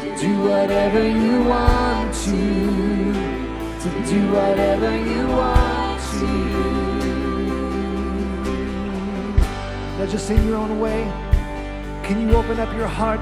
to 0.00 0.06
do 0.20 0.32
whatever 0.48 1.02
you 1.08 1.42
want 1.42 2.14
to 2.14 2.93
to 3.84 3.90
do 4.06 4.32
whatever 4.32 4.96
you 4.96 5.26
want 5.26 6.00
to. 6.00 6.26
Now, 9.98 10.06
just 10.06 10.30
in 10.30 10.42
your 10.46 10.56
own 10.56 10.80
way, 10.80 11.02
can 12.02 12.26
you 12.26 12.34
open 12.34 12.58
up 12.60 12.74
your 12.74 12.86
heart? 12.86 13.20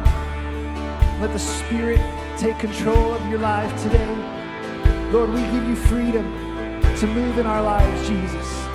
Let 1.20 1.32
the 1.32 1.38
Spirit 1.40 1.98
take 2.38 2.60
control 2.60 3.12
of 3.12 3.28
your 3.28 3.40
life 3.40 3.72
today. 3.82 4.06
Lord, 5.10 5.30
we 5.30 5.40
give 5.40 5.68
you 5.68 5.74
freedom 5.74 6.32
to 6.96 7.06
move 7.08 7.38
in 7.38 7.46
our 7.46 7.60
lives, 7.60 8.08
Jesus. 8.08 8.66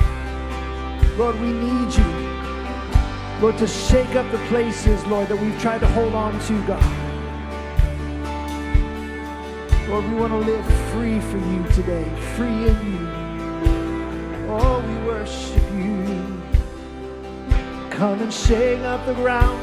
Lord, 1.18 1.40
we 1.40 1.54
need 1.54 1.94
you. 1.96 2.28
Lord, 3.40 3.58
to 3.60 3.68
shake 3.68 4.14
up 4.16 4.30
the 4.34 4.40
places, 4.50 5.06
Lord, 5.06 5.30
that 5.30 5.38
we've 5.38 5.58
tried 5.62 5.80
to 5.80 5.88
hold 5.88 6.14
on 6.16 6.38
to, 6.48 6.68
God. 6.68 7.07
Lord, 9.98 10.12
we 10.12 10.20
want 10.20 10.32
to 10.32 10.52
live 10.52 10.66
free 10.92 11.20
for 11.20 11.38
you 11.40 11.64
today, 11.74 12.06
free 12.36 12.68
in 12.70 12.78
you. 12.92 13.08
Oh, 14.48 14.80
we 14.88 15.08
worship 15.08 15.64
you. 15.74 16.40
Come 17.90 18.22
and 18.22 18.32
shake 18.32 18.82
up 18.82 19.08
the 19.08 19.16
ground 19.16 19.60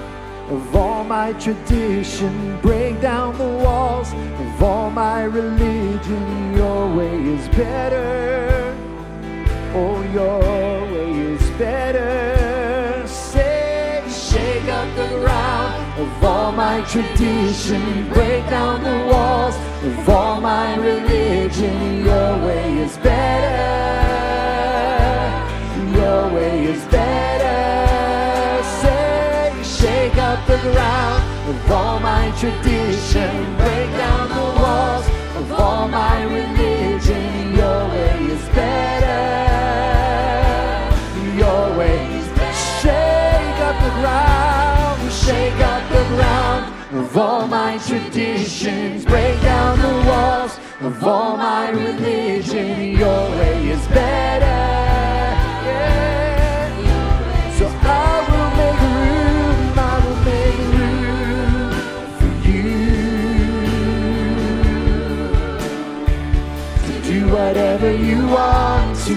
of 0.51 0.75
all 0.75 1.05
my 1.05 1.35
tradition, 1.35 2.61
break 2.63 3.01
down 3.01 3.39
the 3.39 3.47
walls 3.65 4.13
of 4.13 4.61
all 4.61 4.91
my 4.91 5.23
religion. 5.23 6.57
Your 6.57 6.93
way 6.93 7.15
is 7.15 7.47
better. 7.51 8.77
Oh, 9.73 10.03
your 10.13 10.41
way 10.91 11.13
is 11.35 11.49
better. 11.51 13.07
Say, 13.07 14.03
shake 14.09 14.69
up 14.69 14.97
the 14.97 15.09
ground 15.21 16.01
of 16.01 16.25
all 16.25 16.51
my 16.51 16.81
tradition, 16.91 18.09
break 18.13 18.45
down 18.51 18.83
the 18.83 19.13
walls 19.13 19.57
of 19.87 20.09
all 20.09 20.41
my 20.41 20.77
religion. 20.77 22.05
Your 22.05 22.39
way 22.47 22.79
is 22.79 22.97
better. 22.99 23.63
Your 25.99 26.33
way 26.33 26.65
is 26.65 26.83
better. 26.87 28.63
Say, 28.81 29.53
shake 29.63 30.17
up 30.17 30.47
the 30.47 30.59
ground 30.59 31.23
of 31.51 31.71
all 31.71 32.01
my 32.01 32.31
tradition, 32.41 33.57
break 33.57 33.91
down 34.03 34.29
the 34.31 34.61
walls 34.61 35.07
of 35.37 35.53
all 35.53 35.89
my 35.89 36.23
religion. 36.25 37.55
Your 37.55 37.89
way 37.89 38.17
is 38.35 38.49
better. 38.61 39.23
Your 41.37 41.77
way 41.79 41.99
is 42.21 42.29
better. 42.29 42.59
Shake 42.81 43.59
up 43.69 43.77
the 43.85 43.91
ground, 44.01 44.44
of 46.95 47.17
all 47.17 47.47
my 47.49 47.77
traditions, 47.79 49.05
break 49.05 49.41
down 49.41 49.79
the 49.81 50.09
walls 50.09 50.59
of 50.81 51.03
all 51.03 51.37
my 51.37 51.71
religion. 51.71 52.97
Your 52.97 53.31
way 53.31 53.71
is 53.71 53.85
better. 53.89 54.61
So 57.59 57.67
I 57.67 58.21
will 58.31 58.51
make 58.61 58.81
room, 58.95 59.75
I 59.77 59.95
will 60.05 60.21
make 60.31 60.61
room 60.79 61.73
for 62.19 62.33
you 62.49 62.69
to 66.87 66.93
do 67.11 67.19
whatever 67.33 67.91
you 67.93 68.19
want 68.29 68.97
to, 69.07 69.15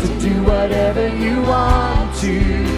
to 0.00 0.08
do 0.20 0.34
whatever 0.44 1.06
you 1.08 1.42
want 1.42 2.14
to. 2.20 2.73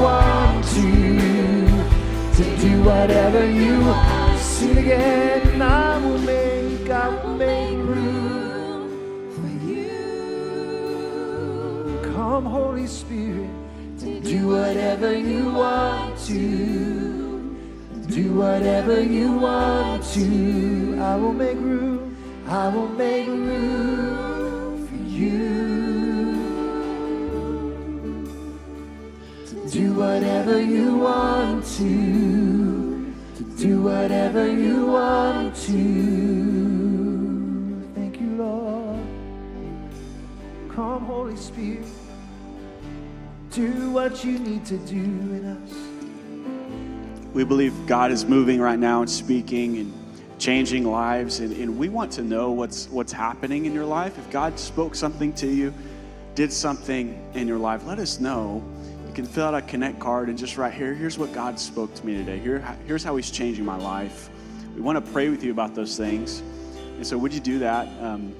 Want 0.00 0.64
to, 0.64 1.66
to 2.36 2.56
do 2.60 2.82
whatever 2.82 3.50
you 3.50 3.80
want. 3.80 4.38
Sing 4.40 4.78
again, 4.78 5.62
I 5.62 5.98
will 5.98 6.18
make, 6.18 6.90
I 6.90 7.08
will 7.08 7.34
make 7.34 7.76
room 7.76 8.90
for 9.34 9.48
you. 9.66 9.88
Come, 12.14 12.44
Holy 12.44 12.86
Spirit, 12.86 13.50
to 14.00 14.20
do 14.20 14.48
whatever 14.48 15.16
you 15.16 15.52
want 15.52 16.18
to. 16.26 17.56
Do 18.08 18.34
whatever 18.34 19.02
you 19.02 19.32
want 19.32 20.04
to. 20.14 20.98
I 21.00 21.16
will 21.16 21.32
make 21.32 21.58
room. 21.58 22.16
I 22.48 22.68
will 22.68 22.88
make 22.88 23.26
room 23.26 24.86
for 24.86 24.94
you 24.94 25.75
do 29.76 29.92
whatever 29.92 30.58
you 30.58 30.96
want 30.96 31.62
to, 31.66 33.14
to 33.36 33.42
do 33.58 33.82
whatever 33.82 34.50
you 34.50 34.86
want 34.86 35.54
to. 35.54 35.72
Thank 37.94 38.18
you, 38.18 38.36
Lord. 38.38 38.98
Come, 40.70 41.04
Holy 41.04 41.36
Spirit, 41.36 41.84
do 43.50 43.90
what 43.90 44.24
you 44.24 44.38
need 44.38 44.64
to 44.64 44.78
do 44.78 44.94
in 44.96 45.44
us. 45.44 45.74
We 47.34 47.44
believe 47.44 47.74
God 47.86 48.10
is 48.10 48.24
moving 48.24 48.62
right 48.62 48.78
now 48.78 49.02
and 49.02 49.10
speaking 49.10 49.76
and 49.76 49.92
changing 50.38 50.84
lives, 50.84 51.40
and, 51.40 51.54
and 51.54 51.76
we 51.76 51.90
want 51.90 52.12
to 52.12 52.22
know 52.22 52.50
what's 52.50 52.88
what's 52.88 53.12
happening 53.12 53.66
in 53.66 53.74
your 53.74 53.84
life. 53.84 54.16
If 54.16 54.30
God 54.30 54.58
spoke 54.58 54.94
something 54.94 55.34
to 55.34 55.46
you, 55.46 55.74
did 56.34 56.50
something 56.50 57.22
in 57.34 57.46
your 57.46 57.58
life, 57.58 57.84
let 57.84 57.98
us 57.98 58.20
know. 58.20 58.62
Can 59.16 59.24
fill 59.24 59.46
out 59.46 59.54
a 59.54 59.62
connect 59.62 59.98
card 59.98 60.28
and 60.28 60.36
just 60.36 60.58
write 60.58 60.74
here. 60.74 60.92
Here's 60.92 61.16
what 61.16 61.32
God 61.32 61.58
spoke 61.58 61.94
to 61.94 62.04
me 62.04 62.18
today. 62.18 62.38
Here, 62.38 62.58
here's 62.86 63.02
how 63.02 63.16
He's 63.16 63.30
changing 63.30 63.64
my 63.64 63.78
life. 63.78 64.28
We 64.74 64.82
want 64.82 65.02
to 65.02 65.10
pray 65.10 65.30
with 65.30 65.42
you 65.42 65.52
about 65.52 65.74
those 65.74 65.96
things, 65.96 66.40
and 66.96 67.06
so 67.06 67.16
would 67.16 67.32
you 67.32 67.40
do 67.40 67.58
that 67.60 67.88
um, 68.02 68.34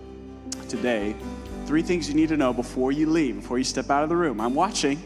today? 0.68 1.16
Three 1.64 1.80
things 1.80 2.10
you 2.10 2.14
need 2.14 2.28
to 2.28 2.36
know 2.36 2.52
before 2.52 2.92
you 2.92 3.08
leave, 3.08 3.36
before 3.36 3.56
you 3.56 3.64
step 3.64 3.88
out 3.88 4.02
of 4.02 4.10
the 4.10 4.16
room. 4.16 4.38
I'm 4.38 4.54
watching. 4.54 5.00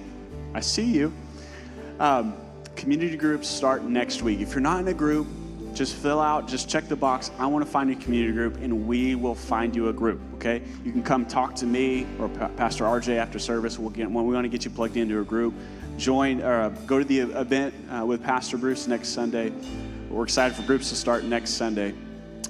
I 0.54 0.58
see 0.58 0.82
you. 0.82 1.12
Um, 2.00 2.34
community 2.74 3.16
groups 3.16 3.46
start 3.46 3.84
next 3.84 4.22
week. 4.22 4.40
If 4.40 4.50
you're 4.50 4.60
not 4.60 4.80
in 4.80 4.88
a 4.88 4.92
group, 4.92 5.28
just 5.74 5.94
fill 5.94 6.20
out, 6.20 6.48
just 6.48 6.68
check 6.68 6.88
the 6.88 6.96
box. 6.96 7.30
I 7.38 7.46
want 7.46 7.64
to 7.64 7.70
find 7.70 7.90
a 7.90 7.94
community 7.94 8.32
group, 8.32 8.56
and 8.56 8.86
we 8.86 9.14
will 9.14 9.34
find 9.34 9.74
you 9.74 9.88
a 9.88 9.92
group. 9.92 10.20
Okay? 10.34 10.62
You 10.84 10.92
can 10.92 11.02
come 11.02 11.26
talk 11.26 11.54
to 11.56 11.66
me 11.66 12.06
or 12.18 12.28
Pa- 12.28 12.48
Pastor 12.48 12.84
RJ 12.84 13.16
after 13.16 13.38
service. 13.38 13.78
We'll 13.78 13.90
get 13.90 14.10
when 14.10 14.26
we 14.26 14.34
want 14.34 14.44
to 14.44 14.48
get 14.48 14.64
you 14.64 14.70
plugged 14.70 14.96
into 14.96 15.20
a 15.20 15.24
group. 15.24 15.54
Join 15.96 16.42
or 16.42 16.60
uh, 16.62 16.68
go 16.86 16.98
to 16.98 17.04
the 17.04 17.20
event 17.20 17.74
uh, 17.90 18.04
with 18.04 18.22
Pastor 18.22 18.56
Bruce 18.56 18.86
next 18.86 19.10
Sunday. 19.10 19.52
We're 20.08 20.24
excited 20.24 20.56
for 20.56 20.62
groups 20.62 20.88
to 20.88 20.96
start 20.96 21.24
next 21.24 21.50
Sunday. 21.50 21.94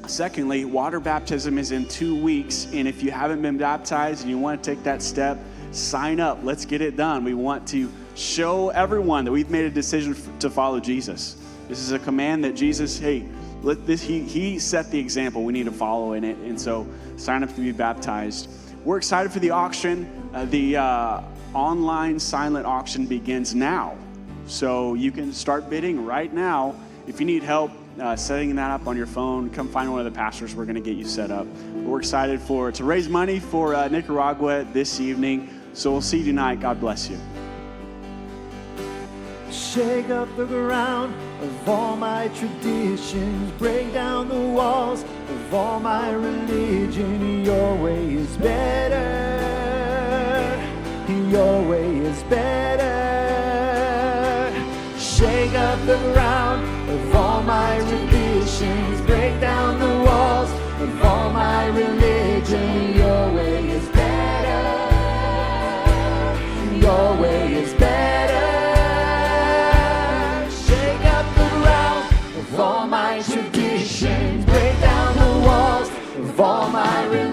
Secondly, 0.06 0.64
water 0.64 0.98
baptism 0.98 1.59
is 1.59 1.72
in 1.72 1.86
two 1.86 2.20
weeks, 2.20 2.66
and 2.72 2.88
if 2.88 3.02
you 3.02 3.10
haven't 3.10 3.42
been 3.42 3.59
baptized 3.59 4.22
and 4.22 4.30
you 4.30 4.38
want 4.38 4.62
to 4.62 4.74
take 4.74 4.82
that 4.82 5.02
step, 5.02 5.38
sign 5.72 6.20
up. 6.20 6.38
Let's 6.42 6.64
get 6.64 6.80
it 6.80 6.97
done. 6.97 7.22
We 7.22 7.34
want 7.34 7.66
to 7.68 7.90
show 8.14 8.70
everyone 8.70 9.24
that 9.24 9.32
we've 9.32 9.51
made 9.51 9.64
a 9.64 9.70
decision 9.70 10.16
to 10.38 10.51
follow 10.51 10.80
Jesus. 10.80 11.36
This 11.70 11.78
is 11.78 11.92
a 11.92 12.01
command 12.01 12.42
that 12.42 12.56
Jesus, 12.56 12.98
hey, 12.98 13.24
let 13.62 13.86
this 13.86 14.02
he 14.02 14.24
he 14.24 14.59
set 14.59 14.90
the 14.90 14.98
example. 14.98 15.44
We 15.44 15.52
need 15.52 15.66
to 15.66 15.70
follow 15.70 16.14
in 16.14 16.24
it, 16.24 16.36
and 16.38 16.60
so 16.60 16.84
sign 17.16 17.44
up 17.44 17.55
to 17.55 17.60
be 17.60 17.70
baptized. 17.70 18.51
We're 18.84 18.97
excited 18.97 19.30
for 19.30 19.38
the 19.38 19.51
auction. 19.51 20.10
Uh, 20.34 20.47
the 20.47 20.78
uh, 20.78 21.22
online 21.55 22.18
silent 22.18 22.66
auction 22.66 23.06
begins 23.06 23.55
now, 23.55 23.97
so 24.48 24.94
you 24.94 25.12
can 25.12 25.32
start 25.32 25.70
bidding 25.70 26.05
right 26.05 26.34
now. 26.34 26.74
If 27.06 27.20
you 27.20 27.26
need 27.26 27.44
help 27.44 27.70
uh, 28.01 28.16
setting 28.16 28.56
that 28.56 28.72
up 28.72 28.88
on 28.88 28.97
your 28.97 29.06
phone, 29.06 29.48
come 29.48 29.68
find 29.68 29.92
one 29.92 30.05
of 30.05 30.12
the 30.12 30.18
pastors. 30.18 30.56
We're 30.56 30.64
going 30.64 30.74
to 30.74 30.80
get 30.80 30.97
you 30.97 31.05
set 31.05 31.30
up. 31.30 31.47
We're 31.72 32.01
excited 32.01 32.40
for 32.40 32.72
to 32.72 32.82
raise 32.82 33.09
money 33.09 33.38
for 33.38 33.76
uh, 33.76 33.86
Nicaragua 33.86 34.66
this 34.72 34.98
evening. 34.98 35.60
So 35.74 35.92
we'll 35.92 36.01
see 36.01 36.18
you 36.18 36.24
tonight. 36.24 36.59
God 36.59 36.80
bless 36.80 37.09
you. 37.09 37.18
Shake 39.52 40.10
up 40.10 40.28
the 40.36 40.47
ground 40.47 41.14
of 41.42 41.68
all 41.68 41.96
my 41.96 42.28
traditions, 42.28 43.50
break 43.52 43.92
down 43.94 44.28
the 44.28 44.40
walls 44.40 45.02
of 45.02 45.54
all 45.54 45.80
my 45.80 46.10
religion. 46.12 47.44
Your 47.44 47.76
way 47.76 48.14
is 48.14 48.36
better. 48.36 49.40
Your 51.30 51.62
way 51.68 51.98
is 51.98 52.22
better. 52.24 52.90
Shake 54.98 55.54
up 55.54 55.78
the 55.86 55.96
ground 56.12 56.62
of 56.90 57.14
all 57.14 57.42
my 57.42 57.78
traditions, 57.88 59.00
break 59.02 59.40
down 59.40 59.78
the 59.78 60.04
walls 60.04 60.50
of 60.80 61.02
all 61.04 61.30
my 61.30 61.66
religion. 61.68 62.96
Your 62.96 63.32
way 63.32 63.70
is 63.70 63.88
better. 63.88 64.62
Your 66.76 67.16
way 67.20 67.54
is 67.54 67.72
better. 67.74 67.80
for 76.40 76.70
my 76.70 77.30